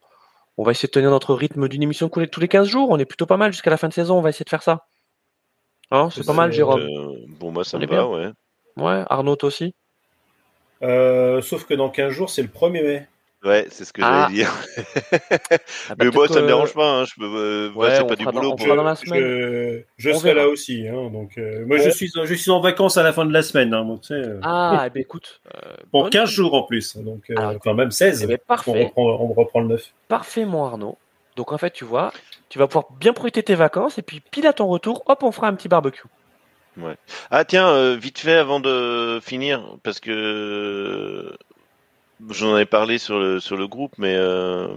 on 0.57 0.65
va 0.65 0.73
essayer 0.73 0.87
de 0.89 0.93
tenir 0.93 1.11
notre 1.11 1.35
rythme 1.35 1.69
d'une 1.69 1.83
émission 1.83 2.09
tous 2.09 2.41
les 2.41 2.49
15 2.49 2.66
jours, 2.66 2.89
on 2.91 2.99
est 2.99 3.05
plutôt 3.05 3.27
pas 3.27 3.37
mal 3.37 3.53
jusqu'à 3.53 3.70
la 3.70 3.77
fin 3.77 3.89
de 3.89 3.93
saison, 3.93 4.19
on 4.19 4.23
va 4.23 4.31
essayer 4.31 4.45
de 4.45 4.51
faire 4.51 4.62
ça. 4.62 4.87
Hein, 5.90 6.09
c'est 6.12 6.27
pas 6.27 6.32
mal, 6.35 6.52
Jérôme. 6.52 6.81
Euh, 6.81 7.16
bon 7.40 7.51
moi 7.51 7.65
ça 7.65 7.78
me 7.78 7.86
va, 7.86 7.90
bien. 7.90 8.05
ouais. 8.06 8.31
Ouais, 8.77 9.05
Arnaud 9.09 9.36
toi 9.36 9.47
aussi? 9.48 9.74
Euh, 10.82 11.40
sauf 11.43 11.65
que 11.65 11.74
dans 11.74 11.89
15 11.89 12.12
jours, 12.12 12.31
c'est 12.31 12.43
le 12.43 12.48
1er 12.48 12.82
mai. 12.82 13.09
Ouais, 13.44 13.66
c'est 13.70 13.85
ce 13.85 13.93
que 13.93 14.01
Ah. 14.05 14.27
j'allais 14.28 14.35
dire. 14.35 14.52
Ah, 15.90 15.94
bah, 15.94 16.05
mais 16.05 16.10
moi 16.10 16.27
ça 16.28 16.35
me 16.36 16.40
que- 16.40 16.47
dérange 16.47 16.74
pas. 16.74 16.90
Hein. 17.01 17.05
Je 17.05 17.15
peux, 17.16 17.24
euh, 17.24 17.73
Ouais, 17.73 17.94
c'est 17.94 18.06
pas 18.06 18.16
du 18.16 18.24
dans- 18.24 18.32
boulot 18.32 18.48
on 18.52 18.56
pour. 18.56 18.66
fera 18.66 18.77
dans 18.77 18.82
la 18.82 18.94
Je, 18.94 19.06
semaine. 19.06 19.85
je 19.97 20.10
On 20.10 20.15
serai 20.19 20.35
verra. 20.35 20.47
là 20.47 20.48
aussi. 20.52 20.86
Hein, 20.89 21.09
donc, 21.12 21.39
euh, 21.39 21.65
moi, 21.65 21.78
je 21.78 21.89
suis, 21.90 22.10
je 22.24 22.35
suis 22.35 22.51
en 22.51 22.60
vacances 22.60 22.97
à 22.97 23.05
la 23.05 23.12
fin 23.12 23.24
de 23.24 23.32
la 23.32 23.43
semaine. 23.43 23.73
Hein, 23.74 23.85
donc, 23.85 24.01
tu 24.02 24.09
sais, 24.09 24.15
euh, 24.15 24.40
Ah, 24.43 24.85
eh 24.86 24.90
ben, 24.90 25.01
écoute. 25.01 25.40
euh, 25.55 25.77
pour 25.93 26.02
bonne- 26.02 26.10
15 26.10 26.31
jours 26.31 26.55
en 26.55 26.62
plus. 26.65 26.97
Donc, 26.97 27.31
euh, 27.31 27.35
Alors, 27.36 27.55
enfin, 27.56 27.74
même 27.74 27.93
16. 27.93 28.24
Eh 28.24 28.27
ben, 28.27 28.39
on, 28.43 28.47
parfait. 28.47 28.85
reprend, 28.86 29.02
on 29.20 29.32
reprend 29.32 29.60
le 29.60 29.69
9. 29.69 29.93
Parfait, 30.09 30.44
mon 30.44 30.65
Arnaud. 30.65 30.98
Donc 31.36 31.52
en 31.52 31.59
fait, 31.59 31.70
tu 31.70 31.85
vois, 31.85 32.12
tu 32.49 32.59
vas 32.59 32.66
pouvoir 32.66 32.87
bien 32.99 33.12
profiter 33.12 33.41
de 33.41 33.47
tes 33.47 33.55
vacances 33.55 33.99
et 33.99 34.03
puis 34.03 34.20
pile 34.20 34.47
à 34.47 34.53
ton 34.53 34.66
retour, 34.66 35.03
hop, 35.07 35.23
on 35.23 35.33
fera 35.33 35.49
un 35.49 35.55
petit 35.55 35.69
barbecue. 35.69 36.07
Ah 37.31 37.45
tiens, 37.45 37.69
euh, 37.69 37.97
vite 37.97 38.19
fait 38.19 38.37
avant 38.37 38.61
de 38.61 39.19
finir, 39.20 39.77
parce 39.83 39.99
que 40.01 41.37
j'en 42.31 42.55
avais 42.55 42.66
parlé 42.66 42.99
sur 42.99 43.19
le 43.19 43.41
sur 43.41 43.57
le 43.57 43.66
groupe, 43.66 43.93
mais 43.99 44.15
euh, 44.16 44.69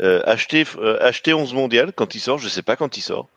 euh, 0.00 0.20
acheter 0.24 0.64
euh, 0.78 0.98
acheter 1.00 1.32
11 1.34 1.54
mondial 1.54 1.92
quand 1.92 2.14
il 2.14 2.20
sort, 2.20 2.38
je 2.38 2.48
sais 2.48 2.62
pas 2.62 2.76
quand 2.76 2.96
il 2.96 3.02
sort, 3.02 3.28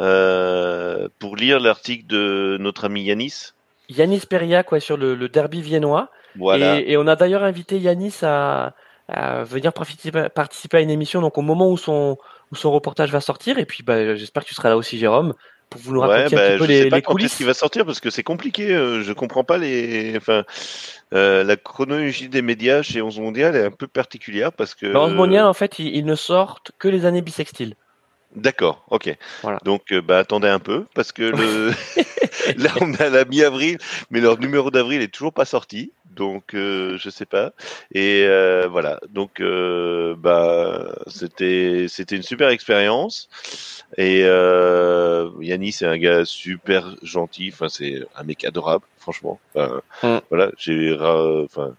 euh, 0.00 1.08
pour 1.18 1.36
lire 1.36 1.60
l'article 1.60 2.06
de 2.06 2.56
notre 2.58 2.86
ami 2.86 3.02
Yanis. 3.02 3.52
Yanis 3.88 4.22
Peria, 4.28 4.62
quoi, 4.62 4.80
sur 4.80 4.96
le, 4.96 5.14
le 5.14 5.28
derby 5.28 5.62
viennois. 5.62 6.08
Voilà. 6.36 6.80
Et, 6.80 6.92
et 6.92 6.96
on 6.96 7.06
a 7.06 7.16
d'ailleurs 7.16 7.44
invité 7.44 7.78
Yanis 7.78 8.16
à, 8.22 8.74
à 9.08 9.44
venir 9.44 9.72
participer, 9.72 10.28
participer 10.28 10.78
à 10.78 10.80
une 10.80 10.90
émission, 10.90 11.20
donc 11.20 11.38
au 11.38 11.42
moment 11.42 11.70
où 11.70 11.76
son, 11.76 12.18
où 12.52 12.56
son 12.56 12.70
reportage 12.72 13.10
va 13.12 13.20
sortir. 13.20 13.58
Et 13.58 13.66
puis, 13.66 13.82
bah, 13.82 14.14
j'espère 14.16 14.44
que 14.44 14.48
tu 14.48 14.54
seras 14.54 14.68
là 14.70 14.76
aussi, 14.76 14.98
Jérôme, 14.98 15.34
pour 15.70 15.80
vous 15.80 15.92
nous 15.94 16.00
Ouais, 16.00 16.06
raconter 16.06 16.36
un 16.36 16.38
bah, 16.38 16.42
petit 16.42 16.56
peu 16.56 16.66
je 16.66 16.68
les, 16.68 16.78
sais 16.78 16.86
pas 16.86 16.96
les 16.96 17.02
quand 17.02 17.18
est-ce 17.22 17.30
coulisses. 17.30 17.36
qu'il 17.36 17.46
va 17.46 17.54
sortir 17.54 17.84
parce 17.86 18.00
que 18.00 18.10
c'est 18.10 18.22
compliqué. 18.22 18.72
euh, 18.74 19.02
je 19.02 19.12
comprends 19.12 19.44
pas 19.44 19.58
les. 19.58 20.14
Enfin, 20.16 20.44
euh, 21.14 21.44
la 21.44 21.56
chronologie 21.56 22.28
des 22.28 22.42
médias 22.42 22.82
chez 22.82 23.02
11 23.02 23.18
mondial 23.20 23.56
est 23.56 23.64
un 23.64 23.70
peu 23.70 23.86
particulière 23.88 24.52
parce 24.52 24.74
que. 24.74 24.86
Dans 24.86 25.08
ce 25.08 25.14
mondial, 25.14 25.46
en 25.46 25.54
fait, 25.54 25.78
ils, 25.78 25.94
ils 25.96 26.04
ne 26.04 26.14
sortent 26.14 26.72
que 26.78 26.88
les 26.88 27.04
années 27.06 27.22
bissextiles. 27.22 27.74
D'accord, 28.36 28.84
ok. 28.90 29.16
Voilà. 29.42 29.58
Donc, 29.64 29.92
euh, 29.92 30.02
bah, 30.02 30.18
attendez 30.18 30.48
un 30.48 30.58
peu, 30.58 30.84
parce 30.94 31.10
que 31.10 31.22
le... 31.22 31.70
là, 32.62 32.70
on 32.80 32.92
à 32.94 33.08
la 33.08 33.24
mi-avril, 33.24 33.78
mais 34.10 34.20
leur 34.20 34.38
numéro 34.38 34.70
d'avril 34.70 35.00
est 35.00 35.12
toujours 35.12 35.32
pas 35.32 35.46
sorti, 35.46 35.90
donc 36.14 36.54
euh, 36.54 36.98
je 36.98 37.08
sais 37.10 37.24
pas. 37.26 37.52
Et 37.92 38.24
euh, 38.26 38.68
voilà, 38.70 39.00
donc 39.08 39.40
euh, 39.40 40.14
bah, 40.18 40.94
c'était 41.06 41.86
c'était 41.88 42.16
une 42.16 42.22
super 42.22 42.50
expérience. 42.50 43.28
Et 43.96 44.22
euh, 44.24 45.30
Yannis, 45.40 45.72
c'est 45.72 45.86
un 45.86 45.98
gars 45.98 46.24
super 46.24 46.94
gentil, 47.02 47.50
enfin 47.52 47.68
c'est 47.68 48.02
un 48.16 48.22
mec 48.24 48.44
adorable, 48.44 48.84
franchement. 48.98 49.40
Enfin, 49.54 49.80
Mm. 50.02 50.18
Voilà, 50.28 50.50
j'ai, 50.58 50.96
enfin, 51.00 51.74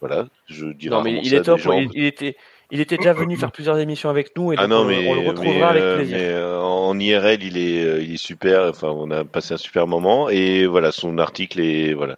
voilà, 0.00 0.26
je 0.46 0.66
dis 0.66 0.88
Non, 0.88 1.02
mais 1.02 1.20
il 1.22 1.34
est 1.34 1.42
top. 1.42 1.60
il 1.94 2.04
était, 2.04 2.36
il 2.70 2.80
était 2.80 2.96
déjà 2.96 3.12
venu 3.12 3.36
faire 3.38 3.52
plusieurs 3.52 3.78
émissions 3.78 4.10
avec 4.10 4.36
nous 4.36 4.52
et 4.52 4.56
Ah 4.58 4.66
non, 4.66 4.80
on, 4.80 4.84
mais, 4.84 5.08
on 5.08 5.14
le 5.14 5.20
mais, 5.22 5.28
retrouvera 5.28 5.68
avec 5.70 5.82
euh, 5.82 5.96
plaisir. 5.96 6.16
mais, 6.18 6.24
euh, 6.28 6.60
en 6.60 6.98
IRL, 6.98 7.42
il 7.42 7.56
est, 7.58 7.84
euh, 7.84 8.02
il 8.02 8.14
est 8.14 8.16
super. 8.16 8.64
Enfin, 8.68 8.88
on 8.88 9.10
a 9.10 9.24
passé 9.24 9.54
un 9.54 9.58
super 9.58 9.86
moment 9.86 10.28
et 10.28 10.66
voilà, 10.66 10.92
son 10.92 11.18
article 11.18 11.60
est 11.60 11.94
voilà 11.94 12.16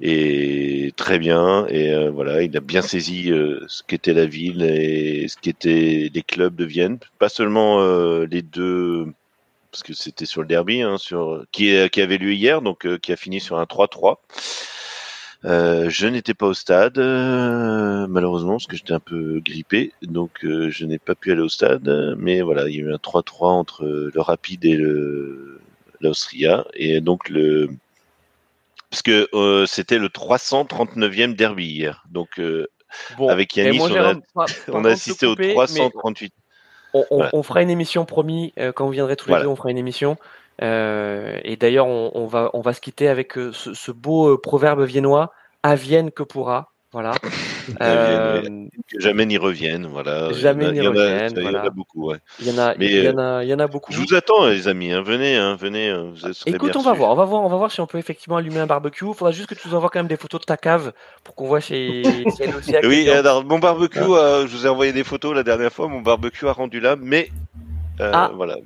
est 0.00 0.94
très 0.96 1.18
bien 1.18 1.66
et 1.68 1.92
euh, 1.92 2.10
voilà, 2.10 2.42
il 2.42 2.56
a 2.56 2.60
bien 2.60 2.82
saisi 2.82 3.30
euh, 3.30 3.64
ce 3.68 3.82
qu'était 3.82 4.12
la 4.12 4.26
ville 4.26 4.62
et 4.62 5.28
ce 5.28 5.36
qu'étaient 5.36 6.10
les 6.12 6.22
clubs 6.22 6.54
de 6.54 6.64
Vienne, 6.64 6.98
pas 7.18 7.28
seulement 7.28 7.80
euh, 7.80 8.26
les 8.30 8.42
deux 8.42 9.06
parce 9.70 9.82
que 9.82 9.92
c'était 9.92 10.26
sur 10.26 10.40
le 10.42 10.46
derby, 10.46 10.82
hein, 10.82 10.98
sur 10.98 11.44
qui, 11.50 11.74
qui 11.90 12.00
avait 12.00 12.18
lieu 12.18 12.32
hier, 12.32 12.62
donc 12.62 12.86
euh, 12.86 12.96
qui 12.96 13.12
a 13.12 13.16
fini 13.16 13.40
sur 13.40 13.58
un 13.58 13.64
3-3. 13.64 14.18
Euh, 15.44 15.90
je 15.90 16.06
n'étais 16.06 16.32
pas 16.32 16.46
au 16.46 16.54
stade, 16.54 16.96
euh, 16.98 18.06
malheureusement, 18.08 18.52
parce 18.52 18.66
que 18.66 18.76
j'étais 18.76 18.94
un 18.94 19.00
peu 19.00 19.40
grippé, 19.44 19.92
donc 20.02 20.42
euh, 20.44 20.70
je 20.70 20.86
n'ai 20.86 20.98
pas 20.98 21.14
pu 21.14 21.32
aller 21.32 21.42
au 21.42 21.48
stade. 21.50 22.14
Mais 22.18 22.40
voilà, 22.40 22.66
il 22.68 22.74
y 22.74 22.78
a 22.78 22.82
eu 22.82 22.92
un 22.92 22.96
3-3 22.98 23.48
entre 23.50 23.84
le 23.84 24.20
Rapide 24.20 24.64
et 24.64 24.76
le 24.76 25.60
l'Austria, 26.00 26.66
et 26.74 27.00
donc 27.00 27.28
le 27.28 27.68
parce 28.90 29.02
que 29.02 29.28
c'était 29.66 29.98
le 29.98 30.08
339e 30.08 31.34
derby 31.34 31.66
hier. 31.66 32.04
Donc 32.10 32.40
Bon, 33.18 33.28
avec 33.28 33.56
et 33.58 33.64
Yanis, 33.64 33.78
moi, 33.78 33.90
on 33.90 34.40
a, 34.40 34.46
on 34.72 34.84
assisté 34.84 35.26
au 35.26 35.30
couper, 35.30 35.48
mais 35.48 35.54
338. 35.54 36.32
On, 36.94 37.04
on- 37.10 37.16
Voilà. 37.16 37.30
on 37.32 37.42
fera 37.42 37.62
une 37.62 37.70
émission 37.70 38.04
promis 38.04 38.52
quand 38.74 38.86
vous 38.86 38.92
viendrez 38.92 39.16
tous 39.16 39.26
les 39.28 39.32
Voilà. 39.32 39.44
deux. 39.44 39.50
On 39.50 39.56
fera 39.56 39.70
une 39.70 39.78
émission. 39.78 40.16
Euh, 40.62 41.38
et 41.44 41.56
d'ailleurs, 41.56 41.86
on, 41.86 42.10
on 42.14 42.26
va 42.26 42.50
on 42.54 42.60
va 42.60 42.72
se 42.72 42.80
quitter 42.80 43.08
avec 43.08 43.36
euh, 43.36 43.50
ce, 43.52 43.74
ce 43.74 43.90
beau 43.90 44.28
euh, 44.34 44.40
proverbe 44.40 44.82
viennois 44.84 45.32
à 45.62 45.74
Vienne 45.74 46.10
que 46.10 46.22
pourra. 46.22 46.70
Voilà. 46.92 47.10
Vienne, 47.80 48.68
Que 48.88 49.00
jamais 49.00 49.26
n'y 49.26 49.36
reviennent, 49.36 49.86
voilà. 49.86 50.32
Jamais 50.32 50.70
n'y 50.70 50.80
reviennent, 50.80 51.32
il 51.36 51.42
y 51.42 51.48
en 51.48 51.54
a 51.54 51.70
beaucoup, 51.70 52.10
ouais. 52.10 52.18
Il 52.40 52.46
y 52.48 52.52
en 52.52 52.58
a 52.58 52.74
Mais, 52.78 52.86
il 52.86 53.02
y 53.04 53.08
en 53.08 53.18
a 53.18 53.42
il 53.42 53.48
y 53.48 53.54
en 53.54 53.58
a 53.58 53.66
beaucoup. 53.66 53.90
Je 53.92 53.98
vous 53.98 54.14
attends, 54.14 54.46
les 54.46 54.68
amis. 54.68 54.92
hein. 54.92 55.02
Venez, 55.02 55.36
hein, 55.36 55.56
venez. 55.58 55.92
Vous 55.92 56.28
Écoute, 56.46 56.76
on 56.76 56.82
va 56.82 56.92
voir, 56.92 57.10
on 57.10 57.16
va 57.16 57.24
voir, 57.24 57.42
on 57.42 57.48
va 57.48 57.56
voir 57.56 57.72
si 57.72 57.80
on 57.80 57.86
peut 57.88 57.98
effectivement 57.98 58.36
allumer 58.36 58.60
un 58.60 58.66
barbecue. 58.66 59.06
Il 59.08 59.14
faudra 59.14 59.32
juste 59.32 59.48
que 59.48 59.54
tu 59.54 59.66
nous 59.66 59.74
envoies 59.74 59.90
quand 59.90 59.98
même 59.98 60.06
des 60.08 60.16
photos 60.16 60.40
de 60.42 60.46
ta 60.46 60.56
cave 60.56 60.92
pour 61.24 61.34
qu'on 61.34 61.46
voit 61.48 61.58
chez, 61.60 62.02
chez 62.38 62.46
Lucia 62.46 62.80
Oui, 62.84 63.08
alors 63.10 63.44
mon 63.44 63.58
barbecue, 63.58 63.98
Ah. 64.00 64.18
euh, 64.42 64.46
je 64.46 64.56
vous 64.56 64.66
ai 64.66 64.68
envoyé 64.68 64.92
des 64.92 65.04
photos 65.04 65.34
la 65.34 65.42
dernière 65.42 65.72
fois. 65.72 65.88
Mon 65.88 66.00
barbecue 66.00 66.46
a 66.46 66.52
rendu 66.52 66.78
là, 66.78 66.94
mais 67.00 67.30
euh, 68.00 68.10
Ah. 68.14 68.30
voilà. 68.36 68.56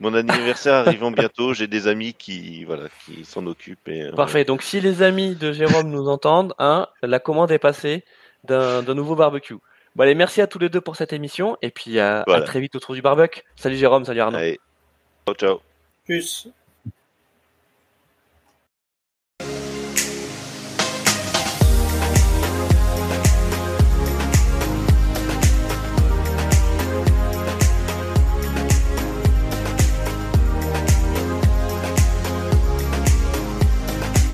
Mon 0.00 0.14
anniversaire 0.14 0.74
arrivant 0.74 1.10
bientôt, 1.10 1.54
j'ai 1.54 1.66
des 1.66 1.88
amis 1.88 2.14
qui 2.14 2.64
voilà 2.64 2.84
qui 3.04 3.24
s'en 3.24 3.46
occupent. 3.46 3.88
Et, 3.88 4.02
euh, 4.02 4.12
Parfait. 4.12 4.44
Donc, 4.44 4.62
si 4.62 4.80
les 4.80 5.02
amis 5.02 5.34
de 5.34 5.52
Jérôme 5.52 5.90
nous 5.90 6.08
entendent, 6.08 6.54
hein, 6.58 6.86
la 7.02 7.18
commande 7.18 7.50
est 7.50 7.58
passée 7.58 8.04
d'un 8.44 8.82
nouveau 8.94 9.16
barbecue. 9.16 9.56
Bon, 9.96 10.04
allez, 10.04 10.14
merci 10.14 10.40
à 10.40 10.46
tous 10.46 10.60
les 10.60 10.68
deux 10.68 10.80
pour 10.80 10.94
cette 10.94 11.12
émission. 11.12 11.56
Et 11.62 11.70
puis 11.70 11.98
à, 11.98 12.22
à 12.22 12.40
très 12.42 12.60
vite 12.60 12.76
autour 12.76 12.94
du 12.94 13.02
barbecue. 13.02 13.42
Salut 13.56 13.76
Jérôme, 13.76 14.04
salut 14.04 14.20
Arnaud. 14.20 14.38
Allez, 14.38 14.60
ciao, 15.26 15.34
ciao. 15.34 15.60
Plus. 16.04 16.48